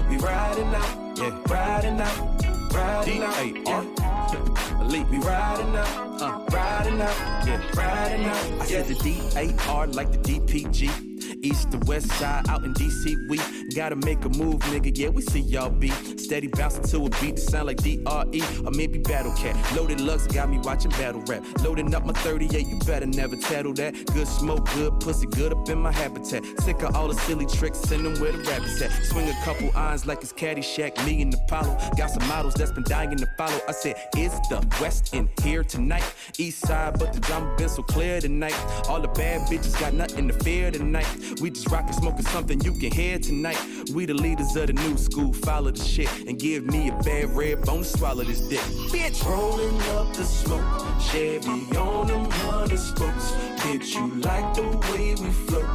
We 0.09 0.17
riding 0.17 0.73
out, 0.75 1.17
yeah, 1.17 1.39
riding 1.47 2.01
out, 2.01 2.73
riding 2.73 3.23
out, 3.23 3.45
yeah. 3.65 4.81
Elite. 4.81 5.07
We 5.09 5.17
riding 5.19 5.75
out, 5.75 6.21
uh, 6.21 6.45
riding 6.51 7.01
out, 7.01 7.47
yeah, 7.47 7.61
riding 7.75 8.25
out. 8.25 8.61
I 8.61 8.65
said 8.65 8.85
the 8.87 8.95
D 8.95 9.21
A 9.37 9.55
R 9.69 9.87
like 9.87 10.11
the 10.11 10.17
DPG. 10.17 11.08
East 11.41 11.71
to 11.71 11.77
west 11.85 12.11
side, 12.13 12.47
out 12.49 12.63
in 12.63 12.73
DC, 12.73 13.15
we 13.29 13.39
gotta 13.73 13.95
make 13.95 14.23
a 14.25 14.29
move, 14.29 14.59
nigga. 14.71 14.91
Yeah, 14.95 15.09
we 15.09 15.21
see 15.21 15.39
y'all 15.39 15.69
be 15.69 15.89
steady 16.17 16.47
bouncing 16.47 16.83
to 16.83 17.05
a 17.05 17.09
beat 17.21 17.35
that 17.35 17.41
sound 17.41 17.67
like 17.67 17.77
DRE 17.77 18.41
or 18.65 18.71
maybe 18.71 18.99
Battle 18.99 19.33
Cat. 19.33 19.55
Loaded 19.75 20.01
Lux 20.01 20.27
got 20.27 20.49
me 20.49 20.57
watching 20.59 20.91
battle 20.91 21.21
rap. 21.27 21.43
Loading 21.63 21.93
up 21.95 22.05
my 22.05 22.13
38, 22.13 22.67
you 22.67 22.79
better 22.79 23.05
never 23.05 23.35
tattle 23.37 23.73
that. 23.73 23.93
Good 24.13 24.27
smoke, 24.27 24.69
good 24.73 24.99
pussy, 24.99 25.27
good 25.27 25.53
up 25.53 25.69
in 25.69 25.79
my 25.79 25.91
habitat. 25.91 26.43
Sick 26.61 26.81
of 26.83 26.95
all 26.95 27.07
the 27.07 27.15
silly 27.15 27.45
tricks, 27.45 27.79
send 27.79 28.05
them 28.05 28.19
where 28.21 28.31
the 28.31 28.39
rabbits 28.39 28.81
at. 28.81 28.91
Swing 29.05 29.29
a 29.29 29.45
couple 29.45 29.71
eyes 29.75 30.05
like 30.05 30.21
it's 30.21 30.33
Caddyshack, 30.33 31.05
me 31.05 31.21
and 31.21 31.33
Apollo. 31.33 31.77
Got 31.97 32.11
some 32.11 32.27
models 32.27 32.55
that's 32.55 32.71
been 32.71 32.83
dying 32.83 33.15
to 33.15 33.27
follow. 33.37 33.59
I 33.67 33.71
said, 33.71 33.95
is 34.17 34.33
the 34.49 34.65
West 34.81 35.13
in 35.13 35.29
here 35.41 35.63
tonight? 35.63 36.03
East 36.37 36.67
side, 36.67 36.99
but 36.99 37.13
the 37.13 37.19
drama 37.19 37.55
been 37.55 37.69
so 37.69 37.83
clear 37.83 38.19
tonight. 38.19 38.55
All 38.87 38.99
the 38.99 39.07
bad 39.07 39.47
bitches 39.49 39.79
got 39.79 39.93
nothing 39.93 40.27
to 40.27 40.33
fear 40.33 40.71
tonight. 40.71 41.07
We 41.41 41.51
just 41.51 41.69
rockin', 41.69 41.93
smoking 41.93 42.25
something 42.25 42.59
you 42.61 42.73
can 42.73 42.91
hear 42.91 43.19
tonight. 43.19 43.57
We 43.93 44.05
the 44.05 44.13
leaders 44.13 44.55
of 44.55 44.67
the 44.67 44.73
new 44.73 44.97
school, 44.97 45.31
follow 45.31 45.71
the 45.71 45.83
shit 45.83 46.09
and 46.27 46.39
give 46.39 46.65
me 46.65 46.89
a 46.89 46.93
bad 47.03 47.35
red 47.35 47.61
bone 47.61 47.83
to 47.83 47.85
swallow 47.85 48.23
this 48.23 48.41
dick. 48.41 48.59
Bitch, 48.91 49.23
rolling 49.25 49.79
up 49.97 50.13
the 50.13 50.25
smoke, 50.25 50.99
Chevy 50.99 51.77
on 51.77 52.07
them 52.07 52.29
hundred 52.31 52.79
spokes. 52.79 53.31
Bitch, 53.61 53.93
you 53.93 54.21
like 54.21 54.53
the 54.55 54.63
way 54.91 55.15
we 55.15 55.31
flow? 55.47 55.65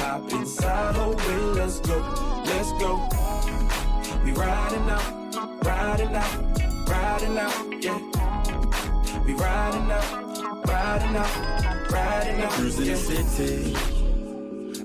Hop 0.00 0.30
inside, 0.32 0.96
oh 0.96 1.14
well, 1.16 1.52
let's 1.52 1.80
go, 1.80 1.98
let's 2.46 2.72
go. 2.72 3.08
We 4.24 4.32
riding 4.32 4.90
out, 4.90 5.64
riding 5.64 6.14
out, 6.14 6.88
riding 6.88 7.38
out, 7.38 7.82
yeah. 7.82 7.98
We 9.24 9.32
riding 9.34 9.90
out, 9.90 10.66
riding 10.66 11.16
out, 11.16 11.90
riding 11.90 12.42
out. 12.42 12.50
Cruising 12.50 12.86
yeah. 12.86 12.94
the 12.94 12.98
city 12.98 14.03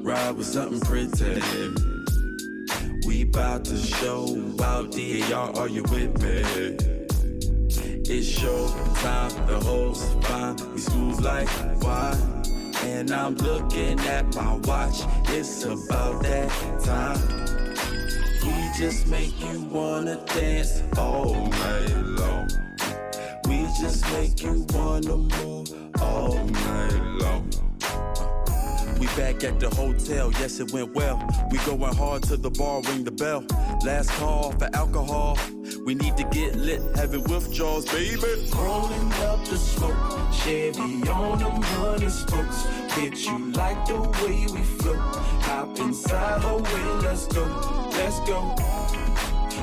ride 0.04 0.36
with 0.36 0.48
something 0.48 0.80
pretty. 0.82 1.42
We 3.06 3.24
bout 3.26 3.66
to 3.66 3.78
show 3.78 4.38
out 4.64 4.92
DAR, 4.92 5.56
are 5.58 5.68
you 5.68 5.84
with 5.84 6.22
me? 6.22 6.78
It's 8.12 8.28
show 8.28 8.68
time, 8.96 9.32
the 9.46 9.60
hoes 9.60 10.04
fine, 10.22 10.56
we 10.74 10.80
smooth 10.80 11.20
like 11.22 11.50
wine. 11.82 12.44
And 12.84 13.12
I'm 13.12 13.36
looking 13.36 14.00
at 14.02 14.34
my 14.36 14.56
watch, 14.64 15.02
it's 15.30 15.64
about 15.64 16.24
that 16.24 16.50
time. 16.84 17.20
We 18.44 18.70
just 18.78 19.08
make 19.08 19.40
you 19.42 19.64
wanna 19.66 20.24
dance 20.26 20.82
all 20.98 21.36
night 21.36 21.98
long. 21.98 22.50
We 23.48 23.68
just 23.82 24.10
make 24.14 24.42
you 24.42 24.66
wanna 24.70 25.18
move 25.18 26.02
all 26.02 26.36
night 26.46 27.02
long. 27.22 27.69
We 29.00 29.06
back 29.16 29.46
at 29.46 29.62
the 29.62 29.70
hotel, 29.70 30.30
yes 30.34 30.60
it 30.60 30.74
went 30.74 30.94
well. 30.94 31.18
We 31.52 31.58
going 31.60 31.96
hard 31.96 32.24
to 32.24 32.36
the 32.36 32.50
bar, 32.50 32.82
ring 32.82 33.06
the 33.06 33.12
bell. 33.12 33.46
Last 33.86 34.10
call 34.12 34.52
for 34.52 34.70
alcohol. 34.74 35.38
We 35.86 35.96
need 35.96 36.18
to 36.18 36.26
get 36.26 36.56
lit, 36.56 36.82
having 36.98 37.24
withdrawals, 37.24 37.86
baby. 37.86 38.18
Rolling 38.54 39.14
up 39.24 39.46
the 39.46 39.58
smoke, 39.58 40.34
Chevy 40.34 41.08
on 41.10 41.40
them 41.40 41.62
honey 41.62 42.10
spokes. 42.10 42.64
Bitch, 42.94 43.26
you 43.26 43.54
like 43.54 43.86
the 43.86 44.02
way 44.22 44.46
we 44.52 44.64
flow. 44.80 44.98
Hop 45.48 45.80
inside 45.80 46.42
oh, 46.44 46.58
her 46.58 46.64
way, 46.64 47.08
let's 47.08 47.26
go, 47.28 47.46
let's 47.92 48.20
go. 48.28 48.54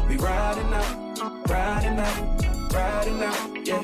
We 0.09 0.17
riding 0.17 0.73
out, 0.73 1.51
riding 1.51 1.99
out, 1.99 2.73
riding 2.73 3.23
out, 3.23 3.67
yeah. 3.67 3.83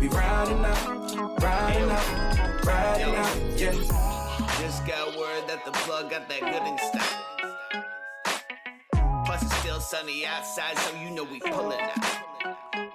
We 0.00 0.08
riding 0.08 0.64
out, 0.64 1.40
riding 1.40 1.90
out, 1.90 2.66
riding 2.66 3.14
out, 3.14 3.60
yeah. 3.60 4.15
Just 4.60 4.86
got 4.86 5.16
word 5.18 5.46
that 5.48 5.64
the 5.66 5.70
plug 5.70 6.10
got 6.10 6.28
that 6.30 6.40
good 6.40 6.64
in 6.66 6.78
stock. 6.78 7.26
Plus 9.26 9.42
it's 9.42 9.56
still 9.56 9.80
sunny 9.80 10.24
outside, 10.24 10.78
so 10.78 10.96
you 10.96 11.10
know 11.10 11.24
we 11.24 11.40
pullin' 11.40 11.78
out. 11.78 11.98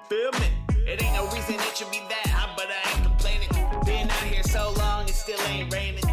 Feel 0.09 0.31
me? 0.41 0.47
It 0.87 1.03
ain't 1.03 1.13
no 1.13 1.25
reason 1.27 1.55
it 1.55 1.77
should 1.77 1.91
be 1.91 2.01
that 2.09 2.27
hot, 2.27 2.57
but 2.57 2.65
I 2.65 2.81
ain't 2.89 3.03
complaining. 3.05 3.49
Been 3.85 4.09
out 4.09 4.23
here 4.23 4.43
so 4.43 4.73
long, 4.77 5.07
it 5.07 5.13
still 5.13 5.39
ain't 5.49 5.71
raining. 5.71 6.03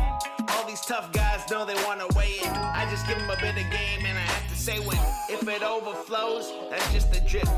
All 0.50 0.66
these 0.66 0.82
tough 0.82 1.12
guys 1.12 1.48
know 1.50 1.64
they 1.64 1.74
wanna 1.86 2.06
weigh 2.14 2.40
in. 2.42 2.50
I 2.50 2.86
just 2.90 3.06
give 3.06 3.16
them 3.18 3.30
a 3.30 3.36
bit 3.36 3.56
of 3.56 3.70
game, 3.72 4.04
and 4.04 4.18
I 4.18 4.28
have 4.28 4.48
to 4.52 4.57
say 4.68 4.80
when 4.80 4.98
if 5.30 5.48
it 5.48 5.62
overflows, 5.62 6.52
that's 6.68 6.92
just 6.92 7.16
a 7.16 7.20
drip. 7.24 7.48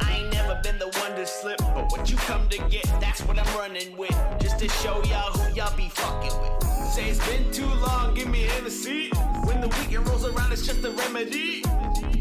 I 0.00 0.16
ain't 0.16 0.32
never 0.32 0.58
been 0.62 0.78
the 0.78 0.88
one 1.04 1.14
to 1.16 1.26
slip, 1.26 1.58
but 1.58 1.92
what 1.92 2.10
you 2.10 2.16
come 2.16 2.48
to 2.48 2.58
get, 2.70 2.84
that's 3.00 3.20
what 3.26 3.38
I'm 3.38 3.58
running 3.58 3.94
with. 3.98 4.16
Just 4.40 4.58
to 4.60 4.68
show 4.82 5.02
y'all 5.04 5.32
who 5.32 5.54
y'all 5.54 5.76
be 5.76 5.90
fucking 5.90 6.32
with. 6.40 6.62
Say 6.94 7.10
it's 7.10 7.22
been 7.26 7.52
too 7.52 7.66
long, 7.86 8.14
give 8.14 8.28
me 8.28 8.48
in 8.56 8.64
the 8.64 8.70
seat. 8.70 9.12
When 9.44 9.60
the 9.60 9.68
weekend 9.68 10.08
rolls 10.08 10.24
around, 10.24 10.52
it's 10.52 10.66
just 10.66 10.82
a 10.84 10.90
remedy. 10.90 11.62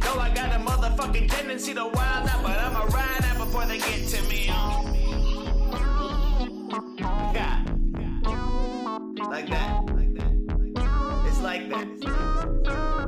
Know 0.03 0.15
I 0.19 0.29
got 0.35 0.49
a 0.57 0.59
motherfucking 0.59 1.29
tendency 1.29 1.73
to 1.73 1.85
wild 1.85 2.27
out, 2.27 2.43
but 2.43 2.59
I'ma 2.59 2.83
ride 2.97 3.23
out 3.29 3.37
before 3.37 3.65
they 3.65 3.77
get 3.77 4.07
to 4.09 4.21
me 4.23 4.49
on. 4.49 4.93
Yeah. 7.33 7.63
Like 9.29 9.47
that. 9.49 9.85
Like 9.97 10.13
that. 10.15 10.33
It's 11.27 11.39
like 11.39 11.69
that. 11.69 11.87
It's 11.87 12.03
like 12.03 12.63
that. 12.65 13.00